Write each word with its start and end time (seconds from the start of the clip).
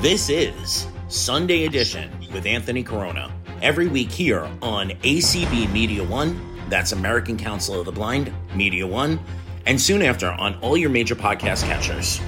This 0.00 0.30
is 0.30 0.86
Sunday 1.08 1.66
Edition 1.66 2.10
with 2.32 2.46
Anthony 2.46 2.82
Corona. 2.82 3.30
Every 3.60 3.86
week 3.86 4.10
here 4.10 4.50
on 4.62 4.88
ACB 4.88 5.70
Media 5.74 6.02
One, 6.02 6.40
that's 6.70 6.92
American 6.92 7.36
Council 7.36 7.78
of 7.78 7.84
the 7.84 7.92
Blind, 7.92 8.32
Media 8.54 8.86
One, 8.86 9.20
and 9.66 9.78
soon 9.78 10.00
after 10.00 10.30
on 10.30 10.54
all 10.62 10.74
your 10.74 10.88
major 10.88 11.14
podcast 11.14 11.64
catchers. 11.64 12.18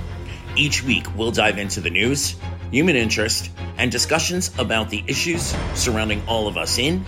Each 0.54 0.84
week, 0.84 1.06
we'll 1.16 1.30
dive 1.30 1.56
into 1.56 1.80
the 1.80 1.88
news, 1.88 2.36
human 2.70 2.94
interest, 2.94 3.50
and 3.78 3.90
discussions 3.90 4.50
about 4.58 4.90
the 4.90 5.02
issues 5.06 5.56
surrounding 5.72 6.22
all 6.28 6.48
of 6.48 6.58
us 6.58 6.76
in 6.76 7.02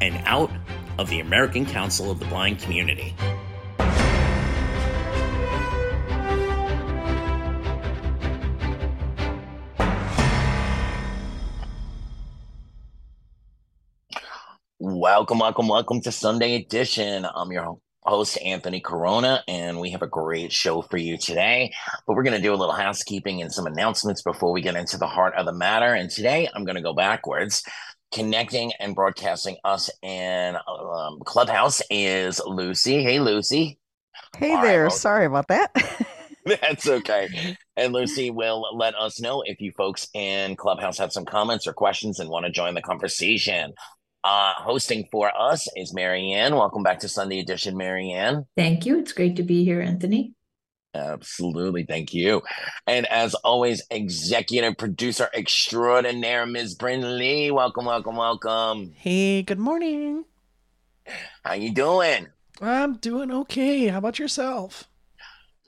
and 0.00 0.20
out 0.26 0.50
of 0.98 1.08
the 1.10 1.20
American 1.20 1.64
Council 1.64 2.10
of 2.10 2.18
the 2.18 2.26
Blind 2.26 2.58
community. 2.58 3.14
Welcome, 15.10 15.38
welcome, 15.38 15.68
welcome 15.68 16.02
to 16.02 16.12
Sunday 16.12 16.54
Edition. 16.56 17.26
I'm 17.34 17.50
your 17.50 17.78
host, 18.02 18.38
Anthony 18.44 18.78
Corona, 18.78 19.42
and 19.48 19.80
we 19.80 19.90
have 19.92 20.02
a 20.02 20.06
great 20.06 20.52
show 20.52 20.82
for 20.82 20.98
you 20.98 21.16
today. 21.16 21.72
But 22.06 22.14
we're 22.14 22.24
going 22.24 22.36
to 22.36 22.42
do 22.42 22.52
a 22.52 22.54
little 22.54 22.74
housekeeping 22.74 23.40
and 23.40 23.50
some 23.50 23.66
announcements 23.66 24.20
before 24.20 24.52
we 24.52 24.60
get 24.60 24.76
into 24.76 24.98
the 24.98 25.06
heart 25.06 25.34
of 25.34 25.46
the 25.46 25.54
matter. 25.54 25.94
And 25.94 26.10
today 26.10 26.46
I'm 26.54 26.66
going 26.66 26.76
to 26.76 26.82
go 26.82 26.92
backwards. 26.92 27.62
Connecting 28.12 28.74
and 28.80 28.94
broadcasting 28.94 29.56
us 29.64 29.88
in 30.02 30.56
um, 30.56 31.20
Clubhouse 31.24 31.80
is 31.88 32.38
Lucy. 32.44 33.02
Hey, 33.02 33.18
Lucy. 33.18 33.78
Hey 34.36 34.56
All 34.56 34.62
there. 34.62 34.84
Right, 34.84 34.92
Sorry 34.92 35.24
about 35.24 35.48
that. 35.48 35.70
That's 36.44 36.86
okay. 36.86 37.56
And 37.76 37.92
Lucy 37.92 38.30
will 38.30 38.76
let 38.76 38.94
us 38.94 39.20
know 39.20 39.42
if 39.44 39.60
you 39.60 39.72
folks 39.72 40.08
in 40.12 40.56
Clubhouse 40.56 40.98
have 40.98 41.12
some 41.12 41.24
comments 41.24 41.66
or 41.66 41.72
questions 41.72 42.20
and 42.20 42.28
want 42.28 42.46
to 42.46 42.52
join 42.52 42.74
the 42.74 42.82
conversation. 42.82 43.72
Uh, 44.24 44.52
hosting 44.54 45.06
for 45.10 45.30
us 45.38 45.68
is 45.76 45.94
Marianne. 45.94 46.56
Welcome 46.56 46.82
back 46.82 47.00
to 47.00 47.08
Sunday 47.08 47.38
Edition, 47.38 47.76
Marianne. 47.76 48.46
Thank 48.56 48.84
you. 48.84 48.98
It's 48.98 49.12
great 49.12 49.36
to 49.36 49.42
be 49.42 49.64
here, 49.64 49.80
Anthony. 49.80 50.34
Absolutely. 50.94 51.84
Thank 51.84 52.12
you. 52.12 52.42
And 52.86 53.06
as 53.06 53.34
always, 53.34 53.82
executive 53.90 54.76
producer 54.76 55.28
extraordinaire, 55.34 56.46
Ms. 56.46 56.74
Bryn 56.74 57.18
Lee. 57.18 57.50
Welcome, 57.50 57.84
welcome, 57.84 58.16
welcome. 58.16 58.92
Hey, 58.96 59.42
good 59.42 59.58
morning. 59.60 60.24
How 61.44 61.54
you 61.54 61.72
doing? 61.72 62.26
I'm 62.60 62.96
doing 62.96 63.30
okay. 63.30 63.86
How 63.86 63.98
about 63.98 64.18
yourself? 64.18 64.88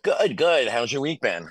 Good, 0.02 0.36
good. 0.36 0.68
How's 0.68 0.92
your 0.92 1.02
week 1.02 1.20
been? 1.20 1.50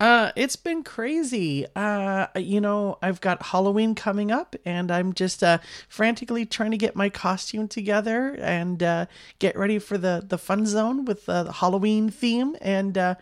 Uh, 0.00 0.32
it's 0.34 0.56
been 0.56 0.82
crazy. 0.82 1.66
Uh, 1.76 2.26
you 2.34 2.58
know, 2.58 2.98
I've 3.02 3.20
got 3.20 3.42
Halloween 3.42 3.94
coming 3.94 4.32
up, 4.32 4.56
and 4.64 4.90
I'm 4.90 5.12
just 5.12 5.44
uh, 5.44 5.58
frantically 5.90 6.46
trying 6.46 6.70
to 6.70 6.78
get 6.78 6.96
my 6.96 7.10
costume 7.10 7.68
together 7.68 8.34
and 8.40 8.82
uh, 8.82 9.06
get 9.38 9.58
ready 9.58 9.78
for 9.78 9.98
the 9.98 10.24
the 10.26 10.38
fun 10.38 10.64
zone 10.64 11.04
with 11.04 11.26
the 11.26 11.52
Halloween 11.52 12.08
theme 12.08 12.56
and 12.62 12.96
uh, 12.96 13.14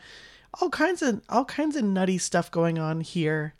all 0.61 0.71
kinds 0.71 1.03
of 1.03 1.21
all 1.29 1.45
kinds 1.45 1.75
of 1.75 1.83
nutty 1.83 2.17
stuff 2.17 2.49
going 2.49 2.79
on 2.79 3.01
here. 3.01 3.55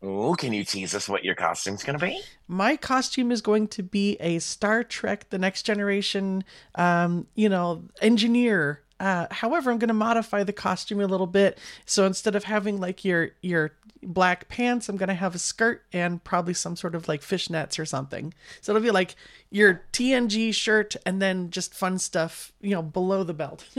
Oh, 0.00 0.34
can 0.34 0.52
you 0.52 0.64
tease 0.64 0.94
us 0.94 1.08
what 1.08 1.24
your 1.24 1.34
costume's 1.34 1.82
going 1.82 1.98
to 1.98 2.06
be? 2.06 2.20
My 2.46 2.76
costume 2.76 3.32
is 3.32 3.42
going 3.42 3.66
to 3.68 3.82
be 3.82 4.16
a 4.20 4.38
Star 4.38 4.84
Trek: 4.84 5.30
The 5.30 5.38
Next 5.38 5.64
Generation, 5.64 6.44
um, 6.76 7.26
you 7.34 7.48
know, 7.48 7.82
engineer 8.00 8.82
uh, 9.00 9.26
however, 9.30 9.70
I'm 9.70 9.78
going 9.78 9.88
to 9.88 9.94
modify 9.94 10.42
the 10.44 10.52
costume 10.52 11.00
a 11.00 11.06
little 11.06 11.26
bit. 11.26 11.58
So 11.86 12.04
instead 12.04 12.34
of 12.34 12.44
having 12.44 12.80
like 12.80 13.04
your 13.04 13.30
your 13.42 13.72
black 14.02 14.48
pants, 14.48 14.88
I'm 14.88 14.96
going 14.96 15.08
to 15.08 15.14
have 15.14 15.34
a 15.34 15.38
skirt 15.38 15.84
and 15.92 16.22
probably 16.22 16.54
some 16.54 16.76
sort 16.76 16.94
of 16.94 17.08
like 17.08 17.20
fishnets 17.20 17.78
or 17.78 17.84
something. 17.84 18.34
So 18.60 18.72
it'll 18.72 18.82
be 18.82 18.90
like 18.90 19.16
your 19.50 19.82
TNG 19.92 20.54
shirt 20.54 20.96
and 21.06 21.20
then 21.20 21.50
just 21.50 21.74
fun 21.74 21.98
stuff, 21.98 22.52
you 22.60 22.70
know, 22.70 22.82
below 22.82 23.24
the 23.24 23.34
belt. 23.34 23.64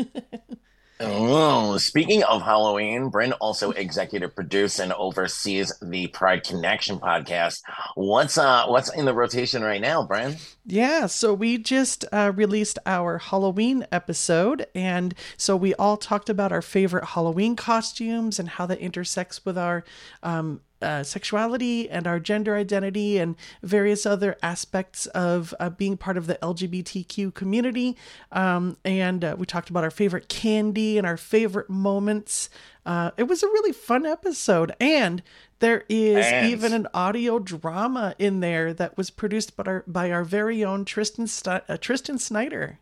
Oh, 1.02 1.78
speaking 1.78 2.24
of 2.24 2.42
Halloween, 2.42 3.10
Bryn 3.10 3.32
also 3.34 3.72
executive 3.72 4.36
produces 4.36 4.80
and 4.80 4.92
oversees 4.94 5.74
the 5.82 6.08
Pride 6.08 6.44
Connection 6.44 7.00
podcast. 7.00 7.62
What's 7.96 8.38
uh 8.38 8.66
what's 8.68 8.94
in 8.94 9.06
the 9.06 9.14
rotation 9.14 9.62
right 9.64 9.80
now, 9.80 10.04
Bryn? 10.06 10.36
Yeah, 10.66 11.06
so 11.08 11.34
we 11.34 11.58
just 11.58 12.06
uh, 12.12 12.32
released 12.36 12.80
our 12.86 13.18
Halloween 13.18 13.88
episode, 13.92 14.68
and 14.76 15.16
so 15.38 15.56
we 15.56 15.74
all 15.76 15.98
talked 15.98 16.30
about 16.30 16.52
our 16.52 16.62
favorite 16.62 17.06
Halloween 17.06 17.56
costumes 17.56 18.38
and 18.40 18.50
how 18.50 18.66
that 18.68 18.80
intersects 18.80 19.46
with 19.46 19.58
our 19.58 19.84
um, 20.22 20.62
uh, 20.81 21.03
sexuality 21.03 21.90
and 21.90 22.07
our 22.07 22.19
gender 22.19 22.56
identity 22.56 23.17
and 23.17 23.35
various 23.63 24.06
other 24.06 24.38
aspects 24.41 25.06
of 25.07 25.53
uh, 25.59 25.69
being 25.69 25.97
part 25.97 26.17
of 26.17 26.28
the 26.28 26.35
LGBTQ 26.35 27.34
community. 27.34 27.97
Um, 28.31 28.78
and 28.85 29.23
uh, 29.23 29.35
we 29.38 29.45
talked 29.45 29.69
about 29.69 29.84
our 29.84 29.91
favorite 29.91 30.29
candy 30.29 30.97
and 30.97 31.06
our 31.06 31.18
favorite 31.18 31.69
moments. 31.69 32.50
Uh, 32.85 33.12
it 33.18 33.23
was 33.23 33.44
a 33.44 33.47
really 33.47 33.73
fun 33.73 34.06
episode. 34.06 34.73
And 34.79 35.22
there 35.59 35.85
is 35.89 36.25
and... 36.25 36.47
even 36.47 36.73
an 36.73 36.88
audio 36.94 37.39
drama 37.39 38.16
in 38.18 38.39
there 38.39 38.73
that 38.73 38.97
was 38.97 39.09
produced 39.09 39.56
by 39.56 39.63
our, 39.66 39.84
by 39.88 40.12
our 40.12 40.23
very 40.23 40.63
own 40.63 40.85
Tristan, 40.85 41.28
St- 41.28 41.63
uh, 41.68 41.78
Tristan 41.78 42.18
Snyder 42.18 42.79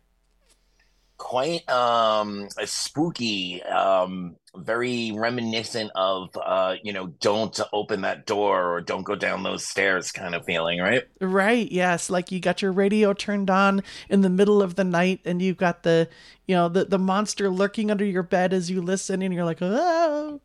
quite 1.18 1.68
um 1.68 2.48
spooky 2.64 3.60
um 3.64 4.36
very 4.56 5.12
reminiscent 5.12 5.90
of 5.96 6.30
uh 6.40 6.76
you 6.82 6.92
know 6.92 7.08
don't 7.20 7.60
open 7.72 8.02
that 8.02 8.24
door 8.24 8.72
or 8.72 8.80
don't 8.80 9.02
go 9.02 9.16
down 9.16 9.42
those 9.42 9.64
stairs 9.64 10.12
kind 10.12 10.34
of 10.34 10.44
feeling 10.44 10.80
right? 10.80 11.04
Right 11.20 11.70
yes. 11.70 12.08
Like 12.08 12.30
you 12.30 12.40
got 12.40 12.62
your 12.62 12.72
radio 12.72 13.12
turned 13.12 13.50
on 13.50 13.82
in 14.08 14.20
the 14.20 14.30
middle 14.30 14.62
of 14.62 14.76
the 14.76 14.84
night 14.84 15.20
and 15.24 15.42
you've 15.42 15.56
got 15.56 15.82
the 15.82 16.08
you 16.46 16.54
know 16.54 16.68
the 16.68 16.84
the 16.84 16.98
monster 16.98 17.50
lurking 17.50 17.90
under 17.90 18.04
your 18.04 18.22
bed 18.22 18.52
as 18.52 18.70
you 18.70 18.80
listen 18.80 19.20
and 19.20 19.34
you're 19.34 19.44
like 19.44 19.58
oh. 19.60 20.40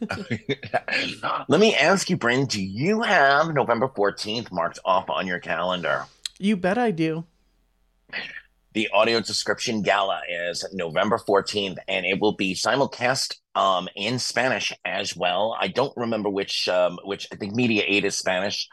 Let 1.48 1.60
me 1.60 1.74
ask 1.76 2.10
you 2.10 2.16
bryn 2.16 2.46
do 2.46 2.62
you 2.62 3.02
have 3.02 3.54
november 3.54 3.88
14th 3.88 4.50
marked 4.50 4.80
off 4.84 5.08
on 5.08 5.26
your 5.28 5.38
calendar? 5.38 6.06
You 6.38 6.56
bet 6.56 6.76
i 6.76 6.90
do 6.90 7.24
the 8.74 8.88
audio 8.92 9.20
description 9.20 9.82
gala 9.82 10.20
is 10.28 10.66
November 10.72 11.18
14th, 11.18 11.78
and 11.88 12.04
it 12.04 12.20
will 12.20 12.36
be 12.36 12.54
simulcast 12.54 13.36
um, 13.54 13.88
in 13.96 14.18
Spanish 14.18 14.72
as 14.84 15.16
well. 15.16 15.56
I 15.58 15.68
don't 15.68 15.96
remember 15.96 16.28
which, 16.28 16.68
um, 16.68 16.98
which 17.04 17.26
I 17.32 17.36
think 17.36 17.54
Media 17.54 17.82
8 17.86 18.04
is 18.04 18.18
Spanish. 18.18 18.68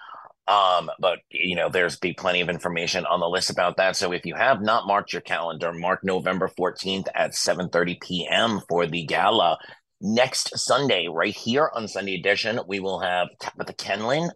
Um, 0.48 0.92
but 1.00 1.20
you 1.32 1.56
know, 1.56 1.70
there's 1.70 1.98
be 1.98 2.14
plenty 2.14 2.42
of 2.42 2.50
information 2.50 3.06
on 3.06 3.20
the 3.20 3.28
list 3.28 3.50
about 3.50 3.78
that. 3.78 3.96
So 3.96 4.12
if 4.12 4.26
you 4.26 4.36
have 4.36 4.62
not 4.62 4.86
marked 4.86 5.12
your 5.12 5.24
calendar, 5.24 5.74
mark 5.74 6.04
November 6.04 6.52
14th 6.60 7.08
at 7.16 7.32
7:30 7.32 8.00
p.m. 8.02 8.62
for 8.70 8.86
the 8.86 9.06
gala. 9.06 9.58
Next 10.02 10.56
Sunday, 10.60 11.08
right 11.12 11.36
here 11.36 11.72
on 11.74 11.88
Sunday 11.88 12.16
Edition, 12.16 12.60
we 12.68 12.80
will 12.80 13.00
have 13.00 13.30
Tabitha 13.40 13.74
Kenlin 13.74 14.30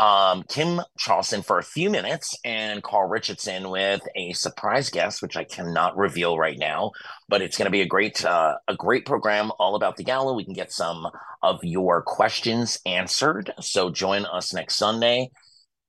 um, 0.00 0.44
Kim 0.48 0.80
Charleston 0.98 1.42
for 1.42 1.58
a 1.58 1.62
few 1.62 1.90
minutes 1.90 2.34
and 2.42 2.82
Carl 2.82 3.06
Richardson 3.06 3.68
with 3.68 4.00
a 4.16 4.32
surprise 4.32 4.88
guest, 4.88 5.20
which 5.20 5.36
I 5.36 5.44
cannot 5.44 5.98
reveal 5.98 6.38
right 6.38 6.58
now, 6.58 6.92
but 7.28 7.42
it's 7.42 7.58
going 7.58 7.66
to 7.66 7.70
be 7.70 7.82
a 7.82 7.86
great, 7.86 8.24
uh, 8.24 8.54
a 8.66 8.74
great 8.74 9.04
program 9.04 9.52
all 9.58 9.76
about 9.76 9.98
the 9.98 10.04
gala. 10.04 10.32
We 10.32 10.44
can 10.46 10.54
get 10.54 10.72
some 10.72 11.06
of 11.42 11.60
your 11.62 12.00
questions 12.00 12.80
answered. 12.86 13.52
So 13.60 13.90
join 13.90 14.24
us 14.24 14.54
next 14.54 14.76
Sunday. 14.76 15.30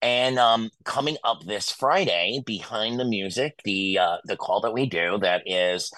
And 0.02 0.38
um, 0.38 0.72
coming 0.84 1.16
up 1.24 1.46
this 1.46 1.72
Friday, 1.72 2.44
behind 2.46 3.00
the 3.00 3.06
music, 3.06 3.62
the 3.64 4.00
uh, 4.00 4.18
the 4.26 4.36
call 4.36 4.62
that 4.62 4.74
we 4.74 4.88
do 4.88 5.20
that 5.20 5.44
is 5.46 5.92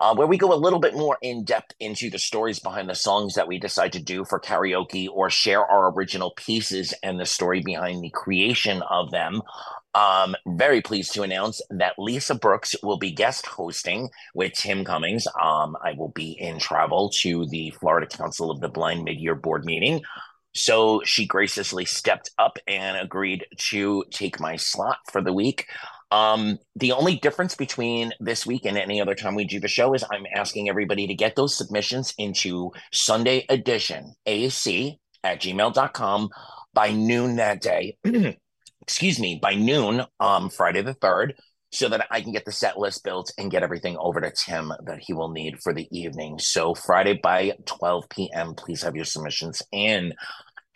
uh, 0.00 0.14
where 0.14 0.26
we 0.26 0.38
go 0.38 0.52
a 0.52 0.54
little 0.54 0.78
bit 0.78 0.94
more 0.94 1.18
in 1.22 1.44
depth 1.44 1.74
into 1.80 2.10
the 2.10 2.18
stories 2.18 2.60
behind 2.60 2.88
the 2.88 2.94
songs 2.94 3.34
that 3.34 3.48
we 3.48 3.58
decide 3.58 3.92
to 3.92 4.02
do 4.02 4.24
for 4.24 4.38
karaoke 4.38 5.08
or 5.12 5.28
share 5.30 5.64
our 5.64 5.92
original 5.92 6.32
pieces 6.36 6.94
and 7.02 7.18
the 7.18 7.26
story 7.26 7.60
behind 7.60 8.02
the 8.02 8.10
creation 8.10 8.82
of 8.90 9.10
them. 9.10 9.42
Um, 9.94 10.36
very 10.46 10.80
pleased 10.80 11.14
to 11.14 11.22
announce 11.22 11.60
that 11.70 11.98
Lisa 11.98 12.34
Brooks 12.34 12.76
will 12.82 12.98
be 12.98 13.10
guest 13.10 13.46
hosting 13.46 14.10
with 14.34 14.52
Tim 14.52 14.84
Cummings. 14.84 15.26
Um, 15.42 15.76
I 15.82 15.94
will 15.96 16.12
be 16.14 16.32
in 16.32 16.60
travel 16.60 17.10
to 17.20 17.46
the 17.46 17.70
Florida 17.70 18.06
Council 18.06 18.50
of 18.50 18.60
the 18.60 18.68
Blind 18.68 19.02
mid 19.04 19.18
year 19.18 19.34
board 19.34 19.64
meeting. 19.64 20.02
So 20.54 21.02
she 21.04 21.26
graciously 21.26 21.84
stepped 21.84 22.30
up 22.38 22.58
and 22.66 22.96
agreed 22.96 23.46
to 23.70 24.04
take 24.10 24.40
my 24.40 24.56
slot 24.56 24.98
for 25.10 25.20
the 25.20 25.32
week. 25.32 25.66
Um, 26.10 26.58
the 26.74 26.92
only 26.92 27.16
difference 27.16 27.54
between 27.54 28.12
this 28.20 28.46
week 28.46 28.64
and 28.64 28.78
any 28.78 29.00
other 29.00 29.14
time 29.14 29.34
we 29.34 29.44
do 29.44 29.60
the 29.60 29.68
show 29.68 29.94
is 29.94 30.04
I'm 30.10 30.24
asking 30.34 30.68
everybody 30.68 31.06
to 31.06 31.14
get 31.14 31.36
those 31.36 31.56
submissions 31.56 32.14
into 32.16 32.72
Sunday 32.92 33.44
edition 33.48 34.14
AC 34.24 34.98
at 35.22 35.40
gmail.com 35.40 36.30
by 36.72 36.92
noon 36.92 37.36
that 37.36 37.60
day. 37.60 37.96
Excuse 38.82 39.20
me, 39.20 39.38
by 39.40 39.54
noon, 39.54 40.02
um, 40.18 40.48
Friday 40.48 40.80
the 40.80 40.94
3rd, 40.94 41.32
so 41.70 41.90
that 41.90 42.06
I 42.10 42.22
can 42.22 42.32
get 42.32 42.46
the 42.46 42.52
set 42.52 42.78
list 42.78 43.04
built 43.04 43.30
and 43.36 43.50
get 43.50 43.62
everything 43.62 43.98
over 43.98 44.20
to 44.20 44.30
Tim 44.30 44.72
that 44.86 45.00
he 45.00 45.12
will 45.12 45.28
need 45.28 45.60
for 45.62 45.74
the 45.74 45.86
evening. 45.90 46.38
So 46.38 46.74
Friday 46.74 47.20
by 47.22 47.52
12 47.66 48.08
p.m., 48.08 48.54
please 48.54 48.82
have 48.82 48.96
your 48.96 49.04
submissions 49.04 49.60
in. 49.72 50.14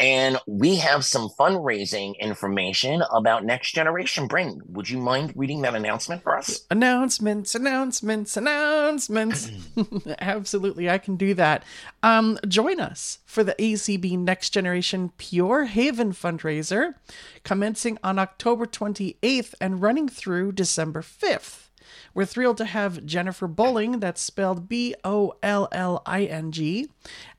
And 0.02 0.36
we 0.48 0.74
have 0.78 1.04
some 1.04 1.28
fundraising 1.28 2.18
information 2.18 3.04
about 3.12 3.44
Next 3.44 3.72
Generation 3.72 4.26
Bryn. 4.26 4.60
Would 4.66 4.90
you 4.90 4.98
mind 4.98 5.32
reading 5.36 5.62
that 5.62 5.76
announcement 5.76 6.24
for 6.24 6.36
us? 6.36 6.66
Announcements, 6.72 7.54
announcements, 7.54 8.36
announcements. 8.36 9.48
Absolutely, 10.18 10.90
I 10.90 10.98
can 10.98 11.14
do 11.14 11.34
that. 11.34 11.62
Um, 12.02 12.36
join 12.48 12.80
us 12.80 13.20
for 13.24 13.44
the 13.44 13.54
ACB 13.60 14.18
Next 14.18 14.50
Generation 14.50 15.12
Pure 15.18 15.66
Haven 15.66 16.12
fundraiser, 16.12 16.94
commencing 17.44 17.96
on 18.02 18.18
October 18.18 18.66
28th 18.66 19.54
and 19.60 19.80
running 19.80 20.08
through 20.08 20.50
December 20.50 21.02
5th. 21.02 21.68
We're 22.14 22.24
thrilled 22.24 22.58
to 22.58 22.64
have 22.64 23.06
Jennifer 23.06 23.46
Bolling, 23.46 24.00
that's 24.00 24.20
spelled 24.20 24.68
B 24.68 24.94
O 25.04 25.34
L 25.42 25.68
L 25.72 26.02
I 26.06 26.24
N 26.24 26.52
G, 26.52 26.88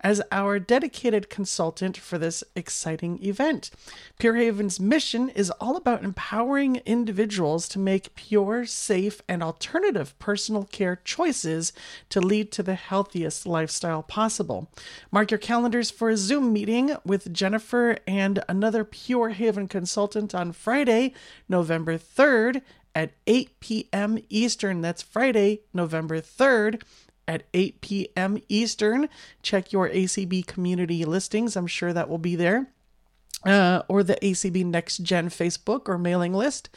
as 0.02 0.22
our 0.32 0.60
dedicated 0.60 1.30
consultant 1.30 1.98
for 1.98 2.18
this 2.18 2.44
exciting 2.56 3.24
event. 3.24 3.72
Pure 4.20 4.36
Haven's 4.36 4.80
mission 4.80 5.30
is 5.30 5.52
all 5.52 5.76
about 5.76 6.04
empowering 6.04 6.82
individuals 6.86 7.68
to 7.70 7.80
make 7.80 8.16
pure, 8.16 8.66
safe, 8.66 9.22
and 9.28 9.44
alternative 9.44 10.18
personal 10.20 10.66
care 10.66 11.00
choices 11.04 11.74
to 12.10 12.20
lead 12.20 12.52
to 12.52 12.64
the 12.64 12.76
healthiest 12.76 13.46
lifestyle 13.46 14.04
possible. 14.04 14.70
Mark 15.12 15.32
your 15.32 15.38
calendars 15.38 15.92
for 15.92 16.10
a 16.10 16.18
Zoom 16.18 16.52
meeting 16.52 16.96
with 17.06 17.34
Jennifer 17.34 17.98
and 18.08 18.44
another 18.50 18.84
Pure 18.84 19.30
Haven 19.30 19.68
consultant 19.68 20.34
on 20.36 20.52
Friday, 20.52 21.14
November 21.48 21.98
3rd 21.98 22.62
at 22.96 23.12
8 23.28 23.60
p.m. 23.60 24.20
Eastern. 24.30 24.82
That's 24.82 25.02
Friday, 25.02 25.62
November 25.74 26.22
3rd 26.22 26.82
at 27.28 27.44
8 27.54 27.82
p.m. 27.82 28.38
Eastern. 28.50 29.10
Check 29.42 29.72
your 29.72 29.90
ACB 29.90 30.46
community 30.46 31.06
listings. 31.06 31.56
I'm 31.56 31.68
sure 31.68 31.94
that 31.94 32.10
will 32.10 32.18
be 32.18 32.36
there. 32.36 32.68
Uh, 33.46 33.82
or 33.90 34.04
the 34.04 34.16
ACB 34.22 34.66
Next 34.66 35.00
Gen 35.00 35.30
Facebook 35.30 35.90
or 35.90 35.98
mailing 35.98 36.34
list. 36.34 36.70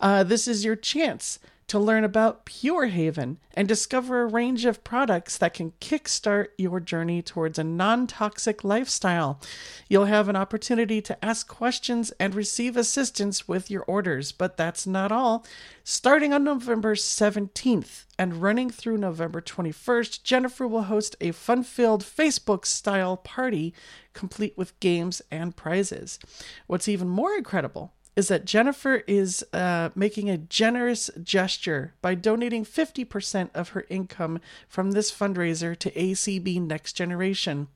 Uh, 0.00 0.22
this 0.22 0.46
is 0.46 0.64
your 0.64 0.76
chance 0.76 1.40
to 1.68 1.78
learn 1.78 2.04
about 2.04 2.44
Pure 2.44 2.86
Haven 2.86 3.38
and 3.54 3.66
discover 3.66 4.22
a 4.22 4.26
range 4.26 4.64
of 4.64 4.84
products 4.84 5.38
that 5.38 5.54
can 5.54 5.72
kickstart 5.80 6.48
your 6.58 6.80
journey 6.80 7.22
towards 7.22 7.58
a 7.58 7.64
non 7.64 8.06
toxic 8.06 8.64
lifestyle. 8.64 9.40
You'll 9.88 10.06
have 10.06 10.28
an 10.28 10.36
opportunity 10.36 11.00
to 11.02 11.24
ask 11.24 11.48
questions 11.48 12.12
and 12.18 12.34
receive 12.34 12.76
assistance 12.76 13.48
with 13.48 13.70
your 13.70 13.82
orders, 13.82 14.32
but 14.32 14.56
that's 14.56 14.86
not 14.86 15.12
all. 15.12 15.44
Starting 15.84 16.32
on 16.32 16.44
November 16.44 16.94
17th 16.94 18.04
and 18.18 18.42
running 18.42 18.70
through 18.70 18.98
November 18.98 19.40
21st, 19.40 20.22
Jennifer 20.22 20.66
will 20.66 20.84
host 20.84 21.16
a 21.20 21.32
fun 21.32 21.62
filled 21.62 22.04
Facebook 22.04 22.66
style 22.66 23.16
party 23.16 23.74
complete 24.12 24.56
with 24.56 24.78
games 24.80 25.22
and 25.30 25.56
prizes. 25.56 26.18
What's 26.66 26.88
even 26.88 27.08
more 27.08 27.34
incredible 27.34 27.92
is 28.14 28.28
that 28.28 28.44
Jennifer 28.44 28.96
is 29.06 29.44
uh, 29.52 29.90
making 29.94 30.28
a 30.28 30.36
generous 30.36 31.10
gesture 31.22 31.94
by 32.02 32.14
donating 32.14 32.64
50% 32.64 33.50
of 33.54 33.70
her 33.70 33.86
income 33.88 34.40
from 34.68 34.90
this 34.90 35.10
fundraiser 35.10 35.76
to 35.78 35.90
ACB 35.92 36.60
Next 36.60 36.92
Generation. 36.92 37.68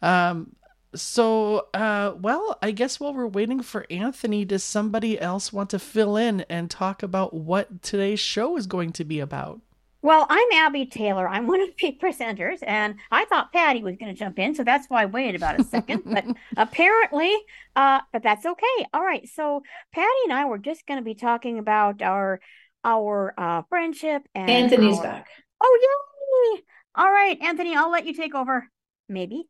Um, 0.00 0.56
so, 0.94 1.66
uh, 1.74 2.14
well, 2.20 2.58
I 2.62 2.70
guess 2.70 2.98
while 2.98 3.12
we're 3.14 3.26
waiting 3.26 3.62
for 3.62 3.86
Anthony, 3.90 4.44
does 4.44 4.64
somebody 4.64 5.20
else 5.20 5.52
want 5.52 5.70
to 5.70 5.78
fill 5.78 6.16
in 6.16 6.42
and 6.48 6.70
talk 6.70 7.02
about 7.02 7.34
what 7.34 7.82
today's 7.82 8.20
show 8.20 8.56
is 8.56 8.66
going 8.66 8.92
to 8.92 9.04
be 9.04 9.20
about? 9.20 9.60
Well, 10.00 10.26
I'm 10.30 10.46
Abby 10.52 10.86
Taylor. 10.86 11.28
I'm 11.28 11.46
one 11.46 11.60
of 11.60 11.70
the 11.76 11.98
presenters, 12.02 12.58
and 12.62 12.94
I 13.10 13.24
thought 13.24 13.52
Patty 13.52 13.82
was 13.82 13.96
going 13.96 14.14
to 14.14 14.18
jump 14.18 14.38
in, 14.38 14.54
so 14.54 14.62
that's 14.64 14.88
why 14.88 15.02
I 15.02 15.06
waited 15.06 15.34
about 15.34 15.60
a 15.60 15.64
second. 15.64 16.02
but 16.06 16.24
apparently, 16.56 17.34
uh, 17.74 18.00
but 18.12 18.22
that's 18.22 18.46
okay. 18.46 18.86
All 18.94 19.02
right, 19.02 19.28
so 19.28 19.62
Patty 19.92 20.06
and 20.24 20.32
I 20.32 20.44
were 20.44 20.58
just 20.58 20.86
going 20.86 20.98
to 21.00 21.04
be 21.04 21.14
talking 21.14 21.58
about 21.58 22.00
our 22.02 22.40
our 22.84 23.34
uh, 23.36 23.62
friendship 23.68 24.22
and 24.34 24.48
Anthony's 24.48 24.98
our- 24.98 25.02
back. 25.02 25.26
Oh, 25.60 26.54
yay! 26.54 26.62
All 26.94 27.10
right, 27.10 27.36
Anthony, 27.42 27.74
I'll 27.76 27.90
let 27.90 28.06
you 28.06 28.14
take 28.14 28.34
over. 28.36 28.68
Maybe. 29.08 29.48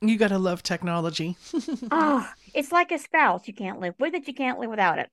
You 0.00 0.16
gotta 0.18 0.38
love 0.38 0.62
technology. 0.62 1.36
Oh, 1.90 2.28
it's 2.54 2.72
like 2.72 2.92
a 2.92 2.98
spouse. 2.98 3.48
You 3.48 3.54
can't 3.54 3.80
live 3.80 3.94
with 3.98 4.14
it. 4.14 4.28
You 4.28 4.34
can't 4.34 4.58
live 4.58 4.70
without 4.70 4.98
it. 4.98 5.10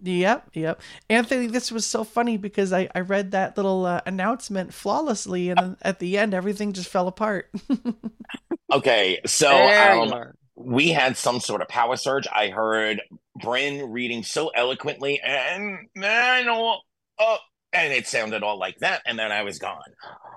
Yep, 0.00 0.50
yep. 0.54 0.82
Anthony, 1.08 1.46
this 1.46 1.72
was 1.72 1.86
so 1.86 2.04
funny 2.04 2.36
because 2.36 2.72
I, 2.72 2.88
I 2.94 3.00
read 3.00 3.30
that 3.30 3.56
little 3.56 3.86
uh, 3.86 4.00
announcement 4.04 4.74
flawlessly, 4.74 5.48
and 5.48 5.58
then 5.58 5.76
at 5.82 5.98
the 5.98 6.18
end, 6.18 6.34
everything 6.34 6.72
just 6.72 6.90
fell 6.90 7.08
apart. 7.08 7.50
Okay, 8.72 9.20
so 9.24 9.50
um, 9.50 10.32
we 10.56 10.88
had 10.88 11.16
some 11.16 11.38
sort 11.38 11.62
of 11.62 11.68
power 11.68 11.96
surge. 11.96 12.26
I 12.32 12.48
heard 12.48 13.00
Bryn 13.40 13.92
reading 13.92 14.24
so 14.24 14.48
eloquently, 14.48 15.20
and 15.20 15.86
man, 15.94 16.46
know, 16.46 16.80
oh, 17.20 17.36
and 17.74 17.92
it 17.92 18.06
sounded 18.06 18.42
all 18.42 18.58
like 18.58 18.78
that, 18.78 19.02
and 19.04 19.18
then 19.18 19.32
I 19.32 19.42
was 19.42 19.58
gone. 19.58 19.82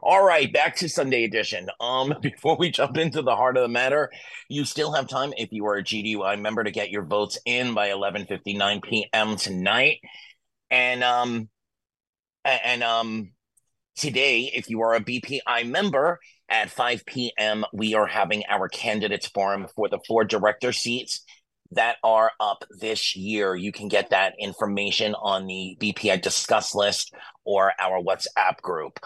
All 0.01 0.23
right, 0.23 0.51
back 0.51 0.75
to 0.77 0.89
Sunday 0.89 1.23
edition. 1.23 1.69
Um, 1.79 2.13
before 2.21 2.57
we 2.57 2.71
jump 2.71 2.97
into 2.97 3.21
the 3.21 3.35
heart 3.35 3.57
of 3.57 3.63
the 3.63 3.69
matter, 3.69 4.11
you 4.49 4.65
still 4.65 4.91
have 4.93 5.07
time 5.07 5.33
if 5.37 5.49
you 5.51 5.65
are 5.67 5.75
a 5.75 5.83
GDUI 5.83 6.41
member 6.41 6.63
to 6.63 6.71
get 6.71 6.89
your 6.89 7.05
votes 7.05 7.37
in 7.45 7.73
by 7.73 7.89
11:59 7.89 8.83
p.m. 8.83 9.35
tonight, 9.37 9.99
and 10.71 11.03
um, 11.03 11.49
and 12.43 12.83
um, 12.83 13.31
today, 13.95 14.51
if 14.53 14.69
you 14.69 14.81
are 14.81 14.95
a 14.95 15.01
BPI 15.01 15.69
member, 15.69 16.19
at 16.49 16.69
5 16.69 17.05
p.m., 17.05 17.65
we 17.73 17.93
are 17.93 18.07
having 18.07 18.43
our 18.47 18.69
candidates 18.69 19.27
forum 19.27 19.67
for 19.75 19.89
the 19.89 19.99
four 20.07 20.23
director 20.23 20.71
seats. 20.71 21.25
That 21.71 21.97
are 22.03 22.31
up 22.39 22.63
this 22.79 23.15
year. 23.15 23.55
You 23.55 23.71
can 23.71 23.87
get 23.87 24.09
that 24.09 24.33
information 24.39 25.15
on 25.15 25.47
the 25.47 25.77
BPI 25.79 26.21
discuss 26.21 26.75
list 26.75 27.13
or 27.43 27.73
our 27.79 28.01
WhatsApp 28.01 28.61
group. 28.61 28.99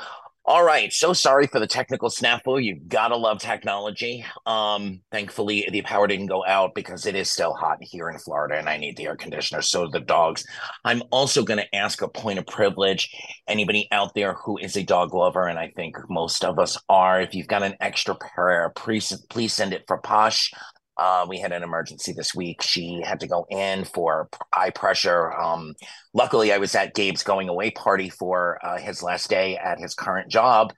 All 0.44 0.64
right. 0.64 0.92
So 0.92 1.14
sorry 1.14 1.46
for 1.46 1.60
the 1.60 1.68
technical 1.68 2.10
snafu. 2.10 2.64
You've 2.64 2.90
gotta 2.90 3.16
love 3.16 3.38
technology. 3.38 4.26
Um, 4.48 5.02
thankfully 5.12 5.70
the 5.72 5.84
power 5.84 6.08
didn't 6.08 6.26
go 6.28 6.44
out 6.44 6.74
because 6.74 7.06
it 7.06 7.16
is 7.16 7.30
still 7.30 7.54
hot 7.54 7.78
here 7.80 8.10
in 8.10 8.18
Florida 8.18 8.58
and 8.58 8.68
I 8.68 8.78
need 8.78 8.98
the 8.98 9.06
air 9.06 9.16
conditioner. 9.16 9.62
So 9.62 9.88
the 9.88 10.00
dogs. 10.00 10.44
I'm 10.84 11.04
also 11.12 11.44
gonna 11.44 11.68
ask 11.74 12.02
a 12.02 12.08
point 12.08 12.40
of 12.40 12.48
privilege. 12.48 13.16
Anybody 13.48 13.88
out 13.92 14.16
there 14.16 14.34
who 14.34 14.58
is 14.58 14.76
a 14.76 14.84
dog 14.84 15.14
lover, 15.14 15.46
and 15.46 15.60
I 15.60 15.72
think 15.76 15.96
most 16.10 16.44
of 16.44 16.58
us 16.58 16.76
are, 16.90 17.22
if 17.22 17.36
you've 17.36 17.48
got 17.48 17.62
an 17.62 17.76
extra 17.80 18.16
pair, 18.16 18.74
please 18.76 19.14
please 19.30 19.54
send 19.54 19.74
it 19.74 19.84
for 19.88 20.00
Posh. 20.00 20.52
Uh, 20.98 21.26
we 21.28 21.40
had 21.40 21.52
an 21.52 21.64
emergency 21.64 22.14
this 22.14 22.36
week. 22.36 22.62
She 22.62 23.02
had 23.04 23.22
to 23.22 23.28
go 23.28 23.46
in 23.50 23.86
for 23.86 24.30
eye 24.54 24.72
pressure. 24.72 25.34
Um, 25.34 25.74
luckily, 26.14 26.52
I 26.52 26.58
was 26.58 26.76
at 26.76 26.94
Gabe's 26.94 27.24
going 27.24 27.50
away 27.50 27.72
party 27.72 28.10
for 28.10 28.60
uh, 28.64 28.78
his 28.78 29.02
last 29.02 29.30
day 29.30 29.58
at 29.58 29.80
his 29.80 29.96
current 29.96 30.30
job, 30.30 30.74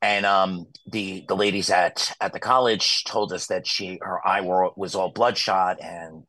and 0.00 0.24
um, 0.24 0.66
the 0.86 1.24
the 1.28 1.36
ladies 1.36 1.70
at 1.70 2.12
at 2.20 2.32
the 2.32 2.40
college 2.40 3.04
told 3.04 3.32
us 3.32 3.48
that 3.48 3.66
she 3.66 3.98
her 4.00 4.26
eye 4.26 4.40
were, 4.40 4.70
was 4.76 4.94
all 4.94 5.10
bloodshot, 5.10 5.78
and 5.82 6.24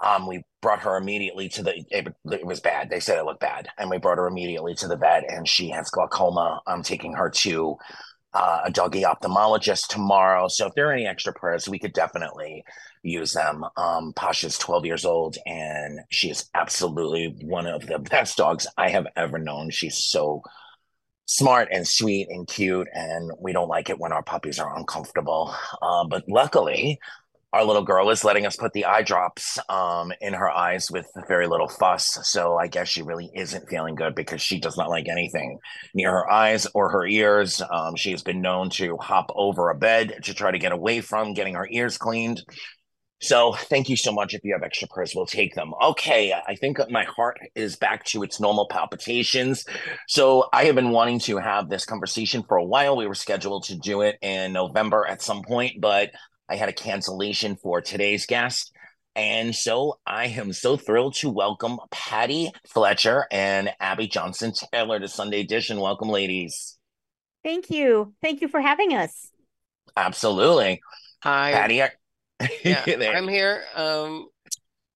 um, 0.00 0.26
we 0.26 0.42
brought 0.62 0.80
her 0.80 0.96
immediately 0.96 1.48
to 1.50 1.62
the. 1.62 1.84
It, 1.90 2.08
it, 2.24 2.46
was 2.46 2.60
bad. 2.60 2.90
They 2.90 3.00
said 3.00 3.18
it 3.18 3.24
looked 3.24 3.40
bad, 3.40 3.68
and 3.78 3.90
we 3.90 3.98
brought 3.98 4.18
her 4.18 4.26
immediately 4.26 4.74
to 4.76 4.88
the 4.88 4.96
vet, 4.96 5.30
and 5.30 5.46
she 5.46 5.70
has 5.70 5.90
glaucoma. 5.90 6.60
I'm 6.66 6.82
taking 6.82 7.14
her 7.14 7.30
to 7.30 7.76
uh, 8.34 8.62
a 8.64 8.70
doggy 8.70 9.02
ophthalmologist 9.02 9.88
tomorrow. 9.88 10.48
So 10.48 10.66
if 10.66 10.74
there 10.74 10.88
are 10.88 10.92
any 10.92 11.06
extra 11.06 11.32
prayers, 11.32 11.68
we 11.68 11.78
could 11.78 11.92
definitely 11.92 12.64
use 13.02 13.32
them. 13.32 13.64
Um, 13.76 14.12
Pasha's 14.14 14.58
12 14.58 14.86
years 14.86 15.04
old 15.04 15.36
and 15.44 16.00
she 16.10 16.30
is 16.30 16.48
absolutely 16.54 17.36
one 17.42 17.66
of 17.66 17.86
the 17.86 17.98
best 18.10 18.36
dogs 18.36 18.66
I 18.76 18.88
have 18.90 19.06
ever 19.16 19.38
known. 19.38 19.70
She's 19.70 19.98
so 19.98 20.42
smart 21.26 21.68
and 21.72 21.86
sweet 21.86 22.28
and 22.28 22.46
cute, 22.46 22.88
and 22.92 23.30
we 23.38 23.52
don't 23.52 23.68
like 23.68 23.88
it 23.88 23.98
when 23.98 24.12
our 24.12 24.22
puppies 24.22 24.58
are 24.58 24.76
uncomfortable. 24.76 25.54
Uh, 25.80 26.04
but 26.04 26.24
luckily, 26.28 26.98
our 27.52 27.64
little 27.64 27.82
girl 27.82 28.08
is 28.10 28.24
letting 28.24 28.46
us 28.46 28.56
put 28.56 28.72
the 28.72 28.86
eye 28.86 29.02
drops 29.02 29.58
um, 29.68 30.12
in 30.20 30.32
her 30.32 30.50
eyes 30.50 30.90
with 30.90 31.06
very 31.28 31.46
little 31.46 31.68
fuss. 31.68 32.18
So 32.22 32.56
I 32.56 32.66
guess 32.66 32.88
she 32.88 33.02
really 33.02 33.30
isn't 33.34 33.68
feeling 33.68 33.94
good 33.94 34.14
because 34.14 34.40
she 34.40 34.58
does 34.58 34.76
not 34.76 34.88
like 34.88 35.08
anything 35.08 35.58
near 35.94 36.10
her 36.10 36.30
eyes 36.30 36.66
or 36.74 36.90
her 36.90 37.06
ears. 37.06 37.60
Um, 37.70 37.94
she 37.96 38.10
has 38.12 38.22
been 38.22 38.40
known 38.40 38.70
to 38.70 38.96
hop 38.96 39.30
over 39.34 39.70
a 39.70 39.74
bed 39.74 40.20
to 40.24 40.34
try 40.34 40.50
to 40.50 40.58
get 40.58 40.72
away 40.72 41.00
from 41.02 41.34
getting 41.34 41.54
her 41.54 41.68
ears 41.70 41.98
cleaned. 41.98 42.42
So 43.20 43.52
thank 43.52 43.88
you 43.88 43.96
so 43.96 44.12
much. 44.12 44.34
If 44.34 44.42
you 44.42 44.52
have 44.52 44.64
extra 44.64 44.88
prayers, 44.88 45.12
we'll 45.14 45.26
take 45.26 45.54
them. 45.54 45.72
Okay, 45.80 46.32
I 46.32 46.56
think 46.56 46.78
my 46.90 47.04
heart 47.04 47.38
is 47.54 47.76
back 47.76 48.04
to 48.06 48.24
its 48.24 48.40
normal 48.40 48.66
palpitations. 48.68 49.64
So 50.08 50.48
I 50.52 50.64
have 50.64 50.74
been 50.74 50.90
wanting 50.90 51.20
to 51.20 51.36
have 51.36 51.68
this 51.68 51.84
conversation 51.84 52.42
for 52.42 52.56
a 52.56 52.64
while. 52.64 52.96
We 52.96 53.06
were 53.06 53.14
scheduled 53.14 53.62
to 53.64 53.76
do 53.76 54.00
it 54.00 54.16
in 54.22 54.52
November 54.52 55.06
at 55.06 55.22
some 55.22 55.42
point, 55.42 55.80
but 55.80 56.10
I 56.52 56.56
had 56.56 56.68
a 56.68 56.74
cancellation 56.74 57.56
for 57.56 57.80
today's 57.80 58.26
guest. 58.26 58.72
And 59.16 59.54
so 59.54 59.98
I 60.06 60.26
am 60.26 60.52
so 60.52 60.76
thrilled 60.76 61.14
to 61.14 61.30
welcome 61.30 61.78
Patty 61.90 62.52
Fletcher 62.68 63.26
and 63.30 63.70
Abby 63.80 64.06
Johnson 64.06 64.52
Taylor 64.70 65.00
to 65.00 65.08
Sunday 65.08 65.40
Edition. 65.40 65.80
Welcome, 65.80 66.10
ladies. 66.10 66.76
Thank 67.42 67.70
you. 67.70 68.12
Thank 68.20 68.42
you 68.42 68.48
for 68.48 68.60
having 68.60 68.94
us. 68.94 69.30
Absolutely. 69.96 70.82
Hi. 71.22 71.52
Patty. 71.52 71.76
yeah, 72.64 72.84
I'm 73.14 73.28
here. 73.28 73.62
Um, 73.74 74.28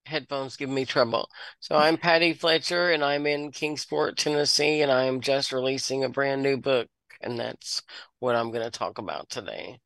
headphones 0.05 0.57
give 0.57 0.69
me 0.69 0.85
trouble. 0.85 1.27
So 1.61 1.75
I'm 1.75 1.97
Patty 1.97 2.35
Fletcher 2.35 2.91
and 2.91 3.03
I'm 3.03 3.27
in 3.27 3.51
Kingsport, 3.51 4.19
Tennessee, 4.19 4.83
and 4.83 4.93
I'm 4.93 5.23
just 5.23 5.53
releasing 5.53 6.05
a 6.05 6.11
brand 6.11 6.43
new 6.43 6.59
book. 6.59 6.89
And 7.23 7.41
that's 7.41 7.81
what 8.19 8.37
I'm 8.37 8.51
going 8.51 8.65
to 8.65 8.71
talk 8.71 8.99
about 8.99 9.31
today. 9.31 9.79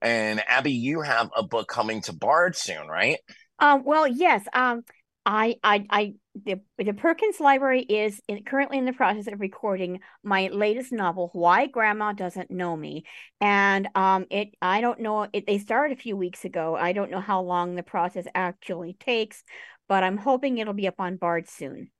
And 0.00 0.42
Abby, 0.46 0.72
you 0.72 1.02
have 1.02 1.30
a 1.36 1.42
book 1.42 1.68
coming 1.68 2.02
to 2.02 2.12
Bard 2.12 2.56
soon, 2.56 2.88
right? 2.88 3.18
Um, 3.58 3.84
well, 3.84 4.06
yes. 4.06 4.44
Um, 4.52 4.82
I, 5.26 5.56
I, 5.62 5.86
I, 5.90 6.14
the, 6.46 6.60
the 6.78 6.94
Perkins 6.94 7.40
Library 7.40 7.82
is 7.82 8.20
in, 8.26 8.42
currently 8.44 8.78
in 8.78 8.86
the 8.86 8.92
process 8.92 9.26
of 9.26 9.38
recording 9.40 10.00
my 10.22 10.48
latest 10.48 10.92
novel, 10.92 11.28
Why 11.34 11.66
Grandma 11.66 12.12
Doesn't 12.12 12.50
Know 12.50 12.74
Me, 12.76 13.04
and 13.40 13.88
um, 13.94 14.26
it, 14.30 14.48
I 14.62 14.80
don't 14.80 15.00
know, 15.00 15.28
it, 15.32 15.46
they 15.46 15.58
started 15.58 15.98
a 15.98 16.00
few 16.00 16.16
weeks 16.16 16.44
ago. 16.44 16.74
I 16.74 16.92
don't 16.92 17.10
know 17.10 17.20
how 17.20 17.42
long 17.42 17.74
the 17.74 17.82
process 17.82 18.24
actually 18.34 18.94
takes, 18.94 19.44
but 19.88 20.02
I'm 20.02 20.16
hoping 20.16 20.56
it'll 20.56 20.72
be 20.72 20.88
up 20.88 21.00
on 21.00 21.16
Bard 21.16 21.48
soon. 21.48 21.90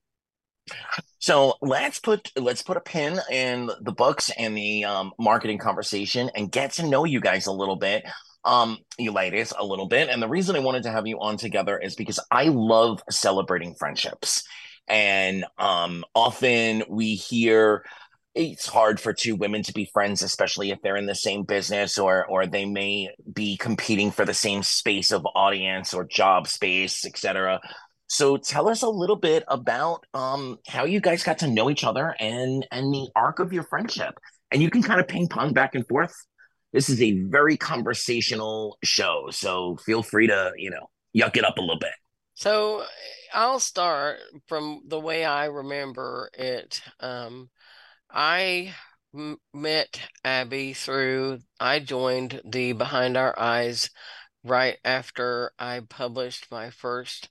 So 1.18 1.54
let's 1.60 1.98
put 1.98 2.32
let's 2.36 2.62
put 2.62 2.76
a 2.76 2.80
pin 2.80 3.20
in 3.30 3.70
the 3.82 3.92
books 3.92 4.30
and 4.38 4.56
the 4.56 4.84
um, 4.84 5.12
marketing 5.18 5.58
conversation 5.58 6.30
and 6.34 6.50
get 6.50 6.72
to 6.72 6.86
know 6.86 7.04
you 7.04 7.20
guys 7.20 7.46
a 7.46 7.52
little 7.52 7.76
bit, 7.76 8.04
um, 8.44 8.78
you 8.98 9.12
ladies 9.12 9.52
a 9.56 9.64
little 9.64 9.86
bit. 9.86 10.08
And 10.08 10.22
the 10.22 10.28
reason 10.28 10.56
I 10.56 10.60
wanted 10.60 10.84
to 10.84 10.90
have 10.90 11.06
you 11.06 11.20
on 11.20 11.36
together 11.36 11.78
is 11.78 11.94
because 11.94 12.18
I 12.30 12.44
love 12.44 13.02
celebrating 13.10 13.74
friendships, 13.74 14.42
and 14.88 15.44
um, 15.58 16.04
often 16.14 16.84
we 16.88 17.14
hear 17.16 17.84
it's 18.34 18.66
hard 18.66 19.00
for 19.00 19.12
two 19.12 19.34
women 19.34 19.62
to 19.64 19.72
be 19.72 19.90
friends, 19.92 20.22
especially 20.22 20.70
if 20.70 20.80
they're 20.82 20.96
in 20.96 21.06
the 21.06 21.14
same 21.14 21.42
business 21.42 21.98
or 21.98 22.24
or 22.26 22.46
they 22.46 22.64
may 22.64 23.10
be 23.32 23.56
competing 23.56 24.10
for 24.10 24.24
the 24.24 24.34
same 24.34 24.62
space 24.62 25.10
of 25.10 25.26
audience 25.34 25.92
or 25.92 26.04
job 26.04 26.46
space, 26.46 27.04
etc. 27.04 27.60
So 28.10 28.36
tell 28.36 28.68
us 28.68 28.82
a 28.82 28.88
little 28.88 29.14
bit 29.14 29.44
about 29.46 30.04
um, 30.14 30.58
how 30.66 30.84
you 30.84 31.00
guys 31.00 31.22
got 31.22 31.38
to 31.38 31.46
know 31.46 31.70
each 31.70 31.84
other 31.84 32.16
and 32.18 32.66
and 32.72 32.92
the 32.92 33.08
arc 33.14 33.38
of 33.38 33.52
your 33.52 33.62
friendship. 33.62 34.18
And 34.50 34.60
you 34.60 34.68
can 34.68 34.82
kind 34.82 34.98
of 35.00 35.06
ping 35.06 35.28
pong 35.28 35.52
back 35.52 35.76
and 35.76 35.86
forth. 35.86 36.12
This 36.72 36.88
is 36.88 37.00
a 37.00 37.20
very 37.28 37.56
conversational 37.56 38.78
show, 38.82 39.28
so 39.30 39.76
feel 39.86 40.02
free 40.02 40.26
to 40.26 40.50
you 40.56 40.70
know 40.70 40.90
yuck 41.16 41.36
it 41.36 41.44
up 41.44 41.56
a 41.56 41.60
little 41.60 41.78
bit. 41.78 41.92
So 42.34 42.82
I'll 43.32 43.60
start 43.60 44.18
from 44.48 44.82
the 44.88 44.98
way 44.98 45.24
I 45.24 45.44
remember 45.44 46.30
it. 46.34 46.82
Um, 46.98 47.48
I 48.10 48.74
m- 49.14 49.38
met 49.54 50.00
Abby 50.24 50.72
through. 50.72 51.38
I 51.60 51.78
joined 51.78 52.40
the 52.44 52.72
Behind 52.72 53.16
Our 53.16 53.38
Eyes 53.38 53.88
right 54.42 54.78
after 54.84 55.52
I 55.60 55.82
published 55.88 56.48
my 56.50 56.70
first 56.70 57.28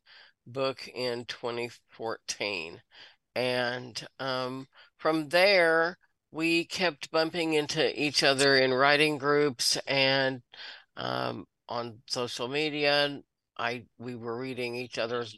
book 0.51 0.87
in 0.87 1.25
2014. 1.25 2.81
And 3.35 4.07
um, 4.19 4.67
from 4.97 5.29
there, 5.29 5.97
we 6.31 6.65
kept 6.65 7.11
bumping 7.11 7.53
into 7.53 8.01
each 8.01 8.23
other 8.23 8.57
in 8.57 8.73
writing 8.73 9.17
groups 9.17 9.77
and 9.87 10.41
um, 10.97 11.45
on 11.67 12.01
social 12.07 12.47
media. 12.47 13.19
I 13.57 13.83
we 13.97 14.15
were 14.15 14.37
reading 14.37 14.75
each 14.75 14.97
other's 14.97 15.37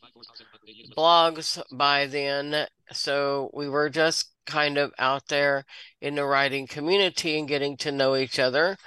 blogs 0.96 1.62
by 1.72 2.06
then, 2.06 2.68
so 2.91 3.50
we 3.53 3.68
were 3.68 3.89
just 3.89 4.32
kind 4.46 4.77
of 4.77 4.91
out 5.00 5.27
there 5.27 5.65
in 6.01 6.15
the 6.15 6.25
writing 6.25 6.68
community 6.68 7.39
and 7.39 7.48
getting 7.48 7.77
to 7.77 7.91
know 7.91 8.15
each 8.15 8.38
other 8.38 8.77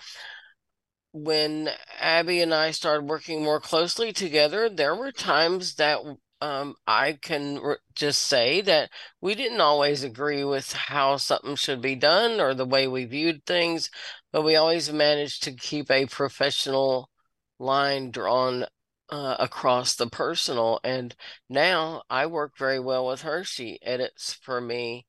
when 1.14 1.70
Abby 2.00 2.40
and 2.42 2.52
I 2.52 2.72
started 2.72 3.08
working 3.08 3.44
more 3.44 3.60
closely 3.60 4.12
together, 4.12 4.68
there 4.68 4.96
were 4.96 5.12
times 5.12 5.76
that 5.76 6.00
um, 6.40 6.74
I 6.88 7.12
can 7.22 7.60
re- 7.60 7.76
just 7.94 8.22
say 8.22 8.60
that 8.62 8.90
we 9.20 9.36
didn't 9.36 9.60
always 9.60 10.02
agree 10.02 10.42
with 10.42 10.72
how 10.72 11.16
something 11.16 11.54
should 11.54 11.80
be 11.80 11.94
done 11.94 12.40
or 12.40 12.52
the 12.52 12.66
way 12.66 12.88
we 12.88 13.04
viewed 13.04 13.46
things, 13.46 13.90
but 14.32 14.42
we 14.42 14.56
always 14.56 14.92
managed 14.92 15.44
to 15.44 15.52
keep 15.52 15.88
a 15.88 16.06
professional 16.06 17.08
line 17.60 18.10
drawn 18.10 18.66
uh, 19.08 19.36
across 19.38 19.94
the 19.94 20.08
personal. 20.08 20.80
And 20.82 21.14
now 21.48 22.02
I 22.10 22.26
work 22.26 22.58
very 22.58 22.80
well 22.80 23.06
with 23.06 23.22
her. 23.22 23.44
She 23.44 23.78
edits 23.82 24.32
for 24.34 24.60
me 24.60 25.06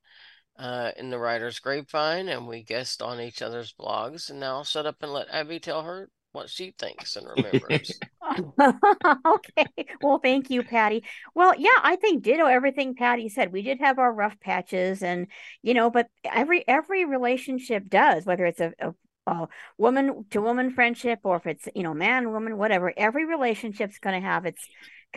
uh, 0.57 0.91
in 0.97 1.09
the 1.09 1.19
writer's 1.19 1.59
grapevine 1.59 2.29
and 2.29 2.47
we 2.47 2.63
guest 2.63 3.01
on 3.01 3.19
each 3.19 3.41
other's 3.41 3.73
blogs. 3.73 4.29
And 4.29 4.39
now 4.39 4.55
I'll 4.57 4.63
shut 4.63 4.85
up 4.85 4.97
and 5.01 5.11
let 5.11 5.27
Abby 5.31 5.59
tell 5.59 5.81
her 5.81 6.09
what 6.31 6.49
she 6.49 6.73
thinks 6.77 7.15
and 7.15 7.27
remembers. 7.27 7.99
okay. 8.59 9.65
Well, 10.01 10.19
thank 10.19 10.49
you, 10.49 10.63
Patty. 10.63 11.03
Well, 11.33 11.53
yeah, 11.57 11.69
I 11.81 11.95
think 11.95 12.23
ditto 12.23 12.45
everything 12.45 12.95
Patty 12.95 13.29
said. 13.29 13.51
We 13.51 13.61
did 13.61 13.79
have 13.79 13.99
our 13.99 14.11
rough 14.11 14.39
patches 14.39 15.01
and, 15.01 15.27
you 15.61 15.73
know, 15.73 15.89
but 15.89 16.07
every 16.25 16.67
every 16.67 17.05
relationship 17.05 17.87
does, 17.87 18.25
whether 18.25 18.45
it's 18.45 18.59
a, 18.59 18.73
a 18.79 18.93
a 19.27 19.47
woman 19.77 20.25
to 20.29 20.41
woman 20.41 20.71
friendship 20.71 21.19
or 21.23 21.37
if 21.37 21.47
it's 21.47 21.67
you 21.73 21.81
know 21.81 21.95
man 21.95 22.31
woman 22.31 22.57
whatever 22.57 22.93
every 22.95 23.25
relationship's 23.25 23.97
going 23.97 24.21
to 24.21 24.27
have 24.27 24.45
its 24.45 24.67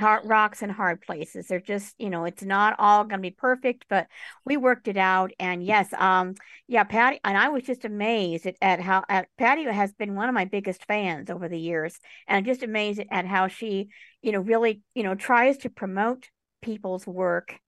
rocks 0.01 0.63
and 0.63 0.73
hard 0.73 1.01
places. 1.01 1.47
They're 1.47 1.61
just, 1.61 1.95
you 1.99 2.11
know, 2.11 2.25
it's 2.25 2.43
not 2.43 2.77
all 2.79 3.05
going 3.05 3.19
to 3.19 3.29
be 3.29 3.31
perfect, 3.31 3.87
but 3.89 4.07
we 4.45 4.57
worked 4.57 4.89
it 4.89 4.97
out. 4.97 5.33
And 5.39 5.63
yes, 5.63 5.93
um, 5.95 6.35
yeah, 6.67 6.85
Patty, 6.85 7.21
and 7.25 7.37
I 7.37 7.49
was 7.49 7.63
just 7.63 7.85
amazed 7.85 8.47
at, 8.47 8.57
at 8.61 8.81
how 8.81 9.05
at, 9.09 9.29
Patty 9.37 9.65
has 9.65 9.93
been 9.93 10.15
one 10.15 10.29
of 10.29 10.35
my 10.35 10.45
biggest 10.45 10.85
fans 10.87 11.31
over 11.31 11.49
the 11.49 11.59
years, 11.59 11.99
and 12.27 12.37
I'm 12.37 12.45
just 12.45 12.63
amazed 12.63 13.03
at 13.11 13.27
how 13.27 13.49
she, 13.49 13.89
you 14.23 14.33
know, 14.33 14.41
really, 14.41 14.83
you 14.95 15.03
know, 15.03 15.15
tries 15.15 15.59
to 15.59 15.71
promote 15.71 16.29
people's 16.63 17.07
work. 17.07 17.59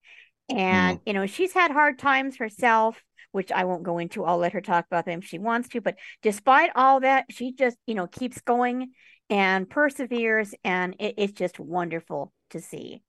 And 0.49 0.99
mm. 0.99 1.01
you 1.05 1.13
know, 1.13 1.25
she's 1.25 1.53
had 1.53 1.71
hard 1.71 1.99
times 1.99 2.37
herself 2.37 3.01
which 3.31 3.51
I 3.51 3.63
won't 3.63 3.83
go 3.83 3.97
into. 3.97 4.25
I'll 4.25 4.37
let 4.37 4.53
her 4.53 4.61
talk 4.61 4.85
about 4.85 5.05
them 5.05 5.19
if 5.19 5.25
she 5.25 5.39
wants 5.39 5.69
to. 5.69 5.81
But 5.81 5.95
despite 6.21 6.71
all 6.75 6.99
that, 6.99 7.25
she 7.29 7.53
just, 7.53 7.77
you 7.87 7.95
know, 7.95 8.07
keeps 8.07 8.41
going 8.41 8.91
and 9.31 9.67
perseveres, 9.67 10.53
and 10.63 10.95
it, 10.99 11.15
it's 11.17 11.33
just 11.33 11.59
wonderful 11.59 12.33
to 12.51 12.59
see. 12.59 13.01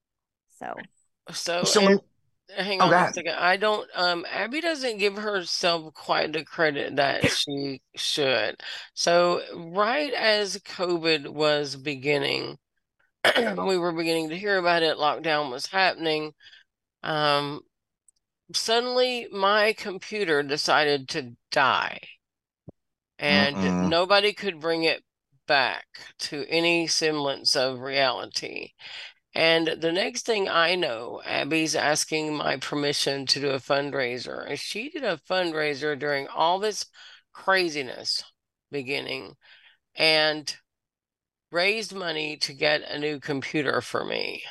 So, 0.59 0.75
so, 1.33 1.65
Someone... 1.65 1.99
hang 2.57 2.81
on 2.81 2.95
oh, 2.95 2.97
a 2.97 3.13
second. 3.13 3.35
I 3.35 3.57
don't. 3.57 3.91
Um, 3.95 4.25
Abby 4.31 4.61
doesn't 4.61 4.99
give 4.99 5.17
herself 5.17 5.93
quite 5.93 6.33
the 6.33 6.45
credit 6.45 6.97
that 6.97 7.29
she 7.31 7.83
should. 7.97 8.63
So, 8.95 9.43
right 9.55 10.13
as 10.15 10.57
COVID 10.59 11.29
was 11.29 11.75
beginning, 11.75 12.57
we 13.37 13.77
were 13.77 13.93
beginning 13.93 14.31
to 14.31 14.39
hear 14.39 14.57
about 14.57 14.85
it. 14.85 14.97
Lockdown 14.97 15.51
was 15.51 15.67
happening. 15.67 16.33
Um, 17.03 17.63
suddenly 18.55 19.27
my 19.33 19.75
computer 19.77 20.43
decided 20.43 21.09
to 21.09 21.33
die 21.51 21.99
and 23.19 23.57
uh-uh. 23.57 23.89
nobody 23.89 24.33
could 24.33 24.61
bring 24.61 24.85
it 24.85 25.03
back 25.53 25.85
to 26.19 26.47
any 26.49 26.87
semblance 26.87 27.55
of 27.55 27.81
reality. 27.81 28.71
And 29.35 29.69
the 29.69 29.93
next 29.93 30.25
thing 30.25 30.49
I 30.49 30.77
know, 30.77 31.21
Abby's 31.27 31.77
asking 31.77 32.35
my 32.35 32.57
permission 32.57 33.27
to 33.27 33.39
do 33.39 33.51
a 33.51 33.59
fundraiser. 33.59 34.49
And 34.49 34.59
she 34.59 34.89
did 34.89 35.05
a 35.05 35.21
fundraiser 35.29 35.99
during 35.99 36.27
all 36.27 36.59
this 36.59 36.87
craziness 37.35 38.25
beginning 38.71 39.35
and 39.95 40.57
raised 41.51 41.95
money 41.95 42.39
to 42.39 42.55
get 42.55 42.81
a 42.89 42.99
new 42.99 43.21
computer 43.21 43.83
for 43.83 44.07
me. 44.07 44.45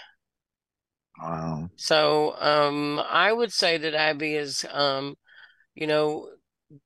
Wow. 1.19 1.71
So 1.77 2.35
um 2.39 3.01
I 3.09 3.33
would 3.33 3.51
say 3.51 3.79
that 3.79 3.95
Abby 3.95 4.35
is 4.35 4.67
um 4.71 5.15
you 5.73 5.87
know 5.87 6.29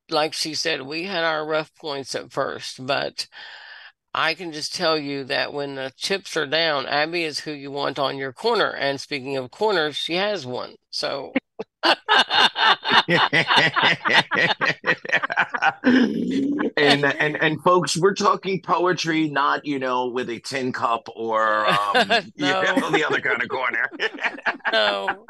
like 0.10 0.32
she 0.32 0.54
said 0.54 0.84
we 0.84 1.04
had 1.04 1.26
our 1.26 1.46
rough 1.46 1.76
points 1.76 2.16
at 2.16 2.32
first 2.32 2.86
but 2.86 3.28
I 4.18 4.34
can 4.34 4.52
just 4.52 4.74
tell 4.74 4.98
you 4.98 5.26
that 5.26 5.54
when 5.54 5.76
the 5.76 5.92
chips 5.98 6.38
are 6.38 6.48
down 6.48 6.88
Abby 6.88 7.24
is 7.24 7.40
who 7.40 7.52
you 7.52 7.70
want 7.70 8.00
on 8.00 8.18
your 8.18 8.34
corner 8.34 8.70
and 8.70 9.00
speaking 9.00 9.38
of 9.38 9.52
corners 9.52 9.98
she 9.98 10.16
has 10.16 10.46
one. 10.46 10.76
So 10.90 11.34
and 16.78 17.06
and 17.06 17.38
and 17.42 17.62
folks, 17.64 17.98
we're 17.98 18.14
talking 18.14 18.62
poetry, 18.62 19.30
not 19.30 19.66
you 19.66 19.80
know 19.80 20.08
with 20.08 20.30
a 20.30 20.40
tin 20.40 20.72
cup 20.72 21.08
or 21.16 21.68
um, 21.68 21.76
no. 22.10 22.24
you 22.36 22.46
know, 22.46 22.90
the 22.92 23.06
other 23.06 23.22
kind 23.22 23.42
of 23.42 23.50
corner. 23.50 23.90
no, 24.72 25.26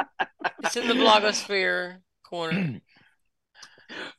it's 0.63 0.77
in 0.77 0.88
the 0.88 0.94
blogosphere 0.94 1.98
corner. 2.24 2.82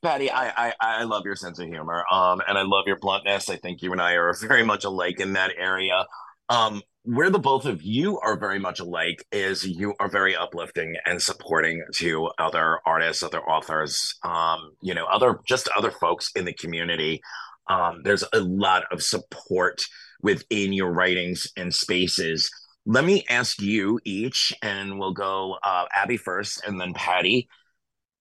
Patty, 0.02 0.30
I, 0.30 0.68
I 0.68 0.74
I 0.80 1.02
love 1.04 1.24
your 1.24 1.36
sense 1.36 1.58
of 1.58 1.66
humor, 1.66 2.04
um, 2.10 2.40
and 2.46 2.58
I 2.58 2.62
love 2.62 2.84
your 2.86 2.98
bluntness. 2.98 3.48
I 3.48 3.56
think 3.56 3.82
you 3.82 3.92
and 3.92 4.00
I 4.00 4.12
are 4.12 4.32
very 4.40 4.64
much 4.64 4.84
alike 4.84 5.20
in 5.20 5.32
that 5.34 5.52
area. 5.58 6.06
Um, 6.48 6.82
where 7.06 7.30
the 7.30 7.38
both 7.38 7.66
of 7.66 7.82
you 7.82 8.18
are 8.18 8.36
very 8.36 8.58
much 8.58 8.80
alike 8.80 9.24
is 9.30 9.64
you 9.64 9.94
are 10.00 10.08
very 10.08 10.34
uplifting 10.34 10.96
and 11.06 11.22
supporting 11.22 11.84
to 11.94 12.28
other 12.38 12.80
artists, 12.84 13.22
other 13.22 13.40
authors, 13.42 14.12
um, 14.24 14.72
you 14.82 14.92
know, 14.92 15.06
other 15.06 15.38
just 15.46 15.68
other 15.76 15.92
folks 15.92 16.30
in 16.34 16.44
the 16.44 16.52
community. 16.52 17.20
Um, 17.68 18.02
there's 18.02 18.24
a 18.32 18.40
lot 18.40 18.84
of 18.90 19.02
support 19.02 19.82
within 20.20 20.72
your 20.72 20.92
writings 20.92 21.46
and 21.56 21.72
spaces. 21.72 22.50
Let 22.86 23.04
me 23.04 23.24
ask 23.28 23.60
you 23.60 24.00
each, 24.04 24.52
and 24.62 24.98
we'll 24.98 25.14
go 25.14 25.56
uh, 25.62 25.86
Abby 25.94 26.16
first, 26.16 26.64
and 26.66 26.80
then 26.80 26.92
Patty. 26.92 27.48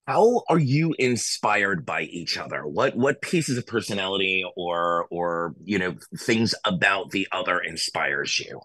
How 0.06 0.42
are 0.48 0.58
you 0.58 0.94
inspired 0.98 1.84
by 1.84 2.02
each 2.02 2.38
other? 2.38 2.66
What 2.66 2.96
what 2.96 3.20
pieces 3.20 3.58
of 3.58 3.66
personality 3.66 4.44
or 4.56 5.06
or 5.10 5.54
you 5.64 5.78
know 5.78 5.96
things 6.18 6.54
about 6.64 7.10
the 7.10 7.26
other 7.32 7.58
inspires 7.58 8.38
you? 8.38 8.60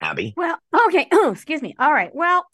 Abby? 0.00 0.34
Well, 0.36 0.58
okay. 0.88 1.06
Oh, 1.12 1.30
excuse 1.32 1.62
me. 1.62 1.74
All 1.78 1.92
right. 1.92 2.14
Well, 2.14 2.46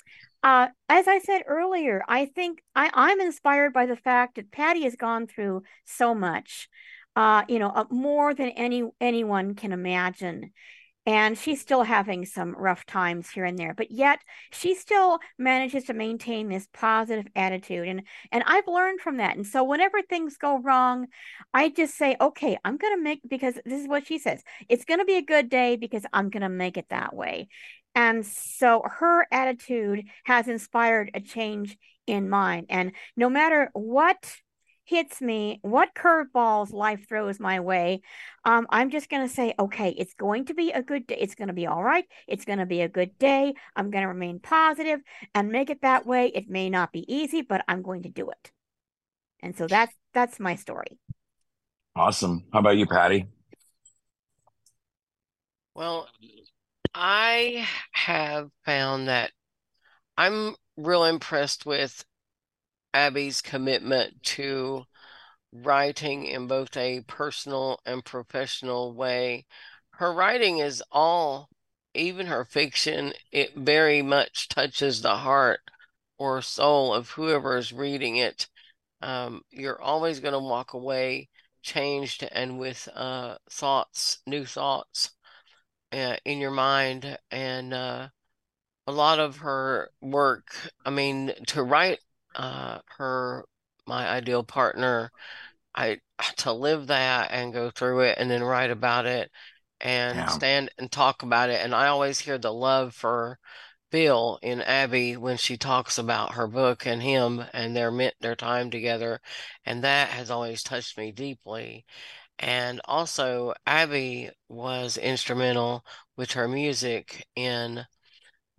uh, 0.43 0.69
as 0.89 1.09
I 1.09 1.19
said 1.19 1.43
earlier, 1.47 2.03
I 2.09 2.27
think 2.27 2.63
I, 2.75 2.91
I'm 2.93 3.21
inspired 3.21 3.73
by 3.73 3.87
the 3.87 3.97
fact 3.97 4.37
that 4.37 4.53
Patty 4.53 4.83
has 4.85 4.97
gone 4.97 5.27
through 5.27 5.63
so 5.85 6.15
much, 6.15 6.69
uh, 7.17 7.45
you 7.49 7.59
know, 7.59 7.69
uh, 7.69 7.85
more 7.91 8.35
than 8.35 8.51
any 8.51 8.85
anyone 9.01 9.55
can 9.55 9.73
imagine 9.73 10.53
and 11.11 11.37
she's 11.37 11.61
still 11.61 11.83
having 11.83 12.25
some 12.25 12.55
rough 12.55 12.87
times 12.87 13.29
here 13.29 13.45
and 13.45 13.59
there 13.59 13.75
but 13.75 13.91
yet 13.91 14.21
she 14.53 14.77
still 14.77 15.19
manages 15.39 15.83
to 15.85 15.93
maintain 15.93 16.49
this 16.49 16.69
positive 16.73 17.27
attitude. 17.35 17.89
And 17.89 18.03
and 18.31 18.45
I've 18.47 18.69
learned 18.69 19.01
from 19.01 19.17
that. 19.17 19.35
And 19.35 19.45
so 19.45 19.65
whenever 19.65 20.03
things 20.03 20.37
go 20.37 20.61
wrong 20.61 21.09
I 21.53 21.71
just 21.71 21.97
say 21.99 22.17
okay 22.21 22.57
I'm 22.65 22.77
going 22.77 22.97
to 22.97 23.03
make 23.03 23.23
because 23.29 23.55
this 23.65 23.81
is 23.81 23.89
what 23.89 24.07
she 24.07 24.19
says 24.19 24.41
it's 24.69 24.85
going 24.85 25.01
to 25.01 25.05
be 25.05 25.17
a 25.17 25.23
good 25.23 25.49
day 25.49 25.75
because 25.75 26.07
I'm 26.13 26.31
going 26.31 26.43
to 26.43 26.49
make 26.49 26.77
it 26.77 26.87
that 26.91 27.13
way. 27.13 27.49
And 27.97 28.25
so 28.25 28.85
her 28.85 29.27
attitude 29.33 30.05
has 30.25 30.47
inspired 30.47 31.11
a 31.15 31.21
change 31.21 31.77
in 32.07 32.31
mine. 32.31 32.67
And 32.69 32.93
no 33.17 33.29
matter 33.29 33.71
what 33.73 34.37
hits 34.91 35.21
me, 35.23 35.61
what 35.63 35.95
curveballs 35.95 36.73
life 36.73 37.09
throws 37.09 37.39
my 37.39 37.61
way, 37.61 38.03
um, 38.45 38.67
I'm 38.71 38.91
just 38.91 39.09
going 39.09 39.27
to 39.27 39.33
say, 39.33 39.55
okay, 39.57 39.91
it's 39.91 40.15
going 40.15 40.47
to 40.47 40.55
be 40.55 40.73
a 40.73 40.83
good 40.83 41.07
day. 41.07 41.17
It's 41.21 41.37
going 41.37 41.47
to 41.47 41.55
be 41.55 41.69
all 41.69 41.83
right. 41.83 42.05
It's 42.27 42.45
going 42.45 42.59
to 42.59 42.67
be 42.67 42.81
a 42.81 42.89
good 42.89 43.17
day. 43.17 43.55
I'm 43.77 43.93
going 43.93 44.03
to 44.03 44.09
remain 44.09 44.41
positive 44.41 44.99
and 45.33 45.53
make 45.53 45.71
it 45.71 45.83
that 45.83 46.07
way. 46.07 46.33
It 46.35 46.51
may 46.51 46.69
not 46.69 46.93
be 46.93 47.05
easy, 47.07 47.41
but 47.41 47.65
I'm 47.69 47.83
going 47.83 48.03
to 48.03 48.09
do 48.09 48.31
it. 48.31 48.51
And 49.41 49.57
so 49.57 49.69
that's 49.69 49.95
that's 50.13 50.41
my 50.41 50.57
story. 50.57 50.99
Awesome. 51.95 52.45
How 52.53 52.59
about 52.59 52.77
you, 52.77 52.87
Patty? 52.87 53.27
Well, 55.77 56.09
I 56.95 57.65
have 57.93 58.51
found 58.67 59.07
that 59.07 59.31
I'm 60.19 60.57
real 60.77 61.05
impressed 61.05 61.65
with 61.65 62.05
Abby's 62.93 63.41
commitment 63.41 64.23
to 64.23 64.85
writing 65.53 66.25
in 66.27 66.47
both 66.47 66.77
a 66.77 67.01
personal 67.07 67.81
and 67.85 68.05
professional 68.05 68.95
way. 68.95 69.47
Her 69.93 70.13
writing 70.13 70.59
is 70.59 70.83
all, 70.91 71.49
even 71.95 72.27
her 72.27 72.45
fiction, 72.45 73.13
it 73.33 73.55
very 73.57 74.03
much 74.03 74.49
touches 74.49 75.03
the 75.03 75.17
heart 75.17 75.61
or 76.19 76.43
soul 76.43 76.95
of 76.95 77.11
whoever 77.11 77.57
is 77.57 77.73
reading 77.73 78.17
it. 78.17 78.49
Um, 79.03 79.43
you're 79.51 79.81
always 79.81 80.21
going 80.21 80.35
to 80.35 80.39
walk 80.39 80.75
away 80.75 81.29
changed 81.63 82.27
and 82.33 82.59
with 82.59 82.89
uh, 82.95 83.37
thoughts, 83.51 84.19
new 84.27 84.45
thoughts 84.45 85.11
uh, 85.93 86.17
in 86.25 86.39
your 86.39 86.51
mind. 86.51 87.19
And 87.31 87.75
uh, 87.75 88.09
a 88.87 88.93
lot 88.93 89.19
of 89.19 89.39
her 89.39 89.91
work, 90.01 90.55
I 90.85 90.91
mean, 90.91 91.33
to 91.49 91.63
write 91.63 92.01
uh, 92.37 92.79
her 92.99 93.45
my 93.87 94.09
ideal 94.09 94.43
partner 94.45 95.11
i 95.75 95.99
to 96.37 96.53
live 96.53 96.89
that 96.89 97.31
and 97.33 97.53
go 97.53 97.71
through 97.71 98.01
it 98.01 98.19
and 98.19 98.31
then 98.31 98.43
write 98.43 98.71
about 98.71 99.07
it 99.07 99.31
and 99.81 100.17
yeah. 100.17 100.29
stand 100.29 100.71
and 100.79 100.91
talk 100.93 101.23
about 101.23 101.51
it. 101.51 101.61
And 101.65 101.75
i 101.75 101.87
always 101.89 102.21
hear 102.21 102.39
the 102.39 102.53
love 102.53 102.95
for 102.95 103.39
bill 103.91 104.39
in 104.43 104.61
abby 104.63 105.17
when 105.17 105.37
she 105.37 105.57
talks 105.57 105.99
about 105.99 106.35
her 106.35 106.47
book 106.49 106.87
and 106.87 107.03
him 107.03 107.45
and 107.53 107.77
their 107.77 107.91
meant 107.91 108.15
their 108.21 108.37
time 108.37 108.71
together. 108.71 109.21
And 109.65 109.85
that 109.85 110.09
has 110.11 110.31
always 110.31 110.63
touched 110.63 110.99
me 110.99 111.13
deeply. 111.13 111.85
And 112.39 112.81
also 112.87 113.55
abby 113.67 114.31
was 114.49 114.97
instrumental 114.99 115.85
with 116.17 116.33
her 116.33 116.49
music 116.49 117.27
in 117.37 117.87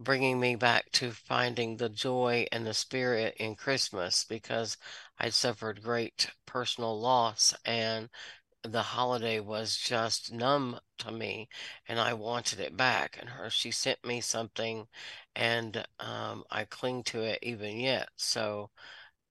bringing 0.04 0.40
me 0.40 0.56
back 0.56 0.92
to 0.94 1.12
finding 1.12 1.78
the 1.78 1.90
joy 1.90 2.46
and 2.52 2.66
the 2.66 2.74
spirit 2.74 3.36
in 3.38 3.56
Christmas 3.56 4.24
because 4.26 4.78
I'd 5.20 5.34
suffered 5.34 5.84
great 5.84 6.30
personal 6.46 7.00
loss 7.00 7.54
and 7.66 8.10
the 8.64 8.82
holiday 8.82 9.40
was 9.40 9.78
just 9.78 10.32
numb 10.34 10.80
to 11.00 11.12
me 11.12 11.50
and 11.88 12.00
I 12.00 12.14
wanted 12.14 12.60
it 12.60 12.78
back. 12.78 13.18
And 13.20 13.30
her, 13.30 13.50
she 13.50 13.72
sent 13.72 14.04
me 14.06 14.22
something 14.22 14.88
and 15.36 15.86
um, 16.00 16.44
I 16.52 16.66
cling 16.66 17.04
to 17.06 17.22
it 17.22 17.40
even 17.44 17.78
yet. 17.80 18.10
So 18.18 18.72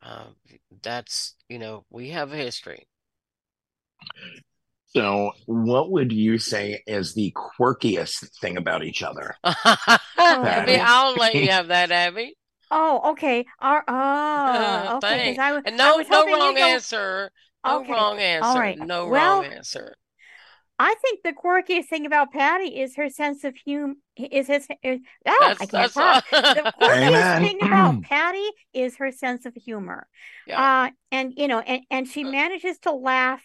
uh, 0.02 0.28
that's, 0.82 1.36
you 1.48 1.58
know, 1.58 1.84
we 1.90 2.10
have 2.10 2.32
a 2.32 2.36
history. 2.36 2.86
So, 4.94 5.30
what 5.46 5.92
would 5.92 6.10
you 6.12 6.38
say 6.38 6.82
is 6.86 7.14
the 7.14 7.32
quirkiest 7.36 8.40
thing 8.40 8.56
about 8.56 8.82
each 8.82 9.04
other? 9.04 9.36
Abby, 9.44 10.76
I'll 10.76 11.14
let 11.14 11.34
you 11.34 11.48
have 11.48 11.68
that, 11.68 11.92
Abby. 11.92 12.34
Oh, 12.72 13.12
okay. 13.12 13.46
Our, 13.60 13.84
oh, 13.86 14.96
okay. 14.96 15.36
I, 15.38 15.60
and 15.64 15.76
no, 15.76 15.98
I 15.98 16.04
no 16.10 16.26
wrong 16.26 16.56
answer. 16.56 17.30
No 17.64 17.80
okay. 17.80 17.92
wrong 17.92 18.18
answer. 18.18 18.46
All 18.48 18.58
right. 18.58 18.78
No 18.78 19.06
well, 19.06 19.42
wrong 19.42 19.52
answer. 19.52 19.94
I 20.78 20.94
think 21.02 21.20
the 21.22 21.34
quirkiest 21.34 21.88
thing 21.88 22.06
about 22.06 22.32
Patty 22.32 22.80
is 22.80 22.96
her 22.96 23.10
sense 23.10 23.44
of 23.44 23.54
humor. 23.54 23.94
Is 24.16 24.46
his? 24.46 24.66
Is, 24.82 25.00
oh, 25.28 25.54
I 25.60 25.66
can't 25.66 25.92
talk. 25.92 26.24
the 26.30 26.72
quirkiest 26.80 27.38
thing 27.40 27.58
about 27.62 27.96
mm. 27.96 28.02
Patty 28.02 28.48
is 28.72 28.96
her 28.96 29.12
sense 29.12 29.44
of 29.46 29.54
humor. 29.54 30.08
Yeah. 30.46 30.84
Uh, 30.86 30.90
and 31.12 31.34
you 31.36 31.48
know, 31.48 31.60
and 31.60 31.82
and 31.90 32.08
she 32.08 32.24
uh. 32.24 32.30
manages 32.30 32.78
to 32.80 32.92
laugh 32.92 33.42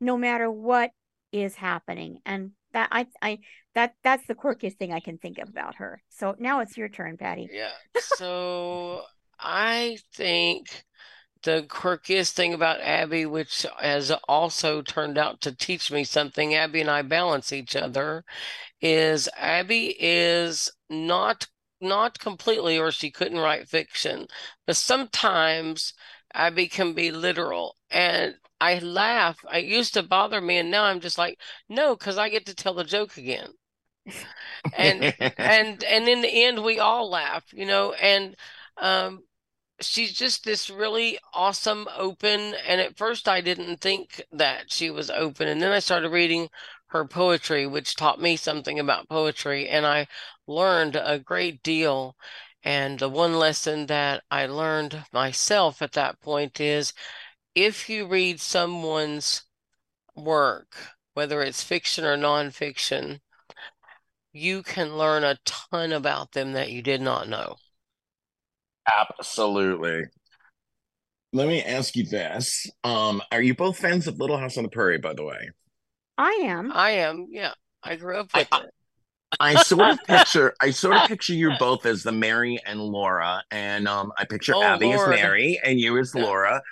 no 0.00 0.16
matter 0.16 0.50
what 0.50 0.90
is 1.32 1.54
happening, 1.54 2.18
and 2.24 2.52
that 2.72 2.88
I 2.92 3.06
I 3.22 3.38
that 3.74 3.94
that's 4.02 4.26
the 4.26 4.34
quirkiest 4.34 4.76
thing 4.76 4.92
I 4.92 5.00
can 5.00 5.18
think 5.18 5.38
of 5.38 5.48
about 5.48 5.76
her. 5.76 6.02
So 6.08 6.34
now 6.38 6.60
it's 6.60 6.76
your 6.76 6.88
turn, 6.88 7.16
Patty. 7.16 7.48
Yeah. 7.50 7.70
So 8.16 9.02
I 9.38 9.98
think 10.14 10.84
the 11.42 11.64
quirkiest 11.68 12.32
thing 12.32 12.54
about 12.54 12.80
Abby, 12.80 13.26
which 13.26 13.64
has 13.78 14.10
also 14.28 14.82
turned 14.82 15.18
out 15.18 15.40
to 15.42 15.54
teach 15.54 15.90
me 15.90 16.04
something, 16.04 16.54
Abby 16.54 16.80
and 16.80 16.90
I 16.90 17.02
balance 17.02 17.52
each 17.52 17.76
other, 17.76 18.24
is 18.80 19.28
Abby 19.36 19.96
is 19.98 20.70
not 20.90 21.46
not 21.80 22.18
completely 22.18 22.76
or 22.78 22.90
she 22.90 23.10
couldn't 23.10 23.38
write 23.38 23.68
fiction, 23.68 24.26
but 24.66 24.76
sometimes 24.76 25.94
Abby 26.34 26.66
can 26.66 26.92
be 26.92 27.10
literal. 27.12 27.76
And 27.90 28.34
I 28.60 28.78
laugh. 28.80 29.44
It 29.52 29.64
used 29.64 29.94
to 29.94 30.02
bother 30.02 30.40
me, 30.40 30.58
and 30.58 30.70
now 30.70 30.84
I'm 30.84 31.00
just 31.00 31.18
like, 31.18 31.40
no, 31.68 31.96
because 31.96 32.18
I 32.18 32.28
get 32.28 32.46
to 32.46 32.54
tell 32.54 32.74
the 32.74 32.84
joke 32.84 33.16
again. 33.16 33.52
and 34.76 35.04
and 35.38 35.84
and 35.84 36.08
in 36.08 36.22
the 36.22 36.44
end, 36.44 36.62
we 36.62 36.78
all 36.78 37.10
laugh, 37.10 37.44
you 37.52 37.66
know. 37.66 37.92
And 37.94 38.36
um, 38.78 39.22
she's 39.80 40.12
just 40.12 40.44
this 40.44 40.70
really 40.70 41.18
awesome 41.34 41.88
open 41.96 42.54
and 42.66 42.80
at 42.80 42.96
first 42.96 43.28
i 43.28 43.40
didn't 43.40 43.80
think 43.80 44.22
that 44.32 44.72
she 44.72 44.90
was 44.90 45.10
open 45.10 45.48
and 45.48 45.62
then 45.62 45.72
i 45.72 45.78
started 45.78 46.10
reading 46.10 46.48
her 46.88 47.04
poetry 47.06 47.66
which 47.66 47.96
taught 47.96 48.20
me 48.20 48.36
something 48.36 48.78
about 48.78 49.08
poetry 49.08 49.68
and 49.68 49.86
i 49.86 50.06
learned 50.48 50.96
a 50.96 51.18
great 51.18 51.62
deal 51.62 52.16
and 52.64 52.98
the 52.98 53.08
one 53.08 53.34
lesson 53.38 53.86
that 53.86 54.22
i 54.30 54.46
learned 54.46 55.04
myself 55.12 55.80
at 55.82 55.92
that 55.92 56.20
point 56.20 56.60
is 56.60 56.92
if 57.64 57.88
you 57.88 58.06
read 58.06 58.40
someone's 58.40 59.42
work 60.14 60.74
whether 61.14 61.42
it's 61.42 61.62
fiction 61.62 62.04
or 62.04 62.16
nonfiction 62.16 63.20
you 64.32 64.62
can 64.62 64.96
learn 64.96 65.24
a 65.24 65.38
ton 65.44 65.92
about 65.92 66.32
them 66.32 66.52
that 66.52 66.70
you 66.70 66.82
did 66.82 67.00
not 67.00 67.28
know 67.28 67.56
Absolutely. 69.18 70.04
Let 71.32 71.48
me 71.48 71.62
ask 71.62 71.94
you 71.94 72.04
this. 72.04 72.66
Um, 72.84 73.20
are 73.30 73.42
you 73.42 73.54
both 73.54 73.78
fans 73.78 74.06
of 74.06 74.18
Little 74.18 74.38
House 74.38 74.56
on 74.56 74.62
the 74.62 74.70
Prairie, 74.70 74.98
by 74.98 75.12
the 75.12 75.24
way? 75.24 75.50
I 76.16 76.30
am. 76.44 76.72
I 76.72 76.90
am, 76.90 77.26
yeah. 77.30 77.52
I 77.82 77.96
grew 77.96 78.18
up 78.18 78.34
with 78.34 78.48
I, 78.50 78.60
it. 78.60 78.70
I 79.38 79.62
sort 79.62 79.90
of 79.90 79.98
picture 80.06 80.54
I 80.60 80.70
sort 80.70 80.96
of 80.96 81.06
picture 81.06 81.34
you 81.34 81.52
both 81.58 81.84
as 81.84 82.02
the 82.02 82.12
Mary 82.12 82.58
and 82.64 82.80
Laura, 82.80 83.42
and 83.50 83.86
um, 83.86 84.10
I 84.18 84.24
picture 84.24 84.54
oh, 84.54 84.62
Abby 84.62 84.86
Lord. 84.86 85.12
as 85.12 85.20
Mary 85.20 85.60
and 85.62 85.78
you 85.78 85.98
as 85.98 86.14
Laura. 86.14 86.62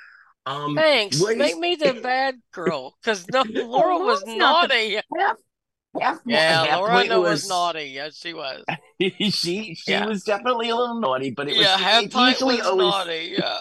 Um, 0.47 0.77
Thanks. 0.77 1.21
Make 1.21 1.59
me 1.59 1.75
the 1.75 1.95
bad 2.03 2.37
girl 2.53 2.97
because 3.03 3.27
no, 3.29 3.43
Laura 3.49 3.99
was 3.99 4.25
naughty. 4.25 4.95
Half, 4.95 5.37
half, 6.01 6.19
yeah, 6.25 6.65
half 6.65 6.81
Lorena 6.81 7.21
was, 7.21 7.43
was, 7.43 7.49
naughty. 7.49 7.91
Yes, 7.93 8.17
she 8.17 8.33
was. 8.33 8.63
she 9.01 9.75
she 9.75 9.75
yeah. 9.89 10.07
was 10.07 10.23
definitely 10.23 10.69
a 10.69 10.77
little 10.77 11.01
naughty, 11.01 11.31
but 11.31 11.49
it 11.49 11.57
was 11.57 11.67
yeah, 11.67 12.01
it 12.01 12.15
usually 12.15 12.61
always 12.61 12.79
naughty. 12.87 13.35
Yeah, 13.37 13.59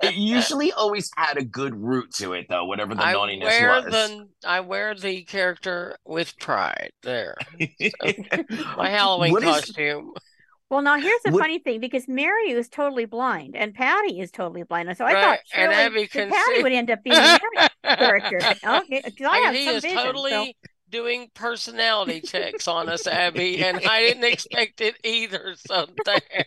it 0.00 0.14
usually 0.14 0.72
always 0.72 1.10
had 1.16 1.36
a 1.36 1.44
good 1.44 1.74
root 1.76 2.10
to 2.14 2.32
it, 2.32 2.46
though. 2.48 2.64
Whatever 2.64 2.94
the 2.94 3.04
I 3.04 3.12
naughtiness 3.12 3.46
wear 3.46 3.82
was. 3.82 3.84
The, 3.92 4.28
I 4.46 4.60
wear 4.60 4.94
the 4.94 5.22
character 5.24 5.98
with 6.06 6.38
pride. 6.38 6.92
There, 7.02 7.36
so, 7.60 8.12
my 8.78 8.88
Halloween 8.88 9.32
what 9.32 9.42
costume. 9.42 10.12
Is, 10.16 10.22
well, 10.70 10.82
now 10.82 10.98
here's 10.98 11.22
the 11.24 11.30
what, 11.30 11.40
funny 11.40 11.58
thing 11.58 11.80
because 11.80 12.08
Mary 12.08 12.50
is 12.50 12.68
totally 12.68 13.04
blind 13.04 13.54
and 13.56 13.74
Patty 13.74 14.20
is 14.20 14.30
totally 14.30 14.62
blind. 14.64 14.88
and 14.88 14.96
So 14.98 15.04
I 15.04 15.12
right. 15.14 15.22
thought 15.22 15.38
and 15.54 15.72
Abby 15.72 16.06
Patty 16.08 16.32
see. 16.56 16.62
would 16.62 16.72
end 16.72 16.90
up 16.90 17.02
being 17.04 17.16
the 17.16 17.70
character. 17.96 18.38
Okay, 18.64 19.02
I 19.26 19.38
have 19.38 19.54
he 19.54 19.66
some 19.66 19.76
is 19.76 19.82
vision, 19.82 19.98
totally 19.98 20.30
so. 20.30 20.68
doing 20.90 21.30
personality 21.34 22.20
checks 22.20 22.66
on 22.66 22.88
us, 22.88 23.06
Abby, 23.06 23.64
and 23.64 23.80
I 23.86 24.00
didn't 24.02 24.24
expect 24.24 24.80
it 24.80 24.96
either. 25.04 25.54
So 25.56 25.86
there, 26.04 26.46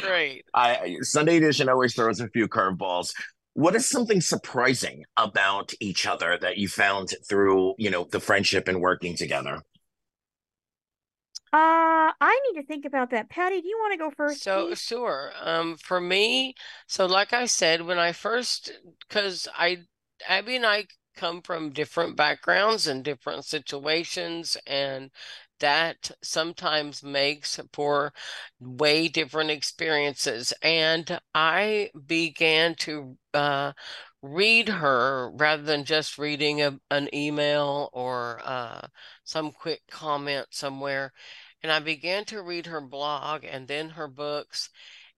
great. 0.00 0.44
I 0.54 0.96
Sunday 1.02 1.36
edition 1.36 1.68
always 1.68 1.94
throws 1.94 2.20
a 2.20 2.28
few 2.28 2.48
curveballs. 2.48 3.12
What 3.54 3.74
is 3.76 3.88
something 3.88 4.20
surprising 4.20 5.04
about 5.16 5.72
each 5.80 6.06
other 6.06 6.38
that 6.40 6.56
you 6.58 6.68
found 6.68 7.10
through, 7.28 7.74
you 7.78 7.90
know, 7.90 8.06
the 8.10 8.20
friendship 8.20 8.66
and 8.68 8.80
working 8.80 9.16
together? 9.16 9.60
Uh, 11.54 12.10
I 12.20 12.40
need 12.48 12.60
to 12.60 12.66
think 12.66 12.84
about 12.84 13.10
that. 13.10 13.30
Patty, 13.30 13.60
do 13.60 13.68
you 13.68 13.78
want 13.78 13.92
to 13.92 13.98
go 13.98 14.10
first? 14.10 14.42
So 14.42 14.66
please? 14.66 14.80
sure. 14.80 15.30
Um, 15.40 15.76
for 15.76 16.00
me, 16.00 16.56
so 16.88 17.06
like 17.06 17.32
I 17.32 17.46
said, 17.46 17.82
when 17.82 17.96
I 17.96 18.10
first, 18.10 18.72
because 19.06 19.46
I, 19.56 19.82
Abby 20.26 20.56
and 20.56 20.66
I 20.66 20.88
come 21.16 21.42
from 21.42 21.70
different 21.70 22.16
backgrounds 22.16 22.88
and 22.88 23.04
different 23.04 23.44
situations, 23.44 24.56
and 24.66 25.12
that 25.60 26.10
sometimes 26.24 27.04
makes 27.04 27.60
for 27.72 28.12
way 28.58 29.06
different 29.06 29.50
experiences. 29.50 30.52
And 30.60 31.20
I 31.36 31.90
began 32.06 32.74
to 32.80 33.16
uh, 33.32 33.74
read 34.22 34.68
her 34.70 35.30
rather 35.36 35.62
than 35.62 35.84
just 35.84 36.18
reading 36.18 36.62
a, 36.62 36.80
an 36.90 37.14
email 37.14 37.90
or 37.92 38.40
uh, 38.44 38.88
some 39.22 39.52
quick 39.52 39.82
comment 39.88 40.46
somewhere. 40.50 41.12
And 41.64 41.72
I 41.72 41.80
began 41.80 42.26
to 42.26 42.42
read 42.42 42.66
her 42.66 42.82
blog 42.82 43.42
and 43.42 43.66
then 43.66 43.88
her 43.88 44.06
books. 44.06 44.68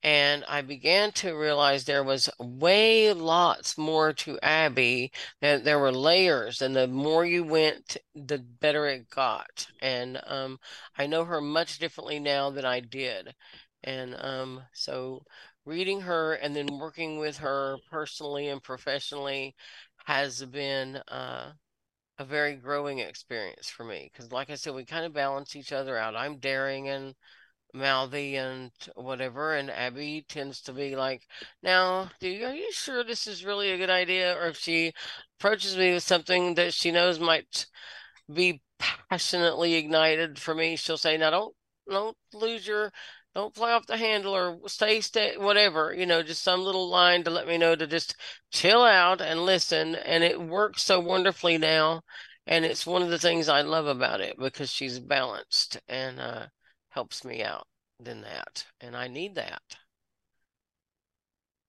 And 0.05 0.45
I 0.47 0.63
began 0.63 1.11
to 1.13 1.35
realize 1.37 1.85
there 1.85 2.05
was 2.05 2.31
way 2.39 3.13
lots 3.13 3.77
more 3.77 4.13
to 4.13 4.39
Abby, 4.45 5.11
that 5.41 5.65
there 5.65 5.81
were 5.81 5.91
layers. 5.91 6.63
And 6.63 6.77
the 6.77 6.87
more 6.87 7.27
you 7.27 7.43
went, 7.43 7.97
the 8.15 8.39
better 8.39 8.87
it 8.87 9.11
got. 9.11 9.67
And 9.83 10.21
um, 10.25 10.59
I 10.97 11.09
know 11.09 11.25
her 11.25 11.41
much 11.41 11.81
differently 11.81 12.21
now 12.21 12.51
than 12.51 12.65
I 12.65 12.79
did. 12.79 13.35
And 13.83 14.17
um, 14.21 14.63
so 14.73 15.25
reading 15.65 16.03
her 16.03 16.35
and 16.35 16.55
then 16.55 16.79
working 16.79 17.19
with 17.19 17.39
her 17.39 17.79
personally 17.91 18.47
and 18.47 18.63
professionally 18.63 19.57
has 20.05 20.45
been 20.45 21.01
uh, 21.09 21.51
a 22.19 22.25
very 22.25 22.55
growing 22.55 22.99
experience 22.99 23.69
for 23.69 23.85
me 23.85 24.11
because 24.13 24.33
like 24.33 24.51
i 24.51 24.55
said 24.55 24.75
we 24.75 24.85
kind 24.85 25.05
of 25.05 25.13
balance 25.13 25.55
each 25.55 25.73
other 25.73 25.97
out. 25.97 26.17
I'm 26.17 26.39
daring 26.39 26.89
and 26.89 27.15
mouthy 27.75 28.37
and 28.37 28.71
whatever 28.95 29.55
and 29.55 29.71
abby 29.71 30.25
tends 30.29 30.63
to 30.63 30.73
be 30.73 30.97
like 30.97 31.23
now 31.63 32.11
do 32.21 32.29
you, 32.29 32.47
are 32.47 32.55
you 32.55 32.73
sure 32.73 33.05
this 33.05 33.27
is 33.27 33.45
really 33.45 33.71
a 33.71 33.77
good 33.77 33.91
idea? 33.91 34.35
Or 34.35 34.47
if 34.47 34.57
she 34.57 34.93
approaches 35.39 35.77
me 35.77 35.93
with 35.93 36.03
something 36.03 36.55
that 36.55 36.73
she 36.73 36.91
knows 36.91 37.21
might 37.21 37.67
be 38.33 38.63
passionately 38.79 39.75
ignited 39.75 40.39
for 40.39 40.55
me 40.55 40.77
she'll 40.77 40.97
say 40.97 41.17
now 41.17 41.31
don't 41.31 41.55
don't 41.89 42.17
lose 42.33 42.67
your 42.67 42.93
don't 43.37 43.55
fly 43.55 43.73
off 43.73 43.85
the 43.85 43.99
handle 43.99 44.35
or 44.35 44.59
stay 44.67 44.99
stay 45.03 45.37
whatever 45.37 45.93
you 45.93 46.07
know 46.07 46.23
just 46.23 46.43
some 46.43 46.63
little 46.63 46.89
line 46.89 47.23
to 47.23 47.31
let 47.31 47.47
me 47.47 47.59
know 47.59 47.77
to 47.77 47.87
just 47.87 48.17
chill 48.51 48.83
out 48.83 49.21
and 49.21 49.45
listen 49.45 49.95
and 49.95 50.25
it 50.25 50.41
works 50.41 50.83
so 50.83 50.99
wonderfully 50.99 51.59
now 51.59 52.01
and 52.47 52.65
it's 52.65 52.87
one 52.87 53.03
of 53.03 53.11
the 53.11 53.19
things 53.19 53.47
i 53.51 53.61
love 53.61 53.87
about 53.87 54.23
it 54.23 54.39
because 54.39 54.71
she's 54.71 54.99
balanced 54.99 55.79
and 55.87 56.19
uh, 56.19 56.47
helps 56.89 57.27
me 57.27 57.43
out 57.43 57.67
than 58.01 58.23
that 58.23 58.65
and 58.81 58.97
i 58.97 59.07
need 59.07 59.35
that. 59.35 59.61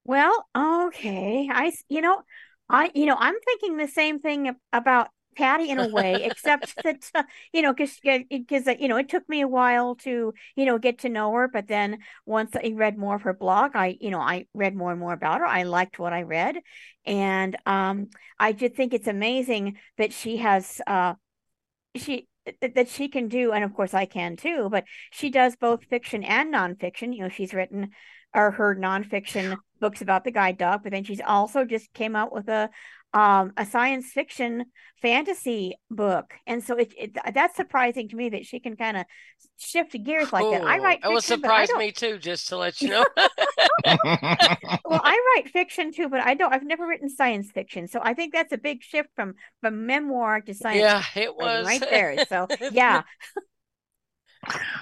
Well 0.06 0.48
okay 0.56 1.50
i 1.52 1.74
you 1.90 2.00
know 2.00 2.22
i 2.70 2.90
you 2.96 3.06
know 3.06 3.18
i'm 3.20 3.36
thinking 3.44 3.76
the 3.76 3.90
same 3.90 4.20
thing 4.20 4.56
about 4.72 5.10
Patty 5.38 5.70
in 5.70 5.80
a 5.80 5.88
way, 5.88 6.24
except 6.24 6.74
that 6.84 7.10
uh, 7.14 7.24
you 7.54 7.62
know, 7.62 7.74
because 7.74 8.00
because 8.30 8.68
uh, 8.68 8.76
you 8.80 8.88
know, 8.88 8.98
it 8.98 9.08
took 9.08 9.28
me 9.30 9.42
a 9.42 9.48
while 9.48 9.96
to 9.98 10.34
you 10.56 10.66
know 10.66 10.78
get 10.80 11.00
to 11.00 11.10
know 11.10 11.32
her, 11.34 11.48
but 11.48 11.68
then 11.68 12.00
once 12.26 12.56
I 12.56 12.74
read 12.76 12.98
more 12.98 13.16
of 13.16 13.22
her 13.22 13.34
blog, 13.34 13.72
I 13.76 13.98
you 14.02 14.10
know 14.10 14.20
I 14.20 14.48
read 14.54 14.76
more 14.76 14.92
and 14.92 15.00
more 15.00 15.14
about 15.14 15.40
her. 15.40 15.46
I 15.46 15.64
liked 15.64 16.00
what 16.00 16.14
I 16.14 16.24
read, 16.24 16.58
and 17.06 17.56
um, 17.66 18.10
I 18.40 18.54
just 18.54 18.76
think 18.76 18.94
it's 18.94 19.08
amazing 19.08 19.78
that 19.98 20.12
she 20.12 20.38
has 20.38 20.82
uh, 20.88 21.14
she 21.96 22.28
that 22.62 22.90
she 22.90 23.08
can 23.08 23.28
do, 23.28 23.52
and 23.52 23.64
of 23.64 23.74
course 23.74 23.94
I 23.94 24.06
can 24.06 24.36
too. 24.36 24.70
But 24.72 24.86
she 25.12 25.30
does 25.30 25.56
both 25.56 25.86
fiction 25.86 26.24
and 26.24 26.54
nonfiction. 26.54 27.16
You 27.16 27.24
know, 27.24 27.30
she's 27.30 27.54
written 27.54 27.92
or 28.34 28.52
her 28.52 28.76
nonfiction 28.76 29.58
books 29.80 30.02
about 30.02 30.24
the 30.24 30.32
guide 30.32 30.58
dog, 30.58 30.82
but 30.84 30.92
then 30.92 31.04
she's 31.04 31.22
also 31.26 31.66
just 31.66 31.94
came 31.94 32.16
out 32.16 32.34
with 32.34 32.48
a 32.48 32.70
um, 33.18 33.52
a 33.58 33.66
science 33.66 34.12
fiction 34.12 34.66
fantasy 35.02 35.76
book, 35.90 36.36
and 36.46 36.64
so 36.64 36.76
it, 36.78 36.94
it 36.96 37.18
that's 37.34 37.56
surprising 37.56 38.08
to 38.10 38.16
me 38.16 38.30
that 38.30 38.46
she 38.46 38.60
can 38.60 38.76
kind 38.76 38.96
of 38.96 39.06
shift 39.58 39.96
gears 40.04 40.32
like 40.32 40.44
that. 40.52 40.64
I 40.64 40.78
write. 40.78 40.98
Fiction, 40.98 41.12
it 41.12 41.14
will 41.16 41.22
surprise 41.22 41.70
me 41.76 41.92
too, 41.92 42.20
just 42.20 42.48
to 42.50 42.58
let 42.58 42.80
you 42.80 42.90
know. 42.90 43.06
well, 43.86 45.02
I 45.04 45.36
write 45.36 45.50
fiction 45.52 45.92
too, 45.92 46.10
but 46.10 46.20
I 46.20 46.36
don't. 46.36 46.54
I've 46.54 46.64
never 46.64 46.86
written 46.86 47.10
science 47.10 47.50
fiction, 47.50 47.88
so 47.88 48.00
I 48.04 48.14
think 48.14 48.34
that's 48.34 48.54
a 48.54 48.58
big 48.60 48.84
shift 48.84 49.10
from 49.16 49.34
from 49.62 49.88
memoir 49.88 50.42
to 50.42 50.54
science. 50.54 50.82
Yeah, 50.82 51.04
it 51.16 51.36
was 51.36 51.66
right 51.66 51.82
there. 51.82 52.24
So 52.30 52.48
yeah. 52.72 53.02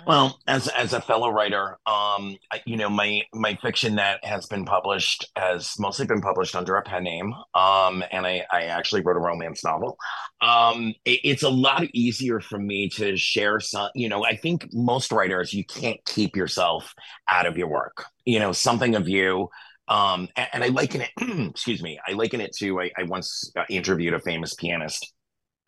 Well, 0.05 0.39
as 0.47 0.67
as 0.67 0.93
a 0.93 1.01
fellow 1.01 1.29
writer, 1.29 1.77
um, 1.85 2.37
you 2.65 2.77
know, 2.77 2.89
my 2.89 3.21
my 3.33 3.55
fiction 3.55 3.95
that 3.95 4.23
has 4.23 4.45
been 4.45 4.65
published 4.65 5.25
has 5.35 5.73
mostly 5.79 6.05
been 6.05 6.21
published 6.21 6.55
under 6.55 6.75
a 6.75 6.81
pen 6.83 7.03
name. 7.03 7.33
Um, 7.53 8.03
and 8.11 8.25
I 8.25 8.45
I 8.51 8.63
actually 8.65 9.01
wrote 9.01 9.17
a 9.17 9.19
romance 9.19 9.63
novel. 9.63 9.97
Um, 10.41 10.93
it, 11.05 11.21
it's 11.23 11.43
a 11.43 11.49
lot 11.49 11.83
easier 11.93 12.39
for 12.39 12.59
me 12.59 12.89
to 12.95 13.17
share 13.17 13.59
some. 13.59 13.89
You 13.95 14.09
know, 14.09 14.23
I 14.25 14.35
think 14.35 14.67
most 14.73 15.11
writers 15.11 15.53
you 15.53 15.65
can't 15.65 16.03
keep 16.05 16.35
yourself 16.35 16.93
out 17.29 17.45
of 17.45 17.57
your 17.57 17.67
work. 17.67 18.05
You 18.25 18.39
know, 18.39 18.51
something 18.51 18.95
of 18.95 19.07
you. 19.07 19.49
Um, 19.87 20.29
and, 20.35 20.47
and 20.53 20.63
I 20.63 20.67
liken 20.67 21.01
it. 21.01 21.11
excuse 21.51 21.81
me. 21.81 21.99
I 22.07 22.13
liken 22.13 22.41
it 22.41 22.55
to. 22.57 22.81
I, 22.81 22.91
I 22.97 23.03
once 23.03 23.51
uh, 23.55 23.63
interviewed 23.69 24.13
a 24.13 24.19
famous 24.19 24.53
pianist, 24.53 25.11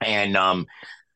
and 0.02 0.36
um 0.38 0.66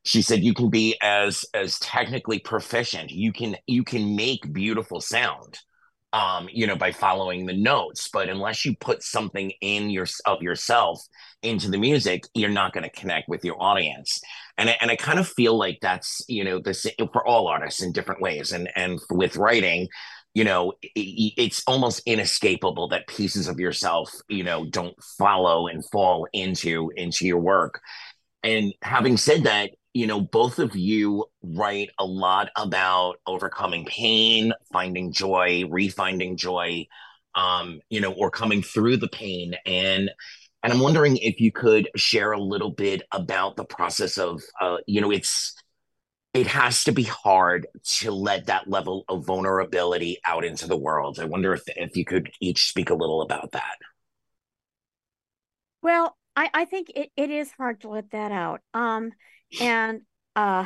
she 0.03 0.21
said 0.21 0.43
you 0.43 0.53
can 0.53 0.69
be 0.69 0.97
as 1.01 1.45
as 1.53 1.77
technically 1.79 2.39
proficient. 2.39 3.11
You 3.11 3.31
can 3.31 3.55
you 3.67 3.83
can 3.83 4.15
make 4.15 4.51
beautiful 4.51 5.01
sound 5.01 5.59
um 6.13 6.49
you 6.51 6.67
know 6.67 6.75
by 6.75 6.91
following 6.91 7.45
the 7.45 7.55
notes 7.55 8.09
but 8.11 8.27
unless 8.27 8.65
you 8.65 8.75
put 8.81 9.01
something 9.01 9.51
in 9.61 9.89
your 9.89 10.05
of 10.25 10.41
yourself 10.41 11.01
into 11.41 11.69
the 11.69 11.77
music 11.77 12.23
you're 12.33 12.49
not 12.49 12.73
going 12.73 12.83
to 12.83 12.89
connect 12.99 13.29
with 13.29 13.43
your 13.45 13.61
audience. 13.61 14.19
And 14.57 14.69
I, 14.69 14.77
and 14.81 14.91
I 14.91 14.95
kind 14.95 15.19
of 15.19 15.27
feel 15.27 15.57
like 15.57 15.79
that's 15.81 16.21
you 16.27 16.43
know 16.43 16.59
this 16.59 16.85
for 17.13 17.25
all 17.25 17.47
artists 17.47 17.81
in 17.81 17.91
different 17.91 18.21
ways 18.21 18.51
and 18.51 18.69
and 18.75 18.99
with 19.09 19.37
writing 19.37 19.87
you 20.33 20.43
know 20.43 20.73
it, 20.81 21.33
it's 21.37 21.63
almost 21.67 22.03
inescapable 22.05 22.89
that 22.89 23.07
pieces 23.07 23.47
of 23.47 23.59
yourself 23.59 24.11
you 24.27 24.43
know 24.43 24.65
don't 24.65 24.95
follow 25.17 25.67
and 25.67 25.83
fall 25.91 26.27
into 26.33 26.91
into 26.95 27.25
your 27.25 27.39
work. 27.39 27.79
And 28.43 28.73
having 28.81 29.17
said 29.17 29.43
that 29.43 29.71
you 29.93 30.07
know, 30.07 30.21
both 30.21 30.59
of 30.59 30.75
you 30.75 31.25
write 31.43 31.89
a 31.99 32.05
lot 32.05 32.49
about 32.55 33.17
overcoming 33.27 33.85
pain, 33.85 34.53
finding 34.71 35.11
joy, 35.11 35.63
refinding 35.63 36.37
joy, 36.37 36.87
um, 37.35 37.81
you 37.89 37.99
know, 37.99 38.13
or 38.13 38.31
coming 38.31 38.61
through 38.61 38.97
the 38.97 39.09
pain. 39.09 39.55
And 39.65 40.09
and 40.63 40.71
I'm 40.71 40.79
wondering 40.79 41.17
if 41.17 41.41
you 41.41 41.51
could 41.51 41.89
share 41.95 42.31
a 42.31 42.39
little 42.39 42.69
bit 42.69 43.01
about 43.11 43.55
the 43.55 43.65
process 43.65 44.17
of, 44.19 44.43
uh, 44.61 44.77
you 44.85 45.01
know, 45.01 45.11
it's 45.11 45.55
it 46.33 46.47
has 46.47 46.85
to 46.85 46.93
be 46.93 47.03
hard 47.03 47.67
to 47.99 48.11
let 48.11 48.45
that 48.45 48.69
level 48.69 49.03
of 49.09 49.25
vulnerability 49.25 50.19
out 50.25 50.45
into 50.45 50.67
the 50.67 50.77
world. 50.77 51.19
I 51.19 51.25
wonder 51.25 51.53
if 51.53 51.63
if 51.67 51.97
you 51.97 52.05
could 52.05 52.31
each 52.39 52.69
speak 52.69 52.89
a 52.89 52.95
little 52.95 53.21
about 53.21 53.51
that. 53.51 53.75
Well, 55.81 56.15
I, 56.35 56.49
I 56.53 56.65
think 56.65 56.91
it, 56.95 57.09
it 57.17 57.29
is 57.29 57.51
hard 57.51 57.81
to 57.81 57.89
let 57.89 58.11
that 58.11 58.31
out. 58.31 58.61
Um, 58.73 59.11
and 59.59 60.01
uh 60.35 60.65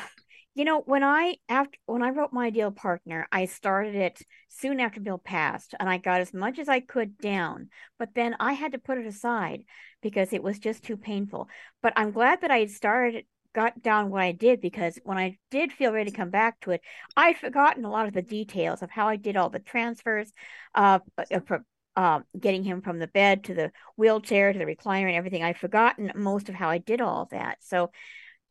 you 0.53 0.63
know 0.63 0.81
when 0.81 1.03
i 1.03 1.35
after 1.49 1.77
when 1.85 2.03
i 2.03 2.09
wrote 2.09 2.31
my 2.31 2.47
ideal 2.47 2.71
partner 2.71 3.27
i 3.31 3.45
started 3.45 3.95
it 3.95 4.21
soon 4.47 4.79
after 4.79 4.99
bill 4.99 5.17
passed 5.17 5.73
and 5.79 5.89
i 5.89 5.97
got 5.97 6.21
as 6.21 6.33
much 6.33 6.59
as 6.59 6.69
i 6.69 6.79
could 6.79 7.17
down 7.17 7.69
but 7.97 8.09
then 8.15 8.35
i 8.39 8.53
had 8.53 8.71
to 8.71 8.77
put 8.77 8.97
it 8.97 9.05
aside 9.05 9.63
because 10.05 10.33
it 10.33 10.43
was 10.43 10.59
just 10.59 10.83
too 10.83 10.97
painful. 10.97 11.49
But 11.81 11.93
i'm 11.95 12.11
glad 12.11 12.41
that 12.41 12.51
i 12.51 12.67
started 12.67 13.25
got 13.53 13.81
down 13.81 14.09
what 14.09 14.21
i 14.21 14.31
did 14.31 14.61
because 14.61 14.99
when 15.03 15.17
i 15.17 15.37
did 15.49 15.71
feel 15.71 15.91
ready 15.91 16.11
to 16.11 16.17
come 16.17 16.29
back 16.29 16.59
to 16.59 16.71
it 16.71 16.81
i'd 17.15 17.37
forgotten 17.37 17.85
a 17.85 17.89
lot 17.89 18.05
of 18.05 18.13
the 18.13 18.21
details 18.21 18.81
of 18.81 18.91
how 18.91 19.07
i 19.07 19.15
did 19.15 19.37
all 19.37 19.49
the 19.49 19.59
transfers 19.59 20.31
uh, 20.75 20.99
uh, 21.17 21.57
uh 21.95 22.19
getting 22.37 22.63
him 22.63 22.81
from 22.81 22.99
the 22.99 23.07
bed 23.07 23.45
to 23.45 23.53
the 23.53 23.71
wheelchair 23.95 24.51
to 24.51 24.59
the 24.59 24.65
recliner 24.65 25.07
and 25.07 25.15
everything. 25.15 25.43
I'd 25.43 25.57
forgotten 25.57 26.11
most 26.15 26.49
of 26.49 26.55
how 26.55 26.69
i 26.69 26.77
did 26.77 27.01
all 27.01 27.27
that. 27.31 27.57
So 27.61 27.91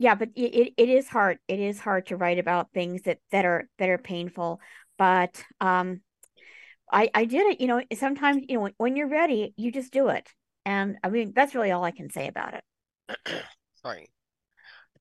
yeah 0.04 0.14
but 0.14 0.28
it, 0.36 0.74
it 0.76 0.88
is 0.90 1.08
hard 1.08 1.38
it 1.48 1.58
is 1.58 1.80
hard 1.80 2.04
to 2.06 2.16
write 2.16 2.38
about 2.38 2.70
things 2.72 3.00
that 3.02 3.18
that 3.32 3.46
are 3.46 3.66
that 3.78 3.88
are 3.88 3.96
painful 3.96 4.60
but 4.98 5.42
um 5.62 6.02
i 6.92 7.08
i 7.14 7.24
did 7.24 7.46
it 7.46 7.58
you 7.58 7.66
know 7.66 7.82
sometimes 7.94 8.42
you 8.46 8.56
know 8.56 8.60
when, 8.60 8.72
when 8.76 8.96
you're 8.96 9.08
ready 9.08 9.54
you 9.56 9.72
just 9.72 9.90
do 9.92 10.08
it 10.08 10.28
and 10.66 10.98
i 11.02 11.08
mean 11.08 11.32
that's 11.34 11.54
really 11.54 11.70
all 11.70 11.82
i 11.82 11.90
can 11.90 12.10
say 12.10 12.28
about 12.28 12.52
it 12.52 12.64
sorry 13.82 14.06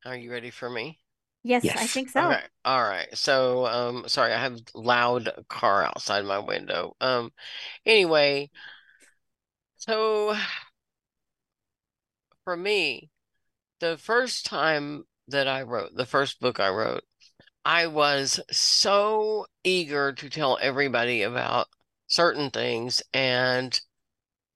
are 0.05 0.15
you 0.15 0.31
ready 0.31 0.49
for 0.49 0.69
me 0.69 0.97
yes, 1.43 1.65
yes. 1.65 1.77
i 1.77 1.85
think 1.85 2.09
so 2.09 2.21
okay. 2.21 2.41
all 2.63 2.81
right 2.81 3.09
so 3.13 3.65
um 3.65 4.07
sorry 4.07 4.31
i 4.31 4.39
have 4.39 4.57
loud 4.73 5.29
car 5.49 5.83
outside 5.83 6.23
my 6.23 6.39
window 6.39 6.95
um 7.01 7.29
anyway 7.85 8.49
so 9.75 10.33
for 12.45 12.55
me 12.55 13.09
the 13.83 13.97
first 13.97 14.45
time 14.45 15.03
that 15.27 15.45
I 15.45 15.63
wrote, 15.63 15.93
the 15.93 16.05
first 16.05 16.39
book 16.39 16.57
I 16.57 16.69
wrote, 16.69 17.03
I 17.65 17.87
was 17.87 18.39
so 18.49 19.45
eager 19.65 20.13
to 20.13 20.29
tell 20.29 20.57
everybody 20.61 21.23
about 21.23 21.67
certain 22.07 22.49
things 22.49 23.03
and 23.13 23.77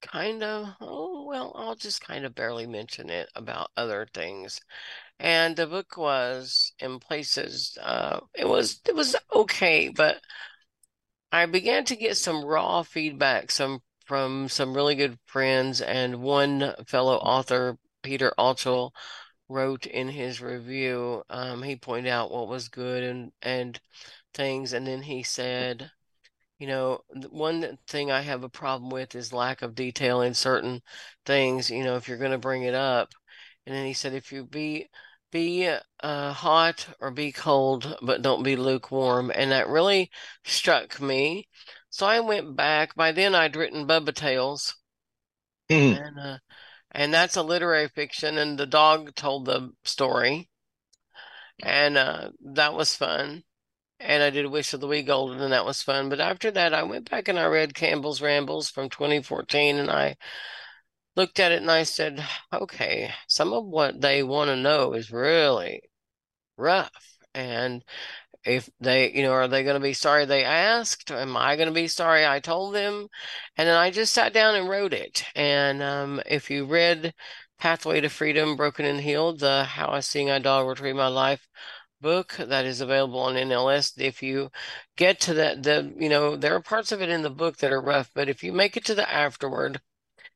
kind 0.02 0.44
of, 0.44 0.68
oh, 0.80 1.26
well, 1.28 1.52
I'll 1.58 1.76
just 1.76 2.00
kind 2.00 2.24
of 2.24 2.36
barely 2.36 2.68
mention 2.68 3.10
it 3.10 3.30
about 3.36 3.70
other 3.76 4.08
things. 4.14 4.62
And 5.20 5.58
the 5.58 5.68
book 5.68 5.98
was 5.98 6.72
in 6.80 7.00
places, 7.00 7.78
uh, 7.82 8.22
it 8.34 8.48
was, 8.48 8.80
it 8.88 8.96
was 8.96 9.14
okay, 9.36 9.90
but 9.90 10.22
I 11.34 11.48
began 11.48 11.84
to 11.84 11.98
get 11.98 12.16
some 12.16 12.46
raw 12.46 12.82
feedback, 12.84 13.52
some 13.52 13.82
from 14.06 14.48
some 14.48 14.74
really 14.74 14.96
good 14.96 15.20
friends 15.26 15.82
and 15.82 16.22
one 16.22 16.74
fellow 16.86 17.18
author 17.18 17.78
Peter 18.08 18.32
Altschul 18.40 18.92
wrote 19.50 19.86
in 19.86 20.08
his 20.08 20.42
review, 20.42 21.24
um, 21.30 21.62
he 21.62 21.76
pointed 21.76 22.10
out 22.10 22.32
what 22.32 22.48
was 22.48 22.70
good 22.70 23.04
and 23.04 23.34
and 23.42 23.82
things, 24.34 24.72
and 24.72 24.88
then 24.88 25.02
he 25.02 25.24
said, 25.24 25.92
you 26.58 26.68
know, 26.68 27.02
one 27.30 27.78
thing 27.88 28.12
I 28.12 28.22
have 28.22 28.44
a 28.44 28.50
problem 28.50 28.90
with 28.90 29.14
is 29.14 29.34
lack 29.34 29.62
of 29.62 29.76
detail 29.76 30.22
in 30.22 30.34
certain 30.34 30.82
things. 31.26 31.70
You 31.70 31.84
know, 31.84 31.98
if 31.98 32.08
you're 32.08 32.18
going 32.18 32.32
to 32.32 32.38
bring 32.38 32.64
it 32.64 32.74
up, 32.76 33.10
and 33.66 33.76
then 33.76 33.86
he 33.86 33.94
said, 33.94 34.14
if 34.14 34.32
you 34.32 34.46
be 34.46 34.88
be 35.32 35.70
uh, 36.02 36.32
hot 36.34 36.88
or 37.02 37.12
be 37.12 37.34
cold, 37.34 37.98
but 38.02 38.22
don't 38.22 38.44
be 38.44 38.56
lukewarm, 38.56 39.32
and 39.36 39.52
that 39.52 39.68
really 39.68 40.10
struck 40.46 41.02
me. 41.02 41.48
So 41.90 42.06
I 42.06 42.22
went 42.22 42.56
back. 42.56 42.96
By 42.96 43.12
then, 43.12 43.36
I'd 43.36 43.58
written 43.58 43.86
Bubba 43.86 44.14
Tails. 44.14 44.76
Mm. 45.70 46.08
And 46.08 46.20
uh, 46.20 46.38
and 46.92 47.14
that's 47.14 47.36
a 47.36 47.44
literary 47.44 47.88
fiction. 47.88 48.38
And 48.38 48.58
the 48.58 48.66
dog 48.66 49.16
told 49.16 49.46
the 49.46 49.74
story, 49.84 50.50
and 51.62 51.98
uh, 51.98 52.32
that 52.54 52.74
was 52.74 52.96
fun. 52.96 53.44
And 54.00 54.22
I 54.22 54.30
did 54.30 54.46
Wish 54.48 54.74
of 54.74 54.82
the 54.82 54.88
Wee 54.88 55.02
Golden, 55.02 55.42
and 55.42 55.54
that 55.54 55.66
was 55.66 55.82
fun. 55.82 56.10
But 56.10 56.20
after 56.20 56.52
that, 56.52 56.74
I 56.74 56.84
went 56.84 57.10
back 57.10 57.28
and 57.28 57.40
I 57.40 57.46
read 57.48 57.74
Campbell's 57.74 58.22
Rambles 58.22 58.70
from 58.70 58.90
2014, 58.90 59.78
and 59.78 59.90
I 59.90 60.18
looked 61.16 61.40
at 61.40 61.52
it 61.52 61.62
and 61.62 61.72
I 61.72 61.84
said, 61.84 62.24
okay, 62.54 63.12
some 63.28 63.52
of 63.54 63.66
what 63.66 64.00
they 64.02 64.24
want 64.24 64.50
to 64.50 64.56
know 64.56 64.94
is 64.94 65.12
really 65.12 65.82
rough. 66.58 67.18
And 67.34 67.84
if 68.48 68.70
they, 68.80 69.12
you 69.14 69.24
know, 69.24 69.32
are 69.32 69.48
they 69.48 69.64
going 69.64 69.76
to 69.76 69.80
be 69.80 69.94
sorry 69.94 70.26
they 70.26 70.44
asked? 70.44 71.12
Am 71.12 71.36
I 71.38 71.56
going 71.56 71.68
to 71.68 71.74
be 71.74 71.88
sorry 71.88 72.26
I 72.26 72.40
told 72.40 72.74
them? 72.74 73.08
And 73.58 73.68
then 73.68 73.76
I 73.76 73.92
just 73.92 74.14
sat 74.14 74.34
down 74.34 74.56
and 74.56 74.70
wrote 74.70 74.94
it. 74.94 75.26
And 75.36 75.84
um, 75.84 76.22
if 76.26 76.50
you 76.50 76.66
read 76.66 77.14
Pathway 77.60 78.02
to 78.02 78.10
Freedom, 78.10 78.56
Broken 78.56 78.86
and 78.86 79.02
Healed, 79.02 79.40
the 79.40 79.64
How 79.66 79.90
I 79.90 80.00
Seeing 80.00 80.30
Eye 80.30 80.40
Dog 80.40 80.68
Retrieve 80.68 80.96
My 80.96 81.08
Life 81.08 81.48
book 82.02 82.36
that 82.38 82.66
is 82.66 82.82
available 82.82 83.20
on 83.20 83.36
NLS. 83.36 83.94
If 83.98 84.22
you 84.24 84.50
get 84.96 85.20
to 85.22 85.34
that, 85.36 85.64
the, 85.64 85.94
you 85.98 86.10
know, 86.10 86.36
there 86.36 86.56
are 86.56 86.62
parts 86.62 86.92
of 86.92 87.02
it 87.02 87.10
in 87.10 87.24
the 87.24 87.30
book 87.30 87.58
that 87.58 87.72
are 87.72 87.82
rough, 87.82 88.12
but 88.14 88.30
if 88.30 88.44
you 88.44 88.54
make 88.54 88.78
it 88.78 88.86
to 88.86 88.96
the 88.96 89.12
afterward, 89.12 89.82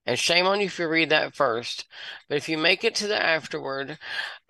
and 0.06 0.18
shame 0.18 0.46
on 0.48 0.60
you 0.60 0.66
if 0.66 0.80
you 0.80 0.88
read 0.88 1.10
that 1.10 1.36
first. 1.36 1.86
But 2.28 2.38
if 2.38 2.50
you 2.50 2.58
make 2.58 2.84
it 2.84 2.96
to 2.96 3.08
the 3.08 3.22
afterward, 3.22 3.98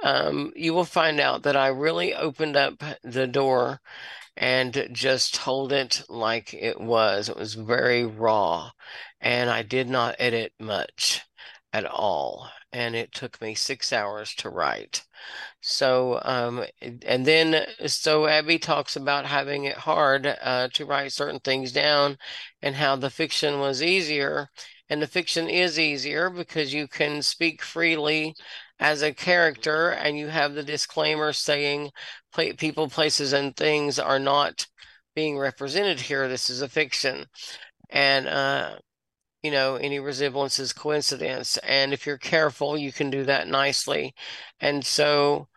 um, 0.04 0.52
you 0.56 0.74
will 0.74 0.86
find 0.86 1.20
out 1.20 1.44
that 1.44 1.58
I 1.58 1.68
really 1.68 2.14
opened 2.14 2.56
up 2.56 2.84
the 3.04 3.28
door 3.28 3.82
and 4.38 4.90
just 4.92 5.36
told 5.36 5.72
it 5.74 6.04
like 6.10 6.54
it 6.54 6.80
was. 6.80 7.30
It 7.30 7.38
was 7.38 7.56
very 7.56 8.06
raw, 8.06 8.72
and 9.20 9.50
I 9.50 9.62
did 9.64 9.90
not 9.90 10.16
edit 10.20 10.54
much 10.60 11.22
at 11.74 11.86
all. 11.86 12.50
And 12.74 12.96
it 12.96 13.12
took 13.12 13.42
me 13.42 13.54
six 13.54 13.92
hours 13.92 14.34
to 14.36 14.50
write. 14.50 15.04
So, 15.60 16.22
um, 16.24 16.64
and 17.06 17.26
then, 17.26 17.66
so 17.86 18.28
Abby 18.28 18.58
talks 18.60 18.96
about 18.96 19.26
having 19.26 19.66
it 19.66 19.76
hard 19.78 20.26
uh, 20.26 20.70
to 20.74 20.86
write 20.86 21.12
certain 21.12 21.42
things 21.42 21.74
down 21.74 22.18
and 22.62 22.76
how 22.76 22.96
the 22.96 23.10
fiction 23.10 23.60
was 23.60 23.84
easier 23.84 24.50
And 24.92 25.02
the 25.02 25.08
fiction 25.08 25.50
is 25.50 25.80
easier 25.80 26.30
because 26.30 26.74
you 26.74 26.86
can 26.86 27.22
speak 27.22 27.62
freely 27.62 28.36
as 28.78 29.02
a 29.02 29.14
character 29.14 29.92
and 29.92 30.18
you 30.18 30.28
have 30.28 30.54
the 30.54 30.64
disclaimer 30.64 31.32
saying 31.32 31.92
people, 32.58 32.90
places, 32.90 33.32
and 33.32 33.56
things 33.56 34.00
are 34.00 34.20
not 34.20 34.68
being 35.16 35.38
represented 35.38 36.02
here. 36.02 36.28
This 36.28 36.50
is 36.50 36.62
a 36.62 36.68
fiction. 36.68 37.26
And, 37.90 38.28
uh, 38.28 38.80
you 39.42 39.52
know, 39.52 39.78
any 39.78 40.00
resemblance 40.00 40.60
is 40.60 40.74
coincidence. 40.74 41.56
And 41.60 41.94
if 41.94 42.06
you're 42.06 42.18
careful, 42.18 42.78
you 42.78 42.92
can 42.92 43.10
do 43.10 43.24
that 43.24 43.48
nicely. 43.48 44.14
And 44.60 44.86
so, 44.86 45.48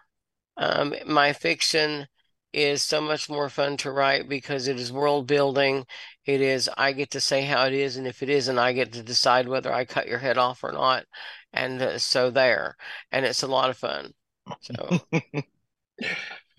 um, 0.57 0.94
my 1.07 1.33
fiction 1.33 2.07
is 2.54 2.82
so 2.82 3.00
much 3.00 3.28
more 3.28 3.48
fun 3.48 3.76
to 3.78 3.90
write 3.90 4.28
because 4.28 4.68
it 4.68 4.78
is 4.78 4.92
world 4.92 5.26
building. 5.26 5.86
It 6.24 6.40
is, 6.40 6.70
I 6.76 6.92
get 6.92 7.10
to 7.10 7.20
say 7.20 7.42
how 7.42 7.66
it 7.66 7.72
is. 7.72 7.96
And 7.96 8.06
if 8.06 8.22
it 8.22 8.30
isn't, 8.30 8.58
I 8.58 8.72
get 8.72 8.92
to 8.92 9.02
decide 9.02 9.48
whether 9.48 9.72
I 9.72 9.84
cut 9.84 10.08
your 10.08 10.18
head 10.18 10.38
off 10.38 10.64
or 10.64 10.72
not. 10.72 11.04
And 11.52 11.82
uh, 11.82 11.98
so 11.98 12.30
there. 12.30 12.76
And 13.12 13.24
it's 13.24 13.42
a 13.42 13.48
lot 13.48 13.70
of 13.70 13.76
fun. 13.76 14.12
So. 14.60 15.00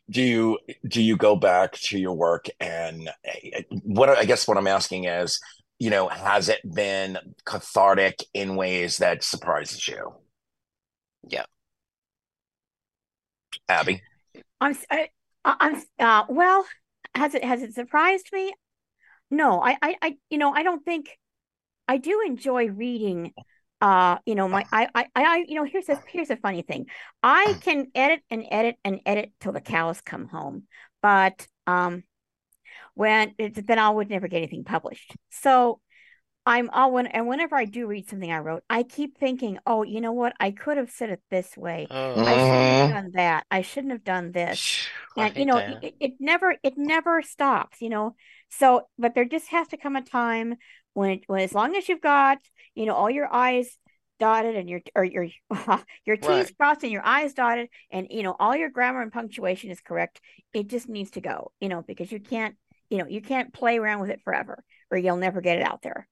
do 0.10 0.22
you 0.22 0.60
do 0.88 1.02
you 1.02 1.18
go 1.18 1.36
back 1.36 1.74
to 1.74 1.98
your 1.98 2.14
work 2.14 2.48
and 2.60 3.10
eh, 3.24 3.62
what 3.84 4.10
i 4.10 4.24
guess 4.24 4.48
what 4.48 4.58
i'm 4.58 4.68
asking 4.68 5.06
is 5.06 5.40
you 5.80 5.90
know 5.90 6.08
has 6.08 6.48
it 6.48 6.60
been 6.76 7.18
cathartic 7.46 8.24
in 8.34 8.56
ways 8.56 8.98
that 8.98 9.24
surprises 9.24 9.88
you 9.88 10.14
yeah 11.28 11.46
abby 13.68 14.02
i'm 14.62 14.78
I, 14.92 15.10
I'm 15.46 15.82
uh, 16.00 16.26
well. 16.30 16.66
Has 17.14 17.34
it 17.34 17.44
has 17.44 17.62
it 17.62 17.74
surprised 17.74 18.30
me? 18.34 18.54
No, 19.32 19.62
I, 19.62 19.78
I, 19.82 19.96
I, 20.02 20.18
you 20.30 20.38
know, 20.38 20.52
I 20.52 20.64
don't 20.64 20.84
think 20.84 21.18
I 21.88 21.98
do 21.98 22.22
enjoy 22.26 22.68
reading. 22.68 23.34
Uh, 23.82 24.18
you 24.26 24.36
know, 24.36 24.48
my, 24.48 24.66
I, 24.72 24.88
I, 24.96 25.08
I, 25.16 25.46
you 25.48 25.56
know, 25.56 25.64
here's 25.64 25.90
a 25.90 26.02
here's 26.08 26.30
a 26.30 26.38
funny 26.38 26.62
thing. 26.62 26.88
I 27.22 27.56
can 27.62 27.88
edit 27.94 28.22
and 28.30 28.46
edit 28.50 28.76
and 28.84 29.02
edit 29.06 29.32
till 29.40 29.52
the 29.52 29.62
cows 29.62 30.02
come 30.02 30.28
home, 30.28 30.64
but 31.02 31.48
um, 31.68 32.04
when 32.94 33.36
then 33.38 33.80
I 33.80 33.90
would 33.90 34.10
never 34.10 34.28
get 34.28 34.38
anything 34.38 34.64
published. 34.64 35.16
So 35.30 35.80
I'm 36.46 36.70
all 36.70 36.92
when 36.92 37.08
and 37.08 37.28
whenever 37.28 37.56
I 37.56 37.66
do 37.66 37.88
read 37.88 38.08
something 38.08 38.32
I 38.32 38.38
wrote, 38.38 38.64
I 38.70 38.84
keep 38.84 39.18
thinking, 39.18 39.58
oh, 39.66 39.82
you 39.82 40.00
know 40.00 40.12
what? 40.12 40.34
I 40.40 40.52
could 40.52 40.78
have 40.78 40.92
said 40.92 41.10
it 41.10 41.22
this 41.32 41.58
way. 41.58 41.88
Oh. 41.90 42.14
I 42.24 42.34
shouldn't 42.34 42.94
have 42.94 43.04
done 43.04 43.12
that. 43.16 43.46
I 43.50 43.62
shouldn't 43.62 43.94
have 43.94 44.04
done 44.04 44.32
this. 44.32 44.88
and 45.18 45.36
you 45.36 45.46
know, 45.46 45.58
it, 45.58 45.96
it, 46.00 46.14
never 46.20 46.56
it 46.62 46.78
never 46.78 47.24
stops, 47.24 47.82
you 47.82 47.90
know. 47.90 48.16
So, 48.50 48.88
but 49.00 49.16
there 49.16 49.26
just 49.26 49.50
has 49.50 49.68
to 49.70 49.78
come 49.78 49.96
a 49.96 50.04
time 50.04 50.56
when 50.94 51.12
it, 51.12 51.24
when 51.26 51.42
as 51.42 51.54
long 51.54 51.76
as 51.76 51.90
you've 51.90 52.02
got, 52.02 52.38
you 52.76 52.86
know, 52.86 52.94
all 52.94 53.10
your 53.10 53.34
I's 53.34 53.78
dotted 54.20 54.56
and 54.56 54.70
your 54.70 54.82
or 54.94 55.04
your 55.04 55.28
your 56.06 56.18
T's 56.18 56.28
right. 56.30 56.58
crossed 56.58 56.84
and 56.84 56.92
your 56.92 57.06
I's 57.06 57.34
dotted 57.34 57.70
and 57.92 58.08
you 58.12 58.22
know 58.22 58.36
all 58.40 58.56
your 58.56 58.70
grammar 58.70 59.02
and 59.02 59.12
punctuation 59.12 59.72
is 59.72 59.82
correct, 59.82 60.22
it 60.54 60.68
just 60.68 60.88
needs 60.88 61.12
to 61.12 61.22
go, 61.22 61.52
you 61.60 61.70
know, 61.70 61.82
because 61.82 62.12
you 62.12 62.20
can't, 62.20 62.56
you 62.92 63.00
know, 63.00 63.08
you 63.08 63.22
can't 63.22 63.52
play 63.52 63.80
around 63.80 64.02
with 64.02 64.12
it 64.12 64.22
forever 64.24 64.64
or 64.92 64.98
you'll 65.00 65.18
never 65.18 65.42
get 65.42 65.58
it 65.58 65.66
out 65.66 65.82
there. 65.82 66.08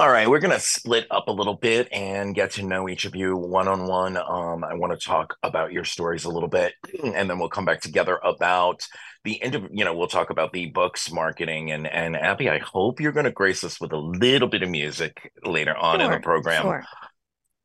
All 0.00 0.08
right, 0.08 0.30
we're 0.30 0.38
going 0.38 0.54
to 0.54 0.60
split 0.60 1.06
up 1.10 1.28
a 1.28 1.30
little 1.30 1.56
bit 1.56 1.86
and 1.92 2.34
get 2.34 2.52
to 2.52 2.62
know 2.62 2.88
each 2.88 3.04
of 3.04 3.14
you 3.14 3.36
one 3.36 3.68
on 3.68 3.86
one. 3.86 4.16
Um, 4.16 4.64
I 4.64 4.72
want 4.72 4.98
to 4.98 5.06
talk 5.06 5.36
about 5.42 5.74
your 5.74 5.84
stories 5.84 6.24
a 6.24 6.30
little 6.30 6.48
bit, 6.48 6.72
and 7.04 7.28
then 7.28 7.38
we'll 7.38 7.50
come 7.50 7.66
back 7.66 7.82
together 7.82 8.18
about 8.24 8.80
the 9.24 9.42
end. 9.42 9.56
Of, 9.56 9.64
you 9.70 9.84
know, 9.84 9.94
we'll 9.94 10.08
talk 10.08 10.30
about 10.30 10.54
the 10.54 10.70
books, 10.70 11.12
marketing, 11.12 11.70
and 11.70 11.86
and 11.86 12.16
Abby. 12.16 12.48
I 12.48 12.60
hope 12.60 12.98
you're 12.98 13.12
going 13.12 13.24
to 13.24 13.30
grace 13.30 13.62
us 13.62 13.78
with 13.78 13.92
a 13.92 13.98
little 13.98 14.48
bit 14.48 14.62
of 14.62 14.70
music 14.70 15.32
later 15.44 15.76
on 15.76 15.98
sure, 15.98 16.06
in 16.06 16.12
the 16.12 16.24
program. 16.24 16.62
Sure. 16.62 16.84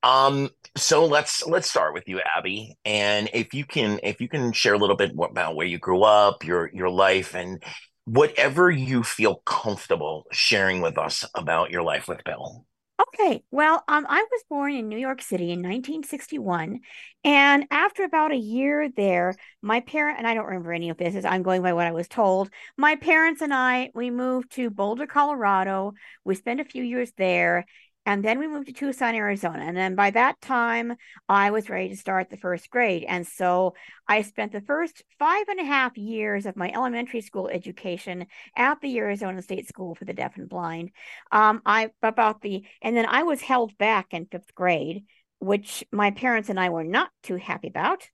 Um, 0.04 0.50
so 0.76 1.06
let's 1.06 1.48
let's 1.48 1.69
start 1.69 1.93
with 1.93 2.04
you, 2.06 2.19
Abby, 2.36 2.76
and 2.84 3.30
if 3.34 3.54
you 3.54 3.63
can 3.63 4.02
if 4.04 4.19
you 4.19 4.28
can 4.28 4.52
share 4.52 4.74
a 4.74 4.78
little 4.78 4.98
bit 4.98 5.13
about 5.17 5.56
where 5.56 5.67
you 5.67 5.80
grew 5.80 6.04
up, 6.04 6.43
your 6.43 6.69
your 6.74 6.89
life, 6.89 7.34
and 7.34 7.63
whatever 8.06 8.70
you 8.70 9.04
feel 9.04 9.36
comfortable 9.46 10.26
sharing 10.32 10.82
with 10.82 10.98
us 10.98 11.26
about 11.36 11.72
your 11.72 11.84
life 11.84 12.08
with 12.08 12.24
Bill. 12.24 12.65
Okay, 13.13 13.44
well, 13.52 13.84
um, 13.89 14.06
I 14.08 14.22
was 14.22 14.44
born 14.50 14.74
in 14.74 14.88
New 14.88 14.98
York 14.98 15.22
City 15.22 15.52
in 15.52 15.62
1961, 15.62 16.80
and 17.26 17.65
after 17.70 18.06
about 18.06 18.32
a 18.32 18.38
year 18.38 18.89
there, 18.96 19.36
my 19.62 19.82
parent 19.82 20.18
and 20.18 20.26
I 20.26 20.34
don't 20.34 20.46
remember 20.46 20.72
any 20.72 20.89
of 20.89 20.98
this. 20.98 21.13
As 21.15 21.26
I'm 21.26 21.44
going 21.44 21.62
by 21.62 21.74
what 21.74 21.88
I 21.88 21.91
was 21.91 22.08
told. 22.08 22.50
My 22.78 22.96
parents 22.96 23.41
and 23.41 23.54
I 23.54 23.89
we 23.94 24.12
moved 24.12 24.52
to 24.54 24.70
Boulder, 24.70 25.08
Colorado. 25.08 25.94
We 26.24 26.36
spent 26.36 26.62
a 26.62 26.65
few 26.65 26.84
years 26.84 27.12
there, 27.18 27.65
and 28.06 28.24
then 28.24 28.39
we 28.39 28.48
moved 28.48 28.68
to 28.68 28.74
Tucson, 28.74 29.15
Arizona. 29.15 29.63
And 29.63 29.76
then 29.76 29.96
by 29.96 30.12
that 30.12 30.39
time, 30.39 30.96
I 31.28 31.52
was 31.52 31.70
ready 31.70 31.89
to 31.89 31.96
start 31.96 32.30
the 32.30 32.38
first 32.38 32.70
grade. 32.70 33.04
And 33.08 33.26
so 33.26 33.74
I 34.08 34.22
spent 34.22 34.52
the 34.52 34.62
first 34.62 35.04
five 35.18 35.48
and 35.48 35.60
a 35.60 35.65
half 35.65 35.98
years 35.98 36.46
of 36.46 36.56
my 36.56 36.72
elementary 36.72 37.22
school 37.22 37.48
education 37.48 38.28
at 38.56 38.80
the 38.82 38.98
Arizona 39.00 39.41
State 39.41 39.68
School 39.68 39.96
for 39.96 40.06
the 40.06 40.13
Deaf 40.13 40.38
and 40.38 40.48
Blind. 40.48 40.91
Um, 41.32 41.62
I 41.65 41.89
about 42.04 42.41
the 42.41 42.63
and 42.82 42.96
then 42.96 43.08
I 43.08 43.24
was 43.24 43.41
held 43.41 43.76
back 43.78 44.13
in 44.13 44.28
fifth 44.28 44.54
grade, 44.54 45.06
which 45.39 45.84
my 45.91 46.12
parents 46.12 46.50
and 46.50 46.60
I 46.60 46.70
were 46.70 46.84
not 46.84 47.10
too 47.24 47.38
happy 47.38 47.68
about. 47.68 48.08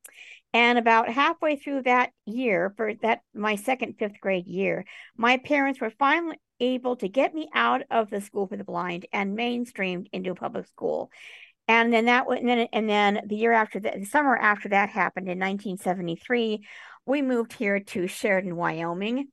And 0.54 0.78
about 0.78 1.08
halfway 1.08 1.56
through 1.56 1.84
that 1.84 2.12
year, 2.26 2.74
for 2.76 2.94
that 3.04 3.22
my 3.34 3.56
second 3.56 3.96
fifth 3.98 4.20
grade 4.20 4.48
year, 4.48 4.86
my 5.16 5.38
parents 5.38 5.80
were 5.80 5.94
finally 5.98 6.38
able 6.62 6.95
to 6.97 7.10
get 7.10 7.34
me 7.34 7.50
out 7.54 7.82
of 7.91 8.10
the 8.10 8.21
school 8.21 8.47
for 8.47 8.56
the 8.56 8.63
blind 8.63 9.06
and 9.12 9.38
mainstreamed 9.38 10.08
into 10.13 10.32
a 10.32 10.36
public 10.36 10.67
school. 10.67 11.12
And 11.67 11.91
then 11.91 12.06
that 12.06 12.26
and 12.28 12.47
then 12.47 12.67
and 12.71 12.89
then 12.89 13.21
the 13.26 13.36
year 13.36 13.52
after 13.52 13.80
that, 13.82 14.00
the 14.00 14.06
summer 14.06 14.38
after 14.38 14.69
that 14.69 14.89
happened 14.89 15.28
in 15.28 15.39
1973, 15.39 16.65
we 17.06 17.21
moved 17.21 17.54
here 17.54 17.80
to 17.80 18.08
Sheridan, 18.08 18.56
Wyoming, 18.56 19.28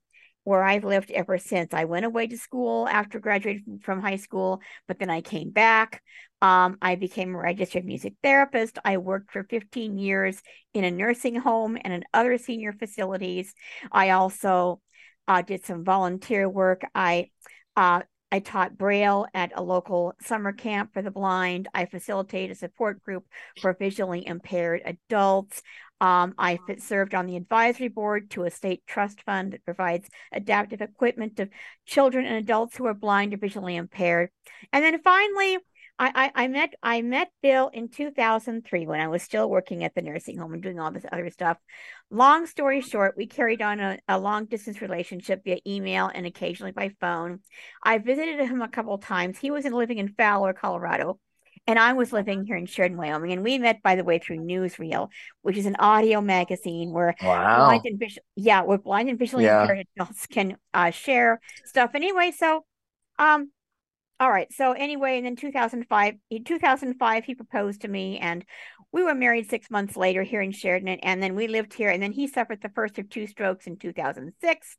where 0.45 0.63
I've 0.63 0.85
lived 0.85 1.11
ever 1.11 1.39
since. 1.39 1.75
I 1.75 1.85
went 1.85 2.07
away 2.07 2.27
to 2.27 2.39
school 2.39 2.89
after 2.89 3.19
graduating 3.19 3.81
from 3.83 4.01
high 4.01 4.17
school, 4.17 4.61
but 4.87 4.99
then 4.99 5.11
I 5.11 5.21
came 5.21 5.51
back. 5.51 6.03
Um, 6.41 6.79
I 6.81 6.95
became 6.95 7.35
a 7.35 7.39
registered 7.39 7.85
music 7.85 8.15
therapist. 8.23 8.79
I 8.85 8.99
worked 8.99 9.33
for 9.33 9.43
15 9.43 9.99
years 9.99 10.41
in 10.73 10.85
a 10.85 10.91
nursing 10.91 11.35
home 11.35 11.77
and 11.83 11.93
in 11.93 12.05
other 12.15 12.39
senior 12.39 12.73
facilities. 12.73 13.55
I 13.91 14.11
also 14.11 14.81
uh, 15.29 15.43
did 15.43 15.65
some 15.65 15.85
volunteer 15.85 16.49
work. 16.49 16.83
I 16.95 17.31
uh, 17.77 18.03
I 18.31 18.41
taught 18.41 18.77
Braille 18.77 19.27
at 19.33 19.53
a 19.55 19.63
local 19.63 20.13
summer 20.21 20.53
camp 20.53 20.93
for 20.93 21.01
the 21.01 21.11
blind. 21.11 21.69
I 21.73 21.87
facilitated 21.87 22.51
a 22.51 22.59
support 22.59 23.03
group 23.03 23.25
for 23.61 23.73
visually 23.73 24.27
impaired 24.27 24.83
adults. 24.85 25.63
Um, 26.01 26.35
I 26.39 26.59
served 26.79 27.15
on 27.15 27.27
the 27.27 27.37
advisory 27.37 27.89
board 27.89 28.31
to 28.31 28.45
a 28.45 28.51
state 28.51 28.83
trust 28.87 29.23
fund 29.23 29.53
that 29.53 29.65
provides 29.65 30.09
adaptive 30.31 30.81
equipment 30.81 31.37
to 31.37 31.49
children 31.87 32.27
and 32.27 32.37
adults 32.37 32.77
who 32.77 32.87
are 32.87 32.95
blind 32.95 33.33
or 33.35 33.39
visually 33.39 33.77
impaired. 33.77 34.31
And 34.73 34.85
then 34.85 35.01
finally, 35.03 35.59
I, 35.99 36.31
I, 36.35 36.45
I 36.45 36.49
met 36.49 36.75
I 36.83 37.03
met 37.03 37.31
Bill 37.43 37.69
in 37.73 37.89
2003 37.89 38.87
when 38.87 39.01
I 39.01 39.09
was 39.09 39.23
still 39.23 39.51
working 39.51 39.83
at 39.83 39.95
the 39.95 40.03
nursing 40.03 40.39
home 40.39 40.55
and 40.55 40.63
doing 40.63 40.79
all 40.79 40.93
this 40.93 41.05
other 41.11 41.29
stuff. 41.31 41.59
Long 42.11 42.47
story 42.47 42.81
short, 42.81 43.17
we 43.17 43.27
carried 43.27 43.63
on 43.63 43.81
a, 43.81 43.99
a 44.07 44.19
long 44.19 44.47
distance 44.47 44.81
relationship 44.81 45.43
via 45.45 45.59
email 45.67 46.11
and 46.13 46.25
occasionally 46.25 46.73
by 46.73 46.91
phone. 47.01 47.41
I 47.83 47.99
visited 47.99 48.39
him 48.39 48.63
a 48.63 48.69
couple 48.69 48.97
times. 48.99 49.39
He 49.39 49.51
was 49.51 49.65
living 49.65 49.99
in 49.99 50.09
Fowler, 50.09 50.53
Colorado, 50.53 51.19
and 51.67 51.79
I 51.79 51.93
was 51.93 52.13
living 52.13 52.47
here 52.47 52.57
in 52.57 52.67
Sheridan, 52.67 52.97
Wyoming. 52.97 53.33
And 53.33 53.43
we 53.43 53.59
met, 53.59 53.83
by 53.83 53.97
the 53.97 54.05
way, 54.05 54.19
through 54.19 54.39
Newsreel, 54.39 55.11
which 55.43 55.57
is 55.57 55.67
an 55.67 55.77
audio 55.79 56.21
magazine 56.21 56.93
where 56.93 57.15
wow. 57.23 57.67
blind 57.67 57.83
and 57.85 57.99
visual, 57.99 58.25
yeah, 58.37 58.63
where 58.63 58.79
blind 58.79 59.09
and 59.09 59.19
visually 59.19 59.45
yeah. 59.45 59.63
impaired 59.63 59.87
adults 59.97 60.27
can 60.27 60.57
uh, 60.73 60.91
share 60.91 61.41
stuff. 61.67 61.91
Anyway, 61.95 62.33
so 62.35 62.65
um, 63.19 63.51
all 64.21 64.31
right. 64.31 64.53
So 64.53 64.73
anyway, 64.73 65.19
and 65.19 65.27
then 65.27 65.37
2005, 65.37 66.15
in 66.31 66.45
2005, 66.45 67.25
he 67.25 67.35
proposed 67.35 67.83
to 67.83 67.89
me, 67.89 68.19
and 68.19 68.45
we 68.91 69.05
were 69.05 69.15
married 69.15 69.49
six 69.49 69.71
months 69.71 69.97
later 69.97 70.23
here 70.23 70.41
in 70.41 70.51
Sheridan, 70.51 70.99
and 71.03 71.23
then 71.23 71.37
we 71.37 71.47
lived 71.47 71.73
here. 71.73 71.91
And 71.91 72.03
then 72.03 72.13
he 72.13 72.27
suffered 72.27 72.61
the 72.61 72.71
first 72.71 72.99
of 72.99 73.09
two 73.09 73.27
strokes 73.29 73.67
in 73.67 73.77
2006. 73.77 74.77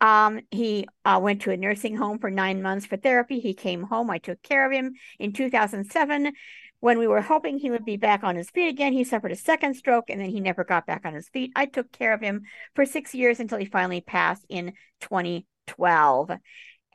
Um, 0.00 0.40
he 0.50 0.86
uh, 1.04 1.18
went 1.22 1.42
to 1.42 1.52
a 1.52 1.56
nursing 1.56 1.96
home 1.96 2.18
for 2.18 2.30
nine 2.30 2.60
months 2.60 2.84
for 2.84 2.98
therapy. 2.98 3.40
He 3.40 3.54
came 3.54 3.82
home. 3.82 4.10
I 4.10 4.18
took 4.18 4.42
care 4.42 4.66
of 4.66 4.72
him 4.72 4.92
in 5.18 5.32
2007. 5.32 6.32
When 6.80 6.98
we 6.98 7.06
were 7.06 7.22
hoping 7.22 7.58
he 7.58 7.70
would 7.70 7.86
be 7.86 7.96
back 7.96 8.22
on 8.22 8.36
his 8.36 8.50
feet 8.50 8.68
again, 8.68 8.92
he 8.92 9.04
suffered 9.04 9.32
a 9.32 9.36
second 9.36 9.74
stroke 9.74 10.10
and 10.10 10.20
then 10.20 10.28
he 10.28 10.40
never 10.40 10.62
got 10.62 10.86
back 10.86 11.06
on 11.06 11.14
his 11.14 11.28
feet. 11.30 11.52
I 11.56 11.64
took 11.64 11.90
care 11.90 12.12
of 12.12 12.20
him 12.20 12.42
for 12.74 12.84
six 12.84 13.14
years 13.14 13.40
until 13.40 13.56
he 13.56 13.64
finally 13.64 14.02
passed 14.02 14.44
in 14.50 14.74
2012. 15.00 16.32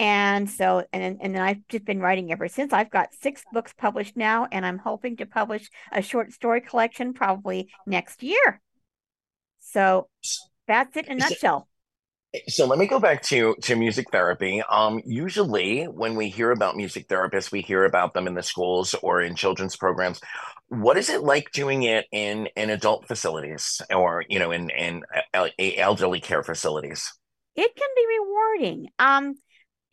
And 0.02 0.50
so, 0.50 0.84
and 0.92 1.04
then, 1.04 1.18
and 1.22 1.36
then 1.36 1.44
I've 1.44 1.68
just 1.70 1.86
been 1.86 2.00
writing 2.00 2.32
ever 2.32 2.48
since. 2.48 2.74
I've 2.74 2.90
got 2.90 3.14
six 3.14 3.44
books 3.54 3.72
published 3.78 4.18
now, 4.18 4.48
and 4.52 4.66
I'm 4.66 4.80
hoping 4.80 5.18
to 5.18 5.28
publish 5.28 5.70
a 5.92 6.02
short 6.02 6.34
story 6.34 6.60
collection 6.60 7.14
probably 7.14 7.70
next 7.86 8.24
year. 8.24 8.60
So 9.60 10.10
that's 10.68 10.98
it 10.98 11.06
in 11.06 11.18
a 11.18 11.20
nutshell. 11.20 11.68
So 12.48 12.66
let 12.66 12.80
me 12.80 12.88
go 12.88 13.00
back 13.00 13.22
to 13.26 13.54
to 13.62 13.76
music 13.76 14.08
therapy. 14.12 14.64
Um, 14.68 15.04
usually 15.06 15.84
when 15.84 16.16
we 16.16 16.30
hear 16.30 16.50
about 16.50 16.76
music 16.76 17.08
therapists, 17.08 17.52
we 17.52 17.62
hear 17.62 17.86
about 17.86 18.16
them 18.16 18.26
in 18.26 18.34
the 18.34 18.42
schools 18.42 18.96
or 19.04 19.22
in 19.22 19.36
children's 19.36 19.76
programs. 19.76 20.20
What 20.70 20.98
is 20.98 21.10
it 21.10 21.22
like 21.22 21.52
doing 21.52 21.84
it 21.84 22.08
in 22.12 22.48
in 22.56 22.72
adult 22.72 23.08
facilities 23.08 23.84
or 23.94 24.24
you 24.28 24.40
know 24.40 24.50
in 24.50 24.72
in 24.72 25.04
elderly 25.54 26.22
care 26.22 26.42
facilities? 26.42 27.14
It 27.56 27.76
can 27.76 27.90
be 27.96 28.06
rewarding. 28.18 28.90
Um, 28.98 29.36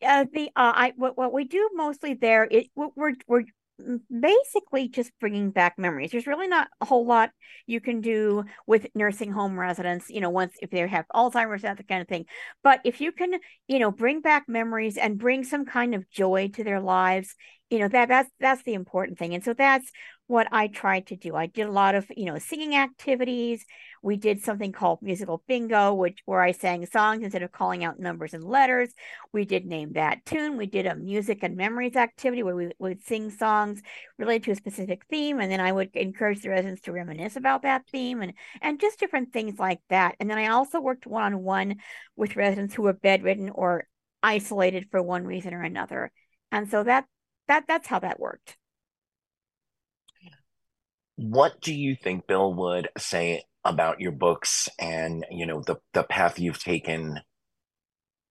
uh, 0.05 0.25
the 0.31 0.47
uh, 0.55 0.73
I 0.75 0.93
what 0.95 1.17
what 1.17 1.33
we 1.33 1.45
do 1.45 1.69
mostly 1.73 2.13
there 2.13 2.47
it 2.49 2.67
we're 2.75 3.13
we're 3.27 3.43
basically 4.09 4.89
just 4.89 5.11
bringing 5.19 5.51
back 5.51 5.77
memories. 5.77 6.11
There's 6.11 6.27
really 6.27 6.47
not 6.47 6.67
a 6.81 6.85
whole 6.85 7.05
lot 7.05 7.31
you 7.65 7.79
can 7.79 8.01
do 8.01 8.43
with 8.67 8.87
nursing 8.95 9.31
home 9.31 9.59
residents, 9.59 10.09
you 10.09 10.21
know, 10.21 10.29
once 10.29 10.55
if 10.61 10.69
they 10.69 10.85
have 10.87 11.05
Alzheimer's, 11.13 11.61
that 11.61 11.87
kind 11.87 12.01
of 12.01 12.07
thing. 12.07 12.25
But 12.63 12.81
if 12.83 13.01
you 13.01 13.11
can, 13.11 13.39
you 13.67 13.79
know, 13.79 13.91
bring 13.91 14.21
back 14.21 14.45
memories 14.47 14.97
and 14.97 15.17
bring 15.17 15.43
some 15.43 15.65
kind 15.65 15.95
of 15.95 16.09
joy 16.09 16.49
to 16.55 16.63
their 16.63 16.81
lives, 16.81 17.35
you 17.69 17.79
know, 17.79 17.87
that 17.87 18.09
that's 18.09 18.29
that's 18.39 18.63
the 18.63 18.73
important 18.73 19.17
thing. 19.17 19.33
And 19.33 19.43
so 19.43 19.53
that's 19.53 19.91
what 20.29 20.47
I 20.51 20.67
tried 20.67 21.07
to 21.07 21.15
do. 21.15 21.35
I 21.35 21.47
did 21.47 21.65
a 21.65 21.71
lot 21.71 21.95
of, 21.95 22.05
you 22.15 22.25
know, 22.25 22.37
singing 22.37 22.75
activities. 22.75 23.65
We 24.03 24.15
did 24.15 24.43
something 24.43 24.71
called 24.71 25.01
musical 25.01 25.41
bingo, 25.47 25.95
which 25.95 26.19
where 26.25 26.39
I 26.39 26.51
sang 26.51 26.85
songs 26.85 27.23
instead 27.23 27.41
of 27.41 27.51
calling 27.51 27.83
out 27.83 27.99
numbers 27.99 28.35
and 28.35 28.43
letters. 28.43 28.89
We 29.33 29.45
did 29.45 29.65
name 29.65 29.93
that 29.93 30.23
tune. 30.27 30.55
We 30.55 30.67
did 30.67 30.85
a 30.85 30.95
music 30.95 31.39
and 31.41 31.57
memories 31.57 31.95
activity 31.95 32.43
where 32.43 32.55
we 32.55 32.69
would 32.77 33.03
sing 33.03 33.31
songs 33.31 33.81
related 34.19 34.43
to 34.43 34.51
a 34.51 34.55
specific 34.55 35.01
theme, 35.09 35.39
and 35.39 35.51
then 35.51 35.59
I 35.59 35.71
would 35.71 35.95
encourage 35.95 36.43
the 36.43 36.51
residents 36.51 36.81
to 36.81 36.91
reminisce 36.91 37.35
about 37.35 37.63
that 37.63 37.87
theme 37.91 38.21
and 38.21 38.33
and 38.61 38.79
just 38.79 38.99
different 38.99 39.33
things 39.33 39.57
like 39.57 39.81
that. 39.89 40.13
And 40.19 40.29
then 40.29 40.37
I 40.37 40.49
also 40.49 40.79
worked 40.79 41.07
one 41.07 41.23
on 41.23 41.43
one 41.43 41.77
with 42.15 42.35
residents 42.35 42.75
who 42.75 42.83
were 42.83 42.93
bedridden 42.93 43.49
or 43.49 43.87
isolated 44.21 44.89
for 44.91 45.01
one 45.01 45.25
reason 45.25 45.55
or 45.55 45.63
another. 45.63 46.11
And 46.51 46.69
so 46.69 46.83
that 46.83 47.05
that 47.47 47.65
that's 47.67 47.87
how 47.87 47.97
that 47.97 48.19
worked. 48.19 48.58
What 51.19 51.59
do 51.59 51.73
you 51.73 51.95
think 51.95 52.27
Bill 52.27 52.53
would 52.53 52.87
say 52.97 53.43
about 53.65 53.99
your 53.99 54.13
books 54.13 54.69
and 54.79 55.25
you 55.29 55.45
know 55.45 55.61
the 55.61 55.75
the 55.93 56.03
path 56.03 56.39
you've 56.39 56.63
taken 56.63 57.19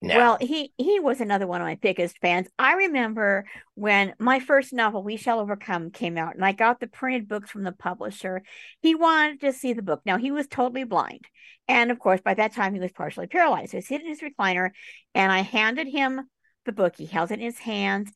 now? 0.01 0.17
Well, 0.17 0.39
he 0.41 0.73
he 0.79 0.99
was 0.99 1.21
another 1.21 1.47
one 1.47 1.61
of 1.61 1.67
my 1.67 1.75
biggest 1.75 2.17
fans. 2.23 2.49
I 2.59 2.73
remember 2.75 3.45
when 3.75 4.15
my 4.19 4.41
first 4.41 4.73
novel, 4.73 5.03
We 5.03 5.19
Shall 5.19 5.39
Overcome, 5.39 5.91
came 5.91 6.17
out, 6.17 6.35
and 6.35 6.43
I 6.43 6.53
got 6.53 6.81
the 6.81 6.87
printed 6.87 7.29
books 7.29 7.51
from 7.51 7.65
the 7.65 7.73
publisher. 7.73 8.43
He 8.81 8.95
wanted 8.95 9.43
to 9.43 9.53
see 9.53 9.75
the 9.75 9.83
book. 9.83 10.01
Now 10.07 10.17
he 10.17 10.31
was 10.31 10.47
totally 10.47 10.85
blind, 10.85 11.27
and 11.69 11.91
of 11.91 11.99
course, 11.99 12.23
by 12.23 12.33
that 12.35 12.55
time 12.55 12.73
he 12.73 12.81
was 12.81 12.93
partially 12.93 13.27
paralyzed. 13.27 13.73
So 13.73 13.77
he 13.77 13.79
was 13.81 13.87
sitting 13.87 14.07
in 14.07 14.13
his 14.13 14.23
recliner, 14.23 14.71
and 15.15 15.31
I 15.31 15.41
handed 15.41 15.89
him 15.89 16.23
the 16.65 16.73
book. 16.73 16.97
He 16.97 17.05
held 17.05 17.33
it 17.33 17.35
in 17.35 17.41
his 17.41 17.59
hands, 17.59 18.11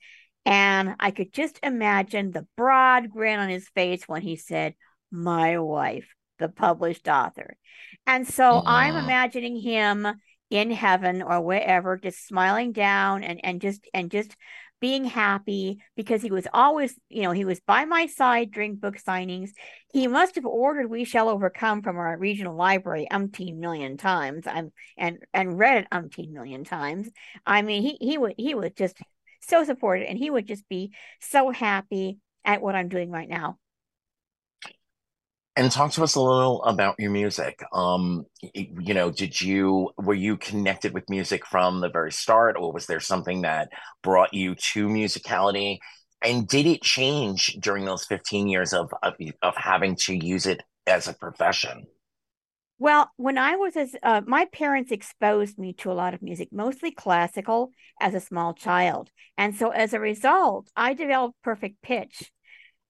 and 0.45 0.97
I 0.99 1.11
could 1.11 1.32
just 1.32 1.59
imagine 1.62 2.30
the 2.30 2.47
broad 2.57 3.11
grin 3.11 3.38
on 3.38 3.49
his 3.49 3.68
face 3.70 4.09
when 4.09 4.22
he 4.22 4.36
said, 4.36 4.74
My 5.11 5.59
wife, 5.59 6.09
the 6.38 6.49
published 6.49 7.09
author. 7.09 7.57
And 8.07 8.26
so 8.26 8.62
I'm 8.66 8.97
imagining 8.97 9.61
him 9.61 10.07
in 10.51 10.70
heaven 10.70 11.22
or 11.22 11.40
wherever, 11.40 11.97
just 11.97 12.26
smiling 12.26 12.72
down 12.72 13.22
and, 13.22 13.43
and 13.45 13.61
just 13.61 13.86
and 13.95 14.11
just 14.11 14.36
being 14.80 15.05
happy 15.05 15.78
because 15.95 16.20
he 16.20 16.32
was 16.32 16.49
always, 16.53 16.99
you 17.09 17.22
know, 17.22 17.30
he 17.30 17.45
was 17.45 17.61
by 17.61 17.84
my 17.84 18.07
side 18.07 18.51
during 18.51 18.74
book 18.74 18.97
signings. 18.97 19.51
He 19.93 20.09
must 20.09 20.34
have 20.34 20.45
ordered 20.45 20.90
We 20.90 21.05
Shall 21.05 21.28
Overcome 21.28 21.82
from 21.82 21.97
our 21.97 22.18
regional 22.18 22.57
library 22.57 23.07
umpteen 23.11 23.59
million 23.59 23.97
times. 23.97 24.45
I'm 24.49 24.72
and 24.99 25.18
and 25.32 25.57
read 25.57 25.78
it 25.78 25.88
umpteen 25.93 26.32
million 26.32 26.64
times. 26.64 27.09
I 27.47 27.62
mean, 27.62 27.82
he 27.82 27.97
he 28.01 28.18
would 28.18 28.34
he 28.36 28.57
was 28.57 28.72
just 28.72 28.99
so 29.43 29.64
supportive 29.64 30.07
and 30.09 30.18
he 30.18 30.30
would 30.30 30.47
just 30.47 30.68
be 30.68 30.93
so 31.20 31.51
happy 31.51 32.18
at 32.45 32.62
what 32.62 32.74
I'm 32.74 32.88
doing 32.88 33.11
right 33.11 33.28
now. 33.28 33.59
And 35.55 35.70
talk 35.70 35.93
to 35.93 36.03
us 36.03 36.14
a 36.14 36.20
little 36.20 36.62
about 36.64 36.95
your 36.99 37.11
music. 37.11 37.62
Um, 37.74 38.24
you 38.55 38.95
know, 38.95 39.11
did 39.11 39.38
you 39.38 39.90
were 39.99 40.14
you 40.14 40.38
connected 40.38 40.95
with 40.95 41.11
music 41.11 41.45
from 41.47 41.80
the 41.80 41.90
very 41.90 42.11
start, 42.11 42.57
or 42.59 42.72
was 42.72 42.86
there 42.86 43.01
something 43.01 43.43
that 43.43 43.68
brought 44.03 44.32
you 44.32 44.55
to 44.72 44.86
musicality? 44.88 45.76
And 46.24 46.49
did 46.49 46.64
it 46.66 46.80
change 46.80 47.59
during 47.61 47.84
those 47.84 48.07
15 48.07 48.49
years 48.49 48.72
of 48.72 48.95
of, 49.03 49.12
of 49.43 49.55
having 49.57 49.95
to 50.05 50.14
use 50.14 50.47
it 50.47 50.62
as 50.86 51.07
a 51.07 51.12
profession? 51.12 51.84
Well, 52.83 53.12
when 53.16 53.39
I 53.39 53.55
was 53.55 53.76
as 53.76 53.95
uh, 54.03 54.22
my 54.26 54.47
parents 54.47 54.91
exposed 54.91 55.57
me 55.57 55.72
to 55.74 55.93
a 55.93 55.95
lot 55.95 56.14
of 56.14 56.20
music, 56.20 56.49
mostly 56.51 56.91
classical, 56.91 57.70
as 58.01 58.12
a 58.12 58.18
small 58.18 58.55
child, 58.55 59.09
and 59.39 59.55
so 59.55 59.70
as 59.70 59.95
a 59.95 60.01
result, 60.01 60.68
I 60.74 60.93
developed 60.95 61.41
perfect 61.45 61.80
pitch. 61.80 62.33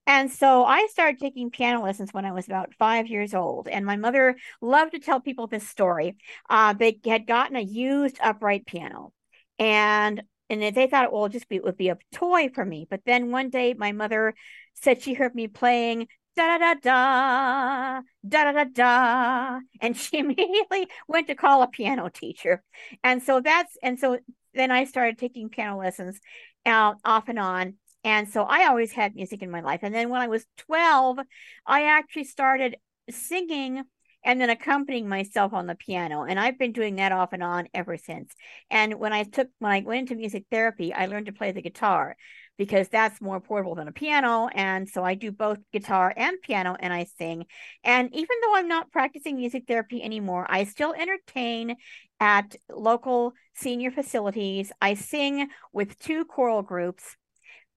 And 0.07 0.31
so 0.31 0.65
I 0.65 0.87
started 0.87 1.19
taking 1.19 1.51
piano 1.51 1.83
lessons 1.83 2.11
when 2.11 2.25
I 2.25 2.31
was 2.31 2.47
about 2.47 2.73
five 2.73 3.05
years 3.05 3.35
old. 3.35 3.67
And 3.67 3.85
my 3.85 3.95
mother 3.95 4.35
loved 4.63 4.93
to 4.93 4.99
tell 4.99 5.21
people 5.21 5.45
this 5.45 5.69
story. 5.69 6.17
Uh, 6.49 6.73
they 6.73 6.99
had 7.05 7.27
gotten 7.27 7.55
a 7.55 7.61
used 7.61 8.17
upright 8.19 8.65
piano, 8.65 9.13
and 9.59 10.23
and 10.49 10.75
they 10.75 10.87
thought, 10.87 11.13
well, 11.13 11.29
just 11.29 11.47
be, 11.47 11.57
it 11.57 11.63
would 11.63 11.77
be 11.77 11.89
a 11.89 11.99
toy 12.11 12.49
for 12.49 12.65
me. 12.65 12.87
But 12.89 13.01
then 13.05 13.29
one 13.29 13.51
day, 13.51 13.75
my 13.75 13.91
mother 13.91 14.33
said 14.73 15.03
she 15.03 15.13
heard 15.13 15.35
me 15.35 15.47
playing 15.47 16.07
da 16.35 16.57
da 16.57 16.73
da 16.73 16.73
da 16.83 18.01
da 18.27 18.43
da 18.43 18.51
da 18.51 18.63
da, 18.63 19.59
and 19.81 19.95
she 19.97 20.19
immediately 20.19 20.87
went 21.07 21.27
to 21.27 21.35
call 21.35 21.61
a 21.61 21.67
piano 21.67 22.09
teacher. 22.09 22.63
And 23.03 23.21
so 23.21 23.41
that's 23.41 23.77
and 23.81 23.99
so 23.99 24.19
then 24.53 24.71
i 24.71 24.83
started 24.85 25.17
taking 25.17 25.49
piano 25.49 25.77
lessons 25.77 26.19
out 26.65 26.97
off 27.03 27.29
and 27.29 27.39
on. 27.39 27.75
And 28.03 28.27
so 28.29 28.43
i 28.43 28.67
always 28.67 28.91
had 28.91 29.15
music 29.15 29.41
in 29.41 29.51
my 29.51 29.61
life. 29.61 29.81
And 29.83 29.93
then 29.93 30.09
when 30.09 30.21
i 30.21 30.27
was 30.27 30.45
12 30.57 31.19
i 31.65 31.83
actually 31.83 32.25
started 32.25 32.77
singing 33.09 33.83
and 34.25 34.39
then 34.39 34.49
accompanying 34.49 35.09
myself 35.09 35.53
on 35.53 35.67
the 35.67 35.75
piano. 35.75 36.23
And 36.23 36.39
i've 36.39 36.57
been 36.57 36.71
doing 36.71 36.95
that 36.95 37.11
off 37.11 37.33
and 37.33 37.43
on 37.43 37.67
ever 37.73 37.97
since. 37.97 38.33
And 38.69 38.95
when 38.95 39.13
i 39.13 39.23
took 39.23 39.49
when 39.59 39.71
i 39.71 39.81
went 39.81 40.09
into 40.09 40.15
music 40.15 40.45
therapy 40.51 40.93
i 40.93 41.05
learned 41.05 41.27
to 41.27 41.33
play 41.33 41.51
the 41.51 41.61
guitar 41.61 42.15
because 42.57 42.87
that's 42.89 43.21
more 43.21 43.39
portable 43.39 43.75
than 43.75 43.87
a 43.87 43.91
piano. 43.91 44.47
And 44.53 44.87
so 44.87 45.03
I 45.03 45.15
do 45.15 45.31
both 45.31 45.57
guitar 45.71 46.13
and 46.15 46.41
piano 46.41 46.75
and 46.79 46.93
I 46.93 47.05
sing. 47.17 47.45
And 47.83 48.13
even 48.13 48.35
though 48.43 48.55
I'm 48.55 48.67
not 48.67 48.91
practicing 48.91 49.37
music 49.37 49.63
therapy 49.67 50.03
anymore, 50.03 50.45
I 50.47 50.65
still 50.65 50.93
entertain 50.93 51.75
at 52.19 52.55
local 52.69 53.33
senior 53.55 53.91
facilities. 53.91 54.71
I 54.81 54.93
sing 54.93 55.49
with 55.71 55.97
two 55.99 56.25
choral 56.25 56.61
groups 56.61 57.17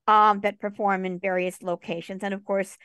um, 0.07 0.41
that 0.41 0.61
perform 0.61 1.05
in 1.05 1.19
various 1.19 1.63
locations. 1.63 2.23
And 2.23 2.35
of 2.35 2.45
course, 2.45 2.77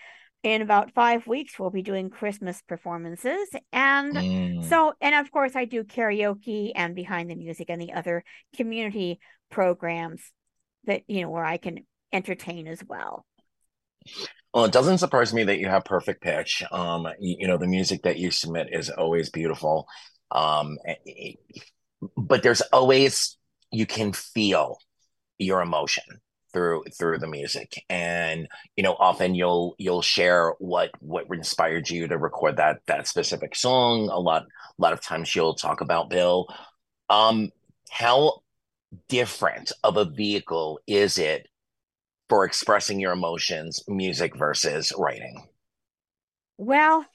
in 0.44 0.64
about 0.64 0.94
five 0.94 1.28
weeks, 1.28 1.60
we'll 1.60 1.70
be 1.70 1.84
doing 1.84 2.10
Christmas 2.10 2.64
performances. 2.64 3.48
And 3.72 4.16
mm. 4.16 4.64
so, 4.68 4.94
and 5.00 5.14
of 5.14 5.30
course, 5.32 5.56
I 5.56 5.66
do 5.66 5.84
karaoke 5.84 6.72
and 6.74 6.96
behind 6.96 7.30
the 7.30 7.36
music 7.36 7.70
and 7.70 7.80
the 7.80 7.94
other 7.94 8.24
community 8.56 9.20
programs 9.52 10.32
that 10.86 11.04
you 11.08 11.22
know 11.22 11.30
where 11.30 11.46
I 11.46 11.58
can 11.58 11.86
entertain 12.12 12.68
as 12.68 12.84
well. 12.88 13.26
Well, 14.54 14.66
it 14.66 14.72
doesn't 14.72 14.98
surprise 14.98 15.34
me 15.34 15.44
that 15.46 15.60
you 15.60 15.68
have 15.68 15.86
perfect 15.86 16.22
pitch. 16.22 16.64
Um, 16.72 17.08
you, 17.20 17.38
you 17.40 17.48
know, 17.48 17.58
the 17.58 17.68
music 17.68 18.04
that 18.04 18.18
you 18.18 18.32
submit 18.32 18.70
is 18.72 18.90
always 18.90 19.30
beautiful. 19.30 19.88
Um, 20.32 20.78
but 22.18 22.44
there's 22.44 22.62
always 22.74 23.38
you 23.72 23.86
can 23.86 24.14
feel 24.14 24.78
your 25.38 25.62
emotion 25.62 26.04
through 26.54 26.84
through 26.98 27.18
the 27.18 27.28
music 27.28 27.82
and 27.90 28.48
you 28.76 28.84
know 28.84 28.94
often 29.00 29.34
you'll 29.34 29.74
you'll 29.78 30.02
share 30.02 30.54
what 30.60 30.90
what 31.00 31.26
inspired 31.32 31.90
you 31.90 32.08
to 32.08 32.18
record 32.18 32.58
that 32.58 32.80
that 32.88 33.08
specific 33.08 33.56
song 33.56 34.10
a 34.10 34.20
lot 34.20 34.44
a 34.44 34.82
lot 34.82 34.92
of 34.92 35.02
times 35.02 35.34
you'll 35.34 35.56
talk 35.56 35.80
about 35.80 36.10
bill 36.10 36.48
um 37.10 37.50
how 37.90 38.42
different 39.08 39.72
of 39.84 39.98
a 39.98 40.06
vehicle 40.06 40.80
is 40.88 41.18
it 41.18 41.48
for 42.30 42.46
expressing 42.46 43.00
your 43.00 43.12
emotions, 43.12 43.84
music 43.88 44.38
versus 44.38 44.94
writing? 44.98 45.36
Well, 46.58 47.06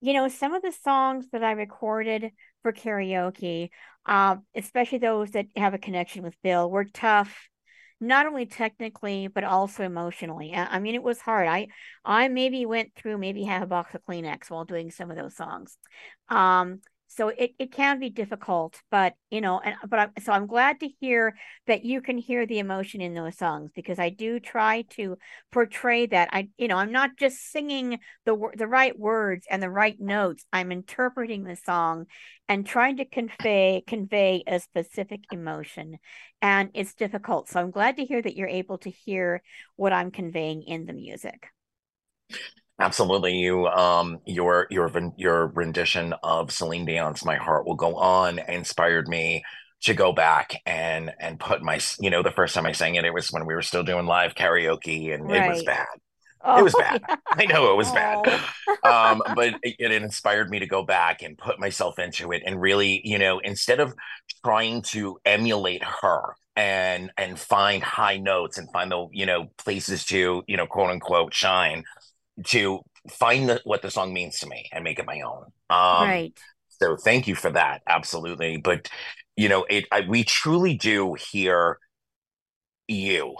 you 0.00 0.12
know, 0.12 0.28
some 0.28 0.54
of 0.54 0.62
the 0.62 0.72
songs 0.72 1.26
that 1.32 1.42
I 1.42 1.52
recorded 1.52 2.30
for 2.62 2.72
karaoke, 2.72 3.70
uh, 4.06 4.36
especially 4.54 4.98
those 4.98 5.32
that 5.32 5.46
have 5.56 5.74
a 5.74 5.78
connection 5.78 6.22
with 6.22 6.40
Bill, 6.42 6.70
were 6.70 6.84
tough, 6.84 7.48
not 8.00 8.26
only 8.26 8.46
technically 8.46 9.26
but 9.28 9.44
also 9.44 9.82
emotionally. 9.82 10.54
I 10.54 10.78
mean, 10.78 10.94
it 10.94 11.02
was 11.02 11.20
hard. 11.20 11.48
I 11.48 11.68
I 12.04 12.28
maybe 12.28 12.64
went 12.64 12.94
through 12.94 13.18
maybe 13.18 13.42
half 13.42 13.62
a 13.62 13.66
box 13.66 13.94
of 13.94 14.02
Kleenex 14.04 14.50
while 14.50 14.64
doing 14.64 14.90
some 14.90 15.10
of 15.10 15.16
those 15.16 15.36
songs. 15.36 15.76
Um, 16.28 16.80
so 17.10 17.28
it, 17.28 17.50
it 17.58 17.72
can 17.72 17.98
be 17.98 18.08
difficult 18.08 18.80
but 18.90 19.14
you 19.30 19.40
know 19.40 19.60
and 19.60 19.74
but 19.88 19.98
I, 19.98 20.20
so 20.20 20.32
i'm 20.32 20.46
glad 20.46 20.80
to 20.80 20.88
hear 21.00 21.36
that 21.66 21.84
you 21.84 22.00
can 22.00 22.18
hear 22.18 22.46
the 22.46 22.60
emotion 22.60 23.00
in 23.00 23.14
those 23.14 23.36
songs 23.36 23.72
because 23.74 23.98
i 23.98 24.08
do 24.08 24.38
try 24.38 24.82
to 24.90 25.18
portray 25.50 26.06
that. 26.06 26.28
I 26.32 26.48
you 26.56 26.68
know 26.68 26.76
i'm 26.76 26.92
not 26.92 27.16
just 27.18 27.50
singing 27.50 27.98
the 28.24 28.36
the 28.56 28.66
right 28.66 28.98
words 28.98 29.46
and 29.50 29.62
the 29.62 29.70
right 29.70 29.98
notes. 30.00 30.44
I'm 30.52 30.72
interpreting 30.72 31.44
the 31.44 31.56
song 31.56 32.06
and 32.48 32.64
trying 32.66 32.96
to 32.98 33.04
convey 33.04 33.82
convey 33.86 34.42
a 34.46 34.60
specific 34.60 35.24
emotion 35.32 35.98
and 36.40 36.70
it's 36.74 36.94
difficult. 36.94 37.48
So 37.48 37.60
i'm 37.60 37.70
glad 37.70 37.96
to 37.96 38.04
hear 38.04 38.22
that 38.22 38.36
you're 38.36 38.48
able 38.48 38.78
to 38.78 38.90
hear 38.90 39.42
what 39.76 39.92
i'm 39.92 40.10
conveying 40.10 40.62
in 40.62 40.86
the 40.86 40.92
music 40.92 41.48
Absolutely, 42.80 43.34
you 43.36 43.66
um 43.66 44.20
your 44.26 44.66
your 44.70 44.90
your 45.16 45.48
rendition 45.48 46.14
of 46.22 46.50
Celine 46.50 46.86
Dion's 46.86 47.24
"My 47.24 47.36
Heart 47.36 47.66
Will 47.66 47.74
Go 47.74 47.96
On" 47.96 48.38
inspired 48.38 49.06
me 49.06 49.42
to 49.82 49.94
go 49.94 50.12
back 50.12 50.56
and 50.66 51.12
and 51.20 51.38
put 51.38 51.62
my 51.62 51.78
you 52.00 52.10
know 52.10 52.22
the 52.22 52.30
first 52.30 52.54
time 52.54 52.66
I 52.66 52.72
sang 52.72 52.94
it 52.94 53.04
it 53.04 53.14
was 53.14 53.28
when 53.30 53.46
we 53.46 53.54
were 53.54 53.62
still 53.62 53.82
doing 53.82 54.06
live 54.06 54.34
karaoke 54.34 55.12
and 55.12 55.28
right. 55.28 55.46
it 55.46 55.48
was 55.50 55.62
bad. 55.62 55.86
Oh, 56.42 56.58
it 56.58 56.62
was 56.62 56.74
bad. 56.74 57.02
Yeah. 57.06 57.16
I 57.32 57.44
know 57.44 57.70
it 57.72 57.76
was 57.76 57.90
oh. 57.90 57.94
bad. 57.94 58.40
Um, 58.82 59.22
but 59.34 59.54
it, 59.62 59.76
it 59.78 59.92
inspired 59.92 60.48
me 60.48 60.58
to 60.60 60.66
go 60.66 60.82
back 60.82 61.20
and 61.22 61.36
put 61.36 61.60
myself 61.60 61.98
into 61.98 62.32
it 62.32 62.42
and 62.46 62.58
really, 62.58 63.02
you 63.04 63.18
know, 63.18 63.38
instead 63.40 63.78
of 63.78 63.92
trying 64.42 64.80
to 64.82 65.18
emulate 65.26 65.82
her 65.84 66.34
and 66.56 67.10
and 67.16 67.38
find 67.38 67.82
high 67.82 68.16
notes 68.16 68.58
and 68.58 68.70
find 68.72 68.90
the 68.90 69.06
you 69.12 69.24
know 69.24 69.46
places 69.56 70.04
to 70.04 70.42
you 70.46 70.56
know 70.56 70.66
quote 70.66 70.90
unquote 70.90 71.32
shine 71.32 71.84
to 72.46 72.80
find 73.08 73.48
the, 73.48 73.60
what 73.64 73.82
the 73.82 73.90
song 73.90 74.12
means 74.12 74.38
to 74.40 74.46
me 74.46 74.68
and 74.72 74.84
make 74.84 74.98
it 74.98 75.06
my 75.06 75.20
own. 75.20 75.44
Um, 75.70 76.08
right. 76.08 76.38
So 76.68 76.96
thank 76.96 77.28
you 77.28 77.34
for 77.34 77.50
that. 77.50 77.82
Absolutely. 77.86 78.56
But 78.56 78.88
you 79.36 79.48
know, 79.48 79.64
it 79.68 79.86
I, 79.92 80.02
we 80.02 80.24
truly 80.24 80.76
do 80.76 81.14
hear 81.14 81.78
you. 82.88 83.36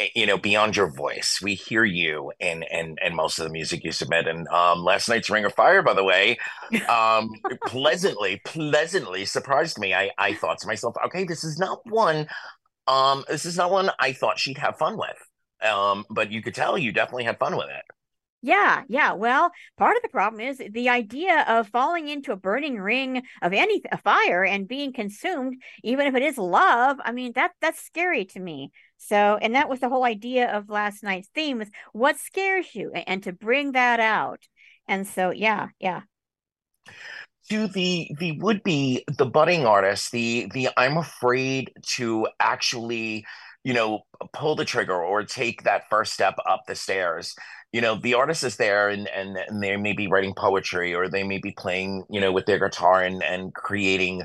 Eh, 0.00 0.08
you 0.14 0.26
know, 0.26 0.38
beyond 0.38 0.76
your 0.76 0.90
voice, 0.92 1.40
we 1.42 1.54
hear 1.54 1.84
you 1.84 2.32
and 2.40 2.64
and 2.70 2.98
and 3.02 3.14
most 3.14 3.38
of 3.38 3.44
the 3.44 3.52
music 3.52 3.84
you 3.84 3.92
submit. 3.92 4.26
And 4.26 4.46
um, 4.48 4.82
last 4.82 5.08
night's 5.08 5.30
Ring 5.30 5.44
of 5.44 5.54
Fire, 5.54 5.82
by 5.82 5.94
the 5.94 6.04
way, 6.04 6.38
um, 6.88 7.30
pleasantly, 7.66 8.40
pleasantly 8.44 9.24
surprised 9.24 9.78
me. 9.78 9.94
I 9.94 10.10
I 10.18 10.34
thought 10.34 10.58
to 10.58 10.66
myself, 10.66 10.94
okay, 11.06 11.24
this 11.24 11.44
is 11.44 11.58
not 11.58 11.80
one. 11.86 12.28
Um, 12.88 13.24
this 13.28 13.44
is 13.44 13.56
not 13.56 13.70
one 13.70 13.90
I 13.98 14.12
thought 14.12 14.38
she'd 14.38 14.58
have 14.58 14.76
fun 14.78 14.96
with. 14.96 15.16
Um, 15.68 16.04
but 16.10 16.32
you 16.32 16.42
could 16.42 16.54
tell 16.54 16.76
you 16.76 16.92
definitely 16.92 17.24
had 17.24 17.38
fun 17.38 17.56
with 17.56 17.68
it. 17.68 17.84
Yeah, 18.44 18.82
yeah. 18.88 19.12
Well, 19.12 19.52
part 19.76 19.96
of 19.96 20.02
the 20.02 20.08
problem 20.08 20.40
is 20.40 20.58
the 20.58 20.88
idea 20.88 21.44
of 21.46 21.68
falling 21.68 22.08
into 22.08 22.32
a 22.32 22.36
burning 22.36 22.76
ring 22.80 23.22
of 23.40 23.52
any 23.52 23.80
a 23.92 23.96
fire 23.96 24.44
and 24.44 24.66
being 24.66 24.92
consumed, 24.92 25.62
even 25.84 26.08
if 26.08 26.16
it 26.16 26.22
is 26.24 26.38
love. 26.38 26.98
I 27.04 27.12
mean, 27.12 27.32
that 27.34 27.52
that's 27.60 27.80
scary 27.80 28.24
to 28.26 28.40
me. 28.40 28.72
So, 28.96 29.38
and 29.40 29.54
that 29.54 29.68
was 29.68 29.78
the 29.78 29.88
whole 29.88 30.04
idea 30.04 30.50
of 30.52 30.68
last 30.68 31.04
night's 31.04 31.28
theme 31.28 31.58
was 31.58 31.70
what 31.92 32.18
scares 32.18 32.74
you 32.74 32.90
and, 32.92 33.04
and 33.08 33.22
to 33.22 33.32
bring 33.32 33.72
that 33.72 34.00
out. 34.00 34.40
And 34.88 35.06
so, 35.06 35.30
yeah, 35.30 35.68
yeah. 35.78 36.02
To 37.50 37.68
the 37.68 38.08
the 38.18 38.38
would 38.40 38.62
be 38.62 39.04
the 39.18 39.26
budding 39.26 39.66
artist, 39.66 40.10
the 40.12 40.48
the 40.52 40.70
I'm 40.76 40.96
afraid 40.96 41.72
to 41.96 42.26
actually, 42.40 43.24
you 43.64 43.74
know, 43.74 44.00
pull 44.32 44.56
the 44.56 44.64
trigger 44.64 45.02
or 45.02 45.24
take 45.24 45.62
that 45.64 45.88
first 45.88 46.12
step 46.12 46.34
up 46.48 46.62
the 46.66 46.74
stairs. 46.74 47.34
You 47.72 47.80
know 47.80 47.94
the 47.94 48.14
artist 48.14 48.44
is 48.44 48.56
there 48.56 48.90
and, 48.90 49.08
and 49.08 49.36
and 49.36 49.62
they 49.62 49.76
may 49.76 49.94
be 49.94 50.06
writing 50.06 50.34
poetry 50.36 50.94
or 50.94 51.08
they 51.08 51.22
may 51.22 51.38
be 51.38 51.52
playing 51.52 52.04
you 52.10 52.20
know 52.20 52.30
with 52.30 52.44
their 52.44 52.58
guitar 52.58 53.02
and 53.02 53.22
and 53.22 53.54
creating 53.54 54.22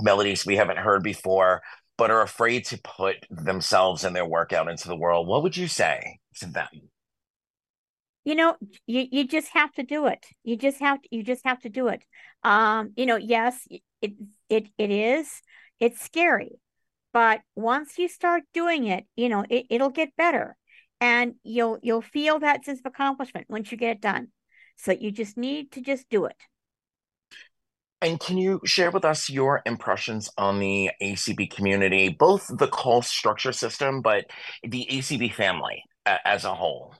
melodies 0.00 0.46
we 0.46 0.56
haven't 0.56 0.78
heard 0.78 1.02
before 1.02 1.62
but 1.98 2.10
are 2.10 2.22
afraid 2.22 2.64
to 2.66 2.78
put 2.82 3.16
themselves 3.30 4.04
and 4.04 4.14
their 4.14 4.26
work 4.26 4.52
out 4.52 4.68
into 4.68 4.88
the 4.88 4.96
world. 4.96 5.26
What 5.26 5.42
would 5.42 5.56
you 5.56 5.66
say 5.68 6.20
to 6.36 6.46
them? 6.46 6.68
You 8.24 8.34
know 8.34 8.56
you, 8.86 9.06
you 9.10 9.26
just 9.26 9.48
have 9.52 9.72
to 9.74 9.82
do 9.82 10.06
it. 10.06 10.26
You 10.42 10.56
just 10.56 10.80
have 10.80 11.00
to 11.02 11.08
you 11.10 11.22
just 11.22 11.44
have 11.44 11.60
to 11.60 11.68
do 11.68 11.88
it. 11.88 12.02
Um 12.42 12.92
you 12.96 13.06
know 13.06 13.16
yes 13.16 13.66
it 14.00 14.12
it 14.48 14.68
it 14.78 14.90
is 14.90 15.42
it's 15.80 16.00
scary 16.00 16.58
but 17.16 17.40
once 17.54 17.96
you 17.96 18.08
start 18.08 18.42
doing 18.52 18.86
it 18.86 19.06
you 19.16 19.30
know 19.30 19.42
it, 19.48 19.64
it'll 19.70 19.88
get 19.88 20.14
better. 20.18 20.54
And 21.00 21.36
you'll 21.42 21.78
you'll 21.82 22.02
feel 22.02 22.38
that 22.40 22.66
sense 22.66 22.80
of 22.80 22.86
accomplishment 22.86 23.46
once 23.48 23.72
you 23.72 23.78
get 23.78 23.96
it 23.96 24.00
done. 24.02 24.28
So 24.76 24.92
you 24.92 25.10
just 25.10 25.38
need 25.38 25.72
to 25.72 25.80
just 25.80 26.10
do 26.10 26.26
it. 26.26 26.36
And 28.02 28.20
can 28.20 28.36
you 28.36 28.60
share 28.66 28.90
with 28.90 29.06
us 29.06 29.30
your 29.30 29.62
impressions 29.64 30.28
on 30.36 30.58
the 30.58 30.90
acb 31.02 31.50
community 31.50 32.10
both 32.10 32.46
the 32.50 32.68
call 32.68 33.00
structure 33.00 33.52
system 33.52 34.02
but 34.02 34.26
the 34.62 34.86
acb 34.90 35.32
family 35.32 35.82
as 36.04 36.44
a 36.44 36.54
whole 36.54 36.94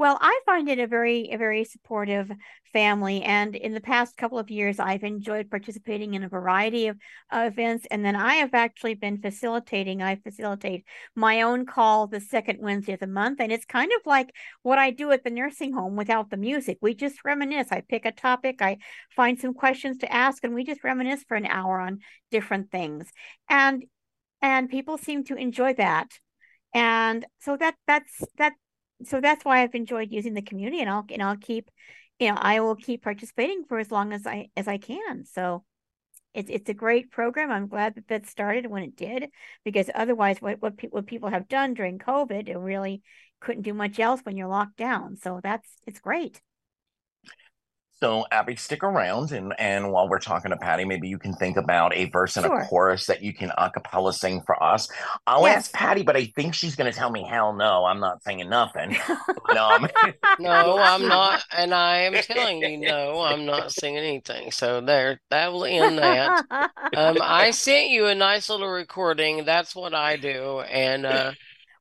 well, 0.00 0.16
I 0.18 0.40
find 0.46 0.66
it 0.70 0.78
a 0.78 0.86
very, 0.86 1.28
a 1.30 1.36
very 1.36 1.62
supportive 1.62 2.32
family. 2.72 3.20
And 3.22 3.54
in 3.54 3.74
the 3.74 3.82
past 3.82 4.16
couple 4.16 4.38
of 4.38 4.50
years, 4.50 4.80
I've 4.80 5.04
enjoyed 5.04 5.50
participating 5.50 6.14
in 6.14 6.24
a 6.24 6.28
variety 6.30 6.86
of 6.86 6.96
uh, 7.30 7.50
events. 7.52 7.86
And 7.90 8.02
then 8.02 8.16
I 8.16 8.36
have 8.36 8.54
actually 8.54 8.94
been 8.94 9.20
facilitating, 9.20 10.00
I 10.00 10.16
facilitate 10.16 10.86
my 11.14 11.42
own 11.42 11.66
call 11.66 12.06
the 12.06 12.18
second 12.18 12.60
Wednesday 12.62 12.94
of 12.94 13.00
the 13.00 13.06
month. 13.06 13.42
And 13.42 13.52
it's 13.52 13.66
kind 13.66 13.92
of 13.94 14.00
like 14.06 14.34
what 14.62 14.78
I 14.78 14.90
do 14.90 15.12
at 15.12 15.22
the 15.22 15.28
nursing 15.28 15.74
home 15.74 15.96
without 15.96 16.30
the 16.30 16.38
music. 16.38 16.78
We 16.80 16.94
just 16.94 17.22
reminisce. 17.22 17.68
I 17.70 17.82
pick 17.82 18.06
a 18.06 18.10
topic, 18.10 18.62
I 18.62 18.78
find 19.14 19.38
some 19.38 19.52
questions 19.52 19.98
to 19.98 20.10
ask, 20.10 20.42
and 20.42 20.54
we 20.54 20.64
just 20.64 20.82
reminisce 20.82 21.24
for 21.28 21.36
an 21.36 21.44
hour 21.44 21.78
on 21.78 21.98
different 22.30 22.70
things. 22.70 23.12
And 23.50 23.84
and 24.40 24.70
people 24.70 24.96
seem 24.96 25.24
to 25.24 25.34
enjoy 25.34 25.74
that 25.74 26.08
and 26.72 27.26
so 27.40 27.56
that 27.56 27.74
that's 27.86 28.22
that 28.38 28.54
so 29.04 29.20
that's 29.20 29.44
why 29.44 29.62
I've 29.62 29.74
enjoyed 29.74 30.12
using 30.12 30.34
the 30.34 30.42
community, 30.42 30.80
and 30.80 30.90
I'll 30.90 31.04
and 31.10 31.22
I'll 31.22 31.36
keep, 31.36 31.70
you 32.18 32.28
know, 32.28 32.36
I 32.36 32.60
will 32.60 32.76
keep 32.76 33.02
participating 33.02 33.64
for 33.68 33.78
as 33.78 33.90
long 33.90 34.12
as 34.12 34.26
I 34.26 34.48
as 34.56 34.68
I 34.68 34.78
can. 34.78 35.24
So 35.24 35.64
it's 36.34 36.50
it's 36.50 36.70
a 36.70 36.74
great 36.74 37.10
program. 37.10 37.50
I'm 37.50 37.68
glad 37.68 37.94
that 37.96 38.08
that 38.08 38.26
started 38.26 38.66
when 38.66 38.82
it 38.82 38.96
did, 38.96 39.30
because 39.64 39.90
otherwise, 39.94 40.40
what 40.40 40.60
what, 40.62 40.76
pe- 40.76 40.88
what 40.88 41.06
people 41.06 41.30
have 41.30 41.48
done 41.48 41.74
during 41.74 41.98
COVID, 41.98 42.48
it 42.48 42.58
really 42.58 43.02
couldn't 43.40 43.62
do 43.62 43.74
much 43.74 43.98
else 43.98 44.20
when 44.22 44.36
you're 44.36 44.48
locked 44.48 44.76
down. 44.76 45.16
So 45.16 45.40
that's 45.42 45.68
it's 45.86 46.00
great. 46.00 46.40
So 48.02 48.24
Abby, 48.30 48.56
stick 48.56 48.82
around, 48.82 49.30
and 49.30 49.52
and 49.58 49.92
while 49.92 50.08
we're 50.08 50.20
talking 50.20 50.52
to 50.52 50.56
Patty, 50.56 50.86
maybe 50.86 51.06
you 51.06 51.18
can 51.18 51.34
think 51.34 51.58
about 51.58 51.94
a 51.94 52.06
verse 52.06 52.38
and 52.38 52.46
sure. 52.46 52.60
a 52.60 52.66
chorus 52.66 53.04
that 53.06 53.22
you 53.22 53.34
can 53.34 53.50
a 53.58 53.70
acapella 53.70 54.14
sing 54.14 54.40
for 54.46 54.60
us. 54.62 54.88
I'll 55.26 55.42
yes. 55.42 55.56
ask 55.56 55.72
Patty, 55.74 56.02
but 56.02 56.16
I 56.16 56.32
think 56.34 56.54
she's 56.54 56.76
going 56.76 56.90
to 56.90 56.98
tell 56.98 57.10
me, 57.10 57.22
"Hell 57.28 57.52
no, 57.52 57.84
I'm 57.84 58.00
not 58.00 58.22
singing 58.22 58.48
nothing." 58.48 58.96
no, 59.52 59.86
no, 60.38 60.78
I'm 60.78 61.08
not, 61.08 61.44
and 61.56 61.74
I 61.74 61.98
am 61.98 62.14
telling 62.14 62.62
you, 62.62 62.78
no, 62.78 63.20
I'm 63.20 63.44
not 63.44 63.70
singing 63.70 63.98
anything. 63.98 64.50
So 64.50 64.80
there, 64.80 65.20
that 65.28 65.52
will 65.52 65.66
end 65.66 65.98
that. 65.98 66.46
Um, 66.96 67.18
I 67.20 67.50
sent 67.50 67.90
you 67.90 68.06
a 68.06 68.14
nice 68.14 68.48
little 68.48 68.70
recording. 68.70 69.44
That's 69.44 69.76
what 69.76 69.92
I 69.92 70.16
do, 70.16 70.60
and 70.60 71.04
uh, 71.04 71.32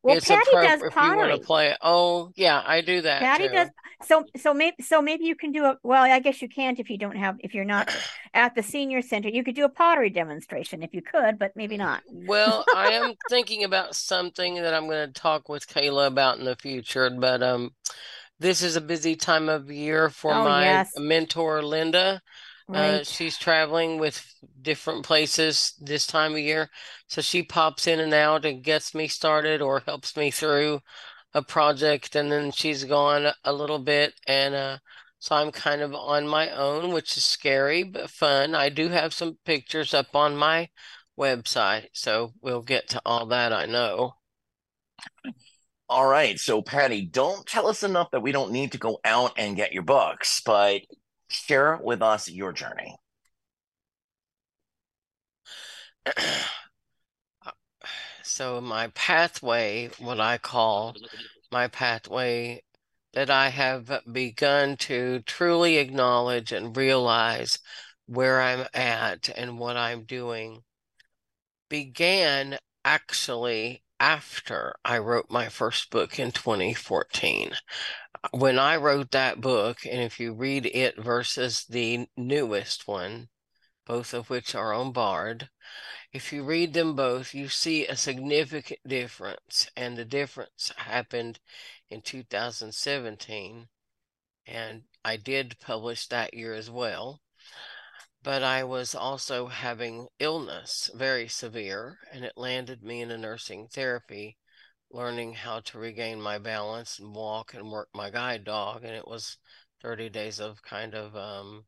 well, 0.02 0.18
it's 0.18 0.28
Patty 0.28 0.52
does 0.54 0.82
if 0.82 0.94
pottery. 0.94 1.12
you 1.12 1.18
want 1.18 1.42
to 1.42 1.46
play. 1.46 1.76
Oh, 1.82 2.32
yeah, 2.36 2.64
I 2.66 2.82
do 2.82 3.02
that. 3.02 3.22
Patty 3.22 3.48
too. 3.48 3.54
does. 3.54 3.70
So, 4.04 4.24
so 4.38 4.54
maybe, 4.54 4.82
so 4.82 5.02
maybe 5.02 5.26
you 5.26 5.36
can 5.36 5.52
do 5.52 5.66
a. 5.66 5.78
Well, 5.84 6.04
I 6.04 6.20
guess 6.20 6.42
you 6.42 6.48
can't 6.48 6.80
if 6.80 6.90
you 6.90 6.98
don't 6.98 7.18
have, 7.18 7.36
if 7.40 7.54
you're 7.54 7.66
not 7.66 7.94
at 8.34 8.56
the 8.56 8.64
senior 8.64 9.02
center. 9.02 9.28
You 9.28 9.44
could 9.44 9.56
do 9.56 9.66
a 9.66 9.70
pottery 9.70 10.10
demonstration 10.10 10.84
if 10.84 10.94
you 10.94 11.02
could, 11.02 11.38
but 11.38 11.52
maybe 11.56 11.76
not. 11.76 12.02
Well, 12.10 12.64
I 12.74 12.94
am 12.94 13.14
thinking 13.30 13.66
about 13.66 13.94
something 13.94 14.56
that 14.56 14.74
I'm 14.74 14.88
going 14.88 15.08
to 15.08 15.14
talk 15.14 15.50
with 15.50 15.68
Kayla 15.68 16.08
about 16.08 16.40
in 16.40 16.46
the 16.46 16.56
future, 16.56 17.10
but 17.10 17.44
um, 17.44 17.72
this 18.40 18.62
is 18.62 18.78
a 18.78 18.82
busy 18.82 19.18
time 19.18 19.50
of 19.50 19.70
year 19.70 20.10
for 20.10 20.34
oh, 20.34 20.44
my 20.46 20.64
yes. 20.64 20.94
mentor, 20.98 21.62
Linda. 21.62 22.22
Uh, 22.74 22.74
right. 22.74 23.02
Uh, 23.02 23.04
she's 23.04 23.38
traveling 23.38 24.00
with 24.00 24.34
different 24.62 25.04
places 25.06 25.74
this 25.82 26.06
time 26.06 26.34
of 26.34 26.40
year. 26.40 26.70
So 27.08 27.22
she 27.22 27.44
pops 27.44 27.88
in 27.88 28.00
and 28.00 28.14
out 28.14 28.46
and 28.46 28.64
gets 28.64 28.94
me 28.94 29.08
started 29.08 29.62
or 29.62 29.82
helps 29.82 30.16
me 30.16 30.32
through 30.32 30.82
a 31.34 31.42
project. 31.42 32.16
And 32.16 32.32
then 32.32 32.52
she's 32.52 32.84
gone 32.84 33.34
a 33.44 33.54
little 33.54 33.80
bit. 33.80 34.14
And 34.28 34.56
uh, 34.56 34.78
so 35.20 35.36
I'm 35.36 35.52
kind 35.52 35.82
of 35.82 35.94
on 35.94 36.28
my 36.28 36.50
own, 36.52 36.94
which 36.94 37.18
is 37.18 37.26
scary 37.26 37.84
but 37.84 38.10
fun. 38.10 38.56
I 38.56 38.70
do 38.70 38.90
have 38.90 39.14
some 39.14 39.38
pictures 39.46 39.94
up 39.94 40.16
on 40.16 40.36
my 40.38 40.70
website. 41.18 41.88
So 41.94 42.34
we'll 42.42 42.62
get 42.62 42.90
to 42.90 43.02
all 43.06 43.26
that, 43.28 43.52
I 43.54 43.66
know. 43.66 44.14
All 45.88 46.08
right. 46.08 46.40
So, 46.40 46.62
Patty, 46.62 47.06
don't 47.06 47.46
tell 47.48 47.68
us 47.68 47.84
enough 47.84 48.12
that 48.12 48.22
we 48.22 48.32
don't 48.32 48.52
need 48.52 48.72
to 48.74 48.78
go 48.78 49.00
out 49.04 49.34
and 49.38 49.56
get 49.56 49.74
your 49.74 49.84
books, 49.84 50.42
but 50.46 50.82
share 51.30 51.78
with 51.82 52.02
us 52.02 52.30
your 52.30 52.52
journey. 52.52 52.96
so 58.24 58.60
my 58.62 58.88
pathway, 58.88 59.90
what 60.00 60.20
I 60.20 60.38
call 60.38 60.96
my 61.52 61.68
pathway 61.68 62.62
that 63.14 63.30
I 63.30 63.50
have 63.50 64.02
begun 64.12 64.78
to 64.78 65.20
truly 65.26 65.78
acknowledge 65.78 66.52
and 66.52 66.76
realize 66.76 67.60
where 68.06 68.42
I'm 68.42 68.66
at 68.74 69.30
and 69.36 69.60
what 69.60 69.78
I'm 69.78 70.04
doing 70.04 70.64
began 71.70 72.58
actually 72.84 73.84
after 74.00 74.74
I 74.86 74.98
wrote 75.00 75.30
my 75.30 75.50
first 75.50 75.90
book 75.92 76.20
in 76.20 76.32
2014. 76.32 77.52
When 78.32 78.60
I 78.60 78.76
wrote 78.76 79.12
that 79.12 79.42
book, 79.42 79.86
and 79.86 80.02
if 80.02 80.20
you 80.20 80.34
read 80.34 80.66
it 80.66 80.98
versus 80.98 81.66
the 81.66 82.08
newest 82.18 82.88
one, 82.88 83.30
both 83.86 84.14
of 84.14 84.30
which 84.30 84.56
are 84.56 84.74
on 84.74 84.92
Bard, 84.92 85.50
if 86.12 86.34
you 86.34 86.44
read 86.44 86.74
them 86.74 86.96
both, 86.96 87.34
you 87.34 87.50
see 87.50 87.86
a 87.88 87.96
significant 87.96 88.80
difference. 88.86 89.70
And 89.76 89.98
the 89.98 90.06
difference 90.06 90.72
happened 90.78 91.40
in 91.90 92.02
2017. 92.02 93.68
And 94.46 94.84
I 95.06 95.18
did 95.18 95.60
publish 95.60 96.08
that 96.08 96.34
year 96.34 96.54
as 96.54 96.70
well 96.70 97.22
but 98.22 98.44
I 98.44 98.64
was 98.64 98.94
also 98.94 99.48
having 99.48 100.08
illness, 100.20 100.92
very 100.94 101.28
severe, 101.28 102.00
and 102.12 102.26
it 102.26 102.38
landed 102.38 102.84
me 102.84 103.02
in 103.02 103.12
a 103.12 103.18
nursing 103.18 103.68
therapy, 103.70 104.38
learning 104.92 105.34
how 105.34 105.60
to 105.62 105.80
regain 105.80 106.22
my 106.22 106.38
balance 106.38 107.00
and 107.00 107.16
walk 107.16 107.54
and 107.54 107.72
work 107.72 107.90
my 107.94 108.10
guide 108.10 108.44
dog. 108.44 108.84
And 108.84 108.94
it 108.96 109.08
was 109.08 109.38
30 109.82 110.10
days 110.10 110.40
of 110.40 110.62
kind 110.64 110.96
of, 110.96 111.16
um, 111.16 111.66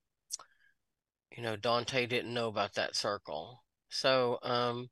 you 1.36 1.44
know, 1.44 1.56
Dante 1.56 2.06
didn't 2.06 2.34
know 2.34 2.48
about 2.48 2.74
that 2.76 2.96
circle. 2.96 3.64
So, 3.90 4.40
um, 4.44 4.90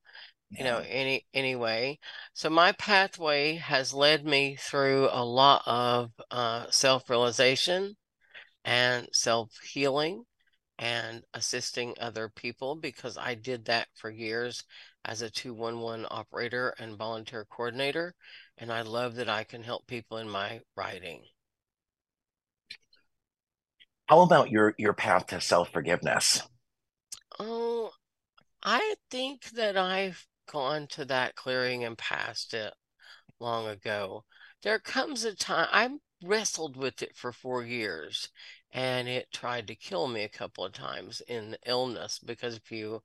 you 0.52 0.64
know, 0.64 0.80
any 0.88 1.26
anyway, 1.34 2.00
so 2.34 2.50
my 2.50 2.72
pathway 2.74 3.56
has 3.56 3.94
led 3.94 4.26
me 4.26 4.58
through 4.60 5.10
a 5.12 5.24
lot 5.24 5.64
of 5.66 6.12
uh, 6.32 6.68
self 6.72 7.10
realization 7.10 7.96
and 8.66 9.08
self 9.14 9.52
healing 9.62 10.24
and 10.80 11.24
assisting 11.34 11.94
other 12.00 12.30
people 12.30 12.76
because 12.76 13.18
I 13.18 13.36
did 13.36 13.66
that 13.66 13.88
for 13.96 14.10
years 14.10 14.64
as 15.06 15.22
a 15.22 15.30
211 15.30 16.06
operator 16.10 16.74
and 16.80 16.98
volunteer 16.98 17.46
coordinator. 17.46 18.16
And 18.58 18.72
I 18.72 18.82
love 18.82 19.16
that 19.16 19.30
I 19.30 19.44
can 19.44 19.64
help 19.64 19.88
people 19.88 20.18
in 20.18 20.30
my 20.30 20.62
writing. 20.76 21.24
How 24.08 24.22
about 24.22 24.50
your 24.50 24.74
your 24.78 24.94
path 24.94 25.28
to 25.28 25.40
self-forgiveness? 25.40 26.42
Oh, 27.40 27.92
I 28.64 28.96
think 29.10 29.52
that 29.52 29.78
I've 29.78 30.28
gone 30.52 30.88
to 30.88 31.06
that 31.06 31.36
clearing 31.36 31.84
and 31.84 31.98
passed 31.98 32.54
it 32.54 32.74
long 33.40 33.68
ago. 33.68 34.26
There 34.64 34.80
comes 34.80 35.24
a 35.24 35.36
time 35.36 35.68
I 35.72 36.00
wrestled 36.28 36.76
with 36.76 37.02
it 37.02 37.16
for 37.16 37.32
four 37.32 37.64
years 37.64 38.30
and 38.72 39.08
it 39.08 39.32
tried 39.32 39.68
to 39.68 39.76
kill 39.76 40.08
me 40.08 40.24
a 40.24 40.30
couple 40.30 40.66
of 40.66 40.74
times 40.74 41.22
in 41.28 41.58
illness 41.66 42.20
because 42.20 42.56
if 42.58 42.72
you 42.72 43.02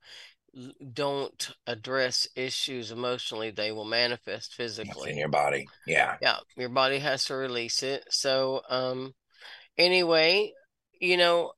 don't 0.93 1.51
address 1.67 2.27
issues 2.35 2.91
emotionally, 2.91 3.51
they 3.51 3.71
will 3.71 3.85
manifest 3.85 4.53
physically 4.53 5.11
in 5.11 5.17
your 5.17 5.29
body. 5.29 5.67
Yeah. 5.85 6.15
Yeah. 6.21 6.37
Your 6.55 6.69
body 6.69 6.99
has 6.99 7.25
to 7.25 7.35
release 7.35 7.83
it. 7.83 8.05
So, 8.09 8.61
um, 8.69 9.13
anyway, 9.77 10.53
you 10.99 11.17
know, 11.17 11.51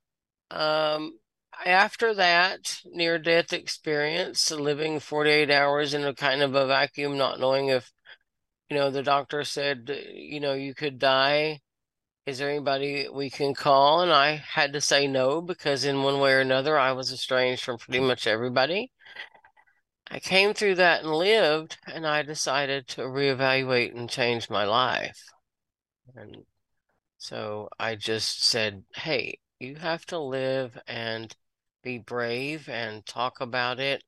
um, 0.49 1.19
after 1.65 2.13
that 2.15 2.79
near 2.85 3.19
death 3.19 3.53
experience, 3.53 4.51
living 4.51 4.99
48 4.99 5.51
hours 5.51 5.93
in 5.93 6.03
a 6.03 6.13
kind 6.13 6.41
of 6.41 6.55
a 6.55 6.67
vacuum, 6.67 7.17
not 7.17 7.39
knowing 7.39 7.67
if, 7.67 7.91
you 8.69 8.77
know, 8.77 8.89
the 8.89 9.03
doctor 9.03 9.43
said, 9.43 9.89
you 10.13 10.39
know, 10.39 10.53
you 10.53 10.73
could 10.73 10.99
die 10.99 11.59
is 12.27 12.39
there 12.39 12.49
anybody 12.49 13.07
we 13.11 13.29
can 13.29 13.53
call? 13.53 14.01
And 14.01 14.11
I 14.11 14.35
had 14.35 14.73
to 14.73 14.81
say 14.81 15.07
no 15.07 15.39
because, 15.41 15.85
in 15.85 16.03
one 16.03 16.19
way 16.19 16.33
or 16.33 16.41
another, 16.41 16.77
I 16.77 16.91
was 16.91 17.13
estranged 17.13 17.63
from 17.63 17.77
pretty 17.77 18.01
much 18.01 18.27
everybody. 18.27 18.91
I 20.11 20.19
came 20.19 20.53
through 20.53 20.75
that 20.75 21.03
and 21.03 21.13
lived, 21.13 21.77
and 21.87 22.05
I 22.05 22.23
decided 22.23 22.89
to 22.89 23.03
reevaluate 23.03 23.95
and 23.95 24.09
change 24.09 24.49
my 24.49 24.65
life. 24.65 25.17
And 26.15 26.43
so 27.17 27.69
I 27.79 27.95
just 27.95 28.43
said, 28.43 28.83
hey, 28.93 29.39
you 29.59 29.75
have 29.75 30.05
to 30.07 30.19
live 30.19 30.77
and 30.85 31.33
be 31.81 31.97
brave 31.97 32.67
and 32.67 33.05
talk 33.05 33.39
about 33.39 33.79
it. 33.79 34.03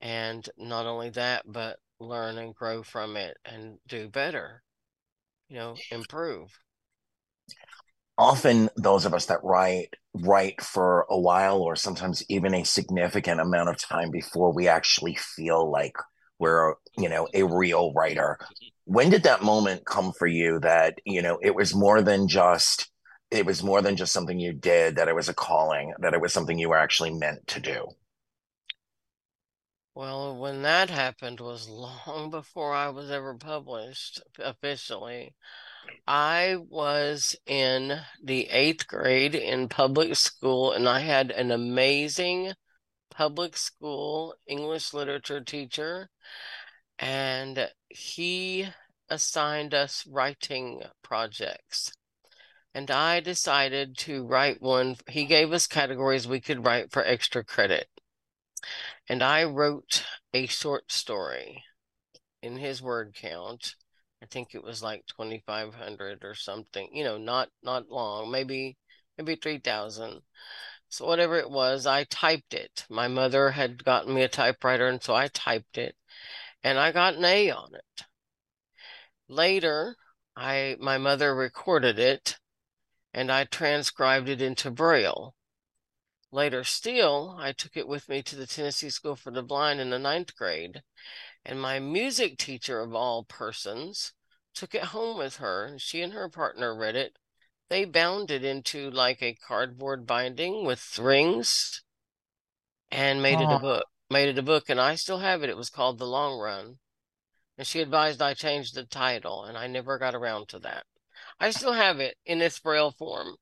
And 0.00 0.48
not 0.58 0.86
only 0.86 1.10
that, 1.10 1.44
but 1.46 1.78
learn 2.00 2.36
and 2.38 2.52
grow 2.52 2.82
from 2.82 3.16
it 3.16 3.36
and 3.44 3.78
do 3.86 4.08
better, 4.08 4.64
you 5.48 5.56
know, 5.56 5.76
improve 5.92 6.50
often 8.16 8.70
those 8.76 9.04
of 9.04 9.14
us 9.14 9.26
that 9.26 9.42
write 9.42 9.94
write 10.14 10.60
for 10.60 11.06
a 11.10 11.18
while 11.18 11.60
or 11.60 11.74
sometimes 11.74 12.24
even 12.28 12.54
a 12.54 12.64
significant 12.64 13.40
amount 13.40 13.68
of 13.68 13.78
time 13.78 14.10
before 14.10 14.52
we 14.52 14.68
actually 14.68 15.16
feel 15.16 15.70
like 15.70 15.96
we're 16.38 16.74
you 16.96 17.08
know 17.08 17.28
a 17.34 17.42
real 17.42 17.92
writer. 17.92 18.38
When 18.84 19.10
did 19.10 19.22
that 19.24 19.42
moment 19.42 19.86
come 19.86 20.12
for 20.12 20.26
you 20.26 20.60
that 20.60 20.98
you 21.04 21.22
know 21.22 21.38
it 21.42 21.54
was 21.54 21.74
more 21.74 22.02
than 22.02 22.28
just 22.28 22.90
it 23.30 23.46
was 23.46 23.62
more 23.62 23.82
than 23.82 23.96
just 23.96 24.12
something 24.12 24.38
you 24.38 24.52
did 24.52 24.96
that 24.96 25.08
it 25.08 25.14
was 25.14 25.28
a 25.28 25.34
calling 25.34 25.92
that 26.00 26.14
it 26.14 26.20
was 26.20 26.32
something 26.32 26.58
you 26.58 26.68
were 26.68 26.78
actually 26.78 27.12
meant 27.12 27.46
to 27.48 27.60
do? 27.60 27.88
Well 29.94 30.36
when 30.36 30.62
that 30.62 30.90
happened 30.90 31.40
was 31.40 31.68
long 32.06 32.30
before 32.30 32.72
i 32.74 32.88
was 32.88 33.10
ever 33.10 33.34
published 33.34 34.20
officially 34.38 35.34
I 36.06 36.56
was 36.68 37.34
in 37.46 37.98
the 38.22 38.48
eighth 38.50 38.86
grade 38.86 39.34
in 39.34 39.68
public 39.68 40.16
school, 40.16 40.72
and 40.72 40.88
I 40.88 41.00
had 41.00 41.30
an 41.30 41.50
amazing 41.50 42.52
public 43.10 43.56
school 43.56 44.34
English 44.46 44.92
literature 44.92 45.40
teacher, 45.40 46.10
and 46.98 47.70
he 47.88 48.68
assigned 49.08 49.72
us 49.72 50.06
writing 50.06 50.82
projects. 51.02 51.92
And 52.74 52.90
I 52.90 53.20
decided 53.20 53.96
to 53.98 54.26
write 54.26 54.60
one. 54.60 54.96
He 55.08 55.26
gave 55.26 55.52
us 55.52 55.66
categories 55.66 56.26
we 56.26 56.40
could 56.40 56.66
write 56.66 56.90
for 56.90 57.04
extra 57.04 57.44
credit. 57.44 57.88
And 59.08 59.22
I 59.22 59.44
wrote 59.44 60.04
a 60.32 60.46
short 60.46 60.90
story 60.90 61.62
in 62.42 62.56
his 62.56 62.82
word 62.82 63.14
count 63.14 63.74
I 64.24 64.26
think 64.26 64.54
it 64.54 64.64
was 64.64 64.82
like 64.82 65.04
2500 65.06 66.24
or 66.24 66.34
something, 66.34 66.88
you 66.94 67.04
know, 67.04 67.18
not 67.18 67.50
not 67.62 67.90
long, 67.90 68.30
maybe 68.30 68.78
maybe 69.18 69.36
3000. 69.36 70.22
So 70.88 71.06
whatever 71.06 71.36
it 71.36 71.50
was, 71.50 71.86
I 71.86 72.04
typed 72.04 72.54
it. 72.54 72.86
My 72.88 73.06
mother 73.06 73.50
had 73.50 73.84
gotten 73.84 74.14
me 74.14 74.22
a 74.22 74.28
typewriter 74.28 74.88
and 74.88 75.02
so 75.02 75.14
I 75.14 75.28
typed 75.28 75.76
it 75.76 75.96
and 76.62 76.78
I 76.78 76.90
got 76.92 77.16
an 77.16 77.24
A 77.26 77.50
on 77.50 77.74
it. 77.74 78.04
Later, 79.28 79.96
I 80.36 80.76
my 80.80 80.96
mother 80.96 81.34
recorded 81.34 81.98
it 81.98 82.38
and 83.12 83.30
I 83.30 83.44
transcribed 83.44 84.30
it 84.30 84.40
into 84.40 84.70
Braille. 84.70 85.34
Later 86.32 86.64
still, 86.64 87.36
I 87.38 87.52
took 87.52 87.76
it 87.76 87.88
with 87.88 88.08
me 88.08 88.22
to 88.22 88.36
the 88.36 88.46
Tennessee 88.46 88.90
School 88.90 89.16
for 89.16 89.30
the 89.30 89.42
Blind 89.42 89.80
in 89.80 89.90
the 89.90 89.98
ninth 89.98 90.34
grade 90.34 90.82
and 91.44 91.60
my 91.60 91.78
music 91.78 92.38
teacher, 92.38 92.80
of 92.80 92.94
all 92.94 93.24
persons, 93.24 94.12
took 94.54 94.74
it 94.74 94.84
home 94.84 95.18
with 95.18 95.36
her. 95.36 95.76
She 95.78 96.00
and 96.00 96.12
her 96.14 96.28
partner 96.28 96.74
read 96.74 96.96
it. 96.96 97.18
They 97.68 97.84
bound 97.84 98.30
it 98.30 98.44
into 98.44 98.90
like 98.90 99.22
a 99.22 99.34
cardboard 99.34 100.06
binding 100.06 100.64
with 100.64 100.98
rings 100.98 101.82
and 102.90 103.22
made 103.22 103.40
it 103.40 103.50
a 103.50 103.58
book. 103.58 103.84
Made 104.10 104.28
it 104.28 104.38
a 104.38 104.42
book, 104.42 104.68
and 104.68 104.80
I 104.80 104.94
still 104.94 105.18
have 105.18 105.42
it. 105.42 105.50
It 105.50 105.56
was 105.56 105.70
called 105.70 105.98
The 105.98 106.06
Long 106.06 106.38
Run. 106.38 106.78
And 107.58 107.66
she 107.66 107.80
advised 107.80 108.22
I 108.22 108.34
change 108.34 108.72
the 108.72 108.84
title, 108.84 109.44
and 109.44 109.56
I 109.56 109.66
never 109.66 109.98
got 109.98 110.14
around 110.14 110.48
to 110.48 110.58
that. 110.60 110.84
I 111.40 111.50
still 111.50 111.72
have 111.72 112.00
it 112.00 112.16
in 112.24 112.40
its 112.40 112.58
braille 112.58 112.90
form. 112.90 113.36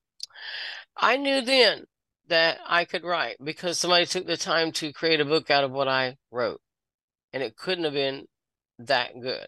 I 0.97 1.17
knew 1.17 1.41
then 1.41 1.85
that 2.29 2.59
I 2.67 2.85
could 2.85 3.05
write 3.05 3.37
because 3.43 3.79
somebody 3.79 4.07
took 4.07 4.27
the 4.27 4.37
time 4.37 4.73
to 4.73 4.93
create 4.93 5.21
a 5.21 5.25
book 5.25 5.51
out 5.51 5.65
of 5.65 5.73
what 5.73 5.89
I 5.89 6.17
wrote 6.31 6.61
and 7.33 7.43
it 7.43 7.57
couldn't 7.57 7.85
have 7.85 7.95
been 7.95 8.27
that 8.79 9.13
good. 9.21 9.47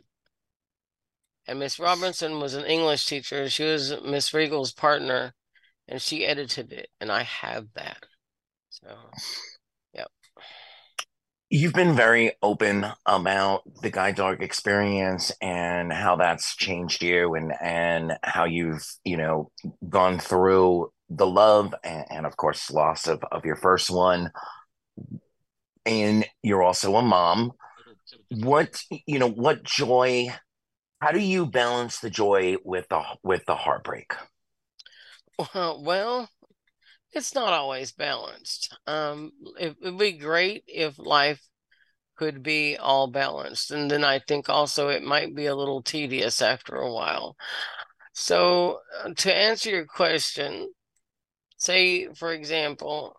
And 1.47 1.59
Miss 1.59 1.79
Robinson 1.79 2.41
was 2.41 2.55
an 2.55 2.65
English 2.65 3.07
teacher. 3.07 3.49
She 3.51 3.65
was 3.65 3.95
Miss 4.05 4.33
Regal's 4.33 4.73
partner, 4.73 5.35
and 5.87 6.01
she 6.01 6.25
edited 6.25 6.73
it, 6.73 6.89
and 7.01 7.13
I 7.13 7.23
have 7.23 7.67
that. 7.75 7.99
So, 8.71 8.89
yep. 9.93 10.09
You've 11.51 11.75
been 11.75 11.95
very 11.95 12.33
open 12.43 12.87
about 13.05 13.63
the 13.83 13.91
guide 13.91 14.17
dog 14.17 14.43
experience 14.43 15.31
and 15.43 15.93
how 15.93 16.17
that's 16.17 16.57
changed 16.57 17.03
you, 17.03 17.35
and 17.35 17.53
and 17.63 18.15
how 18.23 18.45
you've 18.45 18.85
you 19.05 19.19
know 19.19 19.51
gone 19.87 20.19
through 20.19 20.91
the 21.11 21.27
love 21.27 21.75
and, 21.85 22.07
and 22.11 22.27
of 22.27 22.37
course 22.39 22.71
loss 22.71 23.07
of 23.07 23.23
of 23.31 23.45
your 23.45 23.57
first 23.57 23.91
one. 23.91 24.31
And 25.85 26.25
you're 26.43 26.63
also 26.63 26.97
a 26.97 27.03
mom 27.03 27.53
what 28.43 28.81
you 29.07 29.19
know 29.19 29.31
what 29.31 29.63
joy 29.63 30.29
how 31.01 31.11
do 31.11 31.21
you 31.21 31.47
balance 31.47 32.01
the 32.01 32.11
joy 32.11 32.57
with 32.65 32.89
the 32.89 33.03
with 33.23 33.45
the 33.47 33.55
heartbreak 33.55 34.13
well 35.55 36.29
it's 37.15 37.35
not 37.35 37.53
always 37.53 37.93
balanced. 37.93 38.77
Um, 38.87 39.33
it 39.59 39.77
would 39.81 39.99
be 39.99 40.13
great 40.13 40.65
if 40.67 40.99
life 40.99 41.41
could 42.17 42.43
be 42.43 42.77
all 42.77 43.07
balanced. 43.07 43.71
And 43.71 43.91
then 43.91 44.05
I 44.05 44.19
think 44.19 44.49
also 44.49 44.89
it 44.89 45.03
might 45.03 45.35
be 45.35 45.47
a 45.47 45.55
little 45.55 45.83
tedious 45.83 46.43
after 46.43 46.75
a 46.75 46.93
while. 46.93 47.37
So, 48.13 48.81
uh, 49.03 49.11
to 49.17 49.35
answer 49.35 49.71
your 49.71 49.87
question, 49.87 50.73
say, 51.57 52.09
for 52.15 52.33
example, 52.33 53.17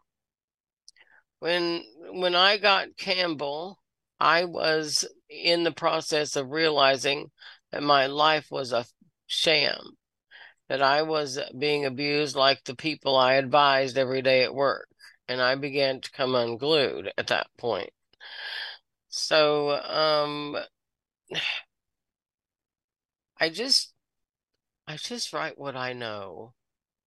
when 1.40 1.84
when 2.12 2.36
I 2.36 2.58
got 2.58 2.98
Campbell, 2.98 3.80
I 4.26 4.46
was 4.46 5.08
in 5.30 5.64
the 5.64 5.72
process 5.72 6.36
of 6.36 6.50
realizing 6.50 7.30
that 7.72 7.84
my 7.84 8.08
life 8.08 8.48
was 8.50 8.72
a 8.72 8.88
sham, 9.28 9.98
that 10.68 10.82
I 10.82 11.04
was 11.04 11.40
being 11.56 11.86
abused 11.86 12.36
like 12.36 12.64
the 12.64 12.76
people 12.76 13.16
I 13.16 13.34
advised 13.34 14.00
every 14.00 14.24
day 14.24 14.44
at 14.44 14.56
work. 14.56 14.88
And 15.28 15.40
I 15.44 15.54
began 15.54 16.02
to 16.02 16.10
come 16.10 16.34
unglued 16.34 17.14
at 17.20 17.28
that 17.28 17.46
point. 17.60 17.92
So, 19.10 19.80
um, 19.84 20.58
I 23.40 23.50
just, 23.50 23.94
I 24.88 24.98
just 24.98 25.34
write 25.34 25.60
what 25.60 25.76
I 25.76 25.94
know. 25.94 26.56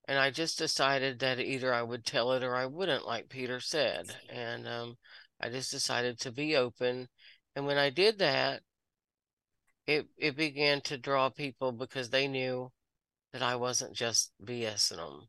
And 0.06 0.20
I 0.20 0.30
just 0.30 0.56
decided 0.56 1.18
that 1.18 1.40
either 1.40 1.74
I 1.74 1.82
would 1.82 2.04
tell 2.04 2.32
it 2.34 2.44
or 2.44 2.54
I 2.54 2.66
wouldn't, 2.66 3.06
like 3.06 3.28
Peter 3.28 3.58
said. 3.58 4.14
And 4.30 4.68
um, 4.68 4.98
I 5.40 5.48
just 5.48 5.70
decided 5.70 6.20
to 6.20 6.32
be 6.32 6.56
open. 6.56 7.08
And 7.54 7.66
when 7.66 7.78
I 7.78 7.90
did 7.90 8.18
that, 8.18 8.62
it 9.86 10.06
it 10.16 10.36
began 10.36 10.80
to 10.82 10.98
draw 10.98 11.30
people 11.30 11.72
because 11.72 12.10
they 12.10 12.28
knew 12.28 12.70
that 13.32 13.42
I 13.42 13.56
wasn't 13.56 13.94
just 13.94 14.32
BSing 14.44 14.96
them. 14.96 15.28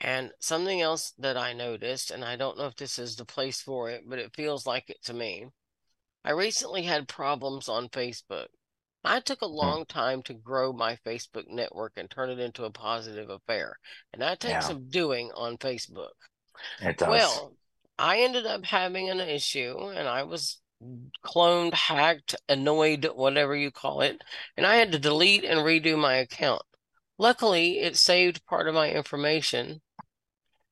And 0.00 0.30
something 0.38 0.80
else 0.80 1.12
that 1.18 1.36
I 1.36 1.52
noticed, 1.52 2.10
and 2.10 2.24
I 2.24 2.36
don't 2.36 2.56
know 2.56 2.66
if 2.66 2.76
this 2.76 2.98
is 2.98 3.16
the 3.16 3.24
place 3.24 3.60
for 3.60 3.90
it, 3.90 4.04
but 4.06 4.18
it 4.18 4.34
feels 4.34 4.66
like 4.66 4.90
it 4.90 5.02
to 5.04 5.14
me. 5.14 5.46
I 6.24 6.30
recently 6.32 6.82
had 6.82 7.08
problems 7.08 7.68
on 7.68 7.88
Facebook. 7.88 8.46
I 9.04 9.20
took 9.20 9.42
a 9.42 9.48
hmm. 9.48 9.54
long 9.54 9.86
time 9.86 10.22
to 10.24 10.34
grow 10.34 10.72
my 10.72 10.96
Facebook 11.06 11.48
network 11.48 11.92
and 11.96 12.10
turn 12.10 12.30
it 12.30 12.38
into 12.38 12.64
a 12.64 12.70
positive 12.70 13.30
affair. 13.30 13.76
And 14.12 14.22
that 14.22 14.40
takes 14.40 14.52
yeah. 14.52 14.60
some 14.60 14.88
doing 14.88 15.30
on 15.34 15.56
Facebook. 15.56 16.14
It 16.80 16.98
does. 16.98 17.08
Well, 17.08 17.54
I 17.98 18.20
ended 18.20 18.46
up 18.46 18.64
having 18.64 19.10
an 19.10 19.20
issue 19.20 19.90
and 19.94 20.08
I 20.08 20.22
was 20.22 20.60
cloned, 21.24 21.74
hacked, 21.74 22.36
annoyed, 22.48 23.10
whatever 23.14 23.56
you 23.56 23.70
call 23.70 24.00
it. 24.02 24.22
And 24.56 24.64
I 24.64 24.76
had 24.76 24.92
to 24.92 24.98
delete 24.98 25.44
and 25.44 25.60
redo 25.60 25.98
my 25.98 26.14
account. 26.14 26.62
Luckily, 27.18 27.80
it 27.80 27.96
saved 27.96 28.46
part 28.46 28.68
of 28.68 28.74
my 28.74 28.90
information 28.90 29.80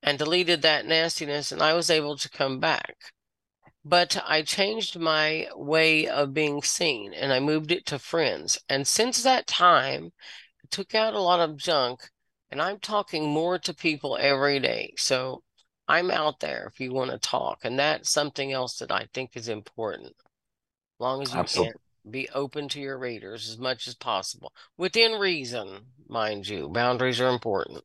and 0.02 0.18
deleted 0.18 0.62
that 0.62 0.86
nastiness, 0.86 1.50
and 1.50 1.60
I 1.60 1.74
was 1.74 1.90
able 1.90 2.16
to 2.18 2.30
come 2.30 2.60
back. 2.60 2.94
But 3.84 4.22
I 4.24 4.42
changed 4.42 4.98
my 4.98 5.48
way 5.54 6.06
of 6.06 6.34
being 6.34 6.62
seen 6.62 7.12
and 7.12 7.32
I 7.32 7.40
moved 7.40 7.72
it 7.72 7.86
to 7.86 7.98
friends. 7.98 8.58
And 8.68 8.86
since 8.86 9.22
that 9.22 9.46
time, 9.48 10.12
it 10.62 10.70
took 10.70 10.94
out 10.94 11.14
a 11.14 11.20
lot 11.20 11.40
of 11.40 11.56
junk, 11.56 12.08
and 12.50 12.62
I'm 12.62 12.78
talking 12.78 13.28
more 13.28 13.58
to 13.58 13.74
people 13.74 14.16
every 14.16 14.60
day. 14.60 14.94
So 14.96 15.42
I'm 15.88 16.10
out 16.10 16.40
there 16.40 16.70
if 16.72 16.80
you 16.80 16.92
want 16.92 17.10
to 17.10 17.18
talk. 17.18 17.60
And 17.64 17.78
that's 17.78 18.10
something 18.10 18.52
else 18.52 18.78
that 18.78 18.90
I 18.90 19.08
think 19.14 19.36
is 19.36 19.48
important. 19.48 20.12
As 20.16 21.00
long 21.00 21.22
as 21.22 21.32
you 21.32 21.40
Absolutely. 21.40 21.72
can 22.02 22.10
be 22.10 22.28
open 22.34 22.68
to 22.70 22.80
your 22.80 22.98
readers 22.98 23.48
as 23.48 23.58
much 23.58 23.86
as 23.86 23.94
possible 23.94 24.52
within 24.76 25.12
reason, 25.12 25.80
mind 26.08 26.48
you. 26.48 26.68
Boundaries 26.68 27.20
are 27.20 27.28
important. 27.28 27.84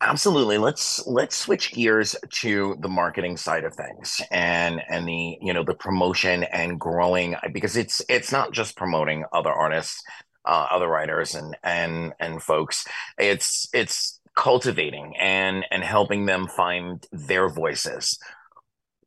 Absolutely. 0.00 0.58
Let's 0.58 1.06
let's 1.06 1.36
switch 1.36 1.72
gears 1.72 2.14
to 2.40 2.76
the 2.80 2.88
marketing 2.88 3.36
side 3.38 3.64
of 3.64 3.74
things 3.74 4.20
and 4.30 4.82
and 4.90 5.08
the 5.08 5.38
you 5.40 5.54
know 5.54 5.64
the 5.64 5.74
promotion 5.74 6.44
and 6.44 6.78
growing 6.78 7.36
because 7.52 7.76
it's 7.76 8.02
it's 8.08 8.30
not 8.30 8.52
just 8.52 8.76
promoting 8.76 9.24
other 9.32 9.52
artists, 9.52 10.02
uh, 10.44 10.66
other 10.70 10.88
writers 10.88 11.34
and 11.34 11.56
and 11.62 12.12
and 12.20 12.42
folks. 12.42 12.84
It's 13.18 13.66
it's 13.72 14.20
cultivating 14.34 15.14
and 15.18 15.64
and 15.70 15.82
helping 15.82 16.26
them 16.26 16.48
find 16.48 17.06
their 17.12 17.48
voices. 17.48 18.18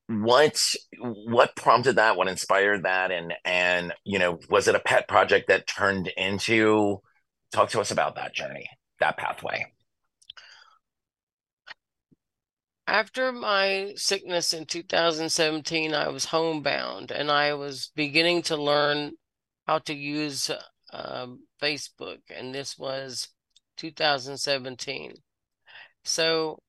What 0.07 0.59
what 0.99 1.55
prompted 1.55 1.97
that? 1.97 2.15
What 2.15 2.28
inspired 2.28 2.84
that? 2.84 3.11
And 3.11 3.34
and 3.43 3.93
you 4.03 4.19
know 4.19 4.39
was 4.49 4.67
it 4.67 4.75
a 4.75 4.80
pet 4.80 5.07
project 5.07 5.47
that 5.49 5.67
turned 5.67 6.07
into 6.15 7.01
talk 7.51 7.69
to 7.69 7.82
us 7.82 7.91
about 7.91 8.15
that 8.15 8.34
journey 8.34 8.69
that 8.99 9.17
pathway. 9.17 9.65
After 12.88 13.34
my 13.34 13.93
sickness 13.97 14.53
in 14.53 14.65
2017 14.65 15.93
i 15.93 16.07
was 16.07 16.25
homebound 16.25 17.11
and 17.11 17.30
i 17.30 17.53
was 17.53 17.91
beginning 17.95 18.41
to 18.43 18.55
learn 18.55 19.11
how 19.67 19.80
to 19.80 19.93
use 19.93 20.49
uh, 20.93 21.28
facebook. 21.61 22.19
And 22.34 22.53
this 22.53 22.78
was 22.78 23.30
2017. 23.78 25.13
So 26.03 26.59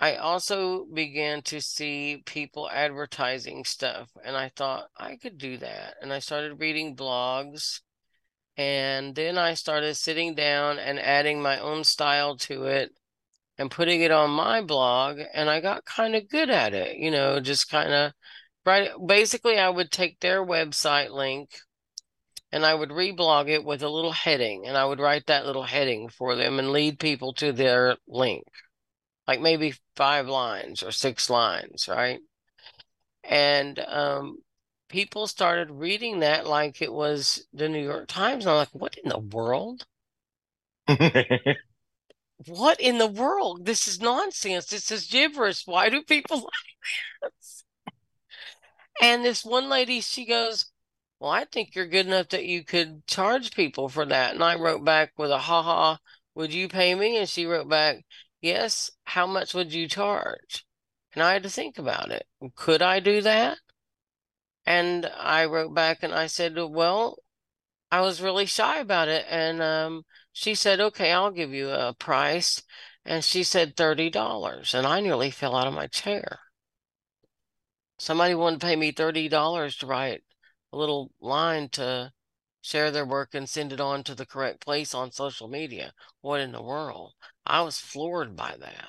I 0.00 0.16
also 0.16 0.84
began 0.92 1.42
to 1.42 1.60
see 1.60 2.22
people 2.26 2.68
advertising 2.68 3.64
stuff, 3.64 4.10
and 4.24 4.36
I 4.36 4.50
thought 4.56 4.88
I 4.96 5.16
could 5.16 5.38
do 5.38 5.58
that. 5.58 5.94
And 6.02 6.12
I 6.12 6.18
started 6.18 6.60
reading 6.60 6.96
blogs, 6.96 7.80
and 8.56 9.14
then 9.14 9.38
I 9.38 9.54
started 9.54 9.94
sitting 9.94 10.34
down 10.34 10.78
and 10.78 10.98
adding 10.98 11.40
my 11.40 11.58
own 11.60 11.84
style 11.84 12.36
to 12.38 12.64
it 12.64 12.90
and 13.58 13.70
putting 13.70 14.00
it 14.00 14.10
on 14.10 14.30
my 14.30 14.60
blog, 14.60 15.20
and 15.32 15.48
I 15.48 15.60
got 15.60 15.84
kind 15.84 16.16
of 16.16 16.28
good 16.28 16.50
at 16.50 16.74
it, 16.74 16.96
you 16.96 17.10
know, 17.10 17.38
just 17.38 17.70
kind 17.70 17.92
of 17.92 18.12
right. 18.66 18.90
Basically, 19.06 19.58
I 19.58 19.68
would 19.68 19.92
take 19.92 20.18
their 20.18 20.44
website 20.44 21.10
link 21.10 21.50
and 22.52 22.66
I 22.66 22.74
would 22.74 22.90
reblog 22.90 23.48
it 23.48 23.64
with 23.64 23.82
a 23.82 23.88
little 23.88 24.12
heading 24.12 24.66
and 24.66 24.76
I 24.76 24.84
would 24.84 25.00
write 25.00 25.26
that 25.26 25.46
little 25.46 25.62
heading 25.62 26.10
for 26.10 26.36
them 26.36 26.58
and 26.58 26.70
lead 26.70 26.98
people 26.98 27.32
to 27.34 27.50
their 27.52 27.96
link. 28.06 28.44
Like 29.26 29.40
maybe 29.40 29.74
five 29.96 30.28
lines 30.28 30.82
or 30.82 30.90
six 30.90 31.30
lines, 31.30 31.88
right? 31.88 32.20
And 33.24 33.78
um, 33.78 34.38
people 34.88 35.26
started 35.26 35.70
reading 35.70 36.20
that 36.20 36.46
like 36.46 36.82
it 36.82 36.92
was 36.92 37.46
the 37.54 37.68
New 37.68 37.82
York 37.82 38.08
Times. 38.08 38.44
And 38.44 38.50
I'm 38.50 38.58
like, 38.58 38.68
what 38.72 38.96
in 39.02 39.08
the 39.08 39.18
world? 39.18 39.86
what 42.46 42.80
in 42.80 42.98
the 42.98 43.06
world? 43.06 43.64
This 43.64 43.88
is 43.88 44.00
nonsense. 44.00 44.66
This 44.66 44.90
is 44.90 45.06
gibberish. 45.06 45.66
Why 45.66 45.88
do 45.88 46.02
people 46.02 46.36
like 47.22 47.22
this? 47.22 47.64
And 49.00 49.24
this 49.24 49.44
one 49.44 49.70
lady, 49.70 50.00
she 50.00 50.26
goes, 50.26 50.66
well, 51.22 51.30
I 51.30 51.44
think 51.44 51.76
you're 51.76 51.86
good 51.86 52.06
enough 52.06 52.30
that 52.30 52.46
you 52.46 52.64
could 52.64 53.06
charge 53.06 53.54
people 53.54 53.88
for 53.88 54.04
that. 54.06 54.34
And 54.34 54.42
I 54.42 54.56
wrote 54.56 54.84
back 54.84 55.12
with 55.16 55.30
a 55.30 55.38
ha 55.38 55.62
ha, 55.62 55.98
would 56.34 56.52
you 56.52 56.68
pay 56.68 56.96
me? 56.96 57.16
And 57.16 57.28
she 57.28 57.46
wrote 57.46 57.68
back, 57.68 58.04
yes. 58.40 58.90
How 59.04 59.28
much 59.28 59.54
would 59.54 59.72
you 59.72 59.86
charge? 59.88 60.66
And 61.14 61.22
I 61.22 61.34
had 61.34 61.44
to 61.44 61.48
think 61.48 61.78
about 61.78 62.10
it. 62.10 62.26
Could 62.56 62.82
I 62.82 62.98
do 62.98 63.20
that? 63.20 63.58
And 64.66 65.06
I 65.06 65.44
wrote 65.44 65.72
back 65.72 66.02
and 66.02 66.12
I 66.12 66.26
said, 66.26 66.56
well, 66.56 67.18
I 67.92 68.00
was 68.00 68.20
really 68.20 68.46
shy 68.46 68.80
about 68.80 69.06
it. 69.06 69.24
And 69.30 69.62
um, 69.62 70.02
she 70.32 70.56
said, 70.56 70.80
okay, 70.80 71.12
I'll 71.12 71.30
give 71.30 71.52
you 71.52 71.70
a 71.70 71.94
price. 71.94 72.64
And 73.04 73.22
she 73.22 73.44
said 73.44 73.76
$30. 73.76 74.74
And 74.74 74.86
I 74.88 74.98
nearly 74.98 75.30
fell 75.30 75.54
out 75.54 75.68
of 75.68 75.74
my 75.74 75.86
chair. 75.86 76.40
Somebody 77.98 78.34
wanted 78.34 78.60
to 78.60 78.66
pay 78.66 78.74
me 78.74 78.92
$30 78.92 79.78
to 79.78 79.86
write 79.86 80.22
a 80.72 80.76
little 80.76 81.12
line 81.20 81.68
to 81.70 82.12
share 82.62 82.90
their 82.90 83.04
work 83.04 83.34
and 83.34 83.48
send 83.48 83.72
it 83.72 83.80
on 83.80 84.04
to 84.04 84.14
the 84.14 84.24
correct 84.24 84.60
place 84.60 84.94
on 84.94 85.10
social 85.10 85.48
media. 85.48 85.92
What 86.20 86.40
in 86.40 86.52
the 86.52 86.62
world? 86.62 87.12
I 87.44 87.62
was 87.62 87.78
floored 87.78 88.36
by 88.36 88.56
that. 88.58 88.88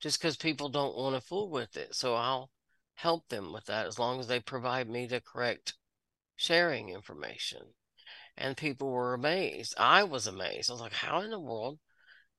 Just 0.00 0.20
because 0.20 0.36
people 0.36 0.68
don't 0.68 0.96
want 0.96 1.14
to 1.14 1.20
fool 1.20 1.50
with 1.50 1.76
it. 1.76 1.94
So 1.94 2.14
I'll 2.14 2.50
help 2.94 3.28
them 3.28 3.52
with 3.52 3.66
that 3.66 3.86
as 3.86 3.98
long 3.98 4.18
as 4.18 4.26
they 4.26 4.40
provide 4.40 4.88
me 4.88 5.06
the 5.06 5.20
correct 5.20 5.74
sharing 6.36 6.88
information. 6.88 7.60
And 8.36 8.56
people 8.56 8.90
were 8.90 9.14
amazed. 9.14 9.74
I 9.78 10.04
was 10.04 10.26
amazed. 10.26 10.70
I 10.70 10.74
was 10.74 10.80
like, 10.80 10.92
how 10.92 11.20
in 11.20 11.30
the 11.30 11.40
world? 11.40 11.78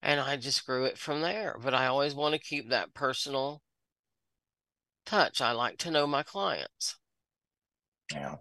And 0.01 0.19
I 0.19 0.37
just 0.37 0.65
grew 0.65 0.85
it 0.85 0.97
from 0.97 1.21
there. 1.21 1.57
But 1.61 1.73
I 1.73 1.87
always 1.87 2.13
want 2.13 2.33
to 2.33 2.39
keep 2.39 2.69
that 2.69 2.93
personal 2.93 3.61
touch. 5.05 5.41
I 5.41 5.51
like 5.53 5.77
to 5.79 5.91
know 5.91 6.05
my 6.05 6.23
clients. 6.23 6.97
Yeah. 8.11 8.35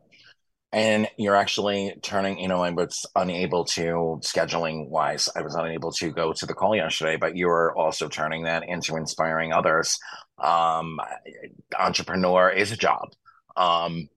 And 0.72 1.08
you're 1.16 1.36
actually 1.36 1.94
turning, 2.02 2.38
you 2.38 2.48
know, 2.48 2.62
I 2.62 2.70
was 2.70 3.06
unable 3.14 3.64
to, 3.66 4.20
scheduling 4.22 4.90
wise, 4.90 5.28
I 5.34 5.40
was 5.40 5.54
unable 5.54 5.92
to 5.92 6.10
go 6.10 6.32
to 6.32 6.44
the 6.44 6.54
call 6.54 6.76
yesterday, 6.76 7.16
but 7.16 7.36
you're 7.36 7.74
also 7.76 8.08
turning 8.08 8.44
that 8.44 8.68
into 8.68 8.96
inspiring 8.96 9.52
others. 9.52 9.98
Um, 10.38 10.98
entrepreneur 11.78 12.50
is 12.50 12.72
a 12.72 12.76
job. 12.76 13.08
Um, 13.56 14.08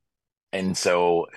and 0.52 0.76
so 0.76 1.28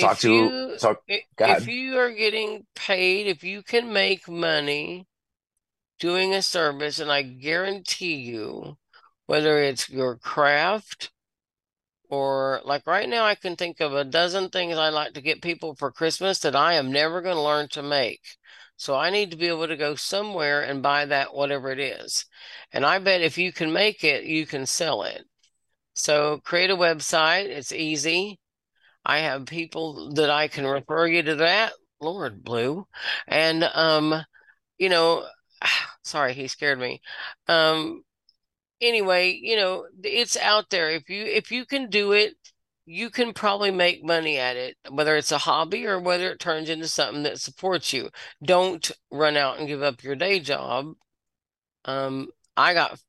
talk 0.00 0.14
if 0.14 0.20
to, 0.20 0.32
you, 0.32 0.76
talk, 0.80 1.02
if 1.06 1.68
you 1.68 1.98
are 1.98 2.10
getting 2.10 2.66
paid, 2.74 3.28
if 3.28 3.44
you 3.44 3.62
can 3.62 3.92
make 3.92 4.28
money 4.28 5.06
doing 6.00 6.34
a 6.34 6.42
service, 6.42 6.98
and 6.98 7.12
I 7.12 7.22
guarantee 7.22 8.16
you, 8.16 8.78
whether 9.26 9.58
it's 9.58 9.88
your 9.88 10.16
craft 10.16 11.10
or 12.08 12.60
like 12.64 12.86
right 12.86 13.08
now, 13.08 13.24
I 13.24 13.34
can 13.34 13.56
think 13.56 13.80
of 13.80 13.94
a 13.94 14.04
dozen 14.04 14.50
things 14.50 14.76
I 14.76 14.90
like 14.90 15.14
to 15.14 15.20
get 15.20 15.42
people 15.42 15.74
for 15.74 15.90
Christmas 15.92 16.38
that 16.40 16.56
I 16.56 16.74
am 16.74 16.92
never 16.92 17.20
going 17.22 17.36
to 17.36 17.42
learn 17.42 17.68
to 17.70 17.82
make. 17.82 18.20
So 18.76 18.94
I 18.94 19.10
need 19.10 19.30
to 19.30 19.36
be 19.36 19.48
able 19.48 19.68
to 19.68 19.76
go 19.76 19.94
somewhere 19.94 20.62
and 20.62 20.82
buy 20.82 21.06
that, 21.06 21.34
whatever 21.34 21.70
it 21.70 21.80
is. 21.80 22.26
And 22.72 22.84
I 22.84 22.98
bet 22.98 23.22
if 23.22 23.38
you 23.38 23.52
can 23.52 23.72
make 23.72 24.04
it, 24.04 24.24
you 24.24 24.46
can 24.46 24.66
sell 24.66 25.02
it. 25.02 25.24
So 25.94 26.40
create 26.44 26.70
a 26.70 26.76
website. 26.76 27.46
It's 27.46 27.72
easy. 27.72 28.38
I 29.04 29.20
have 29.20 29.46
people 29.46 30.12
that 30.14 30.30
I 30.30 30.48
can 30.48 30.66
refer 30.66 31.06
you 31.06 31.22
to 31.22 31.36
that. 31.36 31.72
Lord 32.00 32.44
Blue. 32.44 32.86
And 33.26 33.64
um, 33.64 34.22
you 34.78 34.88
know, 34.88 35.26
sorry, 36.04 36.34
he 36.34 36.48
scared 36.48 36.78
me. 36.78 37.00
Um 37.48 38.02
anyway, 38.80 39.38
you 39.42 39.56
know, 39.56 39.86
it's 40.02 40.36
out 40.36 40.70
there. 40.70 40.90
If 40.90 41.08
you 41.10 41.24
if 41.24 41.50
you 41.50 41.66
can 41.66 41.88
do 41.90 42.12
it, 42.12 42.34
you 42.86 43.10
can 43.10 43.32
probably 43.32 43.70
make 43.70 44.04
money 44.04 44.38
at 44.38 44.56
it, 44.56 44.76
whether 44.90 45.16
it's 45.16 45.32
a 45.32 45.38
hobby 45.38 45.86
or 45.86 46.00
whether 46.00 46.30
it 46.30 46.40
turns 46.40 46.68
into 46.70 46.88
something 46.88 47.22
that 47.24 47.40
supports 47.40 47.92
you. 47.92 48.10
Don't 48.44 48.90
run 49.10 49.36
out 49.36 49.58
and 49.58 49.68
give 49.68 49.82
up 49.82 50.02
your 50.02 50.16
day 50.16 50.40
job. 50.40 50.94
Um, 51.84 52.28
I 52.56 52.74
got 52.74 53.00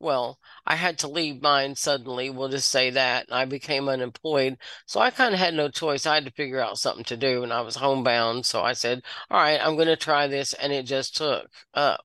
well, 0.00 0.38
I 0.66 0.76
had 0.76 0.98
to 1.00 1.08
leave 1.08 1.42
mine 1.42 1.74
suddenly. 1.76 2.30
We'll 2.30 2.48
just 2.48 2.70
say 2.70 2.90
that. 2.90 3.26
And 3.28 3.34
I 3.34 3.44
became 3.44 3.88
unemployed. 3.88 4.56
So 4.86 4.98
I 5.00 5.10
kind 5.10 5.34
of 5.34 5.40
had 5.40 5.54
no 5.54 5.68
choice. 5.68 6.06
I 6.06 6.14
had 6.14 6.24
to 6.24 6.30
figure 6.32 6.60
out 6.60 6.78
something 6.78 7.04
to 7.04 7.16
do 7.16 7.42
and 7.42 7.52
I 7.52 7.60
was 7.60 7.76
homebound. 7.76 8.46
So 8.46 8.62
I 8.62 8.72
said, 8.72 9.02
all 9.30 9.38
right, 9.38 9.60
I'm 9.62 9.76
going 9.76 9.88
to 9.88 9.96
try 9.96 10.26
this. 10.26 10.54
And 10.54 10.72
it 10.72 10.86
just 10.86 11.16
took 11.16 11.46
up 11.74 12.04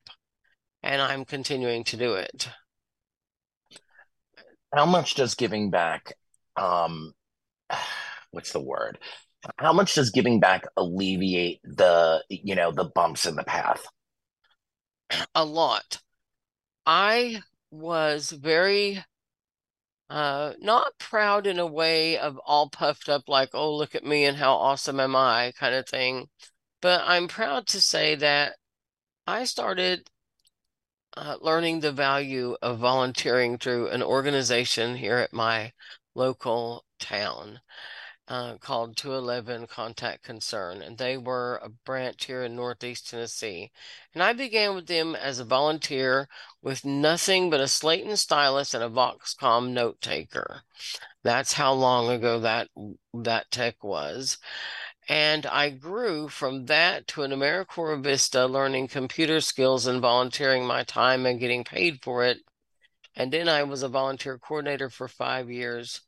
and 0.86 1.02
I'm 1.02 1.26
continuing 1.26 1.84
to 1.86 1.98
do 1.98 2.14
it. 2.14 2.48
How 4.74 4.86
much 4.86 5.16
does 5.16 5.34
giving 5.34 5.72
back, 5.72 6.14
um, 6.56 7.14
what's 8.32 8.54
the 8.54 8.62
word? 8.62 9.00
How 9.58 9.74
much 9.74 9.96
does 9.96 10.12
giving 10.12 10.40
back 10.40 10.66
alleviate 10.78 11.60
the, 11.64 12.24
you 12.30 12.56
know, 12.56 12.72
the 12.72 12.86
bumps 12.86 13.26
in 13.26 13.36
the 13.36 13.44
path? 13.44 13.84
A 15.34 15.44
lot. 15.44 16.02
I 16.86 17.42
was 17.72 18.30
very 18.30 19.04
uh 20.08 20.54
not 20.60 20.98
proud 21.00 21.48
in 21.48 21.58
a 21.58 21.66
way 21.66 22.18
of 22.18 22.40
all 22.46 22.70
puffed 22.70 23.10
up 23.10 23.24
like 23.28 23.50
oh 23.54 23.76
look 23.76 23.96
at 23.96 24.06
me 24.06 24.24
and 24.24 24.38
how 24.38 24.54
awesome 24.54 25.00
am 25.00 25.16
I 25.16 25.52
kind 25.58 25.74
of 25.74 25.88
thing 25.88 26.28
but 26.80 27.02
I'm 27.06 27.28
proud 27.28 27.66
to 27.70 27.82
say 27.82 28.14
that 28.16 28.56
I 29.26 29.46
started 29.46 30.08
uh, 31.18 31.38
learning 31.42 31.80
the 31.80 31.92
value 31.92 32.56
of 32.62 32.80
volunteering 32.80 33.58
through 33.58 33.90
an 33.90 34.04
organization 34.04 34.98
here 34.98 35.18
at 35.18 35.34
my 35.34 35.72
local 36.14 36.86
town 37.00 37.60
uh, 38.28 38.58
called 38.58 38.98
211 38.98 39.68
Contact 39.68 40.24
Concern, 40.24 40.82
and 40.82 40.98
they 40.98 41.18
were 41.18 41.60
a 41.62 41.70
branch 41.70 42.26
here 42.26 42.44
in 42.44 42.56
Northeast 42.56 43.10
Tennessee. 43.10 43.72
And 44.14 44.24
I 44.24 44.34
began 44.34 44.74
with 44.74 44.88
them 44.88 45.16
as 45.16 45.40
a 45.40 45.46
volunteer 45.46 46.28
with 46.62 46.86
nothing 46.86 47.50
but 47.50 47.62
a 47.62 47.68
slate 47.68 48.04
and 48.04 48.18
stylus 48.18 48.74
and 48.74 48.84
a 48.84 48.90
Voxcom 48.90 49.70
note 49.70 50.02
taker. 50.02 50.62
That's 51.24 51.54
how 51.54 51.74
long 51.74 52.10
ago 52.10 52.40
that 52.40 52.70
that 53.14 53.52
tech 53.52 53.84
was. 53.84 54.38
And 55.08 55.46
I 55.46 55.70
grew 55.70 56.30
from 56.30 56.66
that 56.66 57.08
to 57.10 57.24
an 57.24 57.32
AmeriCorps 57.32 58.04
Vista 58.04 58.46
learning 58.48 58.88
computer 58.88 59.40
skills 59.42 59.86
and 59.86 60.02
volunteering 60.02 60.66
my 60.66 60.84
time 60.84 61.26
and 61.26 61.40
getting 61.40 61.64
paid 61.64 62.02
for 62.02 62.24
it. 62.24 62.40
And 63.16 63.32
then 63.32 63.48
I 63.48 63.64
was 63.64 63.84
a 63.84 63.88
volunteer 63.88 64.38
coordinator 64.38 64.90
for 64.90 65.08
five 65.08 65.50
years 65.50 66.02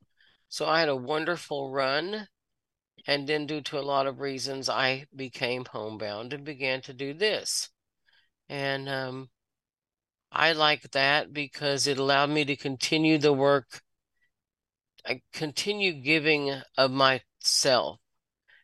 so 0.49 0.65
I 0.65 0.79
had 0.79 0.89
a 0.89 0.95
wonderful 0.95 1.71
run. 1.71 2.27
And 3.05 3.27
then, 3.27 3.45
due 3.45 3.61
to 3.61 3.79
a 3.79 3.81
lot 3.81 4.07
of 4.07 4.19
reasons, 4.19 4.69
I 4.69 5.05
became 5.15 5.65
homebound 5.65 6.33
and 6.33 6.43
began 6.43 6.81
to 6.81 6.93
do 6.93 7.13
this. 7.13 7.69
And 8.49 8.89
um, 8.89 9.29
I 10.31 10.53
like 10.53 10.91
that 10.91 11.33
because 11.33 11.87
it 11.87 11.99
allowed 11.99 12.31
me 12.31 12.45
to 12.45 12.55
continue 12.55 13.17
the 13.17 13.33
work. 13.33 13.81
I 15.05 15.21
continue 15.31 15.93
giving 15.93 16.61
of 16.77 16.91
myself 16.91 17.99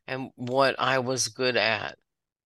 and 0.08 0.32
what 0.36 0.76
I 0.80 0.99
was 0.99 1.28
good 1.28 1.56
at 1.56 1.97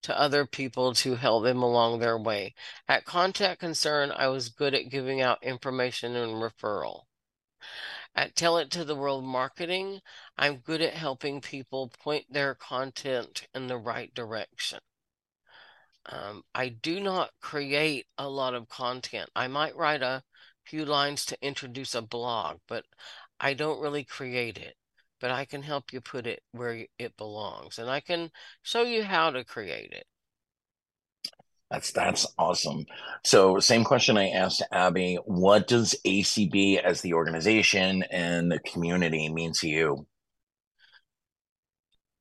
to 0.02 0.18
other 0.18 0.46
people 0.46 0.94
to 0.94 1.16
help 1.16 1.44
them 1.44 1.62
along 1.62 1.98
their 1.98 2.18
way. 2.18 2.54
At 2.88 3.04
Contact 3.04 3.60
Concern, 3.60 4.12
I 4.12 4.28
was 4.28 4.48
good 4.48 4.74
at 4.74 4.90
giving 4.90 5.20
out 5.20 5.42
information 5.42 6.14
and 6.14 6.34
referral. 6.34 7.02
At 8.14 8.36
Tell 8.36 8.58
It 8.58 8.70
to 8.72 8.84
the 8.84 8.96
World 8.96 9.24
Marketing, 9.24 10.00
I'm 10.36 10.58
good 10.58 10.80
at 10.80 10.94
helping 10.94 11.40
people 11.40 11.88
point 11.88 12.26
their 12.30 12.54
content 12.54 13.46
in 13.54 13.66
the 13.66 13.78
right 13.78 14.12
direction. 14.14 14.80
Um, 16.06 16.42
I 16.54 16.68
do 16.70 17.00
not 17.00 17.30
create 17.40 18.06
a 18.16 18.28
lot 18.28 18.54
of 18.54 18.68
content. 18.68 19.30
I 19.36 19.46
might 19.46 19.76
write 19.76 20.02
a 20.02 20.22
few 20.64 20.84
lines 20.84 21.24
to 21.26 21.46
introduce 21.46 21.94
a 21.94 22.02
blog, 22.02 22.58
but 22.66 22.86
I 23.40 23.54
don't 23.54 23.80
really 23.80 24.04
create 24.04 24.58
it. 24.58 24.76
But 25.20 25.30
I 25.30 25.44
can 25.44 25.62
help 25.62 25.92
you 25.92 26.00
put 26.00 26.26
it 26.26 26.42
where 26.52 26.86
it 26.98 27.16
belongs, 27.16 27.78
and 27.78 27.90
I 27.90 28.00
can 28.00 28.30
show 28.62 28.82
you 28.82 29.04
how 29.04 29.30
to 29.30 29.44
create 29.44 29.92
it. 29.92 30.06
That's 31.70 31.92
that's 31.92 32.26
awesome. 32.38 32.86
So, 33.24 33.58
same 33.58 33.84
question 33.84 34.16
I 34.16 34.30
asked 34.30 34.62
Abby: 34.72 35.16
What 35.26 35.66
does 35.68 35.94
ACB 36.06 36.78
as 36.78 37.02
the 37.02 37.12
organization 37.14 38.04
and 38.10 38.50
the 38.50 38.58
community 38.60 39.28
mean 39.28 39.52
to 39.54 39.68
you? 39.68 40.06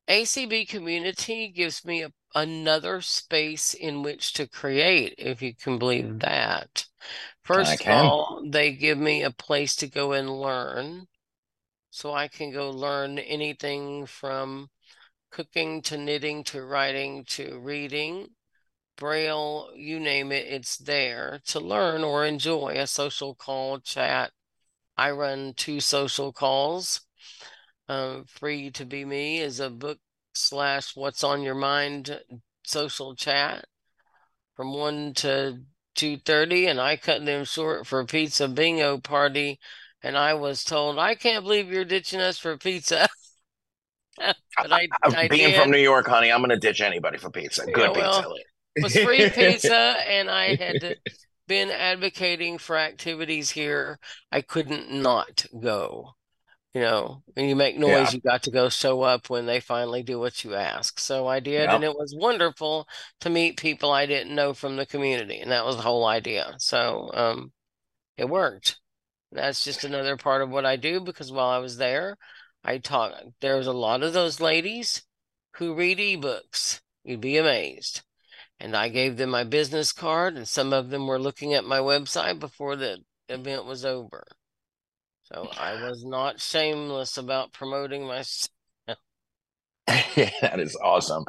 ACB 0.10 0.68
community 0.68 1.48
gives 1.48 1.86
me 1.86 2.04
a, 2.04 2.12
another 2.36 3.00
space 3.02 3.74
in 3.74 4.04
which 4.04 4.34
to 4.34 4.48
create, 4.48 5.16
if 5.18 5.42
you 5.42 5.56
can 5.56 5.78
believe 5.80 6.20
that. 6.20 6.88
First 7.44 7.82
of 7.82 7.88
all, 7.88 8.44
they 8.46 8.74
give 8.74 8.98
me 8.98 9.24
a 9.24 9.32
place 9.32 9.76
to 9.78 9.88
go 9.88 10.12
and 10.14 10.30
learn. 10.30 11.08
So 11.90 12.14
I 12.14 12.28
can 12.28 12.52
go 12.52 12.70
learn 12.70 13.18
anything 13.20 14.06
from 14.06 14.70
cooking 15.32 15.82
to 15.84 15.98
knitting 15.98 16.44
to 16.46 16.64
writing 16.64 17.26
to 17.26 17.60
reading 17.60 18.30
braille, 18.98 19.70
you 19.76 20.00
name 20.00 20.32
it, 20.32 20.48
it's 20.48 20.78
there 20.78 21.40
to 21.46 21.60
learn 21.60 22.04
or 22.04 22.26
enjoy 22.26 22.74
a 22.76 22.88
social 22.88 23.36
call 23.36 23.80
chat. 23.80 24.32
I 24.98 25.12
run 25.12 25.54
two 25.56 25.80
social 25.80 26.34
calls. 26.34 27.02
Um, 27.88 28.26
Free 28.26 28.72
to 28.72 28.86
Be 28.86 29.06
Me 29.06 29.40
is 29.40 29.60
a 29.60 29.70
book 29.70 30.00
slash 30.34 30.96
what's 30.96 31.24
on 31.24 31.42
your 31.42 31.56
mind 31.56 32.20
social 32.66 33.16
chat 33.16 33.66
from 34.56 34.74
1 34.74 35.14
to 35.14 35.62
2.30 35.96 36.68
and 36.68 36.82
I 36.82 36.98
cut 36.98 37.26
them 37.26 37.46
short 37.46 37.88
for 37.88 38.04
pizza 38.06 38.48
bingo 38.48 38.98
party 38.98 39.60
and 40.04 40.18
I 40.18 40.34
was 40.36 40.64
told, 40.64 41.00
I 41.00 41.16
can't 41.16 41.44
believe 41.44 41.72
you're 41.72 41.86
ditching 41.86 42.20
us 42.20 42.38
for 42.38 42.58
pizza. 42.58 43.08
but 44.18 44.72
I, 44.72 44.88
I 45.04 45.28
Being 45.28 45.52
did. 45.52 45.62
from 45.62 45.72
New 45.72 45.78
York, 45.78 46.08
honey, 46.08 46.32
I'm 46.32 46.40
going 46.40 46.50
to 46.50 46.58
ditch 46.58 46.82
anybody 46.82 47.18
for 47.18 47.30
pizza. 47.30 47.66
Good 47.66 47.96
yeah, 47.96 48.02
well, 48.02 48.22
pizza 48.22 48.44
was 48.82 48.98
free 48.98 49.30
pizza, 49.34 49.76
and 49.76 50.30
I 50.30 50.56
had 50.56 50.98
been 51.48 51.70
advocating 51.70 52.58
for 52.58 52.78
activities 52.78 53.52
here. 53.52 54.00
I 54.32 54.42
couldn't 54.42 54.92
not 54.92 55.46
go. 55.60 56.14
You 56.74 56.82
know, 56.82 57.24
when 57.34 57.50
you 57.50 57.56
make 57.56 57.78
noise, 57.78 57.90
yeah. 57.90 58.12
you 58.12 58.22
got 58.22 58.44
to 58.44 58.52
go 58.52 58.70
show 58.70 59.02
up 59.02 59.32
when 59.32 59.48
they 59.48 59.60
finally 59.60 60.04
do 60.04 60.20
what 60.20 60.44
you 60.44 60.54
ask. 60.54 61.00
So 61.00 61.26
I 61.26 61.40
did, 61.40 61.70
and 61.70 61.84
it 61.84 61.96
was 61.96 62.16
wonderful 62.16 62.88
to 63.22 63.32
meet 63.32 63.58
people 63.58 63.90
I 63.90 64.06
didn't 64.06 64.36
know 64.36 64.54
from 64.54 64.76
the 64.76 64.86
community, 64.86 65.40
and 65.40 65.52
that 65.52 65.66
was 65.66 65.78
the 65.78 65.82
whole 65.82 66.06
idea. 66.06 66.54
So 66.60 67.10
um, 67.16 67.52
it 68.16 68.30
worked. 68.30 68.80
That's 69.32 69.64
just 69.64 69.84
another 69.84 70.18
part 70.18 70.42
of 70.42 70.50
what 70.50 70.66
I 70.66 70.76
do 70.76 71.00
because 71.00 71.32
while 71.32 71.50
I 71.50 71.58
was 71.58 71.78
there, 71.78 72.18
I 72.64 72.78
taught. 72.78 73.14
There 73.42 73.58
was 73.58 73.68
a 73.68 73.74
lot 73.74 74.04
of 74.04 74.14
those 74.14 74.40
ladies 74.40 75.04
who 75.58 75.74
read 75.74 75.98
ebooks. 75.98 76.82
You'd 77.04 77.22
be 77.22 77.38
amazed. 77.38 78.04
And 78.60 78.76
I 78.76 78.90
gave 78.90 79.18
them 79.18 79.30
my 79.30 79.44
business 79.44 79.92
card, 79.92 80.36
and 80.36 80.48
some 80.48 80.74
of 80.74 80.90
them 80.90 81.08
were 81.08 81.20
looking 81.20 81.54
at 81.54 81.64
my 81.64 81.80
website 81.80 82.40
before 82.40 82.76
the 82.76 83.04
event 83.30 83.66
was 83.66 83.86
over. 83.86 84.26
So 85.24 85.50
I 85.58 85.74
was 85.84 86.04
not 86.06 86.40
shameless 86.40 87.18
about 87.18 87.54
promoting 87.54 88.06
myself. 88.06 88.50
that 90.42 90.60
is 90.60 90.76
awesome. 90.84 91.24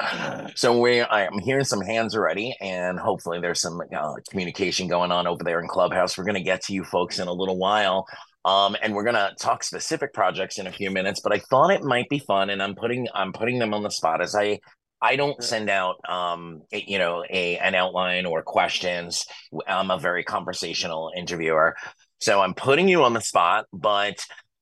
So 0.56 0.80
we, 0.80 1.00
I'm 1.00 1.38
hearing 1.38 1.64
some 1.64 1.80
hands 1.80 2.16
already, 2.16 2.56
and 2.60 2.98
hopefully 2.98 3.40
there's 3.40 3.60
some 3.60 3.80
uh, 3.96 4.14
communication 4.30 4.88
going 4.88 5.12
on 5.12 5.28
over 5.28 5.44
there 5.44 5.60
in 5.60 5.68
Clubhouse. 5.68 6.18
We're 6.18 6.24
going 6.24 6.34
to 6.34 6.42
get 6.42 6.62
to 6.62 6.72
you 6.72 6.82
folks 6.82 7.20
in 7.20 7.28
a 7.28 7.32
little 7.32 7.56
while, 7.56 8.06
um, 8.44 8.76
and 8.82 8.94
we're 8.94 9.04
going 9.04 9.14
to 9.14 9.32
talk 9.40 9.62
specific 9.62 10.12
projects 10.12 10.58
in 10.58 10.66
a 10.66 10.72
few 10.72 10.90
minutes. 10.90 11.20
But 11.20 11.32
I 11.32 11.38
thought 11.38 11.70
it 11.70 11.84
might 11.84 12.08
be 12.08 12.18
fun, 12.18 12.50
and 12.50 12.60
I'm 12.60 12.74
putting 12.74 13.06
I'm 13.14 13.32
putting 13.32 13.60
them 13.60 13.74
on 13.74 13.84
the 13.84 13.90
spot 13.90 14.20
as 14.20 14.34
I 14.34 14.58
I 15.00 15.14
don't 15.14 15.40
send 15.44 15.70
out, 15.70 15.96
um, 16.08 16.62
you 16.72 16.98
know, 16.98 17.24
a 17.30 17.58
an 17.58 17.76
outline 17.76 18.26
or 18.26 18.42
questions. 18.42 19.24
I'm 19.68 19.92
a 19.92 20.00
very 20.00 20.24
conversational 20.24 21.12
interviewer, 21.16 21.76
so 22.18 22.40
I'm 22.40 22.54
putting 22.54 22.88
you 22.88 23.04
on 23.04 23.12
the 23.12 23.20
spot, 23.20 23.66
but 23.72 24.18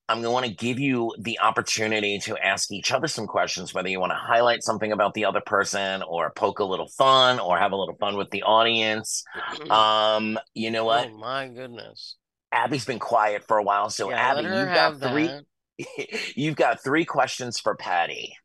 I'm 0.08 0.18
going 0.18 0.24
to 0.26 0.30
want 0.30 0.46
to 0.46 0.52
give 0.54 0.78
you 0.78 1.12
the 1.18 1.40
opportunity 1.40 2.18
to 2.20 2.38
ask 2.38 2.70
each 2.70 2.92
other 2.92 3.08
some 3.08 3.26
questions, 3.26 3.74
whether 3.74 3.88
you 3.88 3.98
want 3.98 4.12
to 4.12 4.16
highlight 4.16 4.62
something 4.62 4.92
about 4.92 5.14
the 5.14 5.24
other 5.24 5.40
person 5.40 6.02
or 6.02 6.30
poke 6.30 6.60
a 6.60 6.64
little 6.64 6.86
fun 6.86 7.40
or 7.40 7.58
have 7.58 7.72
a 7.72 7.76
little 7.76 7.96
fun 7.96 8.16
with 8.16 8.30
the 8.30 8.44
audience. 8.44 9.24
Um, 9.68 10.38
you 10.54 10.70
know 10.70 10.84
what? 10.84 11.08
Oh 11.12 11.18
my 11.18 11.48
goodness. 11.48 12.16
Abby's 12.52 12.84
been 12.84 13.00
quiet 13.00 13.44
for 13.48 13.58
a 13.58 13.62
while, 13.64 13.90
so 13.90 14.10
Yeah, 14.10 14.16
Abby, 14.20 14.42
you've 14.42 14.72
got 14.72 15.00
three. 15.00 15.30
you've 16.36 16.56
got 16.56 16.82
three 16.82 17.04
questions 17.04 17.58
for 17.58 17.74
Patty. 17.74 18.36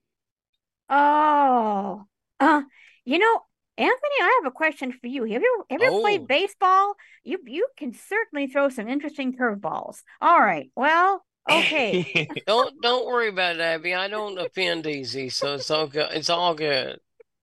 Oh, 0.89 2.05
uh, 2.39 2.62
you 3.05 3.20
know, 3.20 3.41
Anthony, 3.78 4.16
I 4.22 4.39
have 4.41 4.51
a 4.51 4.53
question 4.55 4.91
for 4.91 5.07
you. 5.07 5.24
Have 5.24 5.41
you 5.41 5.64
ever 5.70 5.86
Oh. 5.86 6.01
played 6.01 6.28
baseball? 6.28 6.95
You 7.24 7.39
you 7.45 7.68
can 7.78 7.93
certainly 7.93 8.47
throw 8.47 8.70
some 8.70 8.89
interesting 8.89 9.34
curveballs. 9.38 10.01
All 10.20 10.39
right. 10.39 10.70
Well, 10.76 11.24
okay. 11.50 12.30
Don't 12.48 12.82
don't 12.82 13.06
worry 13.06 13.30
about 13.30 13.56
it, 13.56 13.62
Abby. 13.62 13.94
I 13.94 14.08
don't 14.08 14.38
offend 14.38 14.86
easy, 14.88 15.30
so 15.30 15.56
it's 15.56 15.72
all 15.72 15.88
good. 15.88 16.08
It's 16.12 16.30
all 16.30 16.54
good 16.54 17.00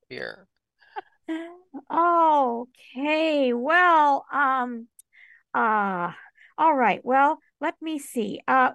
here. 0.09 0.47
Okay. 1.91 3.53
Well, 3.53 4.25
um, 4.33 4.89
uh, 5.55 6.13
all 6.57 6.75
right. 6.75 7.05
Well, 7.05 7.39
let 7.61 7.75
me 7.81 7.99
see. 7.99 8.41
Uh, 8.49 8.73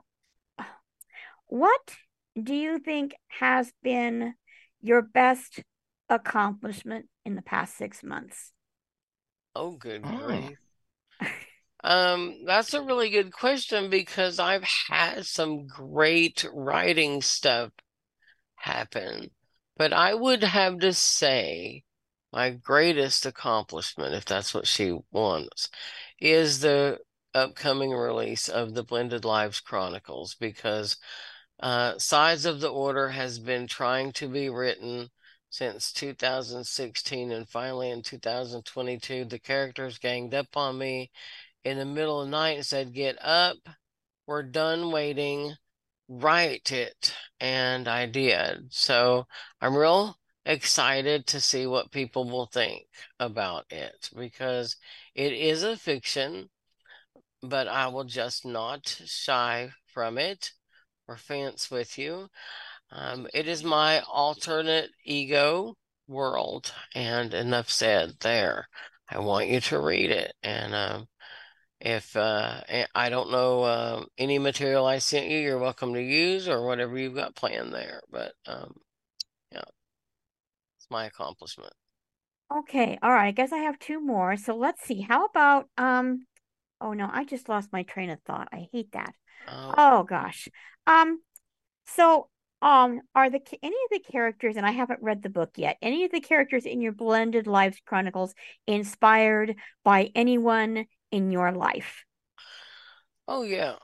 what 1.48 1.96
do 2.42 2.54
you 2.54 2.80
think 2.80 3.16
has 3.28 3.72
been 3.84 4.34
your 4.82 5.02
best 5.02 5.62
accomplishment 6.10 7.08
in 7.26 7.36
the 7.36 7.42
past 7.42 7.78
six 7.78 8.04
months? 8.04 8.52
Oh, 9.56 9.72
good 9.72 10.02
Oh. 10.04 10.18
grief. 10.26 10.58
Um, 11.84 12.46
that's 12.46 12.74
a 12.74 12.82
really 12.82 13.10
good 13.10 13.34
question 13.34 13.90
because 13.90 14.40
I've 14.40 14.64
had 14.64 15.26
some 15.26 15.68
great 15.68 16.46
writing 16.54 17.22
stuff 17.22 17.72
happen. 18.56 19.32
But 19.76 19.92
I 19.92 20.14
would 20.14 20.44
have 20.44 20.80
to 20.80 20.94
say 20.94 21.84
my 22.32 22.52
greatest 22.52 23.26
accomplishment, 23.26 24.14
if 24.14 24.26
that's 24.26 24.54
what 24.54 24.68
she 24.68 24.98
wants, 25.12 25.70
is 26.20 26.62
the 26.62 27.00
upcoming 27.34 27.92
release 27.92 28.48
of 28.48 28.74
the 28.74 28.84
Blended 28.84 29.26
Lives 29.26 29.60
Chronicles 29.60 30.36
because 30.36 30.98
uh, 31.60 31.98
Sides 31.98 32.46
of 32.46 32.62
the 32.62 32.70
Order 32.72 33.10
has 33.10 33.40
been 33.40 33.68
trying 33.68 34.12
to 34.14 34.28
be 34.28 34.50
written 34.50 35.10
since 35.50 35.92
2016, 35.94 37.32
and 37.32 37.48
finally 37.48 37.92
in 37.92 38.02
2022, 38.02 39.26
the 39.26 39.40
characters 39.40 40.00
ganged 40.00 40.34
up 40.34 40.58
on 40.58 40.78
me 40.78 41.12
in 41.64 41.78
the 41.78 41.86
middle 41.86 42.22
of 42.22 42.28
the 42.28 42.32
night 42.32 42.58
and 42.58 42.66
said, 42.66 42.94
Get 42.94 43.18
up, 43.22 43.58
we're 44.28 44.44
done 44.44 44.92
waiting, 44.92 45.54
write 46.08 46.72
it. 46.72 47.16
And 47.40 47.88
I 47.88 48.06
did. 48.06 48.74
So 48.74 49.28
I'm 49.62 49.76
real 49.76 50.18
excited 50.46 51.26
to 51.28 51.40
see 51.40 51.66
what 51.66 51.92
people 51.92 52.30
will 52.30 52.48
think 52.48 52.86
about 53.20 53.66
it 53.70 54.10
because 54.16 54.76
it 55.16 55.34
is 55.34 55.64
a 55.64 55.78
fiction, 55.78 56.50
but 57.42 57.68
I 57.68 57.88
will 57.88 58.04
just 58.04 58.46
not 58.46 59.02
shy 59.06 59.72
from 59.88 60.18
it 60.18 60.52
or 61.08 61.18
fence 61.18 61.70
with 61.72 61.98
you. 61.98 62.30
Um, 62.92 63.28
it 63.34 63.48
is 63.48 63.64
my 63.64 64.02
alternate 64.02 64.92
ego 65.04 65.76
world, 66.08 66.74
and 66.94 67.34
enough 67.34 67.70
said 67.70 68.14
there. 68.20 68.68
I 69.10 69.20
want 69.20 69.48
you 69.48 69.62
to 69.62 69.80
read 69.80 70.12
it. 70.12 70.34
And 70.44 70.74
um, 70.74 71.08
if 71.84 72.16
uh, 72.16 72.62
I 72.96 73.10
don't 73.10 73.30
know 73.30 73.64
uh, 73.64 74.06
any 74.18 74.40
material 74.40 74.86
I 74.86 75.00
sent 75.00 75.28
you, 75.28 75.38
you're 75.38 75.60
welcome 75.60 75.94
to 75.94 76.02
use 76.02 76.48
or 76.48 76.66
whatever 76.66 76.98
you've 76.98 77.14
got 77.14 77.36
planned 77.36 77.74
there. 77.74 78.02
But 78.10 78.32
um, 78.48 78.74
yeah, 79.52 79.64
it's 80.78 80.88
my 80.90 81.06
accomplishment. 81.06 81.74
Okay. 82.60 82.98
All 83.02 83.12
right. 83.12 83.28
I 83.28 83.32
guess 83.32 83.52
I 83.52 83.58
have 83.58 83.80
two 83.80 84.00
more. 84.00 84.38
So 84.38 84.56
let's 84.56 84.82
see. 84.84 85.02
How 85.02 85.26
about 85.26 85.68
um, 85.78 86.26
oh 86.80 86.94
no, 86.94 87.10
I 87.12 87.26
just 87.26 87.50
lost 87.50 87.74
my 87.74 87.84
train 87.84 88.10
of 88.10 88.22
thought. 88.22 88.48
I 88.54 88.70
hate 88.72 88.94
that. 88.94 89.14
Uh, 89.46 89.74
Oh 89.78 90.04
gosh. 90.04 90.48
Um, 90.88 91.22
so 91.86 92.30
um, 92.62 93.02
are 93.14 93.30
the 93.30 93.42
any 93.62 93.76
of 93.76 93.92
the 93.92 94.00
characters, 94.10 94.56
and 94.56 94.66
I 94.66 94.72
haven't 94.72 95.02
read 95.02 95.22
the 95.22 95.30
book 95.30 95.52
yet, 95.58 95.78
any 95.82 96.06
of 96.06 96.12
the 96.12 96.22
characters 96.22 96.66
in 96.66 96.80
your 96.80 96.94
Blended 96.94 97.46
Lives 97.46 97.82
Chronicles 97.86 98.34
inspired 98.68 99.56
by 99.84 100.12
anyone 100.16 100.86
in 101.14 101.32
your 101.32 101.52
life? 101.52 102.06
oh 103.28 103.44
yeah. 103.44 103.76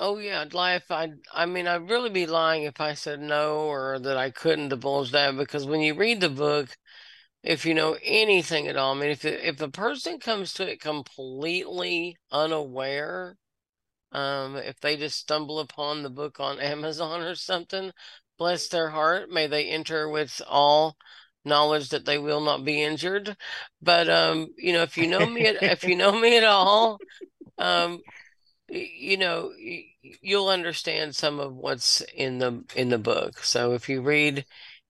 Oh 0.00 0.18
yeah, 0.18 0.44
life. 0.52 0.90
I 0.90 1.12
I 1.32 1.46
mean, 1.46 1.66
I'd 1.68 1.88
really 1.88 2.10
be 2.10 2.26
lying 2.26 2.62
if 2.64 2.80
I 2.80 2.94
said 2.94 3.20
no 3.20 3.58
or 3.68 3.98
that 4.00 4.16
I 4.16 4.30
couldn't 4.30 4.68
divulge 4.70 5.10
that 5.12 5.36
because 5.36 5.66
when 5.66 5.80
you 5.80 5.94
read 5.94 6.20
the 6.20 6.28
book, 6.28 6.76
if 7.42 7.66
you 7.66 7.74
know 7.74 7.98
anything 8.02 8.68
at 8.68 8.76
all, 8.76 8.94
I 8.96 9.00
mean, 9.00 9.10
if 9.10 9.24
if 9.24 9.60
a 9.60 9.70
person 9.70 10.20
comes 10.20 10.52
to 10.54 10.70
it 10.70 10.80
completely 10.80 12.16
unaware, 12.32 13.38
um, 14.12 14.56
if 14.56 14.80
they 14.80 14.96
just 14.96 15.18
stumble 15.20 15.60
upon 15.60 16.02
the 16.02 16.10
book 16.10 16.40
on 16.40 16.60
Amazon 16.74 17.22
or 17.22 17.34
something, 17.36 17.92
bless 18.38 18.68
their 18.68 18.90
heart, 18.90 19.30
may 19.30 19.46
they 19.48 19.66
enter 19.68 20.08
with 20.08 20.42
all 20.48 20.96
knowledge 21.48 21.90
that 21.90 22.04
they 22.06 22.18
will 22.18 22.40
not 22.40 22.64
be 22.64 22.82
injured. 22.82 23.36
But 23.82 24.08
um, 24.08 24.48
you 24.56 24.72
know, 24.72 24.82
if 24.82 24.96
you 24.96 25.08
know 25.08 25.26
me, 25.26 25.46
at, 25.46 25.62
if 25.62 25.84
you 25.84 25.96
know 25.96 26.12
me 26.18 26.36
at 26.36 26.44
all, 26.44 27.00
um, 27.58 28.00
you 28.68 29.16
know, 29.16 29.52
you'll 30.22 30.48
understand 30.48 31.16
some 31.16 31.40
of 31.40 31.54
what's 31.54 32.00
in 32.14 32.38
the 32.38 32.64
in 32.76 32.90
the 32.90 32.98
book. 32.98 33.38
So 33.44 33.72
if 33.74 33.88
you 33.88 34.02
read 34.02 34.44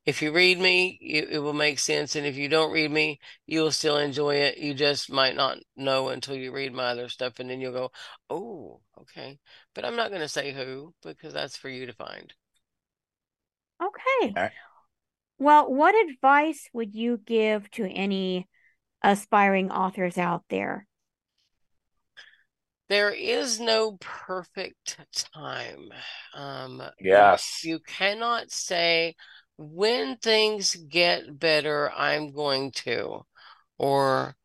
if 0.08 0.22
you 0.22 0.32
read 0.32 0.58
me, 0.58 0.98
it, 1.02 1.28
it 1.32 1.38
will 1.40 1.52
make 1.52 1.78
sense, 1.78 2.16
and 2.16 2.26
if 2.26 2.34
you 2.34 2.48
don't 2.48 2.72
read 2.72 2.90
me, 2.90 3.20
you 3.46 3.60
will 3.60 3.70
still 3.70 3.98
enjoy 3.98 4.36
it. 4.36 4.56
You 4.56 4.72
just 4.72 5.12
might 5.12 5.36
not 5.36 5.58
know 5.76 6.08
until 6.08 6.34
you 6.34 6.50
read 6.50 6.72
my 6.72 6.84
other 6.86 7.10
stuff, 7.10 7.38
and 7.38 7.50
then 7.50 7.60
you'll 7.60 7.74
go, 7.74 7.92
"Oh, 8.30 8.80
okay." 9.02 9.38
But 9.74 9.84
I'm 9.84 9.96
not 9.96 10.08
going 10.08 10.22
to 10.22 10.28
say 10.28 10.52
who 10.52 10.94
because 11.02 11.34
that's 11.34 11.58
for 11.58 11.68
you 11.68 11.84
to 11.84 11.92
find. 11.92 12.32
Okay. 13.82 14.32
All 14.34 14.42
right. 14.44 14.52
Well, 15.38 15.72
what 15.72 15.94
advice 16.08 16.68
would 16.72 16.94
you 16.94 17.18
give 17.18 17.70
to 17.72 17.84
any 17.86 18.48
aspiring 19.02 19.70
authors 19.70 20.18
out 20.18 20.44
there? 20.50 20.86
There 22.88 23.10
is 23.10 23.60
no 23.60 23.98
perfect 24.00 24.98
time. 25.34 25.90
Um, 26.34 26.82
Yes. 27.00 27.64
you 27.64 27.80
cannot 27.80 28.50
say 28.50 29.14
when 29.56 30.16
things 30.18 30.74
get 30.74 31.38
better, 31.38 31.90
I'm 31.92 32.32
going 32.32 32.72
to, 32.86 33.26
or 33.78 34.36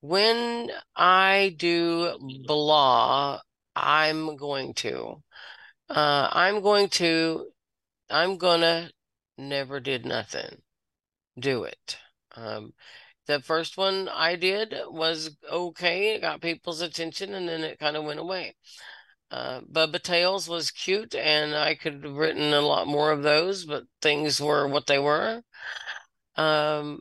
when 0.00 0.70
I 0.96 1.54
do 1.58 2.18
blah, 2.46 3.40
I'm 3.76 4.36
going 4.36 4.74
to. 4.74 5.22
Uh, 5.90 6.28
I'm 6.32 6.62
going 6.62 6.88
to, 6.90 7.50
I'm 8.10 8.38
gonna, 8.38 8.90
never 9.40 9.80
did 9.80 10.04
nothing. 10.04 10.62
Do 11.38 11.64
it. 11.64 11.98
Um, 12.36 12.72
the 13.26 13.40
first 13.40 13.76
one 13.76 14.08
I 14.08 14.36
did 14.36 14.74
was 14.88 15.36
okay. 15.50 16.14
It 16.14 16.20
got 16.20 16.40
people's 16.40 16.80
attention 16.80 17.34
and 17.34 17.48
then 17.48 17.62
it 17.62 17.78
kind 17.78 17.96
of 17.96 18.04
went 18.04 18.20
away. 18.20 18.56
Uh, 19.30 19.60
Bubba 19.60 20.02
Tails 20.02 20.48
was 20.48 20.72
cute 20.72 21.14
and 21.14 21.54
I 21.54 21.76
could 21.76 22.02
have 22.02 22.16
written 22.16 22.52
a 22.52 22.60
lot 22.60 22.88
more 22.88 23.12
of 23.12 23.22
those, 23.22 23.64
but 23.64 23.84
things 24.02 24.40
were 24.40 24.66
what 24.66 24.86
they 24.86 24.98
were. 24.98 25.42
Um, 26.36 27.00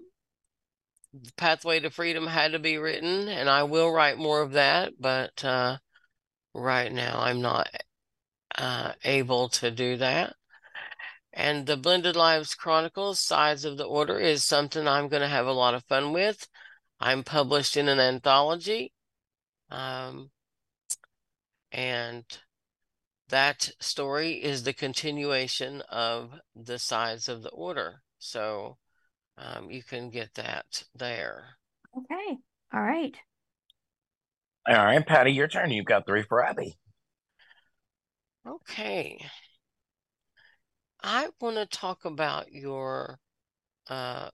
Pathway 1.38 1.80
to 1.80 1.90
Freedom 1.90 2.28
had 2.28 2.52
to 2.52 2.60
be 2.60 2.78
written 2.78 3.28
and 3.28 3.50
I 3.50 3.64
will 3.64 3.92
write 3.92 4.20
more 4.20 4.42
of 4.42 4.52
that, 4.52 4.94
but 5.00 5.44
uh, 5.44 5.78
right 6.54 6.92
now 6.92 7.20
I'm 7.20 7.42
not 7.42 7.68
uh, 8.56 8.94
able 9.04 9.50
to 9.50 9.72
do 9.72 9.98
that. 9.98 10.36
And 11.34 11.66
the 11.66 11.78
Blended 11.78 12.16
Lives 12.16 12.56
Chronicles, 12.56 13.20
Sides 13.20 13.64
of 13.66 13.78
the 13.78 13.86
Order, 13.86 14.18
is 14.18 14.44
something 14.44 14.88
I'm 14.88 15.08
going 15.08 15.22
to 15.22 15.28
have 15.28 15.46
a 15.46 15.52
lot 15.52 15.74
of 15.74 15.84
fun 15.86 16.12
with. 16.12 16.48
I'm 17.00 17.24
published 17.24 17.78
in 17.78 17.88
an 17.88 18.00
anthology. 18.00 18.94
Um, 19.70 20.32
and 21.72 22.26
that 23.30 23.70
story 23.80 24.34
is 24.34 24.64
the 24.64 24.74
continuation 24.74 25.82
of 25.90 26.32
the 26.56 26.80
Sides 26.80 27.30
of 27.30 27.44
the 27.44 27.50
Order. 27.50 28.02
So 28.18 28.78
um, 29.38 29.70
you 29.70 29.84
can 29.84 30.10
get 30.10 30.34
that 30.34 30.84
there. 30.96 31.58
Okay. 31.96 32.38
All 32.74 32.82
right. 32.82 33.16
All 34.68 34.76
right, 34.76 35.06
Patty, 35.06 35.32
your 35.32 35.48
turn. 35.48 35.72
You've 35.72 35.86
got 35.86 36.06
three 36.06 36.24
for 36.24 36.44
Abbie. 36.44 36.78
Okay. 38.46 39.26
I 41.02 41.30
want 41.40 41.58
to 41.58 41.66
talk 41.66 42.06
about 42.06 42.52
your 42.52 43.20
uh, 43.88 44.30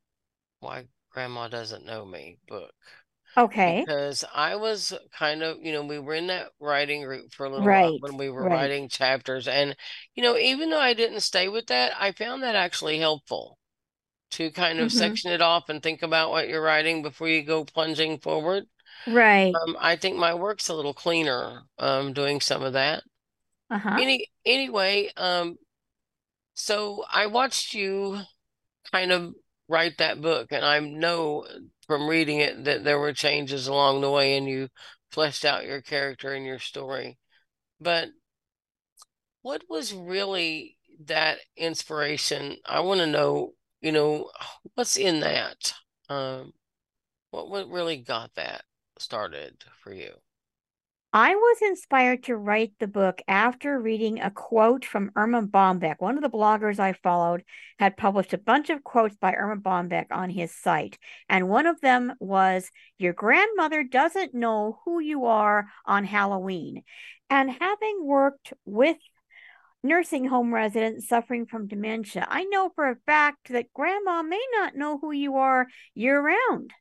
Why 0.61 0.87
Grandma 1.11 1.47
Doesn't 1.49 1.85
Know 1.85 2.05
Me 2.05 2.37
book. 2.47 2.73
Okay. 3.37 3.87
Because 3.87 4.25
I 4.33 4.55
was 4.57 4.93
kind 5.13 5.43
of, 5.43 5.59
you 5.63 5.73
know, 5.73 5.83
we 5.85 5.99
were 5.99 6.15
in 6.15 6.27
that 6.27 6.51
writing 6.59 7.03
group 7.03 7.33
for 7.33 7.45
a 7.45 7.51
little 7.51 7.71
Right, 7.71 7.91
while 7.99 7.99
when 8.01 8.17
we 8.17 8.29
were 8.29 8.47
right. 8.47 8.49
writing 8.49 8.89
chapters. 8.89 9.47
And, 9.47 9.75
you 10.15 10.23
know, 10.23 10.37
even 10.37 10.69
though 10.71 10.79
I 10.81 10.93
didn't 10.93 11.21
stay 11.21 11.49
with 11.49 11.67
that, 11.67 11.93
I 11.99 12.11
found 12.13 12.43
that 12.43 12.55
actually 12.55 12.99
helpful 12.99 13.59
to 14.31 14.51
kind 14.51 14.79
of 14.79 14.91
Mhm. 14.91 14.93
section 14.93 15.31
it 15.31 15.41
off 15.41 15.69
and 15.69 15.83
think 15.83 16.03
about 16.03 16.31
what 16.31 16.49
you're 16.49 16.61
writing 16.63 17.03
before 17.03 17.29
you 17.29 17.43
go 17.43 17.65
plunging 17.65 18.19
forward. 18.19 18.65
Right. 19.07 19.61
Um, 19.67 19.77
I 19.79 19.95
think 19.97 20.17
my 20.17 20.33
work's 20.35 20.69
a 20.69 20.75
little 20.75 20.93
cleaner, 20.93 21.63
um, 21.79 22.13
doing 22.13 22.41
some 22.41 22.63
of 22.63 22.73
that. 22.73 23.03
Uh-huh. 23.69 24.01
Any 24.01 24.27
anyway, 24.45 25.11
um, 25.17 25.57
so 26.55 27.05
I 27.11 27.27
watched 27.27 27.73
you 27.73 28.21
kind 28.91 29.11
of 29.11 29.35
write 29.67 29.97
that 29.99 30.21
book, 30.21 30.51
and 30.51 30.65
I 30.65 30.79
know 30.79 31.45
from 31.87 32.07
reading 32.07 32.39
it 32.39 32.63
that 32.65 32.83
there 32.83 32.99
were 32.99 33.13
changes 33.13 33.67
along 33.67 34.01
the 34.01 34.11
way, 34.11 34.37
and 34.37 34.47
you 34.47 34.69
fleshed 35.11 35.45
out 35.45 35.65
your 35.65 35.81
character 35.81 36.33
and 36.33 36.45
your 36.45 36.59
story. 36.59 37.17
But 37.79 38.09
what 39.41 39.63
was 39.69 39.93
really 39.93 40.77
that 41.05 41.39
inspiration? 41.55 42.57
I 42.65 42.79
want 42.81 42.99
to 43.01 43.07
know, 43.07 43.53
you 43.81 43.91
know, 43.91 44.31
what's 44.75 44.97
in 44.97 45.19
that? 45.21 45.73
Um, 46.09 46.53
what 47.31 47.49
what 47.49 47.69
really 47.69 47.97
got 47.97 48.33
that 48.35 48.63
started 48.97 49.63
for 49.83 49.93
you? 49.93 50.13
I 51.17 51.33
was 51.33 51.57
inspired 51.61 52.23
to 52.23 52.35
write 52.35 52.73
the 52.77 52.89
book 52.89 53.21
after 53.25 53.79
reading 53.79 54.19
a 54.19 54.29
quote 54.29 54.83
from 54.83 55.11
Erma 55.15 55.43
Bombeck. 55.47 56.01
One 56.01 56.17
of 56.17 56.21
the 56.21 56.29
bloggers 56.29 56.77
I 56.77 56.91
followed 56.91 57.45
had 57.79 57.95
published 57.95 58.33
a 58.33 58.37
bunch 58.37 58.69
of 58.69 58.83
quotes 58.83 59.15
by 59.15 59.33
Erma 59.33 59.55
Bombeck 59.55 60.07
on 60.11 60.29
his 60.29 60.53
site. 60.53 60.97
And 61.29 61.47
one 61.47 61.67
of 61.67 61.79
them 61.79 62.15
was, 62.19 62.69
Your 62.97 63.13
grandmother 63.13 63.81
doesn't 63.81 64.33
know 64.33 64.81
who 64.83 64.99
you 64.99 65.23
are 65.23 65.67
on 65.85 66.03
Halloween. 66.03 66.83
And 67.29 67.49
having 67.49 67.99
worked 68.03 68.51
with 68.65 68.97
nursing 69.83 70.27
home 70.27 70.53
residents 70.53 71.07
suffering 71.07 71.45
from 71.45 71.69
dementia, 71.69 72.27
I 72.29 72.43
know 72.43 72.71
for 72.75 72.89
a 72.89 72.97
fact 73.05 73.53
that 73.53 73.71
grandma 73.73 74.21
may 74.21 74.45
not 74.51 74.75
know 74.75 74.97
who 74.97 75.13
you 75.13 75.37
are 75.37 75.67
year 75.93 76.19
round. 76.19 76.73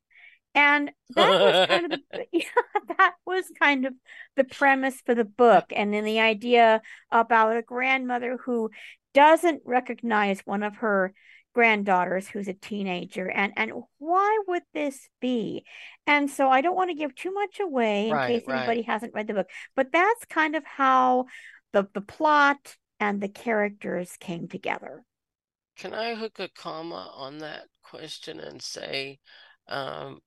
And 0.55 0.93
that 1.17 1.37
was 1.41 1.57
kind 1.69 1.85
of 1.87 1.91
the 1.93 2.27
yeah, 2.33 2.45
that 2.99 3.15
was 3.27 3.45
kind 3.59 3.87
of 3.87 3.95
the 4.37 4.45
premise 4.45 5.01
for 5.05 5.15
the 5.15 5.25
book. 5.25 5.67
And 5.75 5.93
then 5.93 6.05
the 6.05 6.21
idea 6.21 6.83
about 7.11 7.57
a 7.57 7.63
grandmother 7.63 8.39
who 8.45 8.71
doesn't 9.15 9.63
recognize 9.65 10.41
one 10.45 10.63
of 10.63 10.77
her 10.77 11.13
granddaughters 11.55 12.27
who's 12.27 12.49
a 12.49 12.53
teenager 12.53 13.31
and 13.31 13.53
and 13.57 13.73
why 13.99 14.39
would 14.49 14.63
this 14.73 15.09
be 15.21 15.65
and 16.05 16.29
so 16.29 16.49
i 16.51 16.61
don't 16.61 16.75
want 16.75 16.91
to 16.91 16.97
give 16.97 17.15
too 17.15 17.31
much 17.33 17.61
away 17.61 18.11
in 18.11 18.19
Right, 18.19 18.19
case 18.19 18.43
right. 18.47 18.49
anybody 18.49 18.83
hasn't 18.83 19.15
read 19.15 19.29
the 19.29 19.35
book 19.35 19.49
but 19.77 19.93
that's 19.93 20.25
kind 20.25 20.57
of 20.57 20.65
how 20.65 21.27
the 21.73 21.87
the 21.95 22.01
plot 22.01 22.77
and 22.99 23.21
the 23.21 23.29
characters 23.29 24.17
came 24.19 24.49
together 24.49 25.05
Can 25.77 25.95
I 25.95 26.15
hook 26.17 26.41
a 26.41 26.49
comma 26.49 27.13
on 27.15 27.39
that 27.39 27.69
question 27.83 28.41
and 28.41 28.61
say, 28.61 29.21
um, 29.69 30.21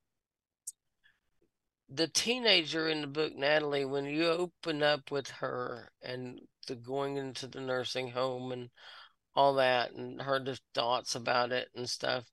the 1.90 2.08
teenager 2.08 2.88
in 2.88 3.02
the 3.02 3.08
book, 3.08 3.36
Natalie, 3.36 3.86
when 3.86 4.06
you 4.06 4.28
open 4.28 4.84
up 4.84 5.12
with 5.12 5.30
her 5.30 5.92
and 6.02 6.42
the 6.68 6.76
going 6.76 7.18
into 7.18 7.48
the 7.48 7.62
nursing 7.62 8.12
home 8.12 8.52
and 8.52 8.70
all 9.36 9.56
that 9.56 9.92
and 9.92 10.22
her 10.22 10.44
thoughts 10.74 11.16
about 11.16 11.52
it 11.52 11.70
and 11.76 11.90
stuff, 11.90 12.26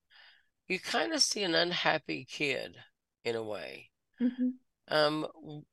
you 0.67 0.81
kind 0.81 1.13
of 1.13 1.23
see 1.23 1.43
an 1.43 1.55
unhappy 1.55 2.25
kid 2.25 2.77
in 3.25 3.37
a 3.37 3.43
way. 3.43 3.91
Mhm. 4.21 4.55
Um, 4.89 5.27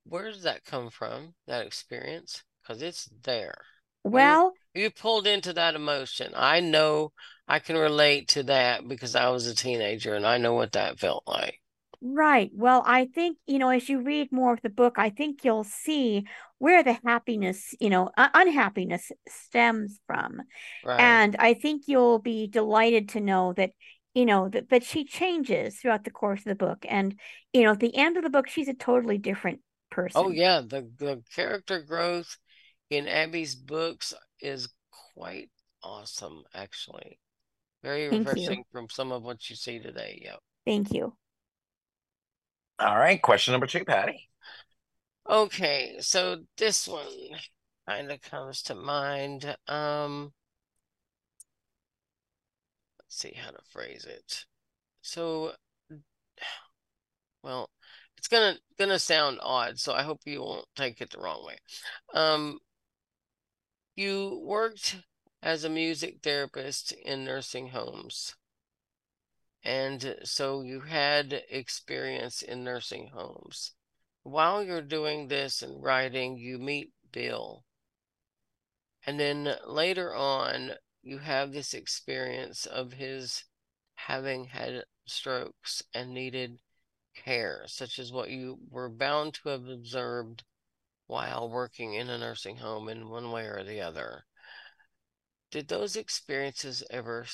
where 0.04 0.32
does 0.32 0.44
that 0.44 0.66
come 0.66 0.90
from, 0.90 1.36
that 1.48 1.66
experience? 1.66 2.44
Because 2.62 2.82
it's 2.82 3.10
there. 3.24 3.66
well 4.04 4.54
You 4.74 4.92
pulled 4.92 5.28
into 5.28 5.54
that 5.54 5.76
emotion. 5.76 6.34
I 6.36 6.60
know 6.60 7.14
I 7.48 7.60
can 7.60 7.78
relate 7.78 8.30
to 8.30 8.44
that 8.44 8.88
because 8.88 9.16
I 9.16 9.30
was 9.30 9.48
a 9.48 9.56
teenager 9.56 10.14
and 10.16 10.26
I 10.26 10.38
know 10.38 10.54
what 10.54 10.74
that 10.74 11.00
felt 11.00 11.24
like. 11.28 11.61
Right. 12.02 12.50
Well, 12.54 12.84
I 12.86 13.06
think, 13.06 13.38
you 13.46 13.60
know, 13.60 13.70
as 13.70 13.88
you 13.88 14.02
read 14.02 14.32
more 14.32 14.54
of 14.54 14.62
the 14.62 14.70
book, 14.70 14.96
I 14.98 15.12
think 15.12 15.46
you'll 15.46 15.64
see 15.64 16.26
where 16.58 16.84
the 16.84 16.98
happiness, 17.06 17.76
you 17.80 17.92
know, 17.92 18.10
uh, 18.18 18.30
unhappiness 18.34 19.12
stems 19.28 20.00
from. 20.08 20.42
Right. 20.84 21.00
And 21.00 21.36
I 21.38 21.54
think 21.54 21.84
you'll 21.86 22.20
be 22.20 22.48
delighted 22.48 23.10
to 23.10 23.20
know 23.20 23.54
that, 23.54 23.72
you 24.16 24.26
know, 24.26 24.50
that, 24.50 24.70
that 24.70 24.84
she 24.84 25.06
changes 25.06 25.78
throughout 25.78 26.04
the 26.04 26.12
course 26.12 26.40
of 26.40 26.46
the 26.46 26.56
book. 26.56 26.86
And, 26.90 27.20
you 27.54 27.64
know, 27.64 27.72
at 27.72 27.80
the 27.80 27.96
end 27.96 28.18
of 28.18 28.24
the 28.24 28.32
book, 28.32 28.50
she's 28.50 28.68
a 28.68 28.74
totally 28.74 29.20
different 29.20 29.60
person. 29.92 30.24
Oh 30.26 30.32
yeah, 30.32 30.62
the 30.62 30.90
the 30.98 31.22
character 31.36 31.82
growth 31.82 32.36
in 32.90 33.08
Abbie's 33.08 33.54
books 33.56 34.14
is 34.42 34.70
quite 35.16 35.50
awesome, 35.84 36.44
actually. 36.54 37.20
Very 37.84 38.10
Thank 38.10 38.28
you. 38.28 38.28
refreshing 38.28 38.64
from 38.72 38.88
some 38.90 39.12
of 39.12 39.22
what 39.24 39.50
you 39.50 39.56
see 39.56 39.80
today. 39.80 40.22
Yep. 40.24 40.40
Thank 40.66 40.94
you. 40.94 41.14
All 42.82 42.98
right, 42.98 43.22
question 43.22 43.52
number 43.52 43.68
two, 43.68 43.86
Patty. 43.86 44.28
Okay, 45.30 45.98
so 46.00 46.38
this 46.58 46.88
one 46.88 47.06
kind 47.88 48.12
of 48.12 48.20
comes 48.22 48.64
to 48.64 48.74
mind. 48.74 49.56
Um, 49.68 50.34
let's 53.00 53.18
see 53.18 53.34
how 53.36 53.52
to 53.52 53.60
phrase 53.70 54.06
it. 54.06 54.46
So, 55.04 55.52
well, 57.44 57.70
it's 58.18 58.28
gonna 58.28 58.58
gonna 58.80 58.98
sound 58.98 59.38
odd, 59.44 59.78
so 59.78 59.94
I 59.94 60.02
hope 60.02 60.22
you 60.26 60.42
won't 60.42 60.66
take 60.76 61.02
it 61.02 61.12
the 61.12 61.20
wrong 61.20 61.46
way. 61.46 61.58
Um, 62.16 62.58
you 63.96 64.42
worked 64.44 64.98
as 65.44 65.64
a 65.64 65.70
music 65.70 66.18
therapist 66.24 66.94
in 66.94 67.26
nursing 67.26 67.68
homes. 67.68 68.36
And 69.64 70.18
so 70.24 70.62
you 70.62 70.82
had 70.82 71.44
experience 71.50 72.42
in 72.42 72.64
nursing 72.64 73.10
homes. 73.14 73.74
While 74.24 74.64
you're 74.64 74.82
doing 74.82 75.28
this 75.28 75.62
and 75.62 75.82
writing, 75.82 76.38
you 76.38 76.58
meet 76.58 76.92
Bill. 77.12 77.64
And 79.06 79.20
then 79.20 79.56
later 79.66 80.14
on, 80.14 80.72
you 81.04 81.20
have 81.20 81.52
this 81.52 81.74
experience 81.74 82.66
of 82.66 82.94
his 82.94 83.44
having 83.96 84.46
had 84.46 84.84
strokes 85.06 85.84
and 85.94 86.14
needed 86.14 86.60
care, 87.16 87.64
such 87.68 88.00
as 88.00 88.12
what 88.12 88.30
you 88.30 88.60
were 88.70 88.90
bound 88.90 89.34
to 89.36 89.50
have 89.50 89.68
observed 89.68 90.44
while 91.08 91.50
working 91.50 91.94
in 91.94 92.10
a 92.10 92.18
nursing 92.18 92.58
home 92.58 92.88
in 92.90 93.10
one 93.10 93.32
way 93.32 93.46
or 93.46 93.64
the 93.64 93.82
other. 93.82 94.26
Did 95.52 95.68
those 95.68 95.96
experiences 95.96 96.84
ever, 96.90 97.26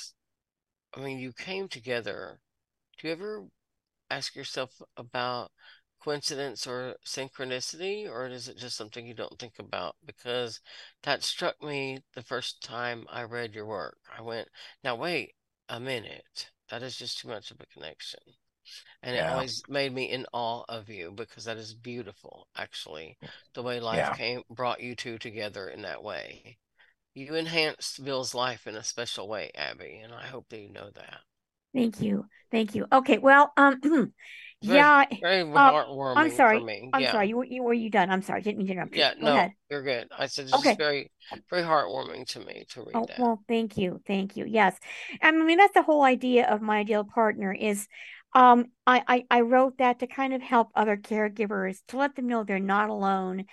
I 0.98 1.00
mean, 1.00 1.20
you 1.20 1.32
came 1.32 1.68
together. 1.70 2.42
Do 2.98 3.08
you 3.08 3.14
ever 3.14 3.48
ask 4.10 4.36
yourself 4.36 4.82
about 4.98 5.52
coincidence 6.02 6.68
or 6.68 6.96
synchronicity, 7.06 8.10
or 8.10 8.28
is 8.28 8.48
it 8.50 8.58
just 8.58 8.76
something 8.76 9.06
you 9.06 9.14
don't 9.14 9.38
think 9.40 9.60
about? 9.60 9.96
Because 10.06 10.60
that 11.04 11.24
struck 11.24 11.62
me 11.62 12.04
the 12.16 12.24
first 12.24 12.64
time 12.64 13.06
I 13.10 13.24
read 13.24 13.56
your 13.56 13.68
work. 13.68 14.00
I 14.18 14.22
went, 14.24 14.50
now 14.84 14.96
wait 14.96 15.36
a 15.70 15.80
minute. 15.80 16.52
That 16.70 16.84
is 16.84 16.98
just 16.98 17.20
too 17.20 17.28
much 17.30 17.52
of 17.52 17.62
a 17.62 17.68
connection. 17.68 18.22
And 19.04 19.16
it 19.16 19.26
always 19.28 19.64
made 19.68 19.94
me 19.94 20.12
in 20.12 20.26
awe 20.34 20.64
of 20.70 20.90
you 20.90 21.12
because 21.12 21.46
that 21.46 21.58
is 21.58 21.74
beautiful, 21.76 22.48
actually, 22.56 23.18
the 23.54 23.64
way 23.64 23.80
life 23.80 24.00
Yeah. 24.00 24.18
came 24.18 24.44
brought 24.50 24.82
you 24.82 24.96
two 24.96 25.18
together 25.20 25.70
in 25.70 25.84
that 25.84 26.04
way. 26.04 26.58
You 27.18 27.34
enhanced 27.34 28.06
Bill's 28.06 28.36
life 28.36 28.68
in 28.68 28.76
a 28.76 28.84
special 28.84 29.28
way, 29.28 29.50
Abbie, 29.56 30.02
and 30.04 30.14
I 30.14 30.28
hope 30.28 30.46
that 30.50 30.60
you 30.60 30.70
know 30.70 30.92
that. 30.94 31.20
Thank 31.74 32.00
you. 32.00 32.26
Thank 32.52 32.76
you. 32.76 32.86
Okay. 32.92 33.18
Well, 33.18 33.52
um, 33.58 33.80
yeah, 34.62 35.06
Very 35.20 35.42
Uh, 35.42 35.46
heartwarming 35.72 36.18
I'm 36.18 36.30
sorry. 36.30 36.60
for 36.60 36.66
me. 36.66 36.92
I'm 36.94 37.02
yeah. 37.02 37.12
sorry. 37.14 37.30
You, 37.30 37.38
were- 37.38 37.46
you 37.46 37.64
were 37.64 37.74
you 37.74 37.90
done? 37.90 38.12
I'm 38.12 38.22
sorry. 38.22 38.44
Didn't 38.44 38.60
mean 38.60 38.68
to 38.68 38.74
interrupt 38.74 38.94
you. 38.94 39.00
Yeah, 39.00 39.16
Go 39.16 39.26
no, 39.26 39.34
ahead. 39.36 39.52
you're 39.72 39.82
good. 39.82 40.10
I 40.16 40.28
said 40.28 40.46
it's 40.46 40.54
Okay. 40.54 40.76
very, 40.76 41.12
very 41.50 41.64
heartwarming 41.64 42.28
to 42.28 42.40
me 42.40 42.66
to 42.70 42.82
read 42.82 42.92
Oh, 42.94 43.06
that. 43.08 43.20
well, 43.20 43.44
thank 43.48 43.78
you. 43.78 44.00
Thank 44.06 44.38
you. 44.38 44.46
Yes. 44.46 44.78
I 45.20 45.32
mean, 45.32 45.58
that's 45.58 45.74
the 45.74 45.82
whole 45.82 46.04
idea 46.04 46.48
of 46.48 46.62
my 46.62 46.78
ideal 46.80 47.04
partner 47.04 47.52
is 47.52 47.88
um 48.36 48.66
I, 48.86 49.04
I 49.08 49.26
I 49.32 49.42
wrote 49.42 49.78
that 49.78 50.00
to 50.00 50.08
kind 50.08 50.34
of 50.34 50.42
help 50.42 50.70
other 50.76 50.98
caregivers 50.98 51.78
to 51.88 51.98
let 51.98 52.16
them 52.16 52.28
know 52.28 52.44
they're 52.44 52.60
not 52.60 52.90
alone 52.90 53.46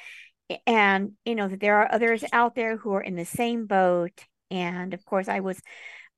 and 0.66 1.12
you 1.24 1.34
know 1.34 1.48
that 1.48 1.60
there 1.60 1.76
are 1.78 1.92
others 1.92 2.24
out 2.32 2.54
there 2.54 2.76
who 2.76 2.92
are 2.92 3.02
in 3.02 3.16
the 3.16 3.24
same 3.24 3.66
boat. 3.66 4.24
And 4.50 4.94
of 4.94 5.04
course, 5.04 5.28
I 5.28 5.40
was 5.40 5.60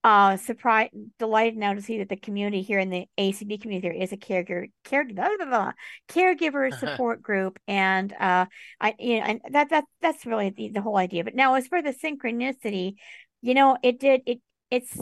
uh 0.04 0.36
surprised 0.36 0.92
delighted 1.18 1.56
now 1.56 1.74
to 1.74 1.82
see 1.82 1.98
that 1.98 2.08
the 2.08 2.16
community 2.16 2.62
here 2.62 2.78
in 2.78 2.90
the 2.90 3.06
ACB 3.18 3.60
community 3.60 3.88
there 3.88 3.96
is 3.96 4.12
a 4.12 4.16
caregiver 4.16 4.70
care 4.84 5.04
blah, 5.04 5.28
blah, 5.36 5.46
blah, 5.46 5.72
caregiver 6.08 6.72
support 6.78 7.22
group 7.22 7.58
and 7.66 8.12
uh 8.12 8.46
I 8.80 8.94
you 8.98 9.18
know 9.18 9.26
and 9.26 9.40
that 9.50 9.70
that 9.70 9.84
that's 10.02 10.26
really 10.26 10.50
the, 10.50 10.68
the 10.68 10.80
whole 10.82 10.96
idea 10.96 11.24
but 11.24 11.34
now 11.34 11.54
as 11.54 11.66
for 11.66 11.82
the 11.82 11.92
synchronicity 11.94 12.94
you 13.42 13.54
know 13.54 13.78
it 13.82 13.98
did 13.98 14.20
it 14.26 14.40
it's 14.70 15.00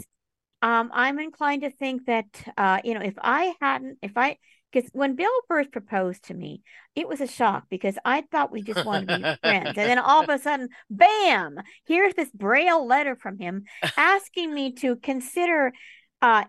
um, 0.65 0.91
I'm 0.95 1.19
inclined 1.19 1.61
to 1.63 1.71
think 1.71 2.07
that 2.07 2.25
uh, 2.57 2.81
you 2.85 2.95
know, 2.95 3.03
if 3.03 3.15
I 3.19 3.53
hadn't, 3.61 3.99
if 4.01 4.13
I 4.17 4.39
because 4.75 4.91
when 4.93 5.15
Bill 5.15 5.31
first 5.47 5.71
proposed 5.71 6.25
to 6.25 6.35
me, 6.35 6.63
it 6.97 7.07
was 7.07 7.21
a 7.21 7.27
shock 7.27 7.65
because 7.71 7.97
I 8.05 8.23
thought 8.23 8.51
we 8.51 8.63
just 8.63 8.85
wanted 8.85 9.09
to 9.09 9.17
be 9.19 9.23
friends. 9.49 9.69
And 9.69 9.77
then 9.77 9.99
all 9.99 10.23
of 10.23 10.29
a 10.29 10.39
sudden, 10.39 10.69
bam, 10.91 11.59
here's 11.87 12.15
this 12.15 12.31
braille 12.31 12.85
letter 12.85 13.15
from 13.15 13.39
him 13.39 13.65
asking 13.97 14.53
me 14.53 14.73
to 14.75 14.97
consider 14.97 15.73
uh, 16.21 16.45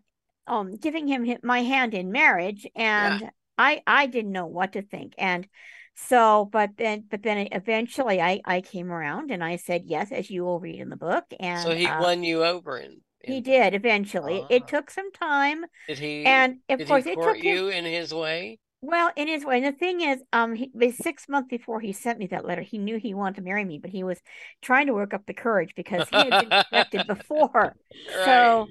um, 0.48 0.76
giving 0.78 1.08
him 1.08 1.28
my 1.44 1.62
hand 1.62 1.94
in 1.94 2.12
marriage. 2.12 2.66
And 2.76 3.22
yeah. 3.22 3.30
I, 3.58 3.82
I 3.86 4.08
didn't 4.08 4.32
know 4.32 4.48
what 4.48 4.74
to 4.74 4.82
think. 4.82 5.14
And 5.18 5.48
so, 5.96 6.50
but 6.52 6.72
then, 6.78 7.06
but 7.10 7.22
then 7.22 7.48
eventually 7.52 8.20
I, 8.20 8.42
I 8.44 8.62
came 8.62 8.92
around 8.92 9.30
and 9.32 9.44
I 9.44 9.58
said, 9.58 9.84
yes, 9.86 10.12
as 10.12 10.30
you 10.30 10.44
will 10.44 10.60
read 10.60 10.80
in 10.80 10.90
the 10.90 10.98
book. 10.98 11.26
And 11.40 11.64
so 11.64 11.76
he 11.76 11.86
uh, 11.86 12.02
won 12.02 12.24
you 12.24 12.44
over 12.44 12.78
in 12.78 13.02
he 13.26 13.42
did 13.42 13.74
eventually. 13.74 14.42
Uh, 14.42 14.48
it 14.50 14.64
ah. 14.64 14.68
took 14.68 14.92
some 14.92 15.12
time. 15.12 15.66
Did 15.88 16.00
he? 16.00 16.26
And 16.26 16.58
of 16.70 16.86
course, 16.88 17.06
it 17.06 17.20
took 17.22 17.44
you 17.44 17.68
him, 17.68 17.86
in 17.86 17.92
his 17.92 18.14
way. 18.14 18.60
Well, 18.82 19.12
in 19.16 19.28
his 19.28 19.44
way. 19.44 19.58
And 19.58 19.66
the 19.66 19.78
thing 19.78 20.02
is, 20.02 20.22
um, 20.32 20.54
he, 20.54 20.72
six 20.92 21.28
months 21.28 21.50
before 21.50 21.80
he 21.80 21.92
sent 21.92 22.20
me 22.20 22.28
that 22.28 22.46
letter, 22.46 22.62
he 22.62 22.78
knew 22.78 22.98
he 22.98 23.14
wanted 23.14 23.38
to 23.38 23.42
marry 23.42 23.66
me, 23.66 23.80
but 23.80 23.90
he 23.90 24.04
was 24.04 24.20
trying 24.62 24.88
to 24.88 24.94
work 24.94 25.14
up 25.14 25.26
the 25.26 25.34
courage 25.34 25.74
because 25.76 26.08
he 26.10 26.16
had 26.16 26.30
been 26.30 26.64
rejected 26.72 27.08
before. 27.08 27.50
Right. 27.54 28.26
So, 28.26 28.68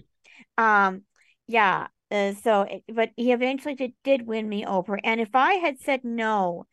um, 0.56 1.02
yeah. 1.48 1.88
Uh, 2.10 2.34
so, 2.34 2.62
it, 2.62 2.84
but 2.92 3.10
he 3.16 3.32
eventually 3.32 3.74
did, 3.74 3.92
did 4.04 4.26
win 4.26 4.48
me 4.48 4.64
over. 4.64 5.00
And 5.02 5.20
if 5.20 5.34
I 5.34 5.54
had 5.54 5.80
said 5.80 6.04
no, 6.04 6.66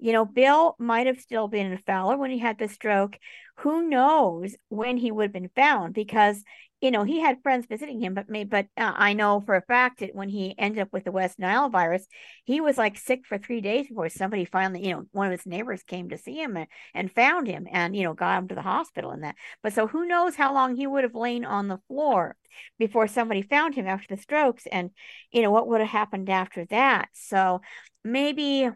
you 0.00 0.12
know, 0.12 0.24
Bill 0.24 0.76
might 0.78 1.06
have 1.06 1.20
still 1.20 1.48
been 1.48 1.70
in 1.70 1.78
Fowler 1.78 2.16
when 2.16 2.30
he 2.30 2.38
had 2.38 2.58
the 2.58 2.68
stroke. 2.68 3.18
Who 3.58 3.88
knows 3.88 4.54
when 4.68 4.96
he 4.96 5.10
would 5.10 5.24
have 5.24 5.32
been 5.32 5.50
found? 5.54 5.94
Because 5.94 6.42
you 6.80 6.92
know, 6.92 7.02
he 7.02 7.20
had 7.20 7.42
friends 7.42 7.66
visiting 7.66 8.00
him, 8.00 8.14
but 8.14 8.28
me, 8.28 8.44
but 8.44 8.66
uh, 8.76 8.92
I 8.94 9.12
know 9.12 9.40
for 9.40 9.56
a 9.56 9.62
fact 9.62 9.98
that 9.98 10.14
when 10.14 10.28
he 10.28 10.54
ended 10.56 10.80
up 10.80 10.92
with 10.92 11.02
the 11.02 11.10
West 11.10 11.38
Nile 11.38 11.68
virus, 11.68 12.06
he 12.44 12.60
was 12.60 12.78
like 12.78 12.96
sick 12.96 13.26
for 13.26 13.36
three 13.36 13.60
days 13.60 13.88
before 13.88 14.08
somebody 14.08 14.44
finally, 14.44 14.86
you 14.86 14.92
know, 14.92 15.04
one 15.10 15.26
of 15.26 15.32
his 15.32 15.44
neighbors 15.46 15.82
came 15.82 16.08
to 16.10 16.18
see 16.18 16.40
him 16.40 16.56
and, 16.56 16.68
and 16.94 17.10
found 17.10 17.48
him 17.48 17.66
and, 17.72 17.96
you 17.96 18.04
know, 18.04 18.14
got 18.14 18.38
him 18.38 18.48
to 18.48 18.54
the 18.54 18.62
hospital 18.62 19.10
and 19.10 19.24
that. 19.24 19.34
But 19.60 19.72
so 19.72 19.88
who 19.88 20.06
knows 20.06 20.36
how 20.36 20.54
long 20.54 20.76
he 20.76 20.86
would 20.86 21.02
have 21.02 21.16
lain 21.16 21.44
on 21.44 21.66
the 21.66 21.80
floor 21.88 22.36
before 22.78 23.08
somebody 23.08 23.42
found 23.42 23.74
him 23.74 23.88
after 23.88 24.14
the 24.14 24.22
strokes 24.22 24.64
and, 24.70 24.90
you 25.32 25.42
know, 25.42 25.50
what 25.50 25.66
would 25.66 25.80
have 25.80 25.90
happened 25.90 26.30
after 26.30 26.64
that. 26.66 27.08
So 27.12 27.60
maybe 28.04 28.68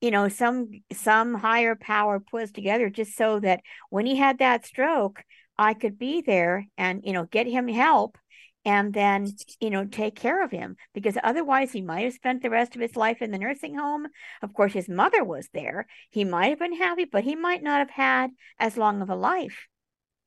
you 0.00 0.12
know 0.12 0.28
some 0.28 0.70
some 0.92 1.34
higher 1.34 1.74
power 1.74 2.20
put 2.20 2.54
together 2.54 2.88
just 2.88 3.16
so 3.16 3.40
that 3.40 3.60
when 3.90 4.06
he 4.06 4.14
had 4.14 4.38
that 4.38 4.64
stroke 4.64 5.24
I 5.58 5.74
could 5.74 5.98
be 5.98 6.22
there 6.22 6.66
and, 6.76 7.02
you 7.04 7.12
know, 7.12 7.24
get 7.24 7.46
him 7.46 7.68
help 7.68 8.16
and 8.64 8.92
then, 8.92 9.32
you 9.60 9.70
know, 9.70 9.86
take 9.86 10.14
care 10.14 10.44
of 10.44 10.50
him 10.50 10.76
because 10.92 11.16
otherwise 11.22 11.72
he 11.72 11.80
might 11.80 12.04
have 12.04 12.12
spent 12.12 12.42
the 12.42 12.50
rest 12.50 12.74
of 12.74 12.82
his 12.82 12.96
life 12.96 13.22
in 13.22 13.30
the 13.30 13.38
nursing 13.38 13.76
home. 13.76 14.06
Of 14.42 14.52
course, 14.52 14.72
his 14.72 14.88
mother 14.88 15.24
was 15.24 15.48
there. 15.52 15.86
He 16.10 16.24
might 16.24 16.48
have 16.48 16.58
been 16.58 16.76
happy, 16.76 17.04
but 17.04 17.24
he 17.24 17.34
might 17.34 17.62
not 17.62 17.78
have 17.78 17.90
had 17.90 18.30
as 18.58 18.76
long 18.76 19.00
of 19.00 19.10
a 19.10 19.16
life. 19.16 19.66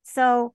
So, 0.04 0.54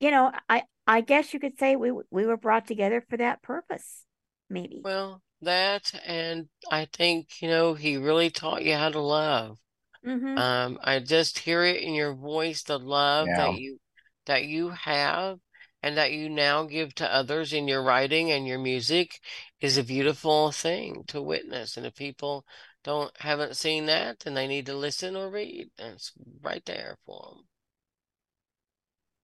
you 0.00 0.10
know, 0.10 0.30
I, 0.48 0.62
I 0.86 1.00
guess 1.00 1.34
you 1.34 1.40
could 1.40 1.58
say 1.58 1.74
we 1.74 1.92
we 2.10 2.26
were 2.26 2.36
brought 2.36 2.66
together 2.66 3.04
for 3.08 3.16
that 3.16 3.42
purpose, 3.42 4.04
maybe. 4.48 4.82
Well, 4.84 5.20
that 5.42 5.90
and 6.06 6.48
I 6.70 6.86
think, 6.92 7.42
you 7.42 7.48
know, 7.48 7.74
he 7.74 7.96
really 7.96 8.30
taught 8.30 8.62
you 8.62 8.74
how 8.74 8.90
to 8.90 9.00
love. 9.00 9.58
Mm-hmm. 10.06 10.38
Um, 10.38 10.78
I 10.82 11.00
just 11.00 11.40
hear 11.40 11.64
it 11.64 11.82
in 11.82 11.94
your 11.94 12.14
voice, 12.14 12.62
the 12.62 12.78
love 12.78 13.26
yeah. 13.26 13.36
that 13.38 13.58
you 13.58 13.78
that 14.26 14.44
you 14.44 14.70
have 14.70 15.38
and 15.82 15.96
that 15.96 16.12
you 16.12 16.28
now 16.28 16.64
give 16.64 16.94
to 16.96 17.14
others 17.14 17.52
in 17.52 17.68
your 17.68 17.82
writing 17.82 18.30
and 18.30 18.46
your 18.46 18.58
music 18.58 19.20
is 19.60 19.78
a 19.78 19.84
beautiful 19.84 20.50
thing 20.50 21.04
to 21.08 21.22
witness. 21.22 21.76
And 21.76 21.86
if 21.86 21.94
people 21.94 22.44
don't 22.84 23.10
haven't 23.18 23.56
seen 23.56 23.86
that, 23.86 24.20
then 24.20 24.34
they 24.34 24.46
need 24.46 24.66
to 24.66 24.76
listen 24.76 25.16
or 25.16 25.30
read. 25.30 25.68
And 25.78 25.94
it's 25.94 26.12
right 26.42 26.64
there 26.64 26.96
for 27.04 27.34
them. 27.34 27.44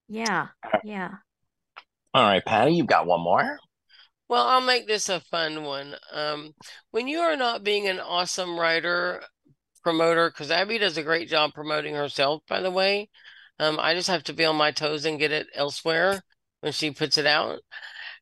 Yeah, 0.08 0.48
yeah. 0.84 1.10
All 2.14 2.24
right, 2.24 2.44
Patty, 2.44 2.74
you've 2.74 2.86
got 2.86 3.06
one 3.06 3.22
more. 3.22 3.58
Well, 4.28 4.46
I'll 4.46 4.60
make 4.60 4.86
this 4.86 5.08
a 5.08 5.20
fun 5.20 5.64
one. 5.64 5.94
Um, 6.12 6.52
when 6.90 7.08
you 7.08 7.20
are 7.20 7.36
not 7.36 7.64
being 7.64 7.88
an 7.88 8.00
awesome 8.00 8.58
writer, 8.58 9.22
promoter, 9.82 10.30
because 10.30 10.50
Abbie 10.50 10.78
does 10.78 10.96
a 10.96 11.02
great 11.02 11.28
job 11.28 11.52
promoting 11.54 11.94
herself, 11.94 12.42
by 12.48 12.60
the 12.60 12.70
way. 12.70 13.08
Um, 13.58 13.78
I 13.80 13.94
just 13.94 14.08
have 14.08 14.24
to 14.24 14.32
be 14.32 14.44
on 14.44 14.56
my 14.56 14.70
toes 14.70 15.04
and 15.04 15.18
get 15.18 15.32
it 15.32 15.46
elsewhere 15.54 16.22
when 16.60 16.72
she 16.72 16.90
puts 16.90 17.18
it 17.18 17.26
out. 17.26 17.60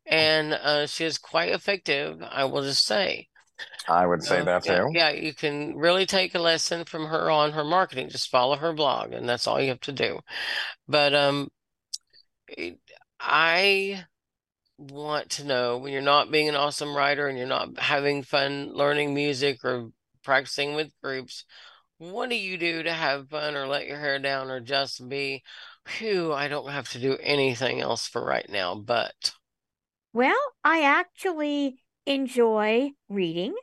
And 0.06 0.52
uh, 0.52 0.86
she 0.86 1.04
is 1.04 1.18
quite 1.18 1.50
effective, 1.50 2.22
I 2.22 2.44
will 2.44 2.62
just 2.62 2.84
say. 2.84 3.28
I 3.88 4.06
would 4.06 4.22
say 4.22 4.40
uh, 4.40 4.44
that 4.44 4.64
too. 4.64 4.72
Yeah, 4.92 5.10
yeah, 5.10 5.10
you 5.10 5.34
can 5.34 5.76
really 5.76 6.06
take 6.06 6.34
a 6.34 6.38
lesson 6.38 6.84
from 6.84 7.06
her 7.06 7.30
on 7.30 7.52
her 7.52 7.64
marketing. 7.64 8.08
Just 8.08 8.30
follow 8.30 8.56
her 8.56 8.72
blog, 8.72 9.12
and 9.12 9.28
that's 9.28 9.46
all 9.46 9.60
you 9.60 9.68
have 9.68 9.80
to 9.80 9.92
do. 9.92 10.20
But 10.88 11.14
um, 11.14 11.48
I 13.18 14.04
want 14.78 15.30
to 15.30 15.44
know 15.44 15.78
when 15.78 15.92
you're 15.92 16.02
not 16.02 16.30
being 16.30 16.48
an 16.48 16.56
awesome 16.56 16.96
writer 16.96 17.28
and 17.28 17.36
you're 17.36 17.46
not 17.46 17.78
having 17.78 18.22
fun 18.22 18.72
learning 18.72 19.12
music 19.14 19.64
or 19.64 19.90
practicing 20.24 20.74
with 20.74 20.90
groups, 21.02 21.44
what 22.00 22.30
do 22.30 22.36
you 22.36 22.56
do 22.56 22.82
to 22.82 22.92
have 22.92 23.28
fun 23.28 23.54
or 23.54 23.66
let 23.66 23.86
your 23.86 23.98
hair 23.98 24.18
down 24.18 24.50
or 24.50 24.60
just 24.60 25.06
be, 25.08 25.42
phew, 25.86 26.32
I 26.32 26.48
don't 26.48 26.70
have 26.70 26.88
to 26.90 26.98
do 26.98 27.16
anything 27.22 27.80
else 27.80 28.08
for 28.08 28.24
right 28.24 28.48
now, 28.48 28.74
but. 28.74 29.32
Well, 30.12 30.40
I 30.64 30.82
actually 30.82 31.78
enjoy 32.06 32.90
reading 33.08 33.54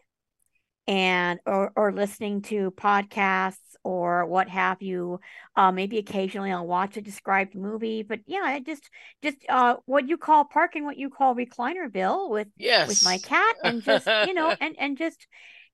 and 0.85 1.39
or, 1.45 1.71
or 1.75 1.91
listening 1.91 2.43
to 2.43 2.71
podcasts 2.71 3.57
or 3.83 4.25
what 4.25 4.47
have 4.47 4.81
you 4.81 5.19
uh, 5.57 5.69
maybe 5.69 5.97
occasionally 5.97 6.49
i'll 6.49 6.65
watch 6.65 6.95
a 6.95 7.01
described 7.01 7.55
movie 7.55 8.03
but 8.03 8.19
yeah 8.25 8.57
just 8.65 8.89
just 9.21 9.35
uh, 9.49 9.75
what 9.85 10.07
you 10.07 10.17
call 10.17 10.45
parking 10.45 10.85
what 10.85 10.95
you 10.95 11.09
call 11.09 11.35
reclinerville 11.35 12.29
with 12.29 12.47
yes. 12.55 12.87
with 12.87 13.03
my 13.03 13.17
cat 13.17 13.55
and 13.65 13.83
just 13.83 14.05
you 14.05 14.33
know 14.33 14.55
and 14.61 14.75
and 14.79 14.97
just 14.97 15.27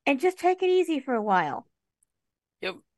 and 0.06 0.20
just 0.20 0.40
take 0.40 0.62
it 0.62 0.70
easy 0.70 1.00
for 1.00 1.14
a 1.14 1.22
while. 1.22 1.66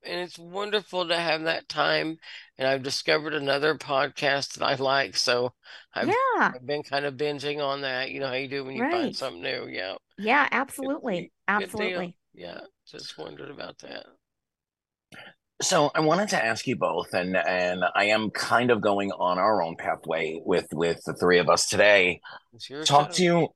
And 0.05 0.19
it's 0.19 0.37
wonderful 0.37 1.07
to 1.07 1.17
have 1.17 1.43
that 1.43 1.67
time. 1.67 2.17
And 2.57 2.67
I've 2.67 2.83
discovered 2.83 3.33
another 3.33 3.75
podcast 3.75 4.53
that 4.53 4.65
I 4.65 4.75
like. 4.75 5.15
So 5.15 5.53
I've, 5.93 6.07
yeah. 6.07 6.51
I've 6.53 6.65
been 6.65 6.83
kind 6.83 7.05
of 7.05 7.15
binging 7.15 7.63
on 7.63 7.81
that. 7.81 8.11
You 8.11 8.19
know 8.19 8.27
how 8.27 8.33
you 8.33 8.47
do 8.47 8.63
when 8.63 8.75
you 8.75 8.83
right. 8.83 8.91
find 8.91 9.15
something 9.15 9.41
new. 9.41 9.67
Yeah. 9.67 9.95
Yeah, 10.17 10.47
absolutely. 10.51 11.21
Good, 11.21 11.29
absolutely. 11.47 12.07
Good 12.07 12.41
yeah. 12.41 12.59
Just 12.87 13.17
wondered 13.17 13.49
about 13.49 13.79
that. 13.79 14.05
So 15.61 15.89
I 15.95 16.01
wanted 16.01 16.29
to 16.29 16.43
ask 16.43 16.67
you 16.67 16.75
both, 16.75 17.13
and 17.13 17.35
and 17.37 17.83
I 17.95 18.05
am 18.05 18.29
kind 18.29 18.71
of 18.71 18.81
going 18.81 19.11
on 19.13 19.39
our 19.39 19.63
own 19.63 19.77
pathway 19.77 20.41
with 20.43 20.67
with 20.73 21.01
the 21.05 21.13
three 21.13 21.39
of 21.39 21.49
us 21.49 21.67
today. 21.67 22.19
Talk 22.83 23.07
show. 23.07 23.15
to 23.15 23.23
you, 23.23 23.47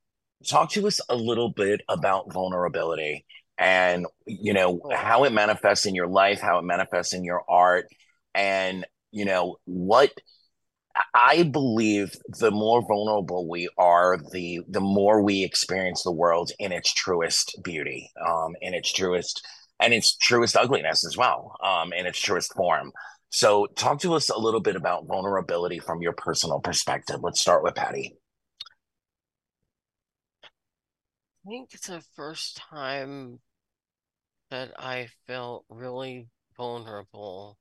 talk 0.47 0.71
to 0.71 0.87
us 0.87 1.01
a 1.09 1.15
little 1.15 1.51
bit 1.51 1.81
about 1.89 2.31
vulnerability 2.31 3.25
and 3.59 4.05
you 4.25 4.53
know 4.53 4.81
how 4.93 5.23
it 5.25 5.33
manifests 5.33 5.85
in 5.85 5.93
your 5.93 6.07
life 6.07 6.39
how 6.39 6.57
it 6.57 6.63
manifests 6.63 7.13
in 7.13 7.23
your 7.23 7.43
art 7.49 7.85
and 8.33 8.85
you 9.11 9.25
know 9.25 9.57
what 9.65 10.11
i 11.13 11.43
believe 11.43 12.11
the 12.39 12.51
more 12.51 12.81
vulnerable 12.87 13.47
we 13.47 13.69
are 13.77 14.17
the 14.31 14.61
the 14.69 14.79
more 14.79 15.21
we 15.21 15.43
experience 15.43 16.03
the 16.03 16.11
world 16.11 16.51
in 16.57 16.71
its 16.71 16.93
truest 16.93 17.59
beauty 17.63 18.09
um 18.25 18.53
in 18.61 18.73
its 18.73 18.91
truest 18.91 19.45
and 19.79 19.93
its 19.93 20.15
truest 20.17 20.55
ugliness 20.55 21.05
as 21.05 21.17
well 21.17 21.55
um 21.63 21.93
in 21.93 22.05
its 22.05 22.19
truest 22.19 22.53
form. 22.53 22.91
So 23.31 23.67
talk 23.75 23.99
to 24.01 24.15
us 24.15 24.29
a 24.29 24.39
little 24.39 24.59
bit 24.59 24.75
about 24.75 25.05
vulnerability 25.07 25.79
from 25.79 26.01
your 26.01 26.13
personal 26.13 26.59
perspective. 26.59 27.19
Let's 27.21 27.39
start 27.39 27.63
with 27.63 27.75
patty. 27.75 28.17
I 31.45 31.49
think 31.49 31.69
it's 31.73 31.87
the 31.87 32.03
first 32.15 32.57
time 32.57 33.39
that 34.49 34.71
I 34.79 35.09
felt 35.27 35.65
really 35.69 36.27
vulnerable, 36.57 37.57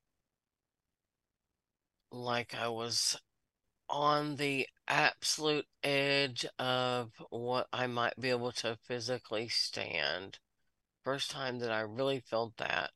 like 2.10 2.55
I 2.55 2.69
was 2.69 3.16
on 3.89 4.36
the 4.36 4.69
absolute 4.86 5.66
edge 5.82 6.47
of 6.59 7.12
what 7.31 7.69
I 7.73 7.86
might 7.86 8.19
be 8.20 8.31
able 8.31 8.52
to 8.52 8.78
physically 8.82 9.48
stand. 9.48 10.39
First 11.05 11.31
time 11.31 11.59
that 11.60 11.73
I 11.73 11.81
really 11.81 12.20
felt 12.20 12.56
that, 12.59 12.93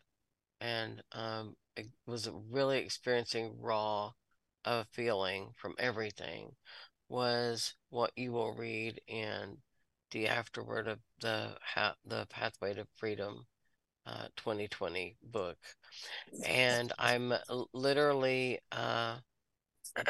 and 0.60 1.02
um, 1.12 1.56
it 1.76 1.88
was 2.06 2.28
really 2.50 2.78
experiencing 2.78 3.56
raw 3.60 4.12
of 4.64 4.88
feeling 4.88 5.52
from 5.56 5.74
everything 5.78 6.56
was 7.08 7.74
what 7.90 8.12
you 8.16 8.32
will 8.32 8.54
read 8.54 9.00
in 9.06 9.58
the 10.12 10.28
afterword 10.28 10.88
of 10.88 11.00
the 11.20 11.56
the 12.06 12.26
pathway 12.30 12.74
to 12.74 12.86
freedom 12.96 13.46
uh, 14.06 14.26
2020 14.36 15.16
book. 15.22 15.56
And 16.46 16.92
I'm 16.98 17.32
literally, 17.72 18.58
uh, 18.70 19.16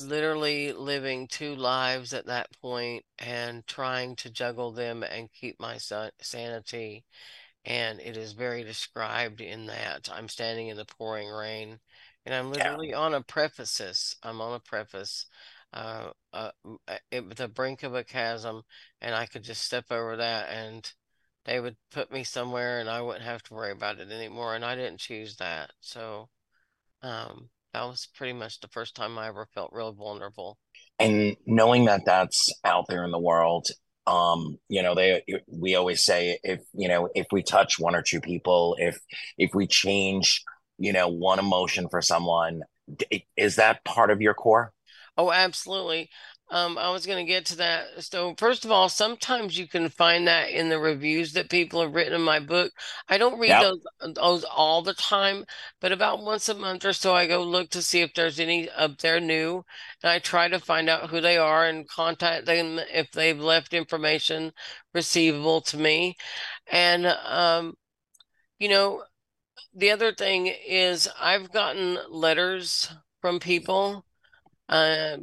literally 0.00 0.72
living 0.72 1.28
two 1.28 1.54
lives 1.54 2.12
at 2.12 2.26
that 2.26 2.48
point 2.60 3.04
and 3.18 3.66
trying 3.66 4.16
to 4.16 4.30
juggle 4.30 4.72
them 4.72 5.02
and 5.02 5.32
keep 5.32 5.58
my 5.60 5.78
sanity. 6.20 7.04
And 7.64 8.00
it 8.00 8.16
is 8.16 8.32
very 8.32 8.64
described 8.64 9.40
in 9.40 9.66
that 9.66 10.10
I'm 10.12 10.28
standing 10.28 10.68
in 10.68 10.76
the 10.76 10.84
pouring 10.84 11.28
rain 11.28 11.78
and 12.24 12.34
I'm 12.34 12.50
literally 12.50 12.90
yeah. 12.90 12.98
on 12.98 13.14
a 13.14 13.22
preface. 13.22 14.16
I'm 14.22 14.40
on 14.40 14.54
a 14.54 14.60
preface, 14.60 15.26
uh, 15.72 16.10
uh, 16.32 16.50
at 17.10 17.36
the 17.36 17.48
brink 17.48 17.82
of 17.82 17.94
a 17.94 18.04
chasm, 18.04 18.62
and 19.00 19.14
I 19.14 19.26
could 19.26 19.42
just 19.42 19.64
step 19.64 19.86
over 19.90 20.16
that 20.16 20.48
and 20.50 20.90
they 21.44 21.60
would 21.60 21.76
put 21.90 22.12
me 22.12 22.24
somewhere 22.24 22.80
and 22.80 22.88
I 22.88 23.00
wouldn't 23.00 23.24
have 23.24 23.42
to 23.44 23.54
worry 23.54 23.72
about 23.72 23.98
it 23.98 24.10
anymore. 24.10 24.54
And 24.54 24.64
I 24.64 24.74
didn't 24.74 25.00
choose 25.00 25.36
that. 25.36 25.72
So, 25.80 26.28
um, 27.02 27.50
that 27.72 27.84
was 27.84 28.08
pretty 28.14 28.32
much 28.32 28.60
the 28.60 28.68
first 28.68 28.94
time 28.94 29.18
I 29.18 29.28
ever 29.28 29.46
felt 29.54 29.72
real 29.72 29.92
vulnerable. 29.92 30.58
And 30.98 31.36
knowing 31.46 31.86
that 31.86 32.04
that's 32.04 32.52
out 32.64 32.84
there 32.88 33.04
in 33.04 33.10
the 33.10 33.18
world, 33.18 33.66
um, 34.06 34.58
you 34.68 34.82
know, 34.82 34.94
they 34.94 35.22
we 35.46 35.74
always 35.74 36.04
say 36.04 36.38
if 36.42 36.60
you 36.74 36.88
know 36.88 37.08
if 37.14 37.26
we 37.32 37.42
touch 37.42 37.78
one 37.78 37.94
or 37.94 38.02
two 38.02 38.20
people, 38.20 38.76
if 38.78 38.98
if 39.38 39.50
we 39.54 39.66
change, 39.66 40.42
you 40.78 40.92
know, 40.92 41.08
one 41.08 41.38
emotion 41.38 41.88
for 41.88 42.02
someone, 42.02 42.62
is 43.36 43.56
that 43.56 43.84
part 43.84 44.10
of 44.10 44.20
your 44.20 44.34
core? 44.34 44.72
Oh, 45.16 45.30
absolutely. 45.30 46.10
Um, 46.52 46.76
I 46.76 46.90
was 46.90 47.06
going 47.06 47.24
to 47.24 47.32
get 47.32 47.46
to 47.46 47.56
that. 47.56 48.04
So, 48.04 48.34
first 48.36 48.66
of 48.66 48.70
all, 48.70 48.90
sometimes 48.90 49.58
you 49.58 49.66
can 49.66 49.88
find 49.88 50.28
that 50.28 50.50
in 50.50 50.68
the 50.68 50.78
reviews 50.78 51.32
that 51.32 51.48
people 51.48 51.80
have 51.80 51.94
written 51.94 52.12
in 52.12 52.20
my 52.20 52.40
book. 52.40 52.70
I 53.08 53.16
don't 53.16 53.38
read 53.38 53.48
yep. 53.48 53.62
those 53.62 54.14
those 54.14 54.44
all 54.44 54.82
the 54.82 54.92
time, 54.92 55.46
but 55.80 55.92
about 55.92 56.22
once 56.22 56.50
a 56.50 56.54
month 56.54 56.84
or 56.84 56.92
so, 56.92 57.14
I 57.14 57.26
go 57.26 57.42
look 57.42 57.70
to 57.70 57.80
see 57.80 58.02
if 58.02 58.12
there's 58.12 58.38
any 58.38 58.68
up 58.68 58.98
there 58.98 59.18
new, 59.18 59.64
and 60.02 60.10
I 60.10 60.18
try 60.18 60.48
to 60.48 60.58
find 60.58 60.90
out 60.90 61.08
who 61.08 61.22
they 61.22 61.38
are 61.38 61.64
and 61.64 61.88
contact 61.88 62.44
them 62.44 62.78
if 62.92 63.10
they've 63.12 63.40
left 63.40 63.72
information 63.72 64.52
receivable 64.92 65.62
to 65.62 65.78
me. 65.78 66.16
And 66.70 67.06
um, 67.06 67.76
you 68.58 68.68
know, 68.68 69.04
the 69.74 69.90
other 69.90 70.12
thing 70.12 70.48
is 70.48 71.08
I've 71.18 71.50
gotten 71.50 71.98
letters 72.10 72.92
from 73.22 73.40
people. 73.40 74.04
Uh, 74.68 75.16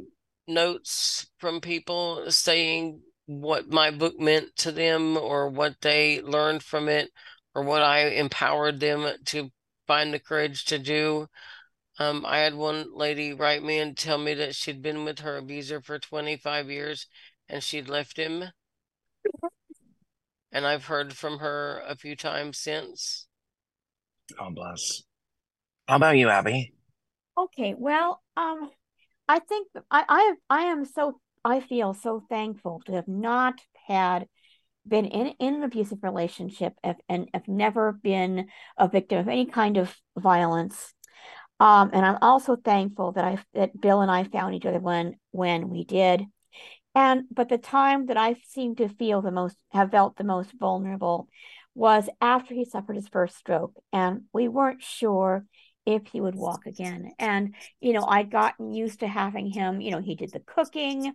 notes 0.50 1.26
from 1.38 1.60
people 1.60 2.30
saying 2.30 3.00
what 3.26 3.70
my 3.70 3.90
book 3.90 4.18
meant 4.18 4.56
to 4.56 4.72
them 4.72 5.16
or 5.16 5.48
what 5.48 5.76
they 5.80 6.20
learned 6.20 6.62
from 6.62 6.88
it 6.88 7.10
or 7.54 7.62
what 7.62 7.82
I 7.82 8.08
empowered 8.08 8.80
them 8.80 9.08
to 9.26 9.50
find 9.86 10.12
the 10.12 10.18
courage 10.18 10.64
to 10.66 10.78
do. 10.78 11.28
Um, 11.98 12.24
I 12.26 12.38
had 12.38 12.54
one 12.54 12.96
lady 12.96 13.32
write 13.32 13.62
me 13.62 13.78
and 13.78 13.96
tell 13.96 14.18
me 14.18 14.34
that 14.34 14.54
she'd 14.54 14.82
been 14.82 15.04
with 15.04 15.20
her 15.20 15.36
abuser 15.36 15.80
for 15.80 15.98
25 15.98 16.70
years 16.70 17.06
and 17.48 17.62
she'd 17.62 17.88
left 17.88 18.16
him. 18.16 18.44
And 20.52 20.66
I've 20.66 20.86
heard 20.86 21.12
from 21.12 21.38
her 21.38 21.82
a 21.86 21.96
few 21.96 22.16
times 22.16 22.58
since. 22.58 23.28
God 24.36 24.54
bless. 24.54 25.02
How 25.86 25.96
about 25.96 26.16
you, 26.16 26.28
Abbie? 26.28 26.72
Okay, 27.38 27.74
well, 27.76 28.22
um, 28.36 28.70
I 29.30 29.38
think 29.38 29.68
I, 29.92 30.04
I 30.08 30.34
I 30.50 30.62
am 30.62 30.84
so 30.84 31.20
I 31.44 31.60
feel 31.60 31.94
so 31.94 32.20
thankful 32.28 32.82
to 32.86 32.92
have 32.94 33.06
not 33.06 33.54
had 33.86 34.26
been 34.88 35.04
in, 35.04 35.28
in 35.38 35.54
an 35.54 35.62
abusive 35.62 36.02
relationship 36.02 36.72
if, 36.82 36.96
and 37.08 37.28
have 37.32 37.46
never 37.46 37.92
been 37.92 38.48
a 38.76 38.88
victim 38.88 39.20
of 39.20 39.28
any 39.28 39.46
kind 39.46 39.76
of 39.76 39.94
violence. 40.18 40.92
Um, 41.60 41.90
and 41.92 42.04
I'm 42.04 42.18
also 42.22 42.56
thankful 42.56 43.12
that 43.12 43.24
I 43.24 43.38
that 43.54 43.80
Bill 43.80 44.00
and 44.00 44.10
I 44.10 44.24
found 44.24 44.56
each 44.56 44.66
other 44.66 44.80
when 44.80 45.14
when 45.30 45.68
we 45.68 45.84
did. 45.84 46.24
And 46.96 47.22
but 47.30 47.48
the 47.48 47.58
time 47.58 48.06
that 48.06 48.16
I 48.16 48.34
seem 48.48 48.74
to 48.76 48.88
feel 48.88 49.22
the 49.22 49.30
most 49.30 49.56
have 49.70 49.92
felt 49.92 50.16
the 50.16 50.24
most 50.24 50.50
vulnerable 50.58 51.28
was 51.72 52.08
after 52.20 52.52
he 52.52 52.64
suffered 52.64 52.96
his 52.96 53.06
first 53.06 53.36
stroke, 53.36 53.74
and 53.92 54.22
we 54.32 54.48
weren't 54.48 54.82
sure 54.82 55.46
if 55.86 56.06
he 56.06 56.20
would 56.20 56.34
walk 56.34 56.66
again. 56.66 57.12
And, 57.18 57.54
you 57.80 57.92
know, 57.92 58.04
I'd 58.06 58.30
gotten 58.30 58.72
used 58.72 59.00
to 59.00 59.08
having 59.08 59.46
him, 59.50 59.80
you 59.80 59.90
know, 59.90 60.00
he 60.00 60.14
did 60.14 60.32
the 60.32 60.40
cooking 60.40 61.12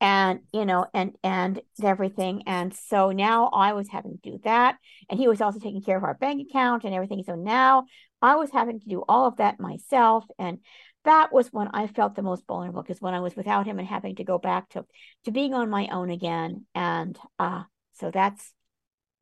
and, 0.00 0.40
you 0.52 0.64
know, 0.64 0.86
and, 0.94 1.12
and 1.22 1.60
everything. 1.82 2.42
And 2.46 2.74
so 2.74 3.12
now 3.12 3.46
I 3.46 3.72
was 3.72 3.88
having 3.88 4.18
to 4.18 4.30
do 4.30 4.38
that. 4.44 4.76
And 5.08 5.18
he 5.18 5.28
was 5.28 5.40
also 5.40 5.58
taking 5.58 5.82
care 5.82 5.96
of 5.96 6.04
our 6.04 6.14
bank 6.14 6.46
account 6.48 6.84
and 6.84 6.94
everything. 6.94 7.22
So 7.26 7.34
now 7.34 7.86
I 8.22 8.36
was 8.36 8.50
having 8.50 8.80
to 8.80 8.88
do 8.88 9.04
all 9.08 9.26
of 9.26 9.36
that 9.36 9.60
myself. 9.60 10.24
And 10.38 10.58
that 11.04 11.32
was 11.32 11.52
when 11.52 11.68
I 11.68 11.86
felt 11.86 12.14
the 12.14 12.22
most 12.22 12.46
vulnerable 12.46 12.82
because 12.82 13.00
when 13.00 13.14
I 13.14 13.20
was 13.20 13.36
without 13.36 13.66
him 13.66 13.78
and 13.78 13.88
having 13.88 14.16
to 14.16 14.24
go 14.24 14.38
back 14.38 14.68
to, 14.70 14.84
to 15.24 15.30
being 15.30 15.54
on 15.54 15.70
my 15.70 15.88
own 15.88 16.10
again. 16.10 16.66
And, 16.74 17.18
uh, 17.38 17.62
so 17.94 18.10
that's, 18.10 18.52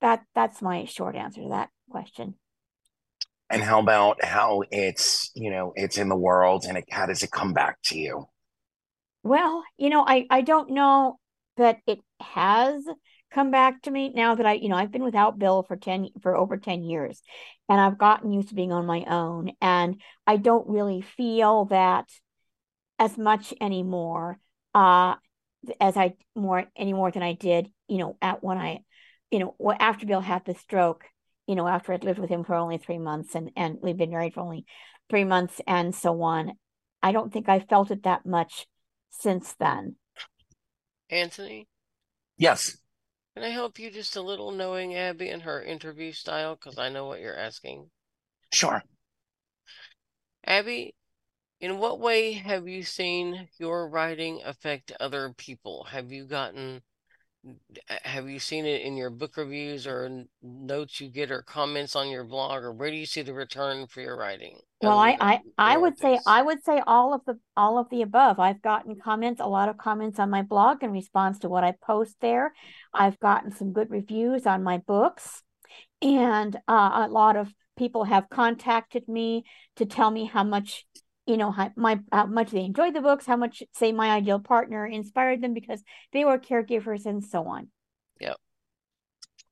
that, 0.00 0.24
that's 0.34 0.60
my 0.60 0.86
short 0.86 1.14
answer 1.14 1.42
to 1.42 1.48
that 1.50 1.70
question 1.88 2.34
and 3.50 3.62
how 3.62 3.80
about 3.80 4.24
how 4.24 4.62
it's 4.70 5.30
you 5.34 5.50
know 5.50 5.72
it's 5.76 5.98
in 5.98 6.08
the 6.08 6.16
world 6.16 6.64
and 6.68 6.78
it, 6.78 6.84
how 6.90 7.06
does 7.06 7.22
it 7.22 7.30
come 7.30 7.52
back 7.52 7.78
to 7.84 7.98
you? 7.98 8.26
Well 9.22 9.64
you 9.78 9.90
know 9.90 10.04
i 10.06 10.26
i 10.30 10.40
don't 10.40 10.70
know 10.70 11.18
that 11.56 11.78
it 11.86 12.00
has 12.20 12.84
come 13.32 13.50
back 13.50 13.82
to 13.82 13.90
me 13.90 14.12
now 14.14 14.34
that 14.34 14.46
i 14.46 14.52
you 14.52 14.68
know 14.68 14.76
i've 14.76 14.92
been 14.92 15.02
without 15.02 15.38
bill 15.38 15.62
for 15.62 15.76
10 15.76 16.08
for 16.22 16.36
over 16.36 16.56
10 16.56 16.82
years 16.82 17.20
and 17.68 17.80
i've 17.80 17.98
gotten 17.98 18.32
used 18.32 18.50
to 18.50 18.54
being 18.54 18.72
on 18.72 18.86
my 18.86 19.04
own 19.08 19.52
and 19.60 20.00
i 20.26 20.36
don't 20.36 20.68
really 20.68 21.00
feel 21.00 21.64
that 21.66 22.08
as 22.98 23.18
much 23.18 23.52
anymore 23.60 24.38
uh 24.74 25.14
as 25.80 25.96
i 25.96 26.14
more 26.36 26.64
any 26.76 26.92
more 26.92 27.10
than 27.10 27.22
i 27.22 27.32
did 27.32 27.68
you 27.88 27.98
know 27.98 28.16
at 28.22 28.42
when 28.42 28.56
i 28.56 28.78
you 29.30 29.40
know 29.40 29.56
after 29.80 30.06
bill 30.06 30.20
had 30.20 30.44
the 30.44 30.54
stroke 30.54 31.04
you 31.46 31.54
know, 31.54 31.66
after 31.66 31.92
I'd 31.92 32.04
lived 32.04 32.18
with 32.18 32.30
him 32.30 32.44
for 32.44 32.54
only 32.54 32.78
three 32.78 32.98
months 32.98 33.34
and, 33.34 33.50
and 33.56 33.78
we've 33.82 33.96
been 33.96 34.10
married 34.10 34.34
for 34.34 34.40
only 34.40 34.64
three 35.10 35.24
months 35.24 35.60
and 35.66 35.94
so 35.94 36.22
on. 36.22 36.52
I 37.02 37.12
don't 37.12 37.32
think 37.32 37.48
I 37.48 37.60
felt 37.60 37.90
it 37.90 38.04
that 38.04 38.24
much 38.24 38.66
since 39.10 39.54
then. 39.58 39.96
Anthony? 41.10 41.68
Yes. 42.38 42.78
Can 43.34 43.44
I 43.44 43.50
help 43.50 43.78
you 43.78 43.90
just 43.90 44.16
a 44.16 44.22
little 44.22 44.52
knowing 44.52 44.94
Abbie 44.94 45.28
and 45.28 45.42
her 45.42 45.62
interview 45.62 46.12
style? 46.12 46.56
Because 46.56 46.78
I 46.78 46.88
know 46.88 47.06
what 47.06 47.20
you're 47.20 47.36
asking. 47.36 47.90
Sure. 48.52 48.82
Abbie, 50.46 50.94
in 51.60 51.78
what 51.78 52.00
way 52.00 52.32
have 52.32 52.68
you 52.68 52.82
seen 52.82 53.48
your 53.58 53.88
writing 53.88 54.40
affect 54.44 54.92
other 55.00 55.34
people? 55.36 55.84
Have 55.90 56.12
you 56.12 56.26
gotten 56.26 56.82
have 58.02 58.28
you 58.28 58.38
seen 58.38 58.64
it 58.64 58.82
in 58.82 58.96
your 58.96 59.10
book 59.10 59.36
reviews 59.36 59.86
or 59.86 60.24
notes 60.42 61.00
you 61.00 61.08
get 61.08 61.30
or 61.30 61.42
comments 61.42 61.94
on 61.94 62.08
your 62.08 62.24
blog 62.24 62.62
or 62.62 62.72
where 62.72 62.90
do 62.90 62.96
you 62.96 63.06
see 63.06 63.22
the 63.22 63.34
return 63.34 63.86
for 63.86 64.00
your 64.00 64.16
writing? 64.16 64.58
Well 64.80 64.98
i 64.98 65.16
i, 65.20 65.40
I 65.58 65.76
would 65.76 65.98
say 65.98 66.18
i 66.26 66.42
would 66.42 66.64
say 66.64 66.82
all 66.86 67.14
of 67.14 67.22
the 67.26 67.38
all 67.56 67.78
of 67.78 67.88
the 67.90 68.02
above. 68.02 68.38
I've 68.38 68.62
gotten 68.62 68.96
comments 68.98 69.40
a 69.40 69.46
lot 69.46 69.68
of 69.68 69.76
comments 69.76 70.18
on 70.18 70.30
my 70.30 70.42
blog 70.42 70.82
in 70.82 70.90
response 70.90 71.38
to 71.40 71.48
what 71.48 71.64
i 71.64 71.74
post 71.82 72.16
there. 72.20 72.52
I've 72.92 73.18
gotten 73.20 73.52
some 73.52 73.72
good 73.72 73.90
reviews 73.90 74.46
on 74.46 74.62
my 74.62 74.78
books 74.78 75.42
and 76.02 76.56
uh, 76.68 77.06
a 77.06 77.08
lot 77.08 77.36
of 77.36 77.52
people 77.76 78.04
have 78.04 78.28
contacted 78.30 79.08
me 79.08 79.44
to 79.76 79.86
tell 79.86 80.10
me 80.10 80.24
how 80.24 80.44
much 80.44 80.86
you 81.26 81.36
know 81.36 81.50
how 81.50 81.70
my 81.76 82.00
how 82.12 82.26
much 82.26 82.50
they 82.50 82.64
enjoyed 82.64 82.94
the 82.94 83.00
books 83.00 83.26
how 83.26 83.36
much 83.36 83.62
say 83.72 83.92
my 83.92 84.10
ideal 84.10 84.38
partner 84.38 84.86
inspired 84.86 85.42
them 85.42 85.54
because 85.54 85.82
they 86.12 86.24
were 86.24 86.38
caregivers 86.38 87.06
and 87.06 87.24
so 87.24 87.46
on. 87.46 87.68
Yeah 88.20 88.34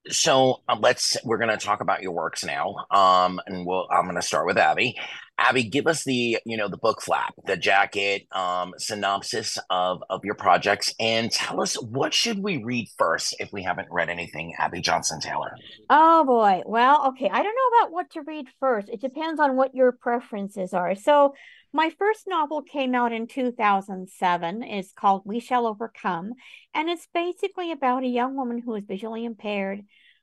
so 0.08 0.62
uh, 0.68 0.76
let's 0.80 1.16
we're 1.24 1.38
going 1.38 1.50
to 1.50 1.56
talk 1.56 1.80
about 1.80 2.02
your 2.02 2.12
works 2.12 2.44
now 2.44 2.74
um 2.90 3.40
and 3.46 3.64
we'll 3.64 3.86
i'm 3.90 4.04
going 4.04 4.16
to 4.16 4.22
start 4.22 4.46
with 4.46 4.58
abbie 4.58 4.96
abbie 5.38 5.64
give 5.64 5.86
us 5.86 6.04
the 6.04 6.38
you 6.44 6.56
know 6.56 6.68
the 6.68 6.76
book 6.76 7.02
flap 7.02 7.34
the 7.46 7.56
jacket 7.56 8.26
um 8.32 8.72
synopsis 8.78 9.58
of 9.70 10.02
of 10.10 10.24
your 10.24 10.34
projects 10.34 10.94
and 11.00 11.30
tell 11.30 11.60
us 11.60 11.74
what 11.82 12.14
should 12.14 12.38
we 12.38 12.62
read 12.62 12.86
first 12.98 13.34
if 13.38 13.50
we 13.52 13.62
haven't 13.62 13.88
read 13.90 14.08
anything 14.08 14.54
abbie 14.58 14.80
johnson 14.80 15.20
taylor 15.20 15.50
oh 15.90 16.24
boy 16.24 16.62
well 16.66 17.08
okay 17.08 17.28
i 17.28 17.42
don't 17.42 17.44
know 17.44 17.78
about 17.78 17.92
what 17.92 18.10
to 18.10 18.22
read 18.22 18.46
first 18.60 18.88
it 18.88 19.00
depends 19.00 19.40
on 19.40 19.56
what 19.56 19.74
your 19.74 19.92
preferences 19.92 20.72
are 20.72 20.94
so 20.94 21.34
my 21.74 21.90
first 21.98 22.24
novel 22.26 22.60
came 22.60 22.94
out 22.94 23.12
in 23.12 23.26
2007. 23.26 24.62
It's 24.62 24.92
called 24.92 25.22
We 25.24 25.40
Shall 25.40 25.66
Overcome. 25.66 26.34
And 26.74 26.90
it's 26.90 27.08
basically 27.14 27.72
about 27.72 28.02
a 28.02 28.08
young 28.08 28.36
woman 28.36 28.60
who 28.62 28.74
is 28.74 28.84
visually 28.86 29.24
impaired 29.24 29.80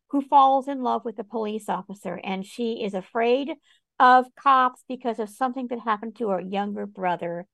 who 0.10 0.22
falls 0.22 0.68
in 0.68 0.82
love 0.82 1.06
with 1.06 1.20
a 1.20 1.24
police 1.24 1.70
officer. 1.70 2.20
And 2.24 2.46
she 2.46 2.84
is 2.84 2.94
afraid 2.94 3.52
of 4.00 4.26
cops 4.36 4.84
because 4.88 5.20
of 5.20 5.30
something 5.30 5.68
that 5.68 5.80
happened 5.80 6.16
to 6.18 6.30
her 6.30 6.40
younger 6.40 6.86
brother 6.86 7.46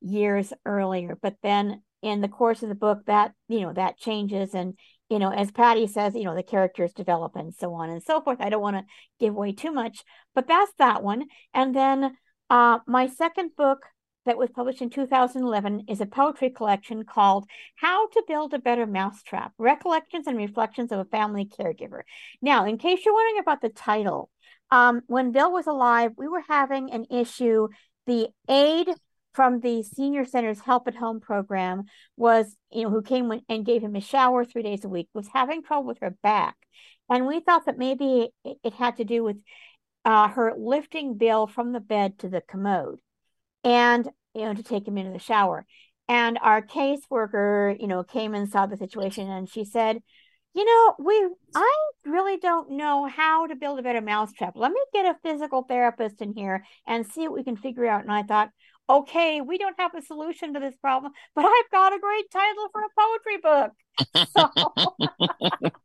years 0.00 0.52
earlier. 0.64 1.16
But 1.20 1.36
then 1.42 1.82
in 2.02 2.20
the 2.20 2.28
course 2.28 2.62
of 2.62 2.68
the 2.68 2.74
book, 2.74 3.00
that, 3.06 3.32
you 3.48 3.60
know, 3.60 3.72
that 3.72 3.96
changes. 3.96 4.54
And, 4.54 4.74
you 5.08 5.18
know, 5.18 5.30
as 5.30 5.50
Patty 5.50 5.86
says, 5.86 6.14
you 6.14 6.24
know, 6.24 6.34
the 6.34 6.42
characters 6.42 6.92
develop 6.92 7.36
and 7.36 7.54
so 7.54 7.72
on 7.74 7.88
and 7.88 8.02
so 8.02 8.20
forth. 8.20 8.38
I 8.40 8.50
don't 8.50 8.62
want 8.62 8.76
to 8.76 8.84
give 9.18 9.34
away 9.34 9.52
too 9.52 9.72
much, 9.72 10.04
but 10.34 10.46
that's 10.46 10.72
that 10.78 11.02
one. 11.02 11.24
And 11.54 11.74
then 11.74 12.16
uh, 12.50 12.78
my 12.86 13.06
second 13.06 13.52
book 13.56 13.86
that 14.26 14.38
was 14.38 14.50
published 14.50 14.82
in 14.82 14.90
2011 14.90 15.84
is 15.88 16.00
a 16.00 16.06
poetry 16.06 16.50
collection 16.50 17.04
called 17.04 17.46
How 17.76 18.08
to 18.08 18.24
Build 18.26 18.54
a 18.54 18.58
Better 18.58 18.86
Mousetrap 18.86 19.52
Recollections 19.58 20.26
and 20.26 20.36
Reflections 20.36 20.92
of 20.92 20.98
a 20.98 21.04
Family 21.04 21.46
Caregiver. 21.46 22.02
Now, 22.40 22.66
in 22.66 22.78
case 22.78 23.04
you're 23.04 23.14
wondering 23.14 23.40
about 23.40 23.60
the 23.60 23.68
title, 23.68 24.30
um, 24.70 25.02
when 25.06 25.32
Bill 25.32 25.52
was 25.52 25.66
alive, 25.66 26.12
we 26.16 26.28
were 26.28 26.42
having 26.48 26.90
an 26.90 27.06
issue. 27.10 27.68
The 28.06 28.28
aide 28.48 28.88
from 29.32 29.60
the 29.60 29.82
senior 29.82 30.24
center's 30.24 30.60
help 30.60 30.86
at 30.86 30.94
home 30.94 31.20
program 31.20 31.84
was, 32.16 32.56
you 32.70 32.84
know, 32.84 32.90
who 32.90 33.02
came 33.02 33.32
and 33.48 33.66
gave 33.66 33.82
him 33.82 33.96
a 33.96 34.00
shower 34.00 34.44
three 34.44 34.62
days 34.62 34.84
a 34.84 34.88
week, 34.88 35.08
was 35.12 35.28
having 35.32 35.62
trouble 35.62 35.86
with 35.86 35.98
her 36.00 36.16
back. 36.22 36.56
And 37.10 37.26
we 37.26 37.40
thought 37.40 37.66
that 37.66 37.78
maybe 37.78 38.30
it, 38.44 38.56
it 38.62 38.74
had 38.74 38.96
to 38.96 39.04
do 39.04 39.24
with 39.24 39.36
uh, 40.04 40.28
her 40.28 40.52
lifting 40.56 41.16
Bill 41.16 41.46
from 41.46 41.72
the 41.72 41.80
bed 41.80 42.18
to 42.20 42.28
the 42.28 42.40
commode 42.40 43.00
and, 43.62 44.08
you 44.34 44.42
know, 44.42 44.54
to 44.54 44.62
take 44.62 44.86
him 44.86 44.98
into 44.98 45.12
the 45.12 45.18
shower. 45.18 45.66
And 46.08 46.38
our 46.40 46.62
caseworker, 46.62 47.80
you 47.80 47.86
know, 47.86 48.04
came 48.04 48.34
and 48.34 48.48
saw 48.48 48.66
the 48.66 48.76
situation 48.76 49.28
and 49.30 49.48
she 49.48 49.64
said, 49.64 50.02
you 50.54 50.64
know, 50.64 50.94
we 50.98 51.28
I 51.54 51.76
really 52.04 52.36
don't 52.38 52.70
know 52.72 53.06
how 53.06 53.46
to 53.46 53.56
build 53.56 53.78
a 53.78 53.82
better 53.82 54.00
mousetrap. 54.00 54.54
Let 54.56 54.70
me 54.70 54.80
get 54.92 55.06
a 55.06 55.18
physical 55.22 55.62
therapist 55.62 56.20
in 56.20 56.32
here 56.32 56.64
and 56.86 57.06
see 57.06 57.26
what 57.28 57.36
we 57.36 57.44
can 57.44 57.56
figure 57.56 57.86
out. 57.86 58.02
And 58.02 58.12
I 58.12 58.22
thought, 58.22 58.50
okay, 58.88 59.40
we 59.40 59.58
don't 59.58 59.78
have 59.78 59.94
a 59.94 60.02
solution 60.02 60.54
to 60.54 60.60
this 60.60 60.76
problem, 60.76 61.12
but 61.34 61.44
I've 61.44 61.70
got 61.72 61.94
a 61.94 61.98
great 61.98 62.30
title 62.30 62.68
for 62.72 62.82
a 62.82 62.94
poetry 62.98 63.38
book. 63.42 63.72
So, 64.30 65.70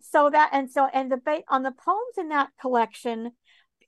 so 0.00 0.30
that 0.30 0.50
and 0.52 0.70
so 0.70 0.88
and 0.92 1.10
the 1.10 1.42
on 1.48 1.62
the 1.62 1.72
poems 1.72 2.18
in 2.18 2.28
that 2.28 2.50
collection 2.60 3.30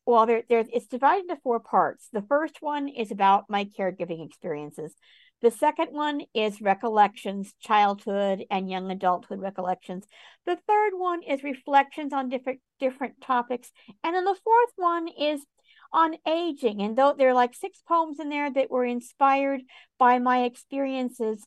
well 0.06 0.26
there 0.26 0.42
there 0.48 0.64
it's 0.72 0.86
divided 0.86 1.22
into 1.22 1.36
four 1.42 1.60
parts 1.60 2.08
the 2.12 2.22
first 2.22 2.58
one 2.60 2.88
is 2.88 3.10
about 3.10 3.44
my 3.48 3.64
caregiving 3.64 4.24
experiences 4.24 4.94
the 5.40 5.50
second 5.50 5.88
one 5.92 6.22
is 6.34 6.60
recollections 6.60 7.54
childhood 7.60 8.44
and 8.50 8.68
young 8.68 8.90
adulthood 8.90 9.40
recollections. 9.40 10.04
The 10.46 10.58
third 10.66 10.92
one 10.94 11.22
is 11.22 11.44
reflections 11.44 12.12
on 12.12 12.28
different 12.28 12.60
different 12.80 13.20
topics. 13.20 13.70
And 14.02 14.14
then 14.14 14.24
the 14.24 14.36
fourth 14.42 14.72
one 14.76 15.08
is 15.08 15.44
on 15.92 16.16
aging. 16.26 16.82
And 16.82 16.96
though 16.96 17.14
there 17.16 17.30
are 17.30 17.34
like 17.34 17.54
six 17.54 17.80
poems 17.86 18.18
in 18.18 18.28
there 18.28 18.50
that 18.52 18.70
were 18.70 18.84
inspired 18.84 19.62
by 19.98 20.18
my 20.18 20.44
experiences 20.44 21.46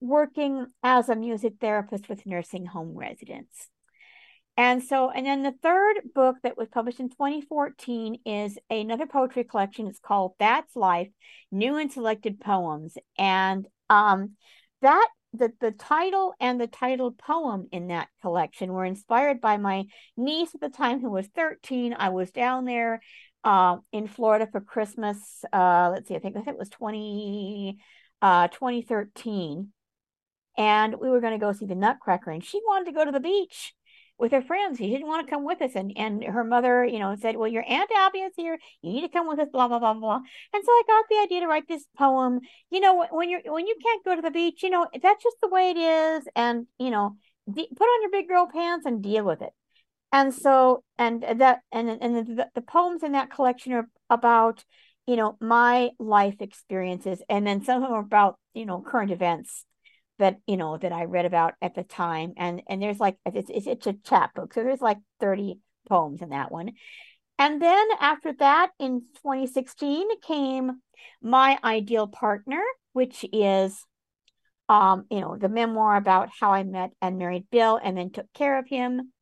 working 0.00 0.66
as 0.82 1.08
a 1.08 1.16
music 1.16 1.54
therapist 1.60 2.08
with 2.08 2.26
nursing 2.26 2.66
home 2.66 2.96
residents 2.96 3.68
and 4.56 4.82
so, 4.82 5.10
and 5.10 5.24
then 5.24 5.42
the 5.42 5.54
third 5.62 6.00
book 6.14 6.36
that 6.42 6.58
was 6.58 6.68
published 6.68 7.00
in 7.00 7.08
2014 7.08 8.18
is 8.26 8.58
another 8.68 9.06
poetry 9.06 9.44
collection. 9.44 9.86
It's 9.86 9.98
called 9.98 10.34
That's 10.38 10.76
Life 10.76 11.08
New 11.50 11.76
and 11.76 11.90
Selected 11.90 12.38
Poems. 12.38 12.98
And 13.16 13.66
um, 13.88 14.32
that 14.82 15.08
the, 15.32 15.52
the 15.60 15.70
title 15.70 16.34
and 16.38 16.60
the 16.60 16.66
titled 16.66 17.16
poem 17.16 17.68
in 17.72 17.88
that 17.88 18.08
collection 18.20 18.72
were 18.72 18.84
inspired 18.84 19.40
by 19.40 19.56
my 19.56 19.84
niece 20.18 20.54
at 20.54 20.60
the 20.60 20.68
time 20.68 21.00
who 21.00 21.10
was 21.10 21.26
13. 21.28 21.94
I 21.98 22.10
was 22.10 22.30
down 22.30 22.66
there 22.66 23.00
uh, 23.44 23.78
in 23.90 24.06
Florida 24.06 24.46
for 24.50 24.60
Christmas. 24.60 25.44
Uh, 25.50 25.90
let's 25.92 26.08
see, 26.08 26.14
I 26.14 26.18
think 26.18 26.36
I 26.36 26.40
think 26.40 26.56
it 26.56 26.58
was 26.58 26.68
20, 26.68 27.78
uh, 28.20 28.48
2013. 28.48 29.72
And 30.58 30.96
we 31.00 31.08
were 31.08 31.22
going 31.22 31.32
to 31.32 31.44
go 31.44 31.52
see 31.52 31.64
the 31.64 31.74
Nutcracker, 31.74 32.30
and 32.30 32.44
she 32.44 32.60
wanted 32.66 32.84
to 32.84 32.92
go 32.92 33.06
to 33.06 33.10
the 33.10 33.20
beach 33.20 33.72
with 34.22 34.30
her 34.30 34.40
friends. 34.40 34.78
She 34.78 34.88
didn't 34.88 35.08
want 35.08 35.26
to 35.26 35.30
come 35.30 35.44
with 35.44 35.60
us. 35.60 35.72
And, 35.74 35.92
and 35.96 36.22
her 36.22 36.44
mother, 36.44 36.84
you 36.84 37.00
know, 37.00 37.16
said, 37.20 37.36
Well, 37.36 37.48
your 37.48 37.64
Aunt 37.68 37.90
Abbie 37.94 38.20
is 38.20 38.32
here. 38.36 38.56
You 38.80 38.92
need 38.92 39.00
to 39.00 39.08
come 39.08 39.26
with 39.26 39.40
us, 39.40 39.48
blah, 39.52 39.66
blah, 39.66 39.80
blah, 39.80 39.94
blah. 39.94 40.20
And 40.54 40.64
so 40.64 40.70
I 40.70 40.82
got 40.86 41.04
the 41.10 41.20
idea 41.24 41.40
to 41.40 41.48
write 41.48 41.66
this 41.66 41.84
poem. 41.98 42.38
You 42.70 42.78
know, 42.78 43.04
when 43.10 43.28
you're 43.28 43.42
when 43.44 43.66
you 43.66 43.74
can't 43.82 44.04
go 44.04 44.14
to 44.14 44.22
the 44.22 44.30
beach, 44.30 44.62
you 44.62 44.70
know, 44.70 44.86
that's 45.02 45.22
just 45.22 45.36
the 45.42 45.48
way 45.48 45.70
it 45.70 45.76
is. 45.76 46.28
And, 46.36 46.68
you 46.78 46.90
know, 46.90 47.16
de- 47.52 47.68
put 47.76 47.84
on 47.84 48.02
your 48.02 48.10
big 48.12 48.28
girl 48.28 48.48
pants 48.50 48.86
and 48.86 49.02
deal 49.02 49.24
with 49.24 49.42
it. 49.42 49.50
And 50.12 50.32
so, 50.32 50.84
and 50.96 51.22
that, 51.22 51.62
and 51.72 51.88
and 51.90 52.38
the, 52.38 52.46
the 52.54 52.62
poems 52.62 53.02
in 53.02 53.12
that 53.12 53.30
collection 53.30 53.72
are 53.72 53.88
about, 54.08 54.64
you 55.04 55.16
know, 55.16 55.36
my 55.40 55.90
life 55.98 56.36
experiences, 56.38 57.20
and 57.28 57.44
then 57.44 57.64
some 57.64 57.82
of 57.82 57.88
them 57.88 57.92
are 57.92 58.02
about, 58.02 58.38
you 58.54 58.66
know, 58.66 58.80
current 58.86 59.10
events 59.10 59.64
that 60.18 60.38
you 60.46 60.56
know 60.56 60.76
that 60.76 60.92
I 60.92 61.04
read 61.04 61.24
about 61.24 61.54
at 61.60 61.74
the 61.74 61.82
time, 61.82 62.34
and 62.36 62.62
and 62.68 62.82
there's 62.82 63.00
like 63.00 63.16
it's 63.26 63.50
it's, 63.50 63.66
it's 63.66 63.86
a 63.86 63.92
chapbook, 63.92 64.54
so 64.54 64.62
there's 64.62 64.80
like 64.80 64.98
30 65.20 65.58
poems 65.88 66.22
in 66.22 66.30
that 66.30 66.50
one. 66.52 66.72
And 67.38 67.60
then 67.60 67.86
after 68.00 68.32
that, 68.34 68.70
in 68.78 69.02
2016, 69.16 70.06
came 70.20 70.80
my 71.20 71.58
ideal 71.64 72.06
partner, 72.06 72.62
which 72.92 73.24
is, 73.32 73.84
um, 74.68 75.06
you 75.10 75.20
know, 75.20 75.36
the 75.36 75.48
memoir 75.48 75.96
about 75.96 76.28
how 76.38 76.52
I 76.52 76.62
met 76.62 76.92
and 77.00 77.18
married 77.18 77.46
Bill, 77.50 77.80
and 77.82 77.96
then 77.96 78.10
took 78.10 78.32
care 78.32 78.58
of 78.58 78.68
him. 78.68 79.12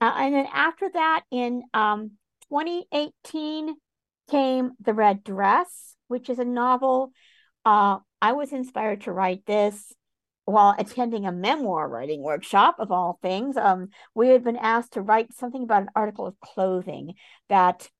Uh, 0.00 0.14
and 0.16 0.34
then 0.34 0.46
after 0.52 0.90
that, 0.92 1.22
in 1.30 1.62
um, 1.72 2.12
2018, 2.50 3.74
came 4.30 4.72
The 4.80 4.94
Red 4.94 5.22
Dress, 5.22 5.94
which 6.08 6.28
is 6.28 6.38
a 6.38 6.44
novel 6.44 7.12
uh, 7.66 7.98
I 8.22 8.32
was 8.32 8.52
inspired 8.52 9.02
to 9.02 9.12
write 9.12 9.44
this 9.44 9.92
while 10.44 10.76
attending 10.78 11.26
a 11.26 11.32
memoir 11.32 11.88
writing 11.88 12.22
workshop 12.22 12.76
of 12.78 12.92
all 12.92 13.18
things. 13.20 13.56
Um, 13.56 13.88
we 14.14 14.28
had 14.28 14.44
been 14.44 14.56
asked 14.56 14.92
to 14.92 15.02
write 15.02 15.34
something 15.34 15.64
about 15.64 15.82
an 15.82 15.90
article 15.96 16.26
of 16.26 16.38
clothing 16.38 17.14
that 17.48 17.90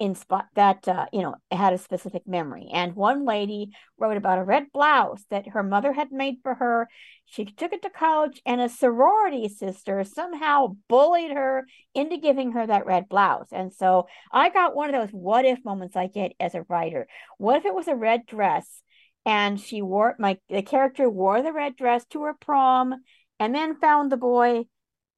insp- 0.00 0.46
that 0.54 0.88
uh, 0.88 1.04
you 1.12 1.20
know 1.20 1.34
had 1.50 1.74
a 1.74 1.78
specific 1.78 2.26
memory. 2.26 2.68
And 2.72 2.96
one 2.96 3.26
lady 3.26 3.72
wrote 3.98 4.16
about 4.16 4.38
a 4.38 4.42
red 4.44 4.72
blouse 4.72 5.22
that 5.28 5.48
her 5.48 5.62
mother 5.62 5.92
had 5.92 6.10
made 6.10 6.36
for 6.42 6.54
her. 6.54 6.88
She 7.26 7.44
took 7.44 7.74
it 7.74 7.82
to 7.82 7.90
college, 7.90 8.40
and 8.46 8.62
a 8.62 8.70
sorority 8.70 9.50
sister 9.50 10.02
somehow 10.02 10.76
bullied 10.88 11.32
her 11.32 11.66
into 11.94 12.16
giving 12.16 12.52
her 12.52 12.66
that 12.66 12.86
red 12.86 13.10
blouse. 13.10 13.48
And 13.52 13.70
so 13.70 14.06
I 14.32 14.48
got 14.48 14.74
one 14.74 14.92
of 14.92 14.98
those 14.98 15.12
what 15.12 15.44
if 15.44 15.62
moments 15.62 15.94
I 15.94 16.06
get 16.06 16.32
as 16.40 16.54
a 16.54 16.64
writer. 16.70 17.06
What 17.36 17.56
if 17.58 17.66
it 17.66 17.74
was 17.74 17.86
a 17.86 17.94
red 17.94 18.24
dress? 18.24 18.82
And 19.26 19.60
she 19.60 19.82
wore 19.82 20.14
my 20.18 20.38
the 20.48 20.62
character 20.62 21.08
wore 21.08 21.42
the 21.42 21.52
red 21.52 21.76
dress 21.76 22.04
to 22.06 22.22
her 22.22 22.34
prom 22.34 22.94
and 23.38 23.54
then 23.54 23.76
found 23.76 24.10
the 24.10 24.16
boy 24.16 24.64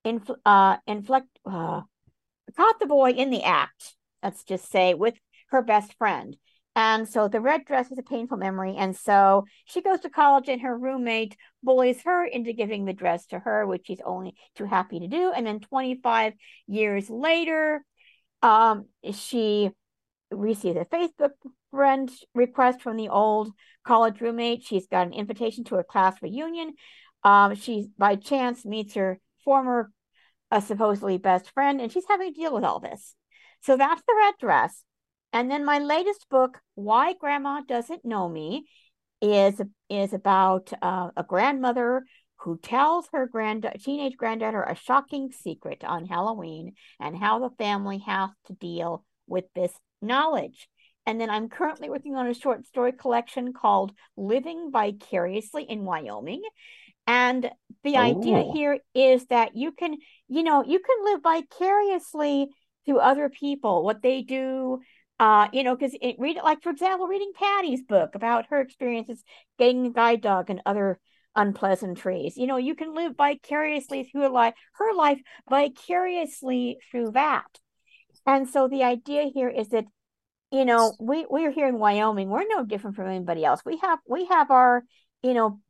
in 0.05 0.21
uh 0.45 0.77
inflect 0.87 1.29
uh 1.47 1.83
caught 2.57 2.81
the 2.81 2.87
boy 2.87 3.11
in 3.11 3.31
the 3.31 3.43
act 3.43 3.95
let's 4.23 4.45
just 4.45 4.71
say 4.71 4.95
with 4.95 5.15
her 5.53 5.63
best 5.63 5.95
friend. 5.99 6.37
And 6.75 7.07
so 7.07 7.29
the 7.29 7.41
red 7.41 7.67
dress 7.67 7.91
is 7.91 7.99
a 7.99 8.03
painful 8.03 8.39
memory. 8.39 8.77
And 8.79 8.97
so 8.97 9.45
she 9.67 9.83
goes 9.83 10.01
to 10.01 10.11
college 10.11 10.49
and 10.49 10.63
her 10.63 10.77
roommate 10.77 11.37
bullies 11.63 12.01
her 12.03 12.25
into 12.25 12.55
giving 12.55 12.87
the 12.87 12.95
dress 12.95 13.27
to 13.27 13.39
her 13.39 13.67
which 13.67 13.87
she's 13.87 14.01
only 14.05 14.35
too 14.57 14.65
happy 14.65 15.01
to 15.01 15.07
do. 15.07 15.33
And 15.33 15.47
then 15.47 15.61
25 15.61 16.33
years 16.67 17.11
later 17.11 17.85
um 18.43 18.87
she 19.13 19.71
receives 20.33 20.77
a 20.77 20.85
facebook 20.87 21.31
friend 21.71 22.11
request 22.35 22.81
from 22.81 22.97
the 22.97 23.09
old 23.11 23.53
college 23.85 24.21
roommate. 24.21 24.65
She's 24.65 24.87
got 24.87 25.07
an 25.07 25.13
invitation 25.13 25.65
to 25.65 25.77
a 25.77 25.85
class 25.85 26.21
reunion. 26.23 26.75
Um, 27.25 27.55
she 27.55 27.89
by 27.99 28.17
chance 28.17 28.65
meets 28.65 28.95
her 28.95 29.19
former 29.45 29.91
uh, 30.51 30.61
supposedly 30.61 31.19
best 31.19 31.51
friend, 31.53 31.81
and 31.81 31.91
she's 31.91 32.05
having 32.09 32.33
to 32.33 32.41
deal 32.41 32.55
with 32.55 32.65
all 32.65 32.81
this. 32.81 33.15
So 33.63 33.77
that's 33.77 34.03
the 34.07 34.15
red 34.17 34.35
dress. 34.41 34.85
And 35.33 35.51
then 35.51 35.65
my 35.65 35.79
latest 35.79 36.29
book, 36.29 36.59
Why 36.75 37.15
Grandma 37.15 37.63
Doesn't 37.67 38.05
Know 38.05 38.29
Me, 38.29 38.67
is 39.21 39.61
is 39.89 40.13
about 40.13 40.73
uh, 40.83 41.11
a 41.17 41.23
grandmother 41.23 42.05
who 42.41 42.59
tells 42.59 43.07
her 43.13 43.27
grand 43.27 43.71
teenage 43.83 44.17
granddaughter 44.17 44.63
a 44.63 44.75
shocking 44.75 45.31
secret 45.31 45.85
on 45.85 46.07
Halloween 46.07 46.75
and 46.99 47.17
how 47.17 47.39
the 47.39 47.55
family 47.57 47.99
has 47.99 48.31
to 48.47 48.53
deal 48.53 49.05
with 49.29 49.45
this 49.55 49.73
knowledge. 50.03 50.69
And 51.07 51.21
then 51.21 51.31
I'm 51.31 51.49
currently 51.49 51.91
working 51.91 52.15
on 52.15 52.29
a 52.29 52.35
short 52.35 52.67
story 52.67 52.93
collection 52.93 53.53
called 53.53 53.93
Living 54.17 54.71
Vicariously 54.73 55.65
in 55.65 55.85
Wyoming. 55.85 56.43
And 57.07 57.51
the 57.83 57.97
idea 57.97 58.45
here 58.53 58.79
is 58.95 59.27
that 59.27 59.57
you 59.57 59.73
can, 59.73 59.97
you 60.29 60.43
know, 60.45 60.63
you 60.65 60.79
can 60.79 61.05
live 61.05 61.23
vicariously 61.23 62.49
through 62.85 62.99
other 62.99 63.29
people, 63.29 63.83
what 63.83 64.03
they 64.03 64.23
do, 64.23 64.81
uh, 65.19 65.49
you 65.53 65.65
know, 65.65 65.75
because 65.75 65.97
it 66.01 66.17
read 66.19 66.39
like, 66.43 66.63
for 66.63 66.71
example, 66.71 67.07
reading 67.07 67.33
Patty's 67.35 67.83
book 67.83 68.15
about 68.15 68.47
her 68.51 68.61
experiences 68.61 69.23
getting 69.59 69.87
a 69.87 69.91
guide 69.91 70.21
dog 70.21 70.51
and 70.51 70.63
other 70.65 71.01
unpleasantries. 71.35 72.37
You 72.37 72.47
know, 72.47 72.57
you 72.57 72.75
can 72.75 72.95
live 72.95 73.17
vicariously 73.17 74.05
through 74.05 74.27
a 74.27 74.31
life, 74.31 74.55
her 74.75 74.95
life 74.95 75.21
vicariously 75.49 76.79
through 76.91 77.13
that. 77.13 77.47
And 78.27 78.49
so 78.49 78.69
the 78.69 78.85
idea 78.85 79.31
here 79.35 79.49
is 79.49 79.69
that 79.71 79.87
you 80.53 80.67
know, 80.67 80.95
we 81.01 81.27
we're 81.29 81.51
here 81.51 81.67
in 81.67 81.79
Wyoming. 81.79 82.29
We're 82.29 82.47
no 82.47 82.65
different 82.65 82.95
from 82.95 83.09
anybody 83.09 83.45
else. 83.45 83.63
We 83.65 83.79
have 83.79 83.99
we 84.07 84.27
have 84.27 84.51
our, 84.51 84.85
you 85.23 85.33
know, 85.33 85.61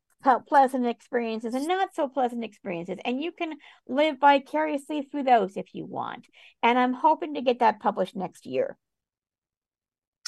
pleasant 0.48 0.86
experiences 0.86 1.54
and 1.54 1.68
not 1.68 1.94
so 1.94 2.08
pleasant 2.08 2.44
experiences, 2.44 2.98
and 3.04 3.22
you 3.22 3.30
can 3.30 3.54
live 3.88 4.16
vicariously 4.20 5.02
through 5.02 5.22
those 5.22 5.56
if 5.56 5.66
you 5.72 5.86
want. 5.86 6.26
And 6.62 6.78
I'm 6.78 6.92
hoping 6.92 7.34
to 7.34 7.42
get 7.42 7.60
that 7.60 7.80
published 7.80 8.16
next 8.16 8.44
year. 8.44 8.76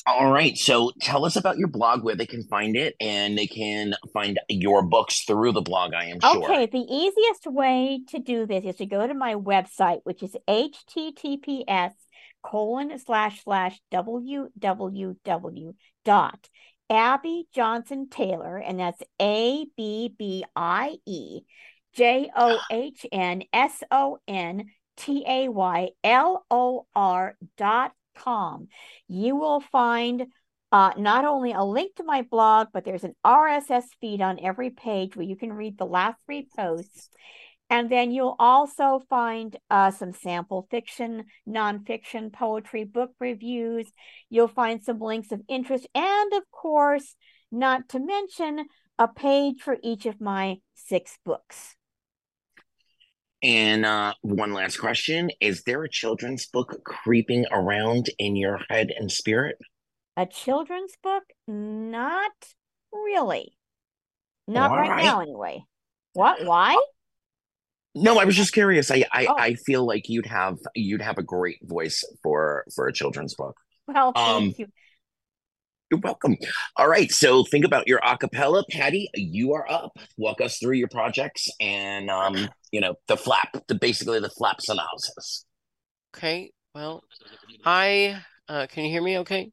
All 0.07 0.31
right. 0.31 0.57
So 0.57 0.93
tell 1.01 1.25
us 1.25 1.35
about 1.35 1.57
your 1.57 1.69
blog, 1.69 2.05
where 2.05 2.15
they 2.15 2.27
can 2.27 2.43
find 2.45 2.77
it, 2.77 2.95
and 3.01 3.39
they 3.39 3.47
can 3.47 3.95
find 4.13 4.39
your 4.49 4.83
books 4.83 5.25
through 5.25 5.53
the 5.53 5.63
blog, 5.63 5.95
I 5.95 6.05
am 6.11 6.21
sure. 6.21 6.45
Okay. 6.45 6.67
The 6.67 6.79
easiest 6.79 7.47
way 7.47 8.03
to 8.09 8.19
do 8.19 8.47
this 8.47 8.65
is 8.65 8.77
to 8.77 8.87
go 8.87 9.07
to 9.07 9.15
my 9.15 9.35
website, 9.35 10.01
which 10.05 10.23
is 10.23 10.37
https 10.47 11.95
colon 12.45 12.97
slash 12.99 13.43
slash 13.43 13.81
www 13.93 15.75
dot 16.05 16.49
Abbie 16.91 17.49
Johnson 17.55 18.09
Taylor, 18.11 18.59
and 18.59 18.79
that's 18.79 19.03
A 19.21 19.67
B 19.77 20.15
B 20.17 20.45
I 20.55 20.99
E 21.07 21.41
J 21.95 22.31
O 22.37 22.59
H 22.71 23.07
N 23.11 23.43
S 23.53 23.83
O 23.91 24.19
N 24.29 24.67
T 24.97 25.25
A 25.27 25.49
Y 25.49 25.89
L 26.05 26.45
O 26.51 26.87
R 26.95 27.37
dot 27.57 27.93
com. 28.15 28.69
You 29.09 29.37
will 29.37 29.61
find 29.61 30.27
uh, 30.73 30.93
not 30.99 31.25
only 31.25 31.53
a 31.53 31.63
link 31.63 31.97
to 31.97 32.05
my 32.05 32.23
blog, 32.23 32.69
but 32.73 32.85
there's 32.85 33.05
an 33.05 33.15
RSS 33.25 33.85
feed 34.01 34.21
on 34.21 34.41
every 34.41 34.71
page 34.71 35.17
where 35.17 35.27
you 35.27 35.37
can 35.37 35.53
read 35.53 35.79
the 35.79 35.87
last 35.87 36.19
three 36.27 36.49
posts. 36.57 37.09
And 37.75 37.91
then 37.91 38.13
you'll 38.13 38.37
also 38.39 39.03
find 39.11 39.57
uh, 39.69 39.91
some 39.91 40.13
sample 40.13 40.69
fiction, 40.71 41.25
nonfiction, 41.49 42.33
poetry, 42.33 42.85
book 42.85 43.11
reviews. 43.19 43.91
You'll 44.31 44.47
find 44.47 44.81
some 44.81 45.01
links 45.01 45.33
of 45.33 45.41
interest. 45.49 45.89
And 45.93 46.33
of 46.35 46.45
course, 46.53 47.17
not 47.51 47.89
to 47.89 47.99
mention 47.99 48.67
a 48.97 49.09
page 49.09 49.61
for 49.61 49.77
each 49.83 50.07
of 50.07 50.21
my 50.21 50.59
six 50.77 51.19
books. 51.25 51.75
And 53.43 53.85
uh, 53.85 54.15
one 54.23 54.53
last 54.53 54.77
question 54.77 55.33
Is 55.41 55.65
there 55.65 55.83
a 55.83 55.91
children's 55.91 56.47
book 56.47 56.81
creeping 56.85 57.45
around 57.51 58.07
in 58.21 58.37
your 58.37 58.61
head 58.71 58.93
and 58.97 59.11
spirit? 59.11 59.59
A 60.17 60.27
children's 60.27 60.93
book? 61.03 61.25
Not 61.49 62.31
really. 62.93 63.59
Not 64.47 64.71
right, 64.71 64.91
right 64.91 65.05
now, 65.05 65.23
anyway. 65.23 65.65
What? 66.13 66.47
Why? 66.47 66.77
No, 67.95 68.19
I 68.19 68.25
was 68.25 68.37
just 68.37 68.53
curious. 68.53 68.91
I 68.91 69.05
I, 69.13 69.27
oh. 69.27 69.35
I 69.39 69.55
feel 69.55 69.87
like 69.87 70.09
you'd 70.09 70.27
have 70.27 70.59
you'd 70.75 71.03
have 71.03 71.19
a 71.19 71.23
great 71.23 71.59
voice 71.63 72.03
for 72.23 72.65
for 72.75 72.89
a 72.89 72.93
children's 72.93 73.35
book. 73.35 73.57
Well, 73.87 74.13
thank 74.13 74.29
um, 74.29 74.55
you. 74.59 74.67
You're 75.91 76.01
welcome. 76.01 76.37
All 76.77 76.89
right, 76.89 77.11
so 77.13 77.45
think 77.45 77.65
about 77.65 77.87
your 77.87 78.01
acapella, 78.01 78.65
Patty. 78.71 79.11
You 79.15 79.53
are 79.53 79.71
up. 79.71 79.93
Walk 80.17 80.41
us 80.41 80.59
through 80.59 80.77
your 80.77 80.89
projects 80.89 81.47
and 81.61 82.11
um, 82.11 82.49
you 82.73 82.81
know, 82.81 82.95
the 83.07 83.17
flap, 83.17 83.51
the 83.69 83.75
basically 83.75 84.19
the 84.19 84.31
flaps 84.31 84.69
analysis. 84.69 85.45
Okay. 86.17 86.51
Well, 86.75 87.05
I 87.65 88.21
uh, 88.49 88.67
can 88.69 88.85
you 88.85 88.91
hear 88.91 89.03
me? 89.03 89.19
Okay. 89.19 89.51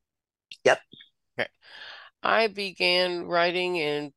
Yep. 0.63 0.79
Okay. 1.37 1.49
I 2.23 2.47
began 2.47 3.25
writing 3.25 3.75
in 3.75 4.11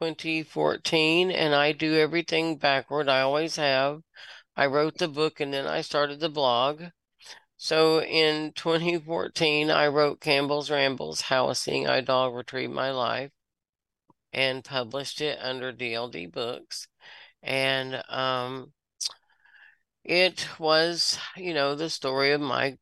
2014 0.00 1.30
and 1.30 1.54
I 1.54 1.72
do 1.72 1.96
everything 1.96 2.56
backward. 2.56 3.08
I 3.08 3.20
always 3.20 3.56
have. 3.56 4.02
I 4.56 4.66
wrote 4.66 4.98
the 4.98 5.08
book 5.08 5.40
and 5.40 5.52
then 5.52 5.66
I 5.66 5.80
started 5.80 6.20
the 6.20 6.28
blog. 6.28 6.82
So 7.56 8.02
in 8.02 8.52
2014, 8.56 9.70
I 9.70 9.86
wrote 9.88 10.20
Campbell's 10.20 10.70
Rambles 10.70 11.22
How 11.22 11.48
a 11.48 11.54
Seeing 11.54 11.86
Eye 11.86 12.00
Dog 12.02 12.34
Retrieved 12.34 12.72
My 12.72 12.90
Life 12.90 13.30
and 14.32 14.64
published 14.64 15.20
it 15.20 15.38
under 15.40 15.72
DLD 15.72 16.30
Books. 16.30 16.88
And 17.42 18.02
um, 18.08 18.72
it 20.04 20.48
was, 20.58 21.18
you 21.36 21.54
know, 21.54 21.74
the 21.74 21.90
story 21.90 22.32
of 22.32 22.40
my 22.40 22.76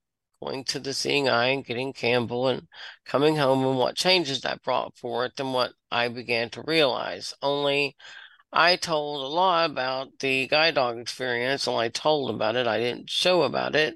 going 0.45 0.65
to 0.65 0.79
the 0.79 0.93
seeing 0.93 1.29
eye 1.29 1.47
and 1.47 1.65
getting 1.65 1.93
Campbell 1.93 2.49
and 2.49 2.69
coming 3.05 3.37
home 3.37 3.65
and 3.65 3.79
what 3.79 3.97
changes 3.97 4.43
that 4.43 4.63
brought 4.63 4.97
forth 4.97 5.33
and 5.39 5.55
what 5.55 5.73
I 5.91 6.09
began 6.09 6.51
to 6.51 6.63
realize. 6.67 7.35
Only 7.43 7.97
I 8.53 8.77
told 8.77 9.25
a 9.25 9.35
lot 9.35 9.71
about 9.71 10.19
the 10.21 10.47
guide 10.47 10.75
dog 10.75 10.99
experience. 10.99 11.67
Only 11.67 11.87
I 11.87 11.89
told 11.89 12.35
about 12.35 12.57
it. 12.57 12.67
I 12.67 12.79
didn't 12.79 13.11
show 13.11 13.43
about 13.43 13.75
it. 13.75 13.95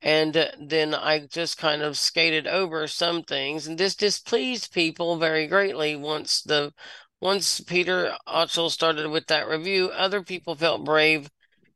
And 0.00 0.36
uh, 0.36 0.46
then 0.60 0.94
I 0.94 1.26
just 1.26 1.58
kind 1.58 1.82
of 1.82 1.98
skated 1.98 2.46
over 2.46 2.86
some 2.86 3.24
things, 3.24 3.66
and 3.66 3.76
this 3.76 3.96
displeased 3.96 4.72
people 4.72 5.16
very 5.16 5.48
greatly. 5.48 5.96
Once 5.96 6.40
the 6.42 6.72
once 7.20 7.60
Peter 7.60 8.14
Otchel 8.28 8.70
started 8.70 9.08
with 9.10 9.26
that 9.26 9.48
review, 9.48 9.90
other 9.90 10.22
people 10.22 10.54
felt 10.54 10.84
brave, 10.84 11.28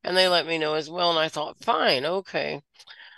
and 0.04 0.16
they 0.16 0.28
let 0.28 0.46
me 0.46 0.56
know 0.56 0.74
as 0.74 0.88
well. 0.88 1.10
And 1.10 1.18
I 1.18 1.28
thought, 1.28 1.64
fine, 1.64 2.04
okay. 2.04 2.62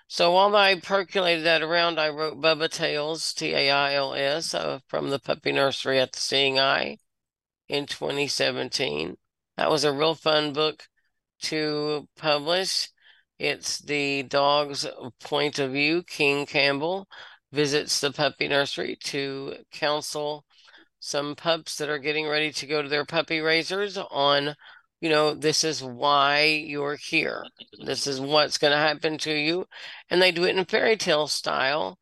So 0.06 0.32
while 0.32 0.54
I 0.54 0.78
percolated 0.80 1.44
that 1.44 1.62
around, 1.62 1.98
I 1.98 2.08
wrote 2.08 2.40
Bubba 2.40 2.70
Tails, 2.70 3.32
T 3.32 3.52
A 3.52 3.70
I 3.70 3.94
L 3.94 4.14
S, 4.14 4.54
uh, 4.54 4.80
from 4.86 5.10
the 5.10 5.18
puppy 5.18 5.52
nursery 5.52 5.98
at 5.98 6.12
the 6.12 6.20
Seeing 6.20 6.58
Eye 6.58 6.98
in 7.68 7.86
2017. 7.86 9.16
That 9.56 9.70
was 9.70 9.84
a 9.84 9.92
real 9.92 10.14
fun 10.14 10.52
book 10.52 10.88
to 11.42 12.08
publish. 12.16 12.88
It's 13.38 13.78
the 13.78 14.22
dog's 14.24 14.86
point 15.20 15.58
of 15.58 15.72
view. 15.72 16.02
King 16.02 16.46
Campbell 16.46 17.08
visits 17.52 18.00
the 18.00 18.12
puppy 18.12 18.48
nursery 18.48 18.96
to 19.04 19.56
counsel 19.70 20.44
some 21.00 21.34
pups 21.36 21.76
that 21.76 21.88
are 21.88 21.98
getting 21.98 22.26
ready 22.26 22.50
to 22.52 22.66
go 22.66 22.82
to 22.82 22.88
their 22.88 23.04
puppy 23.04 23.40
raisers 23.40 23.98
on 23.98 24.56
you 25.04 25.10
know, 25.10 25.34
this 25.34 25.64
is 25.64 25.82
why 25.82 26.44
you're 26.44 26.96
here. 26.96 27.44
This 27.84 28.06
is 28.06 28.22
what's 28.22 28.56
going 28.56 28.70
to 28.70 28.78
happen 28.78 29.18
to 29.18 29.34
you. 29.34 29.66
And 30.08 30.22
they 30.22 30.32
do 30.32 30.44
it 30.44 30.56
in 30.56 30.64
fairy 30.64 30.96
tale 30.96 31.26
style. 31.26 31.98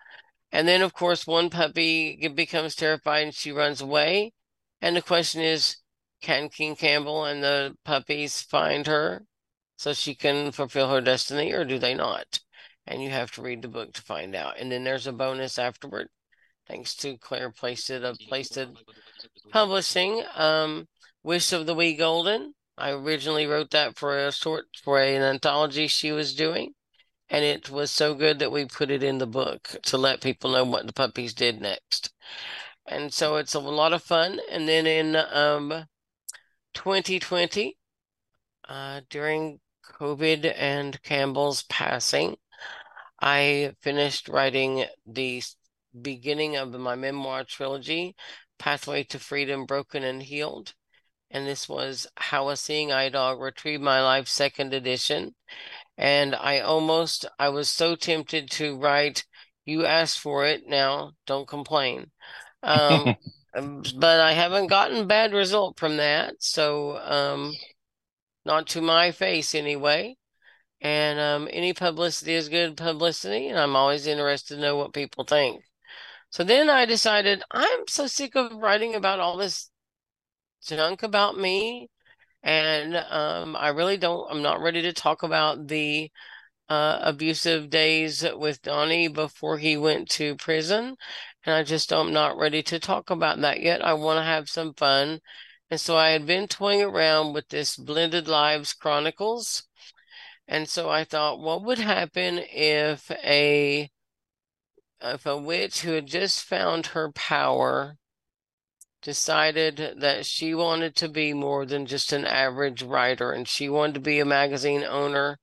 And 0.52 0.68
then, 0.68 0.82
of 0.82 0.94
course, 0.94 1.26
one 1.26 1.50
puppy 1.50 2.28
becomes 2.32 2.76
terrified 2.76 3.24
and 3.24 3.34
she 3.34 3.50
runs 3.50 3.80
away. 3.80 4.34
And 4.80 4.94
the 4.94 5.02
question 5.02 5.40
is, 5.42 5.78
can 6.20 6.48
King 6.48 6.76
Campbell 6.76 7.24
and 7.24 7.42
the 7.42 7.74
puppies 7.84 8.40
find 8.40 8.86
her 8.86 9.24
so 9.74 9.92
she 9.94 10.14
can 10.14 10.52
fulfill 10.52 10.88
her 10.88 11.00
destiny, 11.00 11.50
or 11.50 11.64
do 11.64 11.80
they 11.80 11.94
not? 11.94 12.38
And 12.86 13.02
you 13.02 13.10
have 13.10 13.32
to 13.32 13.42
read 13.42 13.62
the 13.62 13.68
book 13.68 13.94
to 13.94 14.02
find 14.02 14.36
out. 14.36 14.60
And 14.60 14.70
then 14.70 14.84
there's 14.84 15.08
a 15.08 15.12
bonus 15.12 15.58
afterward, 15.58 16.06
thanks 16.68 16.94
to 16.98 17.18
Claire 17.18 17.50
Plaisted 17.50 18.04
of 18.04 18.16
Plaisted 18.28 18.76
Publishing. 19.50 20.22
Um, 20.36 20.86
Wish 21.24 21.52
of 21.52 21.66
the 21.66 21.74
Wee 21.74 21.94
Golden 21.94 22.54
I 22.82 22.90
originally 22.90 23.46
wrote 23.46 23.70
that 23.70 23.96
for 23.96 24.18
a 24.18 24.32
short 24.32 24.66
for 24.82 24.98
an 24.98 25.22
anthology 25.22 25.86
she 25.86 26.10
was 26.10 26.34
doing, 26.34 26.74
and 27.30 27.44
it 27.44 27.70
was 27.70 27.92
so 27.92 28.12
good 28.12 28.40
that 28.40 28.50
we 28.50 28.64
put 28.64 28.90
it 28.90 29.04
in 29.04 29.18
the 29.18 29.26
book 29.26 29.76
to 29.84 29.96
let 29.96 30.20
people 30.20 30.50
know 30.50 30.64
what 30.64 30.88
the 30.88 30.92
puppies 30.92 31.32
did 31.32 31.60
next. 31.60 32.12
And 32.84 33.14
so 33.14 33.36
it's 33.36 33.54
a 33.54 33.60
lot 33.60 33.92
of 33.92 34.02
fun. 34.02 34.40
And 34.50 34.68
then 34.68 34.88
in 34.88 35.14
um 35.14 35.86
2020, 36.74 37.78
uh, 38.68 39.02
during 39.08 39.60
COVID 40.00 40.52
and 40.56 41.00
Campbell's 41.04 41.62
passing, 41.62 42.36
I 43.20 43.76
finished 43.80 44.28
writing 44.28 44.86
the 45.06 45.40
beginning 46.00 46.56
of 46.56 46.72
my 46.72 46.96
memoir 46.96 47.44
trilogy, 47.44 48.16
Pathway 48.58 49.04
to 49.04 49.20
Freedom 49.20 49.66
Broken 49.66 50.02
and 50.02 50.20
Healed 50.20 50.74
and 51.32 51.46
this 51.46 51.68
was 51.68 52.06
How 52.16 52.50
a 52.50 52.56
Seeing 52.56 52.92
Eye 52.92 53.08
Dog 53.08 53.40
Retrieved 53.40 53.82
My 53.82 54.02
Life 54.02 54.28
Second 54.28 54.74
Edition. 54.74 55.34
And 55.96 56.34
I 56.34 56.60
almost, 56.60 57.24
I 57.38 57.48
was 57.48 57.68
so 57.70 57.96
tempted 57.96 58.50
to 58.52 58.76
write, 58.78 59.24
You 59.64 59.86
asked 59.86 60.18
for 60.20 60.46
it, 60.46 60.68
now 60.68 61.12
don't 61.26 61.48
complain. 61.48 62.10
Um, 62.62 63.16
um, 63.56 63.82
but 63.96 64.20
I 64.20 64.32
haven't 64.32 64.66
gotten 64.66 65.06
bad 65.06 65.32
result 65.32 65.78
from 65.78 65.96
that. 65.96 66.34
So, 66.38 66.98
um, 66.98 67.54
not 68.44 68.66
to 68.68 68.82
my 68.82 69.10
face 69.10 69.54
anyway. 69.54 70.16
And 70.82 71.18
um, 71.18 71.48
any 71.50 71.72
publicity 71.72 72.34
is 72.34 72.48
good 72.48 72.76
publicity, 72.76 73.48
and 73.48 73.58
I'm 73.58 73.76
always 73.76 74.06
interested 74.06 74.56
to 74.56 74.60
know 74.60 74.76
what 74.76 74.92
people 74.92 75.24
think. 75.24 75.62
So 76.30 76.44
then 76.44 76.68
I 76.68 76.86
decided 76.86 77.44
I'm 77.52 77.86
so 77.88 78.06
sick 78.08 78.34
of 78.34 78.52
writing 78.56 78.94
about 78.96 79.20
all 79.20 79.36
this 79.36 79.70
junk 80.66 81.02
about 81.02 81.36
me. 81.38 81.88
And 82.42 82.96
um, 82.96 83.56
I 83.56 83.68
really 83.68 83.96
don't, 83.96 84.28
I'm 84.30 84.42
not 84.42 84.60
ready 84.60 84.82
to 84.82 84.92
talk 84.92 85.22
about 85.22 85.68
the 85.68 86.10
uh, 86.68 86.98
abusive 87.02 87.70
days 87.70 88.24
with 88.36 88.62
Donnie 88.62 89.08
before 89.08 89.58
he 89.58 89.76
went 89.76 90.08
to 90.10 90.36
prison. 90.36 90.96
And 91.44 91.54
I 91.54 91.62
just 91.64 91.92
I'm 91.92 92.12
not 92.12 92.38
ready 92.38 92.62
to 92.64 92.78
talk 92.78 93.10
about 93.10 93.40
that 93.40 93.60
yet. 93.60 93.84
I 93.84 93.94
want 93.94 94.18
to 94.18 94.24
have 94.24 94.48
some 94.48 94.74
fun. 94.74 95.20
And 95.70 95.80
so 95.80 95.96
I 95.96 96.10
had 96.10 96.26
been 96.26 96.48
toying 96.48 96.82
around 96.82 97.32
with 97.34 97.48
this 97.48 97.76
Blended 97.76 98.28
Lives 98.28 98.72
Chronicles. 98.74 99.64
And 100.48 100.68
so 100.68 100.88
I 100.90 101.04
thought, 101.04 101.40
what 101.40 101.64
would 101.64 101.78
happen 101.78 102.38
if 102.50 103.10
a 103.10 103.90
if 105.02 105.26
a 105.26 105.36
witch 105.36 105.80
who 105.82 105.92
had 105.92 106.06
just 106.06 106.42
found 106.44 106.86
her 106.86 107.10
power 107.12 107.96
decided 109.02 109.96
that 109.98 110.24
she 110.24 110.54
wanted 110.54 110.94
to 110.96 111.08
be 111.08 111.34
more 111.34 111.66
than 111.66 111.86
just 111.86 112.12
an 112.12 112.24
average 112.24 112.82
writer 112.82 113.32
and 113.32 113.46
she 113.48 113.68
wanted 113.68 113.94
to 113.94 114.00
be 114.00 114.20
a 114.20 114.24
magazine 114.24 114.84
owner. 114.84 115.38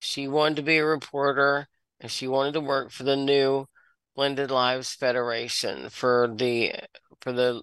She 0.00 0.26
wanted 0.28 0.56
to 0.56 0.62
be 0.62 0.78
a 0.78 0.84
reporter 0.84 1.68
and 2.00 2.10
she 2.10 2.26
wanted 2.26 2.54
to 2.54 2.60
work 2.60 2.90
for 2.90 3.04
the 3.04 3.16
new 3.16 3.66
Blended 4.14 4.50
Lives 4.50 4.94
Federation 4.94 5.88
for 5.88 6.34
the 6.36 6.72
for 7.20 7.32
the 7.32 7.62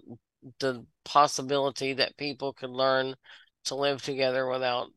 the 0.60 0.86
possibility 1.04 1.94
that 1.94 2.18
people 2.18 2.54
could 2.54 2.70
learn 2.70 3.16
to 3.66 3.76
live 3.76 4.02
together 4.02 4.48
without 4.48 4.88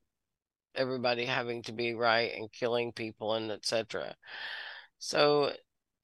everybody 0.75 1.27
having 1.27 1.63
to 1.63 1.73
be 1.73 1.95
right 1.95 2.33
and 2.35 2.53
killing 2.53 2.93
people 2.93 3.35
and 3.35 3.51
etc. 3.51 4.15
So 4.99 5.53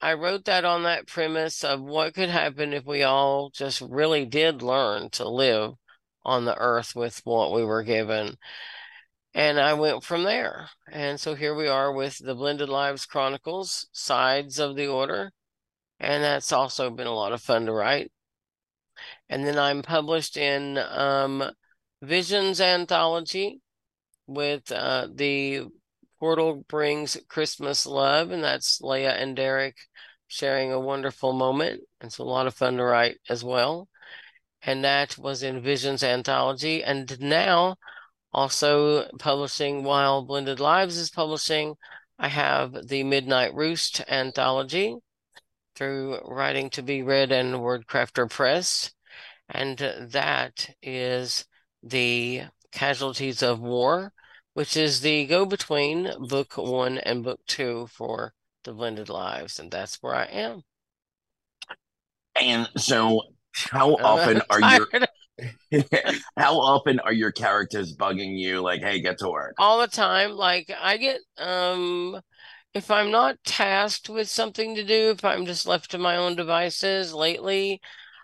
I 0.01 0.13
wrote 0.13 0.45
that 0.45 0.63
on 0.63 0.83
that 0.83 1.07
premise 1.07 1.63
of 1.63 1.81
what 1.81 2.13
could 2.13 2.29
happen 2.29 2.73
if 2.73 2.85
we 2.85 3.03
all 3.03 3.49
just 3.49 3.81
really 3.81 4.25
did 4.25 4.61
learn 4.61 5.09
to 5.11 5.27
live 5.27 5.73
on 6.23 6.45
the 6.45 6.55
earth 6.55 6.95
with 6.95 7.21
what 7.25 7.51
we 7.51 7.65
were 7.65 7.83
given. 7.83 8.37
And 9.33 9.59
I 9.59 9.73
went 9.73 10.03
from 10.03 10.23
there. 10.23 10.69
And 10.91 11.19
so 11.19 11.35
here 11.35 11.53
we 11.53 11.67
are 11.67 11.91
with 11.91 12.17
the 12.17 12.33
Blended 12.33 12.69
Lives 12.69 13.05
Chronicles, 13.05 13.87
Sides 13.91 14.57
of 14.57 14.75
the 14.75 14.87
Order. 14.87 15.31
And 15.99 16.23
that's 16.23 16.51
also 16.51 16.89
been 16.89 17.07
a 17.07 17.13
lot 17.13 17.33
of 17.33 17.41
fun 17.41 17.65
to 17.65 17.73
write. 17.73 18.11
And 19.27 19.45
then 19.45 19.59
I'm 19.59 19.81
published 19.81 20.37
in 20.37 20.77
um, 20.77 21.43
Visions 22.01 22.61
Anthology 22.61 23.59
with 24.27 24.71
uh, 24.71 25.07
the 25.13 25.65
Portal 26.19 26.65
Brings 26.67 27.17
Christmas 27.27 27.85
Love, 27.85 28.31
and 28.31 28.43
that's 28.43 28.81
Leah 28.81 29.15
and 29.15 29.35
Derek 29.35 29.77
sharing 30.27 30.71
a 30.71 30.79
wonderful 30.79 31.33
moment. 31.33 31.81
It's 32.01 32.19
a 32.19 32.23
lot 32.23 32.47
of 32.47 32.53
fun 32.53 32.77
to 32.77 32.83
write 32.83 33.17
as 33.29 33.43
well. 33.43 33.87
And 34.61 34.83
that 34.83 35.17
was 35.17 35.43
in 35.43 35.61
Visions 35.61 36.03
Anthology. 36.03 36.83
And 36.83 37.19
now, 37.19 37.77
also 38.31 39.09
publishing 39.17 39.83
while 39.83 40.23
Blended 40.23 40.59
Lives 40.59 40.97
is 40.97 41.09
publishing, 41.09 41.75
I 42.19 42.27
have 42.27 42.87
the 42.87 43.03
Midnight 43.03 43.53
Roost 43.53 44.01
Anthology 44.07 44.97
through 45.75 46.19
Writing 46.25 46.69
to 46.71 46.81
Be 46.81 47.01
Read 47.01 47.31
and 47.31 47.55
Wordcrafter 47.55 48.29
Press. 48.29 48.91
And 49.47 49.77
that 50.11 50.69
is 50.83 51.45
the 51.81 52.43
Casualties 52.71 53.41
of 53.41 53.61
War, 53.61 54.11
which 54.59 54.75
is 54.75 54.99
the 54.99 55.25
go 55.25 55.45
between 55.45 56.11
book 56.27 56.57
one 56.57 56.97
and 56.97 57.23
book 57.23 57.39
two 57.47 57.87
for 57.93 58.33
the 58.65 58.73
Blended 58.73 59.07
Lives. 59.07 59.57
And 59.57 59.71
that's 59.71 60.03
where 60.03 60.13
I 60.13 60.25
am. 60.25 60.63
And 62.35 62.67
so, 62.75 63.21
how 63.53 63.93
often 64.03 64.41
are 64.49 64.59
your 64.59 64.87
how 66.37 66.59
often 66.59 66.99
are 66.99 67.13
your 67.13 67.31
characters 67.31 67.95
bugging 67.95 68.37
you 68.37 68.59
like 68.59 68.81
hey 68.81 68.99
get 68.99 69.17
to 69.19 69.29
work 69.29 69.55
all 69.57 69.79
the 69.79 69.87
time 69.87 70.31
like 70.31 70.69
i 70.81 70.97
get 70.97 71.21
um 71.37 72.19
if 72.73 72.91
i'm 72.91 73.09
not 73.09 73.37
tasked 73.45 74.09
with 74.09 74.29
something 74.29 74.75
to 74.75 74.83
do 74.83 75.11
if 75.11 75.23
i'm 75.23 75.45
just 75.45 75.65
left 75.65 75.89
to 75.91 75.97
my 75.97 76.17
own 76.17 76.35
devices 76.35 77.13
lately 77.13 77.79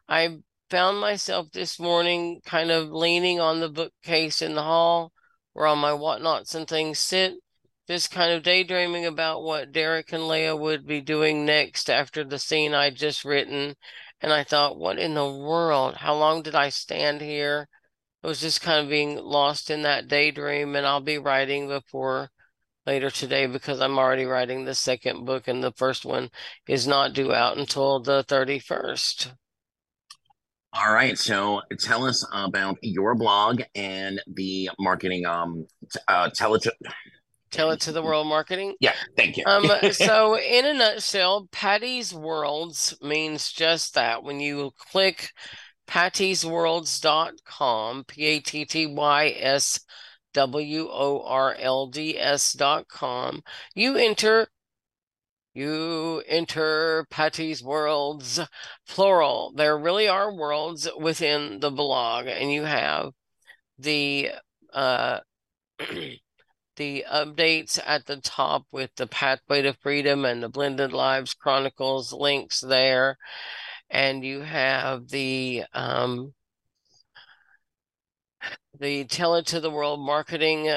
i 0.09 0.37
found 0.69 0.99
myself 0.99 1.49
this 1.53 1.79
morning 1.79 2.41
kind 2.45 2.71
of 2.71 2.91
leaning 2.91 3.39
on 3.39 3.61
the 3.61 3.69
bookcase 3.69 4.41
in 4.41 4.53
the 4.53 4.63
hall 4.63 5.13
where 5.55 5.65
all 5.65 5.75
my 5.75 5.91
whatnots 5.91 6.53
and 6.53 6.67
things 6.67 6.99
sit 6.99 7.33
just 7.87 8.11
kind 8.11 8.31
of 8.31 8.43
daydreaming 8.43 9.05
about 9.05 9.41
what 9.41 9.71
derek 9.71 10.13
and 10.13 10.27
leah 10.27 10.55
would 10.55 10.85
be 10.85 11.01
doing 11.01 11.45
next 11.45 11.89
after 11.89 12.23
the 12.23 12.37
scene 12.37 12.73
i'd 12.75 12.95
just 12.95 13.25
written 13.25 13.75
and 14.21 14.33
I 14.33 14.43
thought, 14.43 14.77
what 14.77 14.97
in 14.97 15.13
the 15.13 15.29
world? 15.29 15.97
How 15.97 16.15
long 16.15 16.41
did 16.41 16.55
I 16.55 16.69
stand 16.69 17.21
here? 17.21 17.67
I 18.23 18.27
was 18.27 18.41
just 18.41 18.61
kind 18.61 18.83
of 18.83 18.89
being 18.89 19.17
lost 19.17 19.69
in 19.69 19.83
that 19.83 20.07
daydream, 20.07 20.75
and 20.75 20.85
I'll 20.85 21.01
be 21.01 21.17
writing 21.17 21.67
before 21.67 22.29
later 22.85 23.09
today 23.11 23.45
because 23.45 23.81
I'm 23.81 23.99
already 23.99 24.25
writing 24.25 24.65
the 24.65 24.73
second 24.73 25.25
book, 25.25 25.47
and 25.47 25.63
the 25.63 25.73
first 25.73 26.05
one 26.05 26.29
is 26.67 26.87
not 26.87 27.13
due 27.13 27.33
out 27.33 27.57
until 27.57 27.99
the 27.99 28.23
31st. 28.23 29.33
All 30.77 30.93
right, 30.93 31.17
so 31.17 31.61
tell 31.79 32.05
us 32.05 32.27
about 32.33 32.77
your 32.81 33.15
blog 33.15 33.61
and 33.75 34.21
the 34.27 34.69
marketing. 34.77 35.25
Um, 35.25 35.67
uh, 36.09 36.29
tell 36.35 36.53
it 36.55 36.63
to 36.63 36.73
Tell 37.49 37.71
it 37.71 37.79
to 37.81 37.93
the 37.93 38.01
world 38.01 38.27
marketing. 38.27 38.75
Yeah, 38.81 38.91
thank 39.15 39.37
you. 39.37 39.45
um, 39.45 39.71
so, 39.93 40.37
in 40.37 40.65
a 40.65 40.73
nutshell, 40.73 41.47
Patty's 41.53 42.13
Worlds 42.13 42.97
means 43.01 43.49
just 43.49 43.93
that. 43.93 44.23
When 44.23 44.41
you 44.41 44.71
click 44.91 45.29
pattysworlds.com, 45.87 48.03
P 48.05 48.25
A 48.25 48.41
T 48.41 48.65
T 48.65 48.87
Y 48.87 49.33
S 49.39 49.79
W 50.33 50.89
O 50.91 51.23
R 51.25 51.55
L 51.57 51.87
D 51.87 52.19
S.com, 52.19 53.41
you 53.73 53.95
enter 53.95 54.49
you 55.55 56.21
enter 56.27 57.07
Patty's 57.09 57.63
Worlds, 57.63 58.39
plural. 58.87 59.53
There 59.55 59.77
really 59.77 60.07
are 60.07 60.33
worlds 60.33 60.87
within 60.99 61.59
the 61.61 61.71
blog, 61.71 62.27
and 62.27 62.51
you 62.51 62.63
have 62.63 63.11
the 63.79 64.31
uh 64.73 65.19
the 66.75 67.05
updates 67.09 67.79
at 67.85 68.05
the 68.05 68.17
top 68.17 68.65
with 68.71 68.91
the 68.95 69.07
Pathway 69.07 69.61
to 69.61 69.73
Freedom 69.73 70.25
and 70.25 70.43
the 70.43 70.49
Blended 70.49 70.91
Lives 70.91 71.33
Chronicles 71.33 72.11
links 72.11 72.59
there. 72.59 73.17
And 73.89 74.25
you 74.25 74.41
have 74.41 75.07
the 75.07 75.63
um, 75.73 76.33
the 78.77 79.05
Tell 79.05 79.35
It 79.35 79.45
to 79.47 79.61
the 79.61 79.71
World 79.71 80.01
marketing 80.01 80.69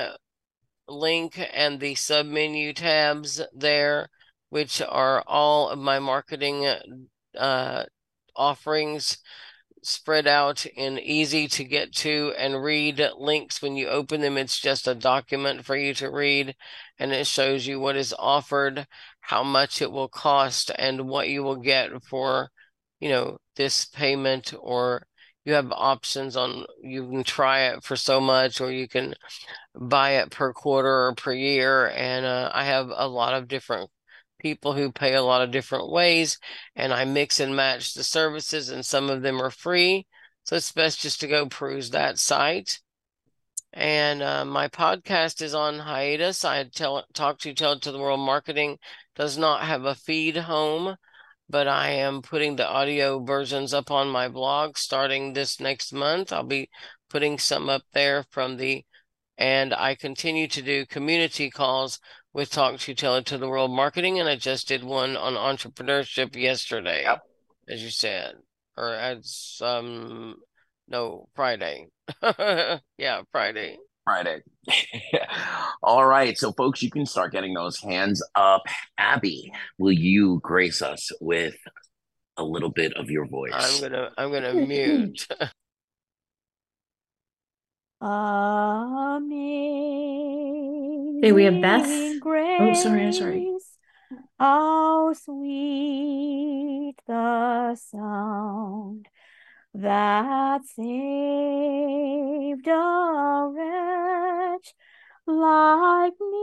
link 0.87 1.39
and 1.53 1.81
the 1.81 1.95
submenu 1.95 2.75
tabs 2.75 3.41
there, 3.55 4.09
which 4.51 4.81
are 4.83 5.23
all 5.27 5.69
of 5.69 5.79
my 5.79 5.99
marketing 5.99 6.67
uh, 7.37 7.85
offerings 8.37 9.19
spread 9.83 10.27
out 10.27 10.67
in 10.67 10.99
easy 10.99 11.47
to 11.49 11.65
get 11.65 11.95
to 11.95 12.33
and 12.37 12.63
read 12.63 13.01
links 13.17 13.63
when 13.63 13.77
you 13.77 13.89
open 13.89 14.21
them. 14.21 14.37
It's 14.37 14.59
just 14.59 14.89
a 14.89 14.95
document 14.95 15.65
for 15.65 15.77
you 15.77 15.95
to 15.95 16.11
read, 16.11 16.55
and 16.99 17.13
it 17.13 17.27
shows 17.27 17.67
you 17.67 17.81
what 17.81 17.97
is 17.97 18.15
offered, 18.19 18.87
how 19.21 19.43
much 19.43 19.83
it 19.83 19.91
will 19.93 20.09
cost, 20.09 20.71
and 20.79 21.09
what 21.09 21.29
you 21.29 21.43
will 21.43 21.57
get 21.57 21.91
for, 22.05 22.51
you 23.01 23.09
know, 23.09 23.39
this 23.57 23.85
payment. 23.87 24.55
Or 24.59 25.07
you 25.45 25.55
have 25.55 25.73
options 25.73 26.37
on 26.37 26.67
you 26.83 27.09
can 27.09 27.25
try 27.25 27.69
it 27.69 27.85
for 27.85 27.97
so 27.97 28.21
much, 28.21 28.61
or 28.61 28.71
you 28.73 28.89
can 28.89 29.15
buy 29.75 30.13
it 30.13 30.31
per 30.31 30.53
quarter 30.53 31.07
or 31.07 31.15
per 31.15 31.33
year. 31.33 31.89
And 31.89 32.27
uh, 32.27 32.51
I 32.53 32.65
have 32.65 32.91
a 32.95 33.09
lot 33.09 33.35
of 33.35 33.49
different 33.49 33.91
people 34.39 34.73
who 34.73 34.93
pay 34.93 35.15
a 35.15 35.23
lot 35.23 35.43
of 35.43 35.51
different 35.51 35.91
ways 35.91 36.39
and 36.77 36.93
I 36.93 37.05
mix 37.05 37.41
and 37.41 37.55
match 37.55 37.95
the 37.95 38.05
services 38.05 38.69
and 38.71 38.85
some 38.85 39.11
of 39.11 39.23
them 39.23 39.41
are 39.41 39.51
free. 39.51 40.07
So 40.45 40.57
it's 40.57 40.73
best 40.73 41.01
just 41.01 41.21
to 41.21 41.29
go 41.29 41.47
peruse 41.47 41.91
that 41.91 42.19
site. 42.19 42.81
And 43.73 44.23
uh, 44.23 44.45
my 44.45 44.69
podcast 44.69 45.43
is 45.43 45.55
on 45.55 45.79
hiatus. 45.79 46.45
I 46.45 46.65
tell 46.65 47.05
talk 47.13 47.39
to 47.41 47.53
tell 47.53 47.79
to 47.79 47.93
the 47.93 47.99
world 47.99 48.21
marketing 48.21 48.79
does 49.15 49.37
not 49.37 49.63
have 49.63 49.85
a 49.85 49.95
feed 49.95 50.37
home, 50.37 50.97
but 51.51 51.69
I 51.69 51.91
am 51.91 52.23
putting 52.23 52.57
the 52.57 52.67
audio 52.67 53.23
versions 53.23 53.75
up 53.75 53.91
on 53.91 54.09
my 54.09 54.29
blog 54.29 54.79
starting 54.79 55.33
this 55.33 55.61
next 55.61 55.93
month. 55.93 56.33
I'll 56.33 56.45
be 56.45 56.71
putting 57.11 57.39
some 57.39 57.69
up 57.69 57.83
there 57.93 58.25
from 58.31 58.57
the 58.57 58.85
and 59.37 59.73
I 59.73 59.95
continue 59.95 60.49
to 60.49 60.63
do 60.63 60.85
community 60.85 61.49
calls 61.49 62.01
with 62.33 62.51
Talk 62.51 62.79
to 62.79 62.95
Tell 62.95 63.17
It 63.17 63.27
to 63.27 63.39
the 63.39 63.49
World 63.49 63.71
Marketing, 63.71 64.19
and 64.19 64.29
I 64.29 64.37
just 64.37 64.69
did 64.69 64.85
one 64.85 65.17
on 65.17 65.35
entrepreneurship 65.35 66.37
yesterday, 66.37 67.03
yep. 67.03 67.21
as 67.69 67.83
you 67.83 67.91
said, 67.91 68.35
or 68.77 68.95
as 68.95 69.59
um, 69.63 70.37
no 70.89 71.29
Friday, 71.35 71.87
yeah, 72.99 73.23
Friday. 73.33 73.79
Friday. 74.05 74.41
All 75.83 76.07
right, 76.07 76.37
so 76.39 76.53
folks, 76.53 76.83
you 76.83 76.91
can 76.91 77.07
start 77.07 77.33
getting 77.33 77.55
those 77.55 77.79
hands 77.79 78.23
up. 78.35 78.63
Abbie, 78.97 79.53
will 79.79 79.93
you 79.93 80.41
grace 80.43 80.81
us 80.81 81.11
with 81.21 81.57
a 82.37 82.45
little 82.45 82.71
bit 82.71 82.95
of 82.95 83.11
your 83.11 83.27
voice? 83.27 83.53
I'm 83.53 83.81
gonna 83.81 84.11
I'm 84.17 84.33
gonna 84.33 84.55
mute. 84.55 85.27
Amazing. 88.01 89.88
Hey, 91.21 91.33
we 91.33 91.45
have 91.45 91.61
Beth. 91.61 91.87
Oh, 92.61 92.75
sorry, 92.75 93.05
I'm 93.05 93.13
sorry. 93.13 93.53
How 94.39 95.09
oh, 95.09 95.13
sweet 95.15 96.95
the 97.07 97.75
sound 97.75 99.09
that 99.75 100.65
saved 100.65 100.87
a 102.69 103.51
wretch 103.53 104.75
like 105.27 106.15
me. 106.21 106.39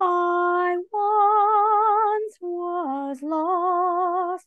I 0.00 0.76
once 0.90 2.38
was 2.40 3.22
lost 3.22 4.46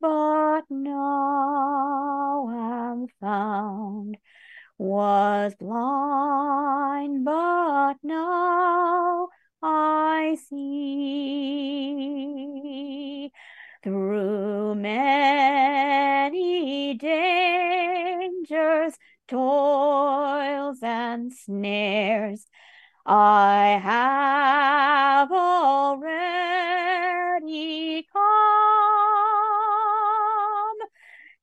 but 0.00 0.62
now 0.70 2.48
am 2.50 3.06
found. 3.20 4.16
Was 4.82 5.54
blind, 5.56 7.22
but 7.26 7.96
now 8.02 9.28
I 9.62 10.38
see 10.48 11.20
through 13.84 14.76
many 14.76 16.94
dangers, 16.94 18.94
toils, 19.28 20.78
and 20.82 21.30
snares. 21.30 22.46
I 23.04 23.78
have 23.82 25.30
already 25.30 26.06
come. 28.10 28.20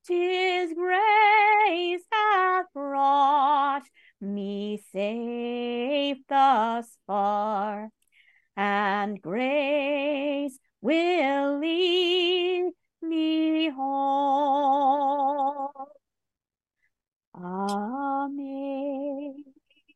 Tis 0.04 0.72
grace 0.74 2.02
brought 2.78 3.82
me 4.20 4.82
safe 4.92 6.18
thus 6.28 6.96
far, 7.06 7.90
and 8.56 9.20
grace 9.20 10.58
will 10.80 11.58
lead 11.58 12.72
me 13.02 13.70
home. 13.70 15.72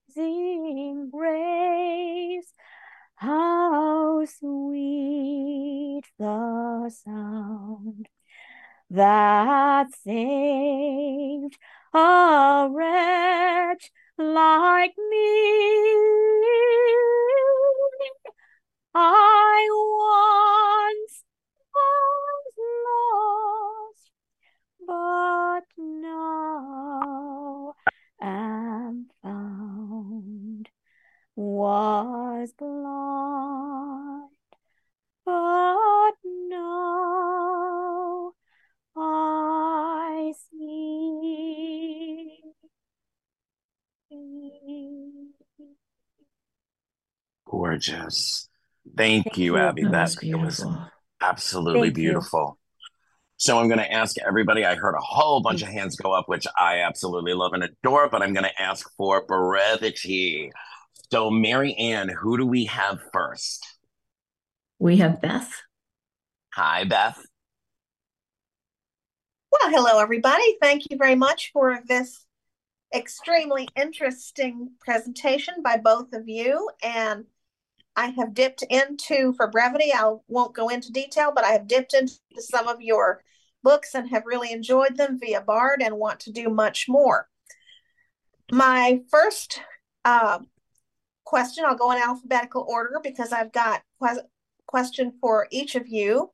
Amazing 0.08 1.10
grace, 1.10 2.52
how 3.14 4.24
sweet 4.26 6.02
the 6.18 6.90
sound 6.90 8.08
that 8.90 9.88
saved 10.04 11.58
a 11.94 12.68
wretch 12.70 13.90
like 14.18 14.94
me. 15.10 15.92
I 18.94 19.68
once 19.70 21.24
was 21.74 22.54
lost, 22.86 24.10
but 24.86 25.64
now 25.78 27.74
am 28.20 29.10
found. 29.22 30.68
Was 31.36 32.52
blind, 32.54 34.30
but 35.24 36.14
now 36.24 38.32
I 38.96 39.51
Gorgeous. 47.52 48.48
Thank, 48.96 49.24
Thank 49.26 49.36
you, 49.38 49.56
you. 49.56 49.58
Abbie. 49.58 49.82
That 49.82 49.92
That 49.92 50.02
was 50.02 50.12
it 50.22 50.34
was 50.34 50.56
beautiful. 50.56 50.86
absolutely 51.20 51.88
Thank 51.88 51.98
you. 51.98 52.02
beautiful. 52.10 52.58
So 53.36 53.58
I'm 53.58 53.68
going 53.68 53.78
to 53.78 53.92
ask 53.92 54.16
everybody. 54.26 54.64
I 54.64 54.74
heard 54.74 54.94
a 54.94 55.00
whole 55.00 55.42
bunch 55.42 55.60
of 55.62 55.68
hands 55.68 55.96
go 55.96 56.12
up, 56.12 56.28
which 56.28 56.46
I 56.58 56.78
absolutely 56.78 57.34
love 57.34 57.52
and 57.52 57.64
adore, 57.64 58.08
but 58.08 58.22
I'm 58.22 58.32
going 58.32 58.44
to 58.46 58.62
ask 58.62 58.88
for 58.96 59.26
brevity. 59.26 60.50
So, 61.10 61.30
Mary 61.30 61.74
Ann, 61.74 62.08
who 62.08 62.38
do 62.38 62.46
we 62.46 62.64
have 62.66 63.00
first? 63.12 63.66
We 64.78 64.96
have 64.98 65.20
Beth. 65.20 65.52
Hi, 66.54 66.84
Beth. 66.84 67.20
Well, 69.50 69.70
hello, 69.70 70.00
everybody. 70.00 70.56
Thank 70.62 70.84
you 70.90 70.96
very 70.96 71.16
much 71.16 71.50
for 71.52 71.80
this 71.86 72.24
extremely 72.94 73.68
interesting 73.76 74.70
presentation 74.80 75.54
by 75.62 75.76
both 75.76 76.12
of 76.14 76.28
you. 76.28 76.70
And 76.82 77.24
I 77.94 78.06
have 78.18 78.34
dipped 78.34 78.62
into, 78.70 79.34
for 79.34 79.48
brevity, 79.48 79.92
I 79.94 80.14
won't 80.28 80.54
go 80.54 80.68
into 80.68 80.92
detail, 80.92 81.32
but 81.34 81.44
I 81.44 81.50
have 81.50 81.66
dipped 81.66 81.94
into 81.94 82.14
some 82.38 82.68
of 82.68 82.80
your 82.80 83.22
books 83.62 83.94
and 83.94 84.08
have 84.08 84.24
really 84.26 84.52
enjoyed 84.52 84.96
them 84.96 85.18
via 85.20 85.40
Bard 85.40 85.82
and 85.82 85.96
want 85.96 86.20
to 86.20 86.32
do 86.32 86.48
much 86.48 86.86
more. 86.88 87.28
My 88.50 89.00
first 89.10 89.60
uh, 90.04 90.40
question, 91.24 91.64
I'll 91.66 91.76
go 91.76 91.92
in 91.92 91.98
alphabetical 91.98 92.66
order 92.68 92.98
because 93.02 93.32
I've 93.32 93.52
got 93.52 93.82
que- 94.02 94.22
question 94.66 95.12
for 95.20 95.46
each 95.50 95.74
of 95.74 95.86
you. 95.86 96.32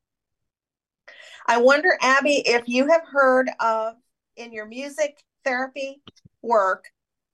I 1.46 1.58
wonder, 1.58 1.98
Abbie, 2.00 2.42
if 2.46 2.68
you 2.68 2.88
have 2.88 3.02
heard 3.10 3.50
of 3.58 3.94
in 4.36 4.52
your 4.52 4.66
music 4.66 5.22
therapy 5.44 6.02
work 6.42 6.84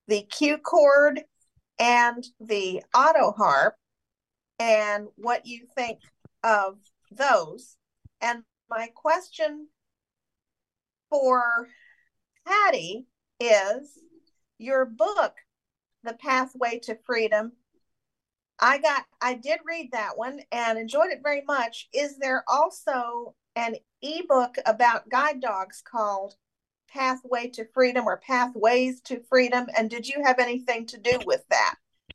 the 0.08 0.22
Q 0.22 0.58
chord 0.58 1.22
and 1.78 2.24
the 2.40 2.82
auto 2.94 3.32
harp, 3.32 3.74
and 4.58 5.08
what 5.16 5.46
you 5.46 5.66
think 5.74 6.00
of 6.42 6.78
those. 7.10 7.76
And 8.20 8.42
my 8.68 8.88
question 8.94 9.68
for 11.10 11.68
Patty 12.46 13.06
is 13.40 13.98
your 14.58 14.84
book, 14.84 15.34
The 16.02 16.14
Pathway 16.14 16.80
to 16.84 16.98
Freedom. 17.04 17.52
I 18.60 18.78
got, 18.78 19.04
I 19.20 19.34
did 19.34 19.60
read 19.66 19.90
that 19.92 20.16
one 20.16 20.40
and 20.52 20.78
enjoyed 20.78 21.10
it 21.10 21.20
very 21.22 21.42
much. 21.46 21.88
Is 21.92 22.18
there 22.18 22.44
also 22.46 23.34
an 23.56 23.76
ebook 24.02 24.56
about 24.64 25.08
guide 25.08 25.40
dogs 25.40 25.82
called 25.84 26.36
Pathway 26.88 27.48
to 27.48 27.66
Freedom 27.74 28.06
or 28.06 28.18
Pathways 28.18 29.00
to 29.02 29.20
Freedom? 29.28 29.66
And 29.76 29.90
did 29.90 30.06
you 30.06 30.22
have 30.24 30.38
anything 30.38 30.86
to 30.86 30.98
do 30.98 31.18
with 31.26 31.42
that? 31.50 31.74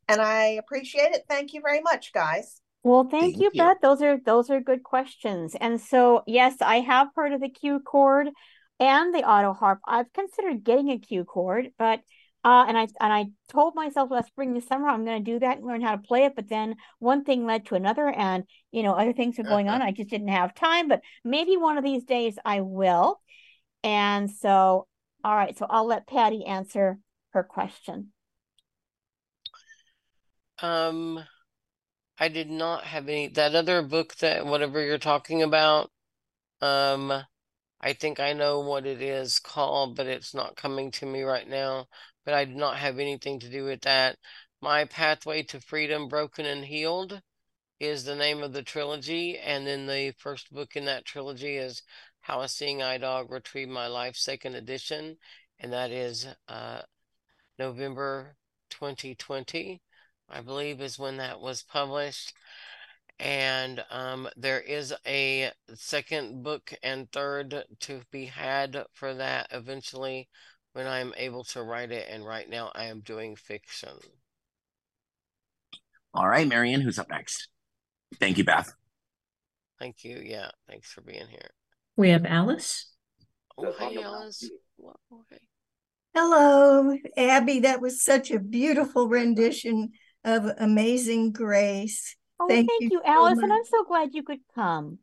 And 0.10 0.20
I 0.22 0.58
appreciate 0.60 1.12
it. 1.12 1.26
Thank 1.30 1.54
you 1.54 1.62
very 1.62 1.82
much, 1.82 2.12
guys. 2.14 2.60
Well, 2.84 3.04
thank, 3.04 3.36
Thank 3.36 3.38
you, 3.40 3.52
you. 3.54 3.64
Beth. 3.64 3.78
Those 3.82 4.02
are 4.02 4.18
those 4.26 4.50
are 4.50 4.60
good 4.60 4.84
questions. 4.84 5.56
And 5.60 5.80
so, 5.80 6.24
yes, 6.26 6.56
I 6.62 6.80
have 6.80 7.10
heard 7.16 7.34
of 7.34 7.42
the 7.42 7.50
Q 7.50 7.80
chord 7.80 8.30
and 8.80 9.14
the 9.14 9.30
auto 9.30 9.54
harp. 9.54 9.80
I've 9.86 10.12
considered 10.14 10.64
getting 10.64 10.90
a 10.90 10.98
Q 10.98 11.26
chord, 11.26 11.70
but 11.78 12.00
uh, 12.44 12.66
and 12.68 12.78
I 12.78 12.88
and 13.02 13.14
I 13.14 13.26
told 13.50 13.76
myself 13.76 14.10
last 14.10 14.28
spring 14.28 14.54
this 14.54 14.66
summer 14.66 14.88
I'm 14.88 15.04
going 15.04 15.24
to 15.24 15.32
do 15.32 15.40
that 15.40 15.58
and 15.58 15.68
learn 15.68 15.82
how 15.82 15.92
to 15.92 16.02
play 16.02 16.24
it. 16.24 16.36
But 16.36 16.50
then 16.50 16.76
one 17.00 17.26
thing 17.26 17.46
led 17.46 17.66
to 17.68 17.76
another, 17.76 18.08
and 18.08 18.46
you 18.72 18.82
know 18.82 18.94
other 18.94 19.14
things 19.14 19.38
are 19.40 19.44
going 19.44 19.68
on. 19.68 19.82
I 19.82 19.92
just 19.92 20.10
didn't 20.10 20.30
have 20.30 20.56
time. 20.56 20.88
But 20.88 21.02
maybe 21.24 21.58
one 21.58 21.78
of 21.78 21.84
these 21.84 22.06
days 22.06 22.40
I 22.46 22.62
will. 22.62 23.20
And 23.84 24.32
so, 24.32 24.88
all 25.24 25.36
right. 25.36 25.58
So 25.58 25.68
I'll 25.70 25.86
let 25.86 26.08
Patty 26.08 26.46
answer 26.46 26.98
her 27.32 27.44
question. 27.44 28.14
Um, 30.62 31.26
I 32.20 32.28
did 32.30 32.50
not 32.50 32.84
have 32.86 33.08
any 33.10 33.28
that 33.30 33.56
other 33.56 33.82
book 33.82 34.16
that 34.18 34.46
whatever 34.46 34.82
you're 34.84 34.98
talking 34.98 35.42
about. 35.44 35.92
Um, 36.62 37.26
I 37.82 37.94
think 37.94 38.20
I 38.20 38.34
know 38.34 38.60
what 38.62 38.86
it 38.86 39.02
is 39.02 39.40
called, 39.40 39.96
but 39.96 40.08
it's 40.08 40.34
not 40.34 40.56
coming 40.58 40.92
to 40.92 41.06
me 41.06 41.24
right 41.24 41.48
now. 41.48 41.88
But 42.26 42.34
I 42.36 42.46
did 42.46 42.58
not 42.58 42.78
have 42.78 43.00
anything 43.00 43.40
to 43.42 43.50
do 43.50 43.66
with 43.66 43.82
that. 43.82 44.18
My 44.62 44.86
Pathway 44.86 45.44
to 45.44 45.62
Freedom, 45.62 46.08
Broken 46.10 46.46
and 46.46 46.66
Healed 46.66 47.22
is 47.80 48.04
the 48.06 48.16
name 48.16 48.44
of 48.44 48.54
the 48.54 48.64
trilogy, 48.64 49.38
and 49.38 49.68
then 49.68 49.88
the 49.88 50.14
first 50.18 50.52
book 50.54 50.76
in 50.76 50.86
that 50.86 51.06
trilogy 51.06 51.58
is 51.58 51.84
How 52.22 52.42
a 52.42 52.50
Seeing 52.50 52.84
Eye 52.84 52.98
Dog 53.00 53.32
Retrieved 53.32 53.72
My 53.72 53.88
Life, 53.88 54.16
second 54.18 54.56
edition, 54.56 55.18
and 55.60 55.74
that 55.74 55.92
is 55.92 56.28
uh 56.48 56.82
November 57.60 58.38
2020, 58.70 59.82
I 60.32 60.42
believe 60.42 60.82
is 60.82 61.00
when 61.00 61.18
that 61.18 61.40
was 61.40 61.64
published. 61.64 62.34
And 63.20 63.84
um, 63.92 64.30
there 64.38 64.62
is 64.62 64.94
a 65.06 65.52
second 65.74 66.44
book 66.44 66.74
and 66.82 67.12
third 67.12 67.64
to 67.82 68.02
be 68.12 68.26
had 68.26 68.86
for 68.94 69.14
that 69.14 69.48
eventually 69.52 70.30
when 70.74 70.88
I'm 70.88 71.14
able 71.18 71.44
to 71.46 71.64
write 71.64 71.92
it. 71.92 72.08
And 72.10 72.26
right 72.26 72.50
now 72.50 72.72
I 72.74 72.86
am 72.86 73.02
doing 73.02 73.36
fiction. 73.36 73.98
All 76.14 76.28
right, 76.28 76.48
Marianne, 76.48 76.82
who's 76.82 76.98
up 76.98 77.10
next? 77.10 77.50
Thank 78.20 78.38
you, 78.38 78.44
Beth. 78.44 78.74
Thank 79.80 80.04
you. 80.04 80.22
Yeah, 80.24 80.50
thanks 80.68 80.92
for 80.92 81.02
being 81.02 81.28
here. 81.28 81.52
We 81.98 82.10
have 82.10 82.26
Alice. 82.26 82.92
Oh, 83.58 83.74
hey, 83.78 84.02
Alice. 84.02 84.50
Well, 84.78 85.00
okay. 85.12 85.42
Hello, 86.16 86.98
Abbie. 87.18 87.60
That 87.62 87.82
was 87.82 88.02
such 88.02 88.32
a 88.32 88.40
beautiful 88.40 89.08
rendition 89.08 89.92
of 90.30 90.52
Amazing 90.60 91.32
Grace. 91.32 92.16
Oh, 92.40 92.48
Thank 92.48 92.70
thank 92.70 92.84
you 92.84 92.90
you, 92.92 93.02
so 93.06 93.12
Alice, 93.12 93.40
and. 93.40 93.52
I'm 93.52 93.66
so 93.66 93.84
glad 93.84 94.10
you 94.14 94.24
could 94.24 94.40
come. 94.56 95.00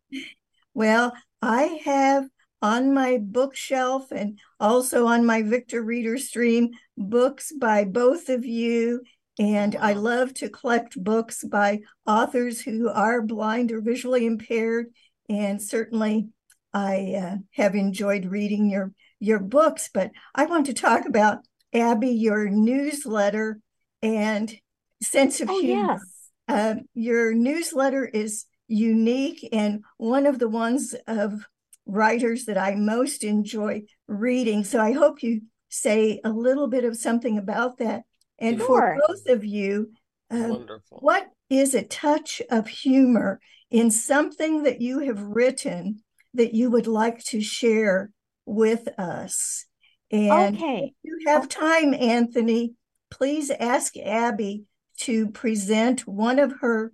Well, 0.75 1.13
I 1.43 1.81
have 1.85 2.29
on 2.63 2.95
my 2.95 3.19
bookshelf 3.21 4.11
and 4.11 4.39
also 4.59 5.07
on 5.07 5.27
my 5.27 5.43
Victor 5.43 5.83
Reader 5.83 6.19
stream 6.19 6.71
books 6.97 7.53
by 7.53 7.85
both 7.85 8.29
of 8.29 8.45
you. 8.45 9.03
And 9.39 9.77
I 9.77 9.93
love 9.93 10.33
to 10.35 10.49
collect 10.49 11.03
books 11.03 11.45
by 11.45 11.81
authors 12.07 12.61
who 12.63 12.89
are 12.89 13.21
blind 13.21 13.71
or 13.71 13.83
visually 13.83 14.25
impaired. 14.25 14.87
And 15.29 15.61
certainly 15.61 16.29
I 16.73 17.15
uh, 17.21 17.37
have 17.53 17.75
enjoyed 17.75 18.27
reading 18.27 18.71
your, 18.71 18.93
your 19.21 19.41
books. 19.41 19.91
But 19.93 20.11
I 20.35 20.47
want 20.47 20.67
to 20.67 20.75
talk 20.75 21.05
about, 21.05 21.39
Abbie, 21.75 22.09
your 22.09 22.49
newsletter 22.49 23.61
and 24.01 24.55
sense 25.01 25.41
of 25.41 25.51
Oh, 25.51 25.61
humor. 25.61 25.93
yes. 25.93 26.01
uh, 26.49 26.75
your 26.95 27.35
newsletter 27.35 28.05
is 28.05 28.47
unique 28.69 29.49
and 29.53 29.85
one 29.97 30.27
of 30.27 30.39
the 30.39 30.49
ones 30.49 30.95
of 31.07 31.47
writers 31.87 32.47
that 32.47 32.59
I 32.59 32.75
most 32.75 33.23
enjoy 33.23 33.83
reading. 34.09 34.65
So 34.65 34.81
I 34.81 34.93
hope 34.93 35.23
you 35.23 35.43
say 35.69 36.21
a 36.25 36.31
little 36.31 36.67
bit 36.67 36.85
of 36.85 36.97
something 36.97 37.39
about 37.39 37.79
that. 37.79 38.03
And 38.39 38.59
sure. 38.59 38.67
for 38.67 38.99
both 39.07 39.29
of 39.29 39.45
you, 39.45 39.93
uh, 40.31 40.59
what 40.91 41.29
is 41.49 41.75
a 41.75 41.83
touch 41.83 42.43
of 42.51 42.67
humor 42.67 43.41
in 43.71 43.91
something 43.91 44.65
that 44.65 44.81
you 44.81 45.01
have 45.01 45.21
written 45.21 46.03
that 46.35 46.55
you 46.55 46.71
would 46.71 46.87
like 46.87 47.23
to 47.25 47.41
share 47.41 48.11
with 48.45 48.89
us? 48.99 49.67
And 50.11 50.57
okay. 50.57 50.93
if 50.93 50.93
you 51.03 51.19
have 51.27 51.49
time, 51.49 51.95
Anthony, 51.95 52.75
please 53.11 53.51
ask 53.51 53.97
Abbie 53.97 54.65
to 54.99 55.29
present 55.31 56.07
one 56.07 56.39
of 56.39 56.55
her 56.61 56.93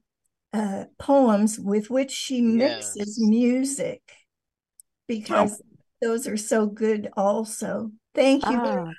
uh, 0.52 0.84
poems 0.98 1.58
with 1.58 1.90
which 1.90 2.10
she 2.10 2.42
mixes 2.42 3.18
yes. 3.18 3.18
music 3.18 4.02
because 5.08 5.60
oh. 5.60 5.76
those 6.00 6.26
are 6.26 6.36
so 6.36 6.66
good 6.66 7.08
also. 7.16 7.90
Thank 8.14 8.44
you 8.44 8.60
very 8.60 8.82
ah. 8.82 8.84
much. 8.84 8.96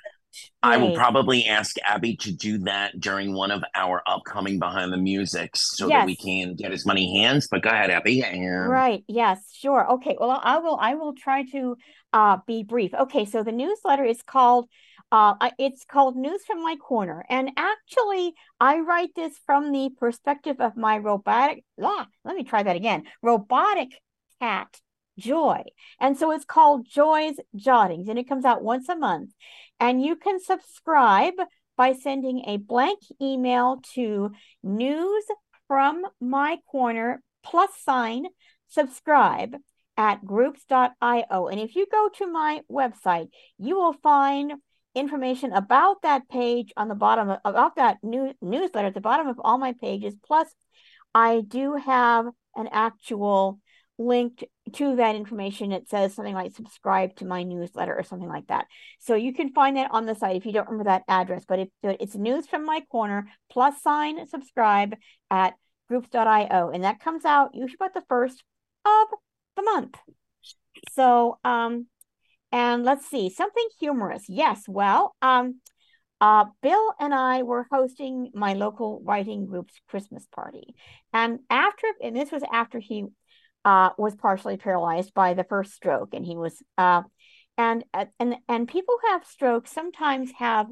I 0.62 0.78
will 0.78 0.94
probably 0.94 1.44
ask 1.44 1.76
Abbie 1.86 2.16
to 2.16 2.32
do 2.32 2.58
that 2.58 2.98
during 2.98 3.34
one 3.34 3.52
of 3.52 3.62
our 3.76 4.02
upcoming 4.06 4.58
behind 4.58 4.92
the 4.92 4.96
music 4.96 5.50
so 5.54 5.88
yes. 5.88 6.00
that 6.00 6.06
we 6.06 6.16
can 6.16 6.56
get 6.56 6.72
as 6.72 6.84
many 6.84 7.20
hands. 7.20 7.46
But 7.48 7.62
go 7.62 7.70
ahead, 7.70 7.90
Abbie. 7.90 8.22
And... 8.22 8.68
Right. 8.68 9.04
Yes, 9.06 9.48
sure. 9.52 9.92
Okay. 9.92 10.16
Well, 10.18 10.40
I 10.42 10.58
will 10.58 10.76
I 10.76 10.94
will 10.94 11.14
try 11.14 11.44
to 11.52 11.76
uh, 12.12 12.38
be 12.46 12.64
brief. 12.64 12.92
Okay, 12.94 13.24
so 13.24 13.42
the 13.44 13.52
newsletter 13.52 14.04
is 14.04 14.22
called 14.22 14.68
uh, 15.12 15.34
it's 15.58 15.84
called 15.84 16.16
News 16.16 16.44
from 16.46 16.62
My 16.62 16.76
Corner. 16.76 17.24
And 17.28 17.50
actually, 17.56 18.34
I 18.58 18.80
write 18.80 19.10
this 19.14 19.38
from 19.46 19.72
the 19.72 19.90
perspective 19.98 20.56
of 20.60 20.76
my 20.76 20.98
robotic, 20.98 21.64
ah, 21.80 22.06
let 22.24 22.36
me 22.36 22.44
try 22.44 22.62
that 22.62 22.76
again, 22.76 23.04
robotic 23.22 24.00
cat, 24.40 24.80
Joy. 25.18 25.62
And 26.00 26.16
so 26.16 26.32
it's 26.32 26.44
called 26.44 26.88
Joy's 26.88 27.36
Jottings, 27.54 28.08
and 28.08 28.18
it 28.18 28.28
comes 28.28 28.44
out 28.44 28.62
once 28.62 28.88
a 28.88 28.96
month. 28.96 29.30
And 29.78 30.02
you 30.02 30.16
can 30.16 30.40
subscribe 30.40 31.34
by 31.76 31.92
sending 31.92 32.44
a 32.46 32.56
blank 32.56 33.00
email 33.20 33.80
to 33.94 34.32
news 34.62 35.24
from 35.68 36.02
my 36.20 36.58
corner 36.70 37.22
plus 37.42 37.70
sign 37.82 38.26
subscribe 38.68 39.56
at 39.96 40.24
groups.io. 40.24 41.46
And 41.48 41.60
if 41.60 41.76
you 41.76 41.86
go 41.90 42.08
to 42.18 42.26
my 42.26 42.60
website, 42.70 43.28
you 43.58 43.76
will 43.76 43.92
find 43.92 44.54
information 44.94 45.52
about 45.52 46.02
that 46.02 46.28
page 46.28 46.72
on 46.76 46.88
the 46.88 46.94
bottom 46.94 47.30
of, 47.30 47.38
about 47.44 47.76
that 47.76 47.98
new 48.02 48.32
newsletter 48.40 48.88
at 48.88 48.94
the 48.94 49.00
bottom 49.00 49.26
of 49.26 49.40
all 49.42 49.58
my 49.58 49.74
pages. 49.80 50.14
Plus, 50.26 50.48
I 51.14 51.42
do 51.46 51.74
have 51.76 52.26
an 52.56 52.68
actual 52.72 53.60
link 53.98 54.44
to 54.72 54.96
that 54.96 55.14
information. 55.14 55.72
It 55.72 55.88
says 55.88 56.14
something 56.14 56.34
like 56.34 56.54
subscribe 56.54 57.16
to 57.16 57.24
my 57.24 57.42
newsletter 57.42 57.94
or 57.94 58.02
something 58.02 58.28
like 58.28 58.48
that. 58.48 58.66
So 58.98 59.14
you 59.14 59.32
can 59.32 59.52
find 59.52 59.76
that 59.76 59.90
on 59.90 60.06
the 60.06 60.14
site 60.14 60.36
if 60.36 60.46
you 60.46 60.52
don't 60.52 60.68
remember 60.68 60.84
that 60.84 61.04
address. 61.08 61.44
But 61.46 61.60
if 61.60 61.68
it's 61.82 62.14
news 62.14 62.46
from 62.46 62.64
my 62.64 62.80
corner 62.90 63.28
plus 63.50 63.80
sign 63.82 64.26
subscribe 64.26 64.96
at 65.30 65.54
groups.io. 65.88 66.70
And 66.70 66.84
that 66.84 67.00
comes 67.00 67.24
out 67.24 67.54
usually 67.54 67.76
about 67.76 67.94
the 67.94 68.04
first 68.08 68.42
of 68.84 69.08
the 69.56 69.62
month. 69.62 69.96
So 70.92 71.38
um 71.44 71.86
and 72.54 72.84
let's 72.84 73.10
see, 73.10 73.30
something 73.30 73.66
humorous. 73.80 74.26
Yes, 74.28 74.62
well, 74.68 75.16
um, 75.20 75.60
uh, 76.20 76.44
Bill 76.62 76.94
and 77.00 77.12
I 77.12 77.42
were 77.42 77.66
hosting 77.68 78.30
my 78.32 78.54
local 78.54 79.02
writing 79.04 79.44
group's 79.46 79.74
Christmas 79.88 80.24
party. 80.32 80.76
And 81.12 81.40
after, 81.50 81.88
and 82.00 82.14
this 82.14 82.30
was 82.30 82.44
after 82.52 82.78
he 82.78 83.06
uh, 83.64 83.90
was 83.98 84.14
partially 84.14 84.56
paralyzed 84.56 85.12
by 85.14 85.34
the 85.34 85.42
first 85.42 85.72
stroke, 85.72 86.14
and 86.14 86.24
he 86.24 86.36
was, 86.36 86.62
uh, 86.78 87.02
and 87.58 87.82
and 88.20 88.36
and 88.48 88.68
people 88.68 88.94
who 89.02 89.10
have 89.10 89.26
strokes 89.26 89.72
sometimes 89.72 90.30
have 90.38 90.68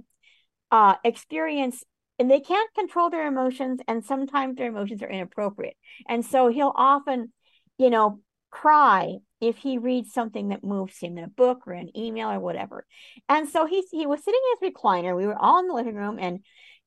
uh, 0.70 0.94
experience, 1.02 1.82
and 2.20 2.30
they 2.30 2.40
can't 2.40 2.72
control 2.74 3.10
their 3.10 3.26
emotions, 3.26 3.80
and 3.88 4.04
sometimes 4.04 4.56
their 4.56 4.68
emotions 4.68 5.02
are 5.02 5.10
inappropriate, 5.10 5.76
and 6.08 6.24
so 6.24 6.46
he'll 6.46 6.72
often, 6.76 7.32
you 7.76 7.90
know, 7.90 8.20
cry 8.52 9.16
if 9.40 9.56
he 9.56 9.78
reads 9.78 10.12
something 10.12 10.50
that 10.50 10.62
moves 10.62 10.98
him 11.00 11.18
in 11.18 11.24
a 11.24 11.28
book 11.28 11.66
or 11.66 11.72
an 11.72 11.96
email 11.96 12.30
or 12.30 12.38
whatever. 12.38 12.86
And 13.28 13.48
so 13.48 13.66
he 13.66 13.82
he 13.90 14.06
was 14.06 14.22
sitting 14.22 14.40
in 14.52 14.68
his 14.68 14.72
recliner. 14.72 15.16
We 15.16 15.26
were 15.26 15.38
all 15.38 15.58
in 15.58 15.66
the 15.66 15.74
living 15.74 15.96
room, 15.96 16.18
and 16.20 16.40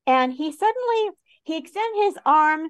and 0.08 0.32
he 0.32 0.52
suddenly 0.54 1.10
he 1.44 1.58
extended 1.58 2.04
his 2.06 2.18
arm, 2.26 2.70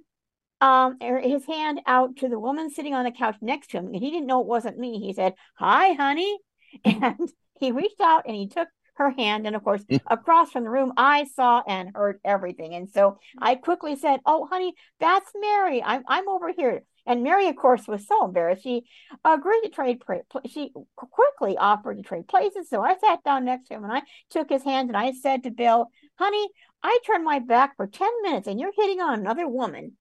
um, 0.62 0.98
or 1.02 1.20
his 1.20 1.46
hand 1.46 1.82
out 1.86 2.18
to 2.18 2.30
the 2.30 2.40
woman 2.40 2.72
sitting 2.72 2.96
on 2.96 3.06
the 3.06 3.12
couch 3.12 3.36
next 3.42 3.72
to 3.72 3.78
him, 3.78 3.88
and 3.88 3.96
he 3.98 4.10
didn't 4.10 4.28
know 4.28 4.42
it 4.42 4.48
wasn't 4.48 4.80
me. 4.80 5.00
He 5.00 5.14
said, 5.14 5.36
"Hi, 5.60 5.94
honey," 5.94 6.40
and 6.86 7.30
he 7.60 7.72
reached 7.72 8.02
out 8.02 8.24
and 8.26 8.36
he 8.36 8.48
took 8.48 8.70
her 8.96 9.12
hand. 9.12 9.46
And 9.46 9.56
of 9.56 9.64
course, 9.64 9.84
across 10.08 10.52
from 10.52 10.64
the 10.64 10.70
room, 10.70 10.94
I 10.98 11.26
saw 11.26 11.62
and 11.68 11.92
heard 11.94 12.20
everything. 12.24 12.74
And 12.74 12.90
so 12.90 13.20
I 13.38 13.56
quickly 13.56 13.96
said, 13.96 14.22
Oh, 14.26 14.48
honey, 14.50 14.74
that's 15.00 15.30
Mary. 15.40 15.84
I'm, 15.84 16.04
I'm 16.08 16.28
over 16.30 16.52
here. 16.52 16.84
And 17.06 17.24
Mary, 17.24 17.48
of 17.48 17.56
course, 17.56 17.88
was 17.88 18.08
so 18.08 18.26
embarrassed. 18.26 18.64
She 18.64 18.86
agreed 19.24 19.62
to 19.64 19.70
trade. 19.70 20.02
She 20.46 20.72
quickly 20.96 21.58
offered 21.58 21.98
to 21.98 22.04
trade 22.04 22.28
places. 22.28 22.70
So 22.70 22.82
I 22.82 22.98
sat 22.98 23.24
down 23.24 23.46
next 23.46 23.68
to 23.68 23.76
him 23.76 23.84
and 23.84 23.94
I 23.94 24.02
took 24.30 24.50
his 24.50 24.64
hand 24.64 24.90
and 24.90 24.98
I 24.98 25.12
said 25.12 25.44
to 25.44 25.52
Bill, 25.52 25.90
"Honey, 26.16 26.50
I 26.82 27.00
turned 27.06 27.24
my 27.24 27.40
back 27.40 27.76
for 27.78 27.88
ten 27.88 28.10
minutes 28.24 28.48
and 28.48 28.60
you're 28.60 28.74
hitting 28.76 29.00
on 29.02 29.20
another 29.20 29.48
woman." 29.48 29.98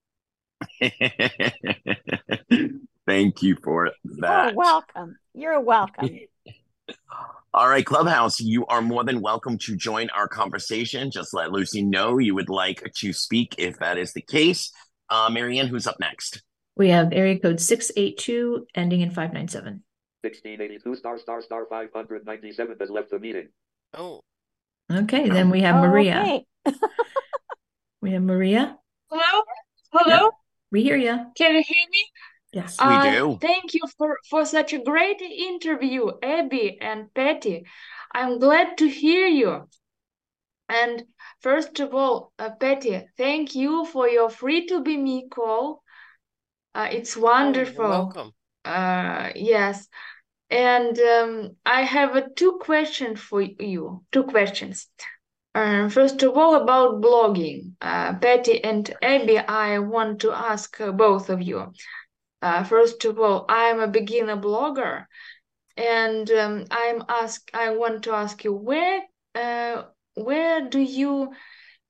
Thank 3.06 3.42
you 3.42 3.56
for 3.62 3.90
that. 4.18 4.46
You're 4.46 4.54
welcome. 4.54 5.16
You're 5.34 5.60
welcome. 5.60 6.10
All 7.54 7.68
right, 7.68 7.86
Clubhouse, 7.86 8.40
you 8.40 8.66
are 8.66 8.82
more 8.82 9.04
than 9.04 9.20
welcome 9.20 9.58
to 9.58 9.76
join 9.76 10.10
our 10.10 10.26
conversation. 10.26 11.12
Just 11.12 11.32
let 11.32 11.52
Lucy 11.52 11.82
know 11.82 12.18
you 12.18 12.34
would 12.34 12.48
like 12.48 12.82
to 12.96 13.12
speak 13.12 13.54
if 13.58 13.78
that 13.78 13.96
is 13.96 14.12
the 14.12 14.22
case. 14.22 14.72
Uh, 15.08 15.30
Marianne, 15.30 15.68
who's 15.68 15.86
up 15.86 16.00
next? 16.00 16.42
We 16.76 16.88
have 16.88 17.12
area 17.12 17.38
code 17.38 17.60
682 17.60 18.66
ending 18.74 19.00
in 19.00 19.10
597. 19.10 19.82
1682 20.22 20.96
star 20.96 21.18
star 21.18 21.42
star 21.42 21.66
597 21.70 22.76
has 22.80 22.90
left 22.90 23.10
the 23.10 23.18
meeting. 23.18 23.48
Oh. 23.92 24.20
Okay, 24.92 25.28
then 25.28 25.50
we 25.50 25.60
have 25.60 25.76
Maria. 25.76 26.20
Okay. 26.20 26.46
we 28.02 28.12
have 28.12 28.22
Maria. 28.22 28.76
Hello? 29.10 29.42
Hello? 29.92 30.24
Yep. 30.24 30.30
We 30.72 30.82
hear 30.82 30.96
you. 30.96 31.26
Can 31.36 31.54
you 31.54 31.62
hear 31.62 31.86
me? 31.90 32.04
Yes. 32.52 32.76
Uh, 32.78 33.00
we 33.04 33.10
do. 33.10 33.38
Thank 33.40 33.74
you 33.74 33.82
for, 33.96 34.18
for 34.28 34.44
such 34.44 34.72
a 34.72 34.82
great 34.82 35.20
interview, 35.20 36.10
Abbie 36.22 36.78
and 36.80 37.12
Patty. 37.14 37.64
I'm 38.12 38.38
glad 38.38 38.78
to 38.78 38.88
hear 38.88 39.26
you. 39.26 39.68
And 40.68 41.04
first 41.40 41.80
of 41.80 41.94
all, 41.94 42.32
uh, 42.38 42.50
Patty, 42.50 43.06
thank 43.16 43.54
you 43.54 43.84
for 43.86 44.08
your 44.08 44.30
free 44.30 44.66
to 44.66 44.82
be 44.82 44.96
me 44.96 45.28
call 45.28 45.83
uh, 46.74 46.88
it's 46.90 47.16
wonderful. 47.16 47.84
Oh, 47.84 47.88
welcome. 47.88 48.32
Uh, 48.64 49.30
yes. 49.34 49.86
And 50.50 50.98
um, 50.98 51.56
I 51.64 51.82
have 51.82 52.34
two 52.34 52.58
questions 52.60 53.20
for 53.20 53.42
you. 53.42 54.04
Two 54.12 54.24
questions. 54.24 54.88
Uh, 55.54 55.88
first 55.88 56.22
of 56.22 56.36
all, 56.36 56.56
about 56.56 57.00
blogging. 57.00 57.72
Uh, 57.80 58.14
Patty 58.14 58.62
and 58.62 58.92
Abbie, 59.02 59.38
I 59.38 59.78
want 59.78 60.20
to 60.20 60.32
ask 60.32 60.80
uh, 60.80 60.90
both 60.90 61.30
of 61.30 61.40
you. 61.40 61.72
Uh, 62.42 62.64
first 62.64 63.04
of 63.04 63.18
all, 63.18 63.46
I 63.48 63.64
am 63.66 63.80
a 63.80 63.88
beginner 63.88 64.36
blogger, 64.36 65.06
and 65.76 66.30
um, 66.30 66.64
I'm 66.70 67.04
ask. 67.08 67.48
I 67.54 67.70
want 67.70 68.02
to 68.04 68.12
ask 68.12 68.44
you 68.44 68.52
where 68.52 69.02
uh, 69.34 69.84
where 70.14 70.68
do 70.68 70.80
you 70.80 71.32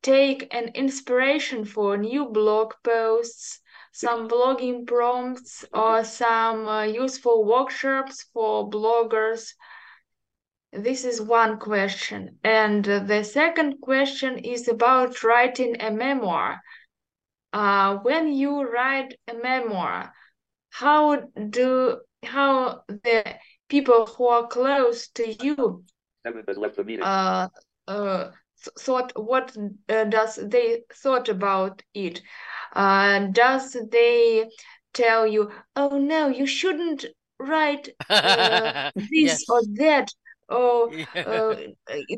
take 0.02 0.54
an 0.54 0.68
inspiration 0.74 1.64
for 1.64 1.96
new 1.96 2.26
blog 2.26 2.74
posts 2.84 3.60
some 3.94 4.28
blogging 4.28 4.84
prompts 4.88 5.64
or 5.72 6.02
some 6.02 6.66
uh, 6.66 6.82
useful 6.82 7.44
workshops 7.44 8.26
for 8.32 8.68
bloggers? 8.68 9.54
This 10.72 11.04
is 11.04 11.22
one 11.22 11.60
question. 11.60 12.40
And 12.42 12.84
the 12.84 13.22
second 13.22 13.80
question 13.80 14.38
is 14.38 14.66
about 14.66 15.22
writing 15.22 15.80
a 15.80 15.92
memoir. 15.92 16.60
Uh, 17.52 17.98
when 17.98 18.32
you 18.32 18.68
write 18.68 19.14
a 19.28 19.34
memoir, 19.34 20.12
how 20.70 21.20
do 21.50 22.00
how 22.24 22.82
the 22.88 23.36
people 23.68 24.06
who 24.06 24.26
are 24.26 24.48
close 24.48 25.06
to 25.10 25.32
you 25.44 25.84
uh, 27.04 27.48
uh, 27.86 28.30
thought 28.78 29.12
what 29.14 29.56
uh, 29.88 30.04
does 30.04 30.36
they 30.36 30.82
thought 30.94 31.28
about 31.28 31.82
it 31.94 32.22
uh, 32.74 33.20
does 33.32 33.76
they 33.90 34.48
tell 34.92 35.26
you 35.26 35.50
oh 35.76 35.98
no 35.98 36.28
you 36.28 36.46
shouldn't 36.46 37.06
write 37.38 37.88
uh, 38.08 38.90
this 38.96 39.10
yes. 39.10 39.44
or 39.48 39.60
that 39.76 40.08
or 40.48 40.90
uh, 41.26 41.54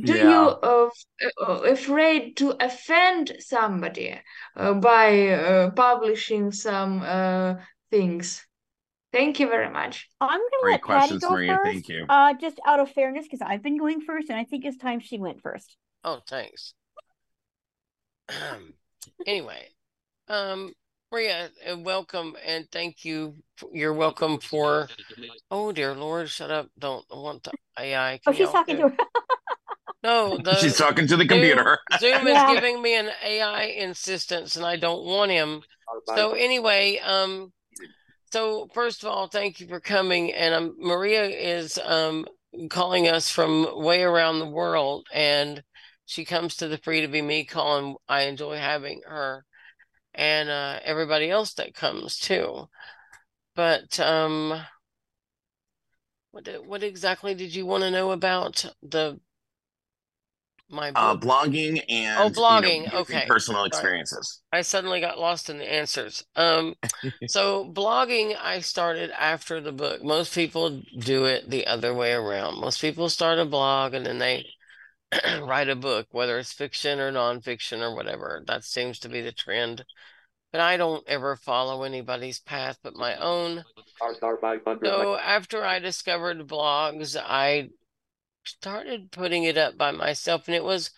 do 0.04 0.12
Yeah. 0.14 0.30
you 0.30 0.48
uh, 0.62 0.88
f- 0.88 1.30
uh, 1.48 1.60
afraid 1.62 2.36
to 2.38 2.56
offend 2.64 3.32
somebody 3.40 4.20
uh, 4.56 4.74
by 4.74 5.28
uh, 5.28 5.70
publishing 5.70 6.52
some 6.52 7.02
uh, 7.02 7.54
things? 7.90 8.44
Thank 9.12 9.40
you 9.40 9.48
very 9.48 9.70
much. 9.70 10.08
I'm 10.20 10.28
gonna 10.28 10.42
Great 10.60 10.72
let 10.72 10.82
Patty 10.82 11.18
go 11.18 11.30
Maria. 11.30 11.54
first. 11.54 11.72
Thank 11.72 11.88
you. 11.88 12.06
Uh, 12.08 12.34
just 12.40 12.60
out 12.66 12.80
of 12.80 12.90
fairness, 12.90 13.24
because 13.24 13.40
I've 13.40 13.62
been 13.62 13.78
going 13.78 14.00
first, 14.00 14.28
and 14.28 14.38
I 14.38 14.44
think 14.44 14.64
it's 14.64 14.76
time 14.76 15.00
she 15.00 15.18
went 15.18 15.40
first. 15.40 15.76
Oh, 16.04 16.20
thanks. 16.28 16.74
Anyway, 19.26 19.68
um, 20.28 20.72
Maria, 21.12 21.50
uh, 21.70 21.78
welcome 21.78 22.34
and 22.44 22.66
thank 22.72 23.04
you. 23.04 23.34
You're 23.72 23.92
welcome 23.94 24.38
for. 24.40 24.88
Oh 25.50 25.72
dear 25.72 25.94
Lord, 25.94 26.28
shut 26.28 26.50
up! 26.50 26.68
Don't 26.78 27.04
want 27.10 27.44
the 27.44 27.52
AI. 27.78 28.14
Oh, 28.14 28.18
Can 28.24 28.34
she's 28.34 28.48
talking 28.50 28.76
do- 28.76 28.82
to 28.82 28.88
her. 28.88 28.96
No, 30.02 30.38
the 30.38 30.56
She's 30.60 30.76
talking 30.76 31.06
to 31.08 31.16
the 31.16 31.24
Zoom, 31.24 31.28
computer. 31.40 31.78
Zoom 31.98 32.28
Yeah. 32.28 32.48
is 32.48 32.54
giving 32.54 32.80
me 32.80 32.94
an 32.96 33.08
AI 33.24 33.62
insistence, 33.64 34.54
and 34.54 34.64
I 34.64 34.76
don't 34.76 35.04
want 35.04 35.32
him. 35.32 35.62
So 36.14 36.32
anyway, 36.32 36.98
um, 36.98 37.52
so 38.30 38.68
first 38.72 39.02
of 39.02 39.08
all, 39.08 39.26
thank 39.26 39.58
you 39.58 39.66
for 39.66 39.80
coming. 39.80 40.32
And 40.32 40.54
um, 40.54 40.76
Maria 40.78 41.24
is 41.24 41.78
um 41.84 42.24
calling 42.68 43.08
us 43.08 43.30
from 43.30 43.82
way 43.82 44.02
around 44.02 44.38
the 44.38 44.48
world, 44.48 45.06
and 45.12 45.62
she 46.04 46.24
comes 46.24 46.56
to 46.56 46.68
the 46.68 46.78
Free 46.78 47.00
to 47.00 47.08
Be 47.08 47.22
Me 47.22 47.44
call, 47.44 47.78
and 47.78 47.96
I 48.08 48.22
enjoy 48.22 48.58
having 48.58 49.00
her 49.06 49.44
and 50.16 50.48
uh, 50.48 50.80
everybody 50.84 51.30
else 51.30 51.54
that 51.54 51.74
comes 51.74 52.16
too. 52.18 52.68
But 53.54 53.98
um, 54.00 54.60
what 56.32 56.48
what 56.66 56.82
exactly 56.82 57.34
did 57.34 57.54
you 57.54 57.66
want 57.66 57.82
to 57.82 57.90
know 57.90 58.10
about 58.10 58.64
the 58.82 59.20
my 60.68 60.90
Uh, 60.94 61.16
blogging 61.16 61.82
and 61.88 62.18
Oh, 62.18 62.24
you 62.24 62.30
know, 62.30 62.40
blogging. 62.40 62.92
Okay. 62.94 63.26
personal 63.28 63.64
experiences. 63.64 64.42
I 64.52 64.62
suddenly 64.62 65.00
got 65.00 65.18
lost 65.18 65.48
in 65.48 65.58
the 65.58 65.72
answers. 65.72 66.24
Um, 66.34 66.74
so 67.28 67.70
blogging 67.72 68.36
I 68.36 68.60
started 68.60 69.10
after 69.10 69.60
the 69.60 69.72
book. 69.72 70.02
Most 70.02 70.34
people 70.34 70.82
do 70.98 71.24
it 71.26 71.50
the 71.50 71.66
other 71.66 71.94
way 71.94 72.12
around. 72.12 72.60
Most 72.60 72.80
people 72.80 73.08
start 73.08 73.38
a 73.38 73.44
blog 73.44 73.94
and 73.94 74.04
then 74.04 74.18
they 74.18 74.44
write 75.42 75.68
a 75.68 75.76
book, 75.76 76.08
whether 76.10 76.38
it's 76.38 76.52
fiction 76.52 77.00
or 77.00 77.12
nonfiction 77.12 77.80
or 77.80 77.94
whatever. 77.94 78.42
That 78.46 78.64
seems 78.64 78.98
to 79.00 79.08
be 79.08 79.20
the 79.20 79.32
trend. 79.32 79.84
But 80.52 80.60
I 80.60 80.76
don't 80.76 81.06
ever 81.06 81.36
follow 81.36 81.82
anybody's 81.82 82.40
path 82.40 82.78
but 82.82 82.96
my 82.96 83.16
own. 83.16 83.64
Star 83.96 84.14
star 84.14 84.38
500. 84.38 84.86
So 84.86 85.16
after 85.16 85.64
I 85.64 85.78
discovered 85.78 86.46
blogs, 86.46 87.16
I 87.16 87.70
started 88.44 89.10
putting 89.10 89.44
it 89.44 89.58
up 89.58 89.76
by 89.76 89.90
myself, 89.90 90.46
and 90.46 90.54
it 90.54 90.64
was 90.64 90.90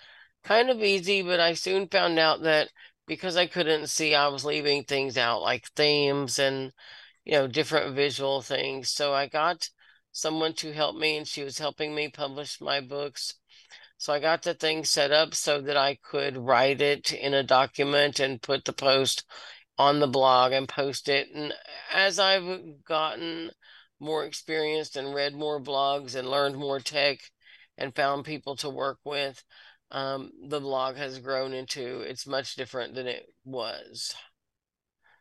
kind 0.45 0.71
of 0.71 0.83
easy, 0.83 1.23
but 1.23 1.41
I 1.41 1.55
soon 1.55 1.89
found 1.89 2.19
out 2.19 2.43
that 2.43 2.69
because 3.07 3.37
I 3.37 3.47
couldn't 3.47 3.89
see, 3.89 4.15
I 4.15 4.29
was 4.29 4.45
leaving 4.45 4.85
things 4.85 5.17
out 5.17 5.41
like 5.43 5.67
themes 5.75 6.39
and, 6.39 6.73
you 7.25 7.33
know, 7.33 7.47
different 7.47 7.95
visual 7.95 8.43
things. 8.43 8.91
So 8.91 9.15
I 9.15 9.27
got 9.27 9.71
someone 10.13 10.53
to 10.55 10.73
help 10.73 10.97
me, 10.97 11.17
and 11.17 11.27
she 11.27 11.43
was 11.43 11.59
helping 11.59 11.95
me 11.95 12.09
publish 12.09 12.61
my 12.61 12.81
books. 12.81 13.35
So 13.99 14.13
I 14.13 14.21
got 14.21 14.43
the 14.43 14.55
thing 14.55 14.85
set 14.85 15.11
up 15.11 15.35
so 15.35 15.61
that 15.61 15.77
I 15.77 15.97
could 15.97 16.37
write 16.37 16.81
it 16.81 17.13
in 17.13 17.35
a 17.35 17.43
document 17.43 18.21
and 18.21 18.41
put 18.41 18.65
the 18.65 18.73
post 18.73 19.25
on 19.77 19.99
the 19.99 20.07
blog 20.07 20.53
and 20.53 20.69
post 20.69 21.09
it. 21.09 21.29
And 21.35 21.53
as 21.93 22.21
I've 22.21 22.85
gotten 22.85 23.51
more 23.99 24.25
experienced 24.25 24.97
and 24.97 25.13
read 25.13 25.35
more 25.35 25.61
blogs 25.61 26.15
and 26.15 26.31
learned 26.31 26.57
more 26.57 26.79
tech 26.79 27.19
and 27.77 27.95
found 27.95 28.25
people 28.25 28.55
to 28.57 28.71
work 28.71 28.99
with, 29.05 29.43
um, 29.91 30.31
the 30.47 30.61
blog 30.61 30.97
has 30.97 31.19
grown 31.19 31.53
into 31.53 32.01
it's 32.01 32.27
much 32.27 32.55
different 32.55 32.95
than 32.95 33.09
it 33.09 33.27
was. 33.45 34.15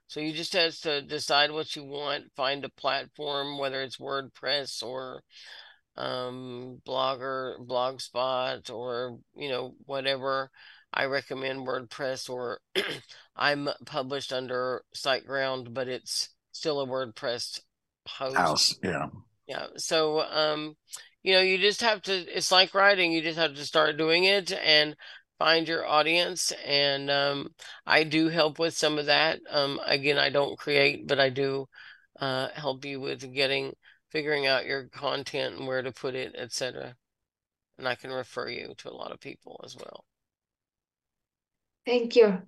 So 0.06 0.20
you 0.20 0.34
just 0.34 0.54
have 0.54 0.78
to 0.82 1.02
decide 1.02 1.52
what 1.52 1.76
you 1.76 1.84
want, 1.84 2.32
find 2.36 2.64
a 2.64 2.70
platform, 2.70 3.58
whether 3.58 3.82
it's 3.82 3.98
WordPress 3.98 4.84
or 4.84 5.24
um, 5.98 6.82
Blogger, 6.88 7.66
Blogspot, 7.66 8.72
or 8.72 9.20
you 9.36 9.50
know 9.50 9.76
whatever. 9.86 10.50
I 10.94 11.06
recommend 11.06 11.68
WordPress, 11.68 12.30
or 12.30 12.60
I'm 13.36 13.70
published 13.86 14.32
under 14.32 14.84
SiteGround, 14.96 15.74
but 15.74 15.88
it's 15.88 16.30
still 16.52 16.82
a 16.82 16.88
WordPress 16.88 17.60
host. 18.08 18.36
House. 18.36 18.76
Yeah. 18.84 19.08
Yeah. 19.48 19.68
So, 19.78 20.22
um, 20.22 20.76
you 21.24 21.34
know, 21.34 21.42
you 21.42 21.58
just 21.58 21.82
have 21.82 22.02
to, 22.04 22.14
it's 22.14 22.52
like 22.52 22.74
writing, 22.74 23.12
you 23.12 23.22
just 23.22 23.38
have 23.38 23.56
to 23.56 23.66
start 23.66 23.98
doing 23.98 24.26
it 24.26 24.52
and 24.52 24.96
find 25.40 25.68
your 25.68 25.86
audience. 25.86 26.52
And 26.66 27.10
um, 27.10 27.50
I 27.86 28.04
do 28.04 28.28
help 28.28 28.60
with 28.60 28.76
some 28.76 28.98
of 28.98 29.06
that. 29.08 29.40
Um, 29.50 29.80
again, 29.86 30.18
I 30.18 30.30
don't 30.30 30.58
create, 30.58 31.08
but 31.08 31.20
I 31.20 31.30
do 31.30 31.68
uh, 32.20 32.50
help 32.54 32.86
you 32.86 33.00
with 33.00 33.34
getting, 33.34 33.74
figuring 34.18 34.48
out 34.48 34.66
your 34.66 34.86
content 34.86 35.56
and 35.58 35.68
where 35.68 35.84
to 35.84 35.92
put 35.92 36.16
it, 36.16 36.34
etc. 36.36 36.96
And 37.78 37.88
I 37.88 37.94
can 37.94 38.10
refer 38.10 38.50
you 38.50 38.74
to 38.80 38.90
a 38.90 38.92
lot 38.92 39.12
of 39.12 39.20
people 39.20 39.62
as 39.64 39.76
well. 39.76 40.06
Thank 41.86 42.16
you. 42.16 42.42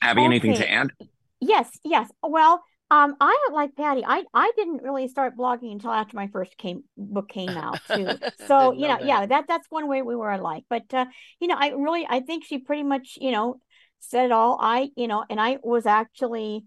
Abbie, 0.00 0.24
anything 0.24 0.54
to 0.54 0.70
add? 0.70 0.92
Yes, 1.40 1.78
yes. 1.84 2.10
Well, 2.22 2.64
um, 2.90 3.16
I 3.20 3.48
like 3.52 3.76
Patty. 3.76 4.02
I 4.02 4.24
I 4.32 4.50
didn't 4.56 4.82
really 4.82 5.08
start 5.08 5.36
blogging 5.36 5.72
until 5.72 5.90
after 5.90 6.16
my 6.16 6.28
first 6.28 6.56
came 6.56 6.84
book 6.96 7.28
came 7.28 7.50
out 7.58 7.78
too. 7.86 8.08
So 8.46 8.72
you 8.72 8.88
know 8.88 8.94
know, 8.94 8.96
that. 8.96 9.06
yeah, 9.06 9.26
that 9.26 9.44
that's 9.46 9.66
one 9.68 9.88
way 9.88 10.00
we 10.00 10.16
were 10.16 10.32
alike. 10.32 10.64
But 10.70 10.84
uh, 10.94 11.04
you 11.38 11.48
know, 11.48 11.56
I 11.58 11.72
really 11.72 12.06
I 12.08 12.20
think 12.20 12.46
she 12.46 12.56
pretty 12.56 12.82
much 12.82 13.18
you 13.20 13.30
know 13.30 13.60
said 14.00 14.24
it 14.24 14.32
all. 14.32 14.56
I 14.58 14.88
you 14.96 15.06
know, 15.06 15.22
and 15.28 15.38
I 15.38 15.58
was 15.62 15.84
actually 15.84 16.64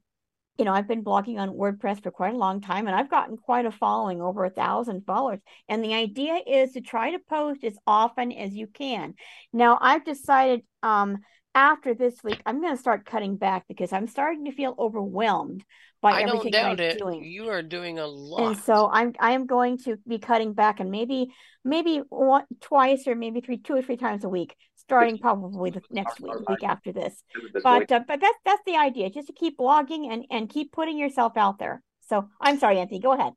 you 0.60 0.65
know, 0.65 0.73
I've 0.73 0.88
been 0.88 1.03
blogging 1.03 1.40
on 1.40 1.49
WordPress 1.49 2.03
for 2.03 2.11
quite 2.11 2.34
a 2.34 2.38
long 2.38 2.60
time 2.61 2.86
and 2.88 2.95
I've 2.95 3.10
gotten 3.10 3.38
quite 3.38 3.65
a 3.65 3.72
following, 3.72 4.22
over 4.22 4.44
a 4.45 4.49
thousand 4.49 5.06
followers. 5.06 5.40
And 5.69 5.84
the 5.84 5.94
idea 5.94 6.40
is 6.45 6.73
to 6.73 6.81
try 6.81 7.11
to 7.11 7.19
post 7.19 7.64
as 7.64 7.77
often 7.88 8.31
as 8.34 8.53
you 8.53 8.68
can. 8.68 9.14
Now, 9.53 9.77
I've 9.81 10.03
decided 10.03 10.61
um, 10.84 11.19
after 11.56 11.94
this 11.94 12.15
week, 12.23 12.41
I'm 12.45 12.61
going 12.61 12.76
to 12.76 12.80
start 12.80 13.06
cutting 13.06 13.38
back 13.38 13.65
because 13.68 13.94
I'm 13.94 14.07
starting 14.07 14.45
to 14.45 14.52
feel 14.52 14.76
overwhelmed 14.77 15.64
by 16.02 16.11
I 16.11 16.23
don't 16.23 16.36
everything 16.38 16.56
I'm 16.56 16.80
it. 16.80 16.98
doing. 16.99 17.23
You 17.23 17.49
are 17.49 17.61
doing 17.61 17.99
a 17.99 18.07
lot, 18.07 18.52
And 18.52 18.57
so 18.57 18.90
I'm 18.91 19.14
I 19.19 19.31
am 19.31 19.45
going 19.45 19.77
to 19.80 19.98
be 20.07 20.19
cutting 20.19 20.53
back 20.53 20.80
and 20.80 20.91
maybe 20.91 21.34
maybe 21.64 22.02
one 22.10 22.45
twice 22.61 23.07
or 23.07 23.15
maybe 23.15 23.41
three 23.41 23.57
two 23.57 23.76
or 23.76 23.81
three 23.81 23.98
times 23.98 24.23
a 24.23 24.30
week, 24.30 24.56
starting 24.90 25.18
probably 25.20 25.70
the 25.70 25.82
next 25.91 26.20
week, 26.20 26.49
week 26.49 26.64
after 26.64 26.91
this. 26.91 27.24
But 27.64 27.91
uh, 27.91 28.02
but 28.07 28.20
that's 28.20 28.38
that's 28.45 28.61
the 28.66 28.76
idea, 28.76 29.10
just 29.10 29.28
to 29.28 29.34
keep 29.34 29.57
blogging 29.57 30.11
and 30.11 30.26
and 30.32 30.49
keep 30.49 30.72
putting 30.72 30.98
yourself 30.98 31.38
out 31.38 31.60
there. 31.60 31.82
So 32.07 32.28
I'm 32.41 32.57
sorry, 32.60 32.80
Anthony, 32.80 32.99
go 32.99 33.14
ahead. 33.14 33.34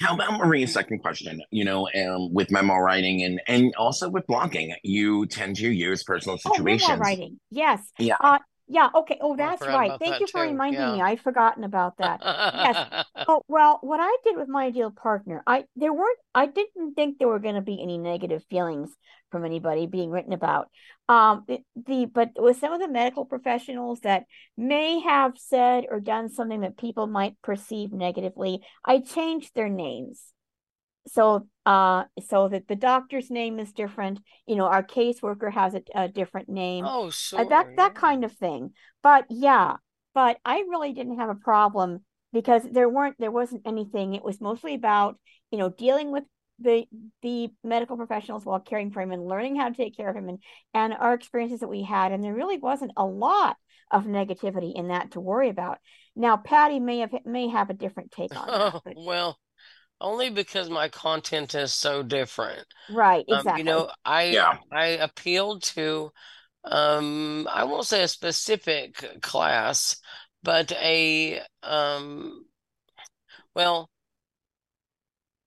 How 0.00 0.14
about 0.14 0.38
Maria's 0.38 0.72
second 0.72 1.00
question? 1.00 1.42
You 1.50 1.64
know, 1.64 1.88
um, 1.88 2.32
with 2.32 2.50
memo 2.50 2.76
writing 2.76 3.22
and 3.24 3.40
and 3.48 3.74
also 3.76 4.08
with 4.08 4.26
blogging, 4.26 4.74
you 4.84 5.26
tend 5.26 5.56
to 5.56 5.68
use 5.68 6.04
personal 6.04 6.38
Oh, 6.44 6.62
memoir 6.62 6.98
writing. 6.98 7.40
Yes. 7.50 7.80
Yeah. 7.98 8.16
Uh 8.20 8.38
yeah, 8.68 8.88
okay. 8.94 9.18
Oh, 9.20 9.34
that's 9.34 9.62
right. 9.62 9.92
Thank 9.98 10.12
that 10.12 10.20
you 10.20 10.26
for 10.26 10.44
too. 10.44 10.50
reminding 10.50 10.94
me. 10.94 11.00
I'd 11.00 11.20
forgotten 11.20 11.64
about 11.64 11.96
that. 11.98 12.20
Yes. 12.22 13.04
Oh, 13.30 13.42
well, 13.46 13.78
what 13.82 14.00
I 14.00 14.16
did 14.24 14.38
with 14.38 14.48
my 14.48 14.66
ideal 14.66 14.90
partner, 14.90 15.42
I 15.46 15.64
there 15.76 15.92
weren't 15.92 16.18
I 16.34 16.46
didn't 16.46 16.94
think 16.94 17.18
there 17.18 17.28
were 17.28 17.40
going 17.40 17.56
to 17.56 17.60
be 17.60 17.82
any 17.82 17.98
negative 17.98 18.42
feelings 18.48 18.90
from 19.30 19.44
anybody 19.44 19.86
being 19.86 20.10
written 20.10 20.32
about. 20.32 20.68
Um 21.10 21.44
the, 21.46 21.58
the 21.86 22.06
but 22.06 22.30
with 22.36 22.58
some 22.58 22.72
of 22.72 22.80
the 22.80 22.88
medical 22.88 23.26
professionals 23.26 24.00
that 24.00 24.24
may 24.56 25.00
have 25.00 25.32
said 25.36 25.84
or 25.90 26.00
done 26.00 26.30
something 26.30 26.60
that 26.62 26.78
people 26.78 27.06
might 27.06 27.36
perceive 27.42 27.92
negatively, 27.92 28.60
I 28.82 29.00
changed 29.00 29.54
their 29.54 29.68
names. 29.68 30.22
So 31.12 31.46
uh 31.66 32.04
so 32.28 32.48
that 32.48 32.68
the 32.68 32.76
doctor's 32.76 33.30
name 33.30 33.58
is 33.58 33.72
different, 33.72 34.20
you 34.46 34.56
know, 34.56 34.66
our 34.66 34.82
caseworker 34.82 35.52
has 35.52 35.74
a, 35.74 35.82
a 35.94 36.08
different 36.08 36.48
name 36.48 36.84
Oh, 36.86 37.06
uh, 37.08 37.10
sure. 37.10 37.44
that 37.44 37.66
that 37.76 37.92
yeah. 37.94 38.00
kind 38.00 38.24
of 38.24 38.32
thing. 38.32 38.72
But 39.02 39.26
yeah, 39.30 39.76
but 40.14 40.38
I 40.44 40.58
really 40.68 40.92
didn't 40.92 41.18
have 41.18 41.30
a 41.30 41.34
problem 41.34 42.04
because 42.32 42.62
there 42.70 42.88
weren't 42.88 43.16
there 43.18 43.30
wasn't 43.30 43.62
anything. 43.66 44.14
It 44.14 44.24
was 44.24 44.40
mostly 44.40 44.74
about 44.74 45.18
you 45.50 45.58
know 45.58 45.70
dealing 45.70 46.10
with 46.12 46.24
the 46.58 46.86
the 47.22 47.50
medical 47.62 47.96
professionals 47.96 48.44
while 48.44 48.60
caring 48.60 48.90
for 48.90 49.00
him 49.00 49.12
and 49.12 49.26
learning 49.26 49.56
how 49.56 49.68
to 49.68 49.74
take 49.74 49.96
care 49.96 50.08
of 50.08 50.16
him 50.16 50.28
and 50.28 50.38
and 50.74 50.92
our 50.94 51.14
experiences 51.14 51.60
that 51.60 51.68
we 51.68 51.82
had. 51.82 52.12
And 52.12 52.22
there 52.22 52.34
really 52.34 52.58
wasn't 52.58 52.92
a 52.96 53.04
lot 53.04 53.56
of 53.90 54.04
negativity 54.04 54.74
in 54.74 54.88
that 54.88 55.12
to 55.12 55.20
worry 55.20 55.48
about. 55.48 55.78
Now, 56.16 56.36
Patty 56.36 56.80
may 56.80 56.98
have 56.98 57.14
may 57.24 57.48
have 57.48 57.70
a 57.70 57.74
different 57.74 58.10
take 58.10 58.36
on 58.36 58.52
that, 58.52 58.74
Oh, 58.74 58.80
but 58.84 58.96
well, 58.96 59.38
only 60.00 60.30
because 60.30 60.70
my 60.70 60.88
content 60.88 61.54
is 61.54 61.74
so 61.74 62.02
different. 62.02 62.66
right, 62.88 63.24
Um, 63.30 63.44
you 63.56 63.64
know, 63.64 63.90
I 64.04 64.24
Yeah. 64.34 64.58
I 64.72 64.86
appealed 64.86 65.62
to 65.74 66.12
um 66.64 67.48
I 67.52 67.64
won't 67.64 67.86
say 67.86 68.02
a 68.02 68.08
specific 68.08 69.22
class, 69.22 70.00
but 70.42 70.72
a 70.72 71.42
um 71.62 72.46
well, 73.54 73.90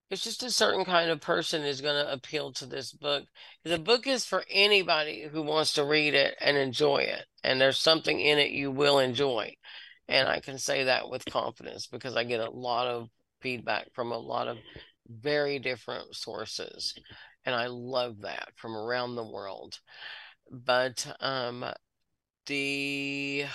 it's 0.09 0.23
just 0.23 0.43
a 0.43 0.51
certain 0.51 0.83
kind 0.83 1.09
of 1.09 1.21
person 1.21 1.63
is 1.63 1.79
going 1.79 1.95
to 1.95 2.11
appeal 2.11 2.51
to 2.53 2.65
this 2.65 2.91
book. 2.91 3.25
The 3.63 3.79
book 3.79 4.05
is 4.07 4.25
for 4.25 4.43
anybody 4.49 5.23
who 5.31 5.41
wants 5.41 5.73
to 5.73 5.85
read 5.85 6.13
it 6.13 6.35
and 6.41 6.57
enjoy 6.57 6.97
it. 6.97 7.25
And 7.43 7.61
there's 7.61 7.77
something 7.77 8.19
in 8.19 8.37
it 8.37 8.51
you 8.51 8.71
will 8.71 8.99
enjoy. 8.99 9.55
And 10.09 10.27
I 10.27 10.41
can 10.41 10.57
say 10.57 10.83
that 10.83 11.09
with 11.09 11.23
confidence 11.25 11.87
because 11.87 12.17
I 12.17 12.25
get 12.25 12.41
a 12.41 12.49
lot 12.51 12.87
of 12.87 13.09
feedback 13.41 13.93
from 13.93 14.11
a 14.11 14.17
lot 14.17 14.47
of 14.47 14.57
very 15.07 15.59
different 15.59 16.15
sources. 16.15 16.93
And 17.45 17.55
I 17.55 17.67
love 17.67 18.21
that 18.21 18.49
from 18.55 18.75
around 18.75 19.15
the 19.15 19.27
world. 19.27 19.79
But 20.49 21.05
um 21.19 21.65
the 22.45 23.45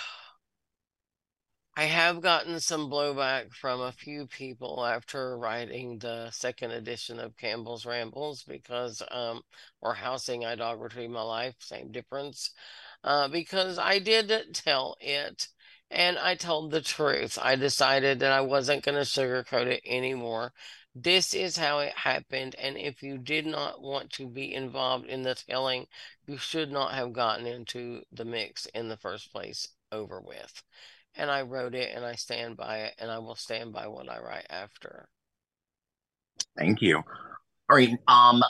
I 1.77 1.83
have 1.83 2.21
gotten 2.21 2.59
some 2.59 2.89
blowback 2.89 3.53
from 3.53 3.81
a 3.81 3.91
few 3.91 4.25
people 4.25 4.83
after 4.83 5.37
writing 5.37 5.99
the 5.99 6.31
second 6.31 6.71
edition 6.71 7.19
of 7.19 7.37
Campbell's 7.37 7.85
Rambles 7.85 8.41
because, 8.41 9.03
um, 9.11 9.43
or 9.79 9.93
Housing 9.93 10.43
Idolatry 10.43 11.07
My 11.07 11.21
Life, 11.21 11.53
same 11.59 11.91
difference, 11.91 12.49
uh, 13.03 13.27
because 13.27 13.77
I 13.77 13.99
did 13.99 14.55
tell 14.55 14.97
it 14.99 15.49
and 15.91 16.17
I 16.17 16.35
told 16.35 16.71
the 16.71 16.81
truth. 16.81 17.37
I 17.41 17.55
decided 17.55 18.19
that 18.19 18.31
I 18.31 18.41
wasn't 18.41 18.83
going 18.83 18.95
to 18.95 19.01
sugarcoat 19.01 19.67
it 19.67 19.81
anymore. 19.85 20.53
This 20.95 21.33
is 21.33 21.57
how 21.57 21.79
it 21.79 21.93
happened. 21.93 22.55
And 22.59 22.77
if 22.77 23.03
you 23.03 23.17
did 23.17 23.45
not 23.45 23.81
want 23.81 24.11
to 24.13 24.27
be 24.27 24.53
involved 24.53 25.05
in 25.05 25.23
the 25.23 25.35
telling, 25.35 25.87
you 26.25 26.37
should 26.37 26.71
not 26.71 26.93
have 26.93 27.13
gotten 27.13 27.45
into 27.45 28.01
the 28.11 28.25
mix 28.25 28.65
in 28.67 28.89
the 28.89 28.97
first 28.97 29.31
place 29.31 29.67
over 29.91 30.19
with 30.19 30.63
and 31.17 31.31
I 31.31 31.41
wrote 31.41 31.75
it 31.75 31.91
and 31.95 32.05
I 32.05 32.15
stand 32.15 32.55
by 32.55 32.79
it 32.79 32.95
and 32.99 33.11
I 33.11 33.19
will 33.19 33.35
stand 33.35 33.73
by 33.73 33.87
what 33.87 34.09
I 34.09 34.19
write 34.19 34.45
after. 34.49 35.09
Thank 36.57 36.81
you. 36.81 36.97
All 37.69 37.75
right. 37.75 37.89
Um 38.07 38.43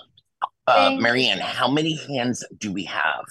uh 0.67 0.97
Marianne, 0.99 1.39
how 1.39 1.71
many 1.71 1.97
hands 2.07 2.45
do 2.59 2.71
we 2.71 2.83
have? 2.83 3.25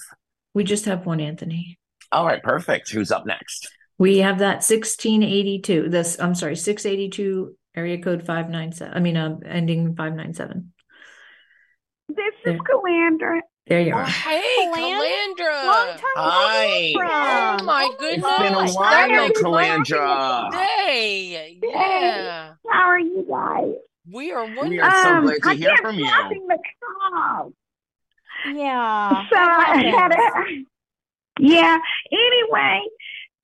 We 0.53 0.63
just 0.63 0.85
have 0.85 1.05
one, 1.05 1.19
Anthony. 1.19 1.77
All 2.11 2.25
right, 2.25 2.41
perfect. 2.41 2.91
Who's 2.91 3.11
up 3.11 3.25
next? 3.25 3.69
We 3.97 4.19
have 4.19 4.39
that 4.39 4.57
1682. 4.63 5.89
This 5.89 6.19
I'm 6.19 6.35
sorry, 6.35 6.55
682 6.55 7.55
area 7.75 8.01
code 8.01 8.25
597. 8.25 8.93
I 8.95 8.99
mean 8.99 9.17
uh, 9.17 9.37
ending 9.45 9.95
597. 9.95 10.73
This 12.09 12.33
is 12.45 12.59
Calandra. 12.61 13.39
There 13.67 13.81
you 13.81 13.93
are. 13.93 14.05
Hey, 14.05 14.71
Calandra. 14.73 15.65
Long 15.65 15.87
time 15.89 15.99
Hi. 16.15 16.93
Oh 17.59 17.63
my 17.65 17.89
goodness. 17.99 18.25
It's 18.25 18.39
been 18.39 18.53
a 18.53 18.61
Happy 18.61 18.73
while, 18.73 19.29
Calandra. 19.31 20.51
Day. 20.51 21.59
Yeah. 21.61 22.53
How 22.69 22.87
are 22.87 22.99
you 22.99 23.25
guys? 23.29 23.73
We 24.09 24.31
are 24.31 24.45
We 24.45 24.79
are 24.79 25.03
so 25.03 25.09
Um, 25.15 25.23
glad 25.25 25.41
to 25.43 25.49
I 25.49 25.55
hear 25.55 25.77
from 25.81 25.95
you. 25.95 26.07
dropping 26.07 26.47
the 26.47 26.57
call. 27.11 27.51
Yeah. 28.55 29.09
So 29.29 29.35
I 29.35 29.83
had 29.97 30.11
a, 30.13 30.63
yeah. 31.39 31.77
Anyway, 32.09 32.81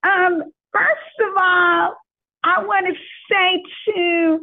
um, 0.04 0.44
first 0.72 1.20
of 1.22 1.34
all, 1.38 1.96
I 2.44 2.64
want 2.64 2.88
to 2.88 2.94
say 3.32 3.64
to 3.94 4.40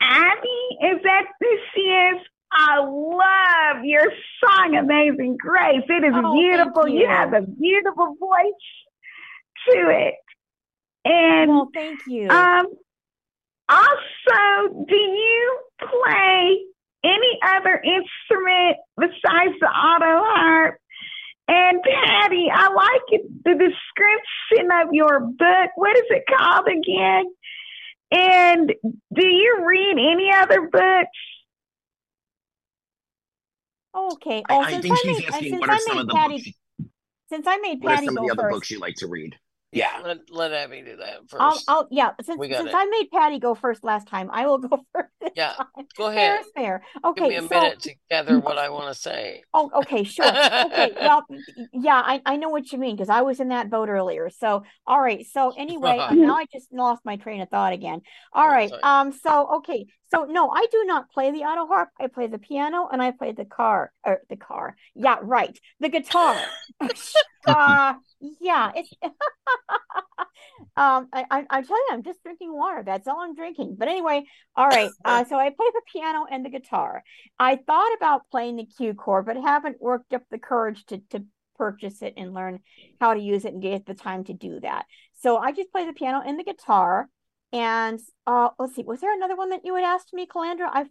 Abbie, 0.00 0.94
is 0.94 1.02
that 1.04 1.24
this 1.40 1.60
is? 1.76 2.26
I 2.52 2.78
love 2.80 3.84
your 3.84 4.10
song, 4.42 4.74
Amazing 4.76 5.36
Grace. 5.38 5.84
It 5.88 6.04
is 6.04 6.12
Oh, 6.14 6.32
beautiful. 6.34 6.88
You. 6.88 7.02
you. 7.02 7.08
have 7.08 7.32
a 7.32 7.42
beautiful 7.42 8.16
voice 8.18 9.68
to 9.68 9.88
it. 9.90 10.14
And 11.04 11.50
Well, 11.50 11.70
thank 11.72 12.00
you. 12.06 12.28
um, 12.28 12.66
also, 13.68 14.84
do 14.88 14.96
you 14.96 15.58
play 15.78 16.58
any 17.04 17.38
other 17.44 17.76
instrument 17.84 18.78
besides 18.98 19.54
the 19.60 19.68
auto 19.68 20.24
harp? 20.24 20.79
And 21.52 21.82
Patty, 21.82 22.46
I 22.52 22.68
like 22.72 23.02
it, 23.08 23.22
the 23.44 23.50
description 23.54 24.70
of 24.72 24.92
your 24.94 25.18
book. 25.18 25.70
What 25.74 25.96
is 25.96 26.04
it 26.10 26.22
called 26.28 26.68
again? 26.68 27.24
And 28.12 28.72
do 29.12 29.26
you 29.26 29.64
read 29.66 29.96
any 29.98 30.30
other 30.32 30.62
books? 30.68 31.08
okay. 33.94 34.42
I, 34.48 34.54
Oh, 34.54 34.60
I 34.60 34.70
since 34.72 34.82
think 34.82 34.94
I 34.94 34.96
she's 35.02 35.18
made, 35.18 35.26
asking 35.28 35.48
since 35.50 35.60
what 35.60 35.70
I 35.70 35.74
are 35.74 35.78
some 35.80 35.94
made 35.96 36.00
of 36.02 36.06
the 36.08 36.14
Patty, 36.14 36.34
books 36.36 36.46
you- 36.46 36.52
since 37.30 37.46
I 37.46 37.56
made 37.58 37.78
what 37.82 37.92
are 37.92 37.94
Patty 37.96 38.06
some 38.06 38.16
of 38.18 38.24
the 38.24 38.30
other 38.32 38.42
first. 38.42 38.54
books 38.54 38.70
you 38.70 38.78
like 38.78 38.94
to 38.96 39.06
read? 39.08 39.36
Yeah. 39.72 40.00
Let, 40.04 40.18
let 40.30 40.52
Abbie 40.52 40.82
do 40.82 40.96
that 40.96 41.26
1st 41.28 41.40
I'll, 41.40 41.62
I'll, 41.68 41.88
yeah. 41.90 42.10
Since 42.22 42.38
since 42.46 42.68
it. 42.68 42.74
I 42.74 42.84
made 42.86 43.10
Patty 43.12 43.38
go 43.38 43.54
first 43.54 43.84
last 43.84 44.08
time, 44.08 44.30
I 44.32 44.46
will 44.46 44.58
go 44.58 44.84
first. 44.92 45.08
This 45.20 45.30
Yeah, 45.36 45.54
time. 45.56 45.86
go 45.96 46.06
Fair 46.06 46.10
ahead. 46.10 46.40
is 46.40 46.46
fair. 46.54 46.82
Give 47.02 47.04
Okay. 47.04 47.28
me 47.28 47.36
a 47.36 47.42
so, 47.42 47.48
minute 47.48 47.80
to 47.82 47.94
gather 48.10 48.38
what 48.40 48.58
I 48.58 48.68
want 48.70 48.92
to 48.94 49.00
say. 49.00 49.42
Oh, 49.52 49.68
okay, 49.74 50.04
sure. 50.04 50.26
Okay, 50.62 50.94
well, 51.00 51.24
y- 51.28 51.42
y- 51.56 51.66
yeah, 51.72 52.00
I, 52.04 52.22
I 52.24 52.36
know 52.36 52.50
what 52.50 52.70
you 52.70 52.78
mean 52.78 52.94
because 52.94 53.08
I 53.08 53.22
was 53.22 53.40
in 53.40 53.48
that 53.48 53.68
boat 53.68 53.88
earlier. 53.88 54.30
So, 54.30 54.62
all 54.86 55.00
right. 55.00 55.26
So 55.26 55.52
anyway, 55.58 55.98
now 56.12 56.36
I 56.36 56.46
just 56.52 56.72
lost 56.72 57.04
my 57.04 57.16
train 57.16 57.40
of 57.40 57.48
thought 57.48 57.72
again. 57.72 58.00
All 58.32 58.48
Oh, 58.48 58.52
right. 58.52 58.68
sorry. 58.68 58.82
Um. 58.84 59.12
So 59.12 59.56
okay. 59.56 59.86
So 60.12 60.24
no, 60.24 60.50
I 60.50 60.66
do 60.70 60.84
not 60.84 61.10
play 61.10 61.32
the 61.32 61.40
auto 61.44 61.66
harp. 61.66 61.88
I 62.00 62.06
play 62.06 62.28
the 62.28 62.38
piano 62.38 62.88
and 62.92 63.02
I 63.02 63.10
play 63.10 63.32
the 63.32 63.44
car 63.44 63.92
or 64.04 64.20
the 64.28 64.36
car. 64.36 64.76
Yeah, 64.94 65.18
right. 65.20 65.58
The 65.80 65.88
guitar. 65.88 66.36
Uh, 67.46 67.94
yeah. 68.40 68.72
It's. 68.74 68.92
um. 70.76 71.08
I, 71.12 71.24
I 71.30 71.46
I 71.50 71.62
tell 71.62 71.76
you, 71.76 71.88
I'm 71.92 72.02
just 72.02 72.22
drinking 72.22 72.52
water. 72.52 72.82
That's 72.84 73.08
all 73.08 73.20
I'm 73.20 73.34
drinking. 73.34 73.76
But 73.78 73.88
anyway, 73.88 74.24
all 74.56 74.68
right. 74.68 74.90
Uh. 75.04 75.24
So 75.24 75.36
I 75.36 75.50
play 75.50 75.66
the 75.72 75.82
piano 75.92 76.26
and 76.30 76.44
the 76.44 76.50
guitar. 76.50 77.02
I 77.38 77.56
thought 77.56 77.94
about 77.96 78.22
playing 78.30 78.56
the 78.56 78.66
Q 78.66 78.94
chord, 78.94 79.26
but 79.26 79.36
haven't 79.36 79.80
worked 79.80 80.12
up 80.12 80.22
the 80.30 80.38
courage 80.38 80.84
to 80.86 80.98
to 81.10 81.24
purchase 81.56 82.00
it 82.00 82.14
and 82.16 82.32
learn 82.32 82.60
how 83.00 83.12
to 83.12 83.20
use 83.20 83.44
it 83.44 83.52
and 83.52 83.62
get 83.62 83.84
the 83.84 83.94
time 83.94 84.24
to 84.24 84.32
do 84.32 84.60
that. 84.60 84.86
So 85.20 85.36
I 85.36 85.52
just 85.52 85.70
play 85.70 85.84
the 85.84 85.92
piano 85.92 86.22
and 86.24 86.38
the 86.38 86.44
guitar. 86.44 87.08
And 87.52 87.98
uh, 88.26 88.50
let's 88.58 88.76
see, 88.76 88.84
was 88.84 89.00
there 89.00 89.14
another 89.14 89.36
one 89.36 89.50
that 89.50 89.64
you 89.64 89.74
had 89.74 89.84
asked 89.84 90.14
me, 90.14 90.26
Calandra? 90.26 90.70
I 90.72 90.86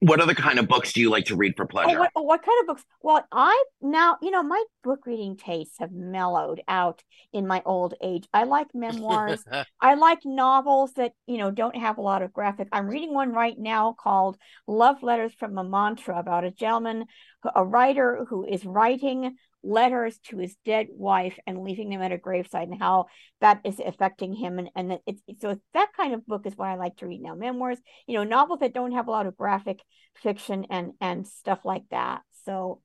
What 0.00 0.20
other 0.20 0.34
kind 0.34 0.58
of 0.58 0.68
books 0.68 0.92
do 0.92 1.00
you 1.00 1.10
like 1.10 1.26
to 1.26 1.36
read 1.36 1.56
for 1.56 1.64
oh, 1.64 1.68
pleasure? 1.68 1.98
what, 1.98 2.10
oh, 2.14 2.22
what 2.22 2.42
kind 2.42 2.60
of 2.60 2.66
books? 2.68 2.84
Well, 3.02 3.26
I 3.32 3.64
now 3.80 4.16
you 4.22 4.30
know 4.30 4.42
my 4.42 4.62
book 4.84 5.06
reading 5.06 5.36
tastes 5.36 5.78
have 5.78 5.92
mellowed 5.92 6.62
out 6.68 7.02
in 7.32 7.46
my 7.46 7.62
old 7.66 7.94
age. 8.02 8.28
I 8.32 8.44
like 8.44 8.68
memoirs. 8.74 9.44
I 9.80 9.94
like 9.94 10.20
novels 10.24 10.92
that, 10.94 11.12
you 11.26 11.38
know, 11.38 11.50
don't 11.50 11.76
have 11.76 11.98
a 11.98 12.02
lot 12.02 12.22
of 12.22 12.32
graphic. 12.32 12.68
I'm 12.72 12.86
reading 12.86 13.12
one 13.12 13.32
right 13.32 13.58
now 13.58 13.94
called 13.98 14.38
Love 14.66 15.02
Letters 15.02 15.34
from 15.34 15.58
a 15.58 15.64
Mantra 15.64 16.18
about 16.18 16.44
a 16.44 16.50
gentleman, 16.50 17.06
a 17.54 17.64
writer 17.64 18.24
who 18.28 18.44
is 18.44 18.64
writing 18.64 19.36
letters 19.62 20.18
to 20.18 20.38
his 20.38 20.56
dead 20.64 20.86
wife 20.90 21.38
and 21.46 21.62
leaving 21.64 21.90
them 21.90 22.00
at 22.02 22.12
a 22.12 22.18
graveside 22.18 22.68
and 22.68 22.78
how 22.80 23.06
that 23.40 23.60
is 23.64 23.80
affecting 23.84 24.32
him. 24.32 24.58
And, 24.58 24.70
and 24.76 24.98
it's 25.06 25.22
so 25.40 25.50
it's 25.50 25.62
that 25.74 25.90
kind 25.96 26.14
of 26.14 26.26
book 26.26 26.46
is 26.46 26.56
what 26.56 26.68
I 26.68 26.76
like 26.76 26.96
to 26.98 27.06
read 27.06 27.22
now. 27.22 27.34
Memoirs, 27.34 27.78
you 28.06 28.14
know, 28.14 28.24
novels 28.24 28.60
that 28.60 28.74
don't 28.74 28.92
have 28.92 29.08
a 29.08 29.10
lot 29.10 29.26
of 29.26 29.36
graphic 29.36 29.80
fiction 30.14 30.66
and 30.70 30.92
and 31.00 31.26
stuff 31.26 31.60
like 31.64 31.84
that. 31.90 32.22
So 32.44 32.80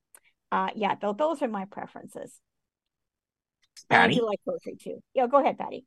uh 0.52 0.70
yeah, 0.76 0.96
those, 1.02 1.16
those 1.18 1.42
are 1.42 1.48
my 1.48 1.66
preferences. 1.66 2.40
And 3.90 4.02
I 4.02 4.08
Patty? 4.08 4.16
do 4.20 4.26
like 4.26 4.40
poetry 4.46 4.76
too. 4.80 5.02
Yeah, 5.14 5.28
go 5.28 5.40
ahead, 5.40 5.58
Patty. 5.58 5.86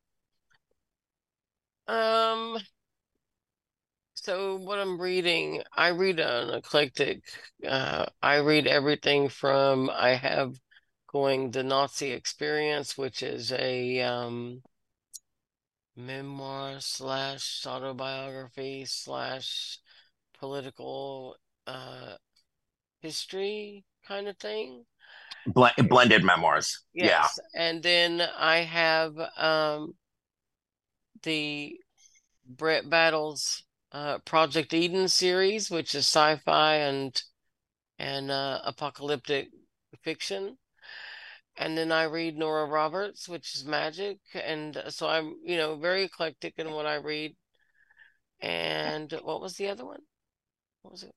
Um, 1.88 2.58
so 4.14 4.56
what 4.56 4.78
I'm 4.78 5.00
reading, 5.00 5.62
I 5.76 5.88
read 5.90 6.18
an 6.20 6.50
eclectic, 6.50 7.22
uh, 7.66 8.06
I 8.22 8.36
read 8.38 8.66
everything 8.66 9.28
from 9.28 9.90
I 9.90 10.14
have 10.14 10.54
going 11.06 11.50
The 11.50 11.62
Nazi 11.62 12.12
Experience, 12.12 12.98
which 12.98 13.22
is 13.22 13.52
a 13.52 14.00
um 14.00 14.62
memoir 15.96 16.76
slash 16.80 17.64
autobiography 17.66 18.84
slash 18.84 19.78
political 20.38 21.36
uh 21.66 22.14
history 23.00 23.84
kind 24.06 24.28
of 24.28 24.36
thing. 24.36 24.84
Bl- 25.46 25.82
blended 25.88 26.24
memoirs. 26.24 26.82
Yes. 26.92 27.38
And 27.54 27.82
then 27.82 28.20
I 28.36 28.58
have 28.58 29.14
um 29.38 29.94
the 31.22 31.76
Brett 32.46 32.90
Battles 32.90 33.64
uh 33.92 34.18
Project 34.24 34.74
Eden 34.74 35.08
series, 35.08 35.70
which 35.70 35.94
is 35.94 36.04
sci-fi 36.04 36.74
and 36.76 37.22
and 37.98 38.30
uh 38.30 38.60
apocalyptic 38.64 39.48
fiction. 40.02 40.58
And 41.58 41.76
then 41.76 41.90
I 41.90 42.04
read 42.04 42.36
Nora 42.36 42.66
Roberts, 42.66 43.28
which 43.28 43.54
is 43.54 43.64
magic. 43.64 44.18
And 44.34 44.82
so 44.90 45.08
I'm, 45.08 45.36
you 45.44 45.56
know, 45.56 45.76
very 45.76 46.04
eclectic 46.04 46.54
in 46.58 46.70
what 46.70 46.86
I 46.86 46.96
read. 46.96 47.34
And 48.40 49.10
what 49.22 49.40
was 49.40 49.54
the 49.56 49.68
other 49.68 49.84
one? 49.86 50.00
What 50.82 50.92
was 50.92 51.02
it? 51.02 51.14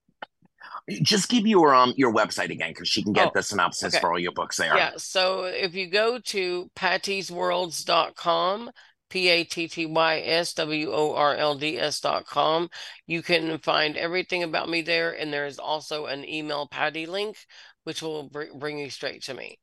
Just 1.03 1.29
give 1.29 1.45
your 1.47 1.73
um 1.73 1.93
your 1.97 2.13
website 2.13 2.51
again 2.51 2.71
because 2.71 2.89
she 2.89 3.03
can 3.03 3.13
get 3.13 3.27
Oh, 3.27 3.31
the 3.33 3.43
synopsis 3.43 3.93
okay. 3.93 4.01
for 4.01 4.11
all 4.11 4.19
your 4.19 4.31
books 4.31 4.57
there. 4.57 4.75
Yeah, 4.75 4.91
so 4.97 5.43
if 5.43 5.73
you 5.75 5.89
go 5.89 6.19
to 6.19 6.69
pattysworlds.com, 6.75 8.71
P 9.09 9.29
A 9.29 9.43
T 9.43 9.67
T 9.67 9.85
Y 9.85 10.19
S 10.19 10.53
W 10.53 10.91
O 10.91 11.15
R 11.15 11.35
L 11.35 11.55
D 11.55 11.79
S 11.79 11.99
dot 11.99 12.25
com. 12.25 12.69
You 13.07 13.21
can 13.21 13.57
find 13.59 13.97
everything 13.97 14.43
about 14.43 14.69
me 14.69 14.81
there. 14.81 15.11
And 15.11 15.33
there 15.33 15.45
is 15.47 15.59
also 15.59 16.05
an 16.05 16.27
email 16.27 16.67
Patty 16.67 17.05
link, 17.05 17.37
which 17.83 18.01
will 18.01 18.29
br- 18.29 18.53
bring 18.55 18.77
you 18.77 18.89
straight 18.89 19.23
to 19.23 19.33
me. 19.33 19.59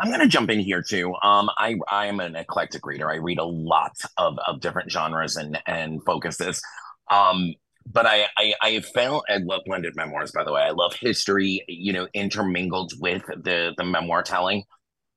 I'm 0.00 0.08
going 0.08 0.20
to 0.20 0.28
jump 0.28 0.50
in 0.50 0.60
here 0.60 0.82
too. 0.82 1.14
Um, 1.22 1.50
I 1.56 1.76
I 1.90 2.06
am 2.06 2.20
an 2.20 2.36
eclectic 2.36 2.86
reader. 2.86 3.10
I 3.10 3.16
read 3.16 3.38
a 3.38 3.44
lot 3.44 3.92
of, 4.18 4.38
of 4.46 4.60
different 4.60 4.90
genres 4.90 5.36
and 5.36 5.58
and 5.66 6.02
focuses. 6.04 6.60
Um, 7.10 7.54
but 7.90 8.06
I, 8.06 8.26
I 8.36 8.54
I 8.62 8.80
found 8.80 9.22
I 9.28 9.38
love 9.38 9.62
blended 9.66 9.96
memoirs. 9.96 10.32
By 10.32 10.44
the 10.44 10.52
way, 10.52 10.62
I 10.62 10.70
love 10.70 10.94
history. 11.00 11.64
You 11.68 11.92
know, 11.92 12.08
intermingled 12.14 12.92
with 13.00 13.22
the 13.26 13.72
the 13.76 13.84
memoir 13.84 14.22
telling. 14.22 14.64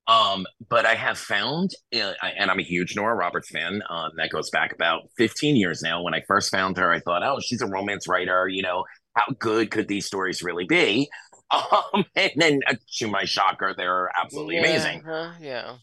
Um, 0.07 0.47
but 0.69 0.87
I 0.87 0.95
have 0.95 1.19
found, 1.19 1.69
and 1.91 2.15
I'm 2.23 2.57
a 2.57 2.63
huge 2.63 2.95
Nora 2.95 3.13
Roberts 3.13 3.49
fan. 3.49 3.83
Um, 3.91 4.09
that 4.17 4.31
goes 4.31 4.49
back 4.49 4.73
about 4.73 5.03
15 5.17 5.55
years 5.55 5.83
now. 5.83 6.01
When 6.01 6.15
I 6.15 6.23
first 6.27 6.49
found 6.49 6.77
her, 6.77 6.91
I 6.91 6.99
thought, 6.99 7.21
oh, 7.21 7.39
she's 7.39 7.61
a 7.61 7.67
romance 7.67 8.07
writer. 8.07 8.47
You 8.47 8.63
know, 8.63 8.85
how 9.15 9.25
good 9.37 9.69
could 9.69 9.87
these 9.87 10.07
stories 10.07 10.41
really 10.41 10.65
be? 10.65 11.09
Um, 11.51 12.05
and 12.15 12.31
then 12.35 12.59
uh, 12.67 12.75
to 12.97 13.07
my 13.07 13.25
shocker, 13.25 13.73
they're 13.75 14.09
absolutely 14.19 14.57
Yeah, 14.57 14.57
amazing. 14.57 15.03
huh? 15.03 15.33
Yeah. 15.39 15.77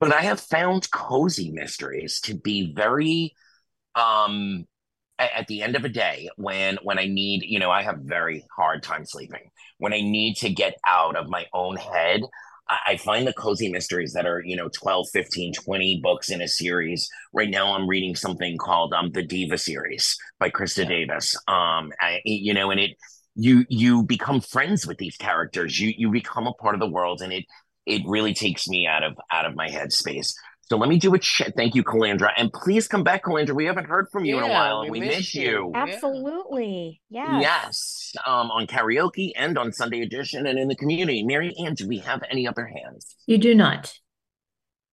But 0.00 0.12
I 0.12 0.22
have 0.22 0.40
found 0.40 0.90
cozy 0.90 1.50
mysteries 1.50 2.20
to 2.22 2.34
be 2.34 2.72
very 2.74 3.34
um 3.96 4.66
a- 5.20 5.38
at 5.38 5.48
the 5.48 5.62
end 5.62 5.76
of 5.76 5.84
a 5.84 5.90
day 5.90 6.28
when 6.36 6.78
when 6.84 6.98
I 6.98 7.06
need, 7.06 7.42
you 7.44 7.58
know, 7.60 7.70
I 7.70 7.82
have 7.82 7.98
very 8.00 8.46
hard 8.56 8.82
time 8.82 9.06
sleeping. 9.06 9.50
When 9.78 9.92
I 9.94 10.00
need 10.02 10.36
to 10.38 10.50
get 10.50 10.76
out 10.88 11.16
of 11.16 11.28
my 11.28 11.46
own 11.54 11.76
head, 11.76 12.22
I, 12.68 12.78
I 12.88 12.96
find 12.98 13.26
the 13.26 13.32
cozy 13.34 13.70
mysteries 13.70 14.12
that 14.14 14.26
are, 14.26 14.42
you 14.44 14.56
know, 14.56 14.70
12, 14.74 15.08
15, 15.12 15.54
20 15.54 16.00
books 16.02 16.30
in 16.30 16.42
a 16.42 16.48
series. 16.48 17.08
Right 17.32 17.50
now 17.50 17.74
I'm 17.74 17.88
reading 17.88 18.16
something 18.16 18.58
called 18.58 18.94
um 18.94 19.12
the 19.12 19.22
Diva 19.24 19.58
series 19.58 20.16
by 20.40 20.50
Krista 20.50 20.88
Davis. 20.88 21.36
Um 21.48 21.92
I, 22.00 22.20
you 22.24 22.54
know, 22.54 22.70
and 22.72 22.80
it 22.80 22.92
you 23.34 23.64
you 23.68 24.02
become 24.02 24.40
friends 24.40 24.86
with 24.86 24.98
these 24.98 25.16
characters. 25.16 25.78
You 25.78 25.92
you 25.96 26.10
become 26.10 26.46
a 26.46 26.52
part 26.52 26.74
of 26.74 26.80
the 26.80 26.88
world 26.88 27.22
and 27.22 27.32
it 27.32 27.44
it 27.86 28.02
really 28.06 28.34
takes 28.34 28.68
me 28.68 28.86
out 28.86 29.02
of 29.02 29.16
out 29.32 29.46
of 29.46 29.54
my 29.54 29.68
headspace. 29.68 30.32
So 30.66 30.78
let 30.78 30.88
me 30.88 30.98
do 30.98 31.12
a 31.12 31.18
check. 31.18 31.52
Thank 31.54 31.74
you, 31.74 31.84
Calandra, 31.84 32.30
and 32.36 32.50
please 32.50 32.88
come 32.88 33.04
back, 33.04 33.24
Calandra. 33.24 33.54
We 33.54 33.66
haven't 33.66 33.86
heard 33.86 34.06
from 34.10 34.24
you 34.24 34.38
in 34.38 34.44
a 34.44 34.48
while, 34.48 34.80
and 34.80 34.90
we 34.90 35.00
miss 35.00 35.16
miss 35.16 35.34
you. 35.34 35.42
you. 35.42 35.72
Yeah. 35.74 35.82
Absolutely. 35.82 37.00
Yes. 37.10 37.42
Yes, 37.42 38.12
um, 38.26 38.50
on 38.50 38.66
karaoke 38.66 39.32
and 39.36 39.58
on 39.58 39.72
Sunday 39.72 40.00
edition 40.00 40.46
and 40.46 40.58
in 40.58 40.68
the 40.68 40.76
community. 40.76 41.24
Mary 41.24 41.52
Ann, 41.62 41.74
do 41.74 41.86
we 41.86 41.98
have 41.98 42.22
any 42.30 42.46
other 42.48 42.64
hands? 42.64 43.16
You 43.26 43.36
do 43.36 43.54
not. 43.54 43.92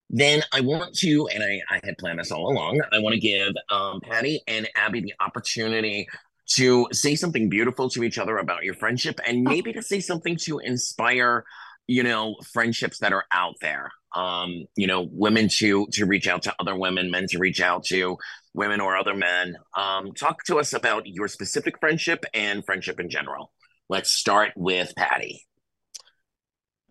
Then 0.09 0.41
I 0.51 0.61
want 0.61 0.95
to, 0.97 1.29
and 1.33 1.43
I, 1.43 1.61
I 1.69 1.79
had 1.83 1.97
planned 1.97 2.19
this 2.19 2.31
all 2.31 2.51
along. 2.51 2.81
I 2.91 2.99
want 2.99 3.13
to 3.13 3.19
give 3.19 3.53
um, 3.69 4.01
Patty 4.01 4.41
and 4.47 4.67
Abbie 4.75 5.01
the 5.01 5.13
opportunity 5.21 6.07
to 6.55 6.87
say 6.91 7.15
something 7.15 7.49
beautiful 7.49 7.89
to 7.91 8.03
each 8.03 8.17
other 8.17 8.37
about 8.37 8.63
your 8.63 8.73
friendship, 8.73 9.19
and 9.25 9.43
maybe 9.43 9.73
to 9.73 9.81
say 9.81 9.99
something 9.99 10.37
to 10.45 10.59
inspire, 10.59 11.45
you 11.87 12.03
know, 12.03 12.35
friendships 12.51 12.99
that 12.99 13.13
are 13.13 13.25
out 13.31 13.55
there. 13.61 13.91
Um, 14.15 14.65
you 14.75 14.87
know, 14.87 15.07
women 15.11 15.49
to 15.57 15.87
to 15.93 16.05
reach 16.05 16.27
out 16.27 16.43
to 16.43 16.55
other 16.59 16.75
women, 16.75 17.11
men 17.11 17.27
to 17.29 17.37
reach 17.37 17.61
out 17.61 17.83
to 17.85 18.17
women 18.53 18.81
or 18.81 18.97
other 18.97 19.13
men. 19.13 19.55
Um, 19.77 20.13
talk 20.13 20.43
to 20.45 20.57
us 20.57 20.73
about 20.73 21.05
your 21.05 21.27
specific 21.27 21.79
friendship 21.79 22.25
and 22.33 22.65
friendship 22.65 22.99
in 22.99 23.09
general. 23.09 23.51
Let's 23.87 24.11
start 24.11 24.51
with 24.55 24.93
Patty. 24.95 25.45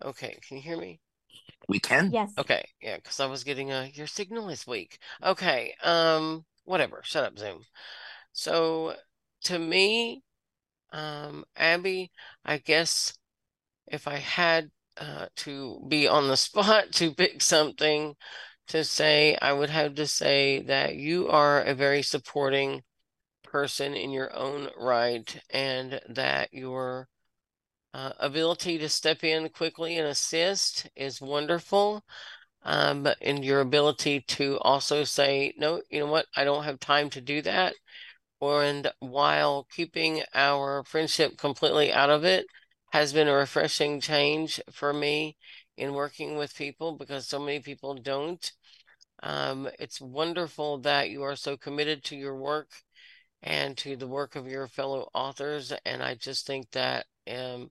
Okay. 0.03 0.39
Can 0.47 0.57
you 0.57 0.63
hear 0.63 0.77
me? 0.77 1.01
We 1.67 1.79
can. 1.79 2.11
Yes. 2.11 2.31
Okay. 2.37 2.63
Yeah. 2.81 2.95
Because 2.95 3.19
I 3.19 3.25
was 3.25 3.43
getting 3.43 3.71
a 3.71 3.91
your 3.93 4.07
signal 4.07 4.47
is 4.49 4.65
weak. 4.65 4.97
Okay. 5.21 5.75
Um. 5.83 6.45
Whatever. 6.63 7.01
Shut 7.03 7.25
up, 7.25 7.37
Zoom. 7.37 7.65
So 8.31 8.95
to 9.43 9.59
me, 9.59 10.23
um, 10.91 11.45
Abbie, 11.55 12.11
I 12.45 12.57
guess 12.57 13.13
if 13.87 14.07
I 14.07 14.17
had 14.17 14.71
uh, 14.97 15.27
to 15.37 15.83
be 15.87 16.07
on 16.07 16.27
the 16.27 16.37
spot 16.47 16.91
to 16.93 17.13
pick 17.13 17.41
something 17.41 18.15
to 18.67 18.83
say, 18.83 19.37
I 19.41 19.53
would 19.53 19.69
have 19.69 19.95
to 19.95 20.07
say 20.07 20.61
that 20.63 20.95
you 20.95 21.27
are 21.29 21.61
a 21.61 21.73
very 21.73 22.01
supporting 22.03 22.83
person 23.43 23.95
in 23.95 24.11
your 24.11 24.33
own 24.35 24.69
right, 24.77 25.41
and 25.49 25.99
that 26.09 26.53
your 26.53 27.07
uh, 27.93 28.13
ability 28.19 28.77
to 28.79 28.89
step 28.89 29.23
in 29.23 29.49
quickly 29.49 29.97
and 29.97 30.07
assist 30.07 30.87
is 30.95 31.21
wonderful. 31.21 32.03
Um, 32.63 33.07
and 33.21 33.43
your 33.45 33.61
ability 33.61 34.21
to 34.29 34.59
also 34.59 35.03
say, 35.05 35.53
no, 35.57 35.81
you 35.89 35.99
know 35.99 36.07
what, 36.07 36.25
I 36.35 36.43
don't 36.43 36.65
have 36.65 36.79
time 36.79 37.09
to 37.11 37.21
do 37.21 37.41
that. 37.43 37.73
And 38.41 38.91
while 38.99 39.67
keeping 39.75 40.23
our 40.33 40.83
friendship 40.83 41.37
completely 41.37 41.91
out 41.91 42.09
of 42.09 42.23
it 42.23 42.45
has 42.91 43.13
been 43.13 43.27
a 43.27 43.33
refreshing 43.33 43.99
change 44.01 44.59
for 44.71 44.93
me 44.93 45.35
in 45.77 45.93
working 45.93 46.37
with 46.37 46.55
people 46.55 46.93
because 46.93 47.27
so 47.27 47.39
many 47.39 47.59
people 47.59 47.93
don't. 47.95 48.51
Um, 49.21 49.67
it's 49.79 49.99
wonderful 49.99 50.79
that 50.79 51.09
you 51.09 51.23
are 51.23 51.35
so 51.35 51.57
committed 51.57 52.03
to 52.05 52.15
your 52.15 52.35
work 52.35 52.69
and 53.43 53.77
to 53.77 53.95
the 53.95 54.07
work 54.07 54.35
of 54.35 54.47
your 54.47 54.67
fellow 54.67 55.09
authors. 55.13 55.73
And 55.85 56.01
I 56.01 56.15
just 56.15 56.47
think 56.47 56.71
that 56.71 57.05
um, 57.29 57.69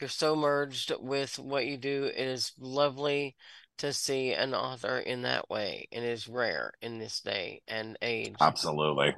you're 0.00 0.08
so 0.08 0.34
merged 0.34 0.92
with 1.00 1.38
what 1.38 1.66
you 1.66 1.76
do. 1.76 2.04
It 2.04 2.26
is 2.26 2.52
lovely 2.58 3.36
to 3.78 3.92
see 3.92 4.32
an 4.32 4.54
author 4.54 4.98
in 4.98 5.22
that 5.22 5.50
way. 5.50 5.88
It 5.90 6.02
is 6.02 6.28
rare 6.28 6.72
in 6.80 6.98
this 6.98 7.20
day 7.20 7.60
and 7.66 7.98
age. 8.02 8.36
Absolutely. 8.40 9.14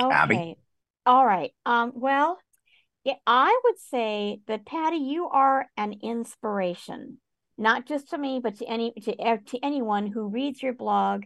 Okay. 0.00 0.14
Abbie? 0.14 0.56
All 1.06 1.26
right. 1.26 1.52
Um, 1.64 1.92
well, 1.94 2.38
yeah, 3.04 3.14
I 3.26 3.58
would 3.64 3.78
say 3.78 4.40
that 4.46 4.66
Patty, 4.66 4.98
you 4.98 5.28
are 5.28 5.66
an 5.76 5.94
inspiration, 6.02 7.18
not 7.56 7.86
just 7.86 8.10
to 8.10 8.18
me, 8.18 8.40
but 8.42 8.56
to 8.58 8.66
any 8.66 8.92
to 9.02 9.12
e- 9.12 9.38
to 9.46 9.58
anyone 9.62 10.06
who 10.06 10.28
reads 10.28 10.62
your 10.62 10.74
blog, 10.74 11.24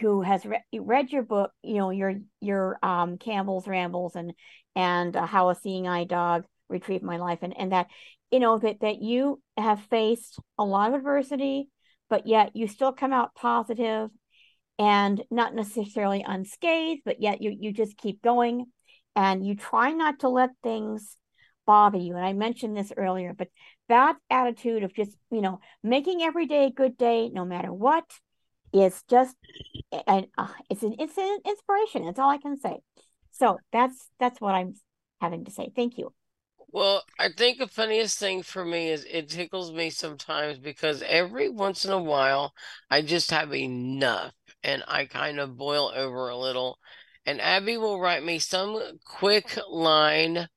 who 0.00 0.22
has 0.22 0.46
re 0.46 0.60
read 0.72 1.10
your 1.10 1.22
book, 1.22 1.52
you 1.62 1.76
know, 1.76 1.90
your 1.90 2.14
your 2.40 2.78
um 2.82 3.18
Campbell's 3.18 3.68
Rambles 3.68 4.16
and 4.16 4.32
and 4.74 5.16
uh, 5.16 5.26
How 5.26 5.50
a 5.50 5.54
Seeing 5.54 5.86
Eye 5.86 6.04
Dog 6.04 6.44
Retrieved 6.68 7.04
My 7.04 7.18
Life, 7.18 7.40
and 7.42 7.54
and 7.58 7.72
that 7.72 7.88
you 8.30 8.38
know 8.38 8.58
that 8.58 8.80
that 8.80 9.02
you 9.02 9.42
have 9.56 9.80
faced 9.90 10.38
a 10.56 10.64
lot 10.64 10.88
of 10.88 10.94
adversity, 10.94 11.68
but 12.08 12.26
yet 12.26 12.56
you 12.56 12.68
still 12.68 12.92
come 12.92 13.12
out 13.12 13.34
positive 13.34 14.10
and 14.78 15.22
not 15.30 15.54
necessarily 15.54 16.24
unscathed, 16.26 17.02
but 17.04 17.20
yet 17.20 17.42
you 17.42 17.56
you 17.58 17.72
just 17.72 17.96
keep 17.96 18.22
going 18.22 18.66
and 19.16 19.44
you 19.44 19.56
try 19.56 19.92
not 19.92 20.20
to 20.20 20.28
let 20.28 20.50
things 20.62 21.16
bother 21.66 21.98
you. 21.98 22.16
And 22.16 22.24
I 22.24 22.32
mentioned 22.32 22.76
this 22.76 22.92
earlier, 22.96 23.34
but 23.34 23.48
that 23.88 24.16
attitude 24.30 24.84
of 24.84 24.94
just, 24.94 25.16
you 25.30 25.40
know, 25.40 25.60
making 25.82 26.22
every 26.22 26.46
day 26.46 26.66
a 26.66 26.70
good 26.70 26.96
day, 26.96 27.28
no 27.28 27.44
matter 27.44 27.72
what, 27.72 28.04
is 28.72 29.02
just 29.08 29.34
and 30.06 30.26
uh, 30.36 30.48
it's 30.70 30.82
an 30.82 30.94
it's 30.98 31.18
an 31.18 31.38
inspiration. 31.46 32.04
That's 32.04 32.18
all 32.18 32.30
I 32.30 32.38
can 32.38 32.56
say. 32.56 32.78
So 33.32 33.58
that's 33.72 34.08
that's 34.20 34.40
what 34.40 34.54
I'm 34.54 34.74
having 35.20 35.44
to 35.44 35.50
say. 35.50 35.70
Thank 35.74 35.98
you. 35.98 36.12
Well, 36.70 37.02
I 37.18 37.30
think 37.34 37.58
the 37.58 37.66
funniest 37.66 38.18
thing 38.18 38.42
for 38.42 38.64
me 38.64 38.90
is 38.90 39.06
it 39.10 39.30
tickles 39.30 39.72
me 39.72 39.90
sometimes 39.90 40.58
because 40.58 41.02
every 41.02 41.48
once 41.48 41.84
in 41.84 41.92
a 41.92 42.02
while 42.02 42.52
I 42.90 43.02
just 43.02 43.30
have 43.30 43.54
enough 43.54 44.32
and 44.62 44.82
I 44.86 45.06
kind 45.06 45.38
of 45.38 45.56
boil 45.56 45.92
over 45.94 46.28
a 46.28 46.36
little. 46.36 46.78
And 47.26 47.40
Abbie 47.40 47.76
will 47.76 48.00
write 48.00 48.24
me 48.24 48.38
some 48.38 48.80
quick 49.04 49.58
line 49.68 50.48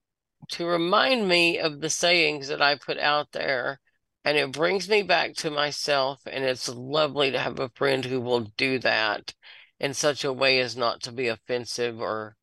to 0.50 0.66
remind 0.66 1.28
me 1.28 1.60
of 1.60 1.82
the 1.82 1.90
sayings 1.90 2.48
that 2.48 2.62
I 2.62 2.76
put 2.76 2.98
out 2.98 3.32
there. 3.32 3.80
And 4.24 4.38
it 4.38 4.52
brings 4.52 4.88
me 4.88 5.02
back 5.02 5.34
to 5.36 5.52
myself. 5.52 6.22
And 6.26 6.44
it's 6.44 6.70
lovely 6.70 7.32
to 7.32 7.40
have 7.40 7.60
a 7.60 7.70
friend 7.70 8.06
who 8.06 8.22
will 8.22 8.52
do 8.58 8.80
that 8.80 9.34
in 9.80 9.94
such 9.94 10.24
a 10.24 10.34
way 10.34 10.60
as 10.60 10.78
not 10.78 11.02
to 11.04 11.12
be 11.12 11.28
offensive 11.28 12.00
or 12.00 12.38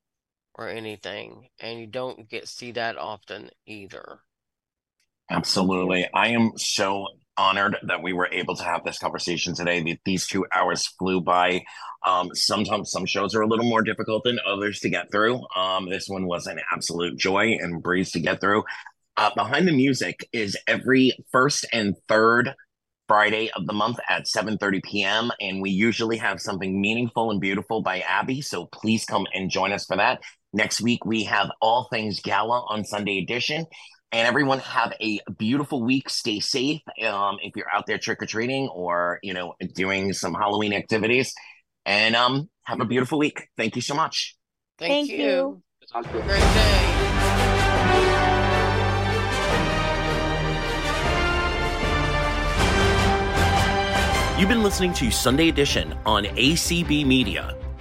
or 0.55 0.69
anything. 0.69 1.49
And 1.61 1.79
you 1.79 1.87
don't 1.87 2.29
get 2.29 2.49
see 2.49 2.73
that 2.73 2.99
often 2.99 3.51
either. 3.65 4.19
Absolutely. 5.31 6.09
I 6.13 6.29
am 6.29 6.53
so 6.57 7.07
honored 7.39 7.77
that 7.85 8.03
we 8.03 8.13
were 8.13 8.29
able 8.33 8.57
to 8.57 8.65
have 8.65 8.85
this 8.85 8.99
conversation 8.99 9.55
today. 9.55 9.99
These 10.05 10.27
two 10.27 10.45
hours 10.55 10.87
flew 10.99 11.21
by. 11.21 11.63
Um, 12.07 12.31
sometimes 12.35 12.91
some 12.91 13.07
shows 13.07 13.35
are 13.35 13.43
a 13.43 13.47
little 13.47 13.69
more 13.69 13.83
difficult 13.83 14.25
than 14.25 14.39
others 14.47 14.81
to 14.81 14.91
get 14.91 15.11
through. 15.11 15.41
Um, 15.57 15.89
this 15.89 16.09
one 16.09 16.27
was 16.27 16.47
an 16.47 16.61
absolute 16.73 17.19
joy 17.19 17.57
and 17.61 17.83
breeze 17.83 18.11
to 18.13 18.21
get 18.21 18.41
through. 18.41 18.65
Uh, 19.17 19.31
Behind 19.35 19.67
the 19.67 19.73
Music 19.73 20.29
is 20.33 20.57
every 20.67 21.13
first 21.33 21.67
and 21.73 21.95
third 22.09 22.55
Friday 23.09 23.51
of 23.57 23.67
the 23.67 23.73
month 23.73 23.99
at 24.09 24.27
7:30 24.27 24.83
p.m. 24.85 25.33
and 25.41 25.63
we 25.63 25.71
usually 25.71 26.19
have 26.19 26.41
something 26.41 26.81
meaningful 26.81 27.31
and 27.31 27.41
beautiful 27.41 27.83
by 27.83 28.01
Abbie, 28.01 28.43
so 28.43 28.67
please 28.67 29.05
come 29.07 29.27
and 29.33 29.51
join 29.51 29.73
us 29.73 29.87
for 29.87 29.97
that. 29.97 30.21
Next 30.53 30.81
week 30.81 31.05
we 31.05 31.25
have 31.25 31.51
all 31.61 31.89
things 31.91 32.21
gala 32.21 32.65
on 32.69 32.85
Sunday 32.85 33.19
edition. 33.19 33.67
And 34.11 34.27
everyone 34.27 34.61
have 34.61 34.95
a 35.01 35.21
beautiful 35.37 35.83
week. 35.83 36.09
Stay 36.09 36.41
safe. 36.41 36.81
Um, 37.05 37.39
if 37.43 37.55
you're 37.57 37.67
out 37.73 37.87
there 37.87 37.99
trick 37.99 38.23
or 38.23 38.27
treating 38.27 38.69
or 38.69 39.19
you 39.23 39.35
know 39.35 39.55
doing 39.75 40.15
some 40.15 40.33
Halloween 40.33 40.73
activities, 40.73 41.35
and 41.85 42.17
um, 42.17 42.49
have 42.65 42.81
a 42.81 42.85
beautiful 42.85 43.19
week. 43.19 43.49
Thank 43.57 43.77
you 43.77 43.83
so 43.83 43.95
much. 43.95 44.37
Thank, 44.79 45.09
Thank 45.09 45.11
you. 45.11 45.19
you. 45.19 45.63
Great 46.03 46.41
day. 46.41 47.09
You've 54.39 54.49
been 54.49 54.63
listening 54.63 54.93
to 54.95 55.11
Sunday 55.11 55.49
Edition 55.49 55.99
on 56.07 56.25
ACB 56.25 57.05
Media. 57.05 57.57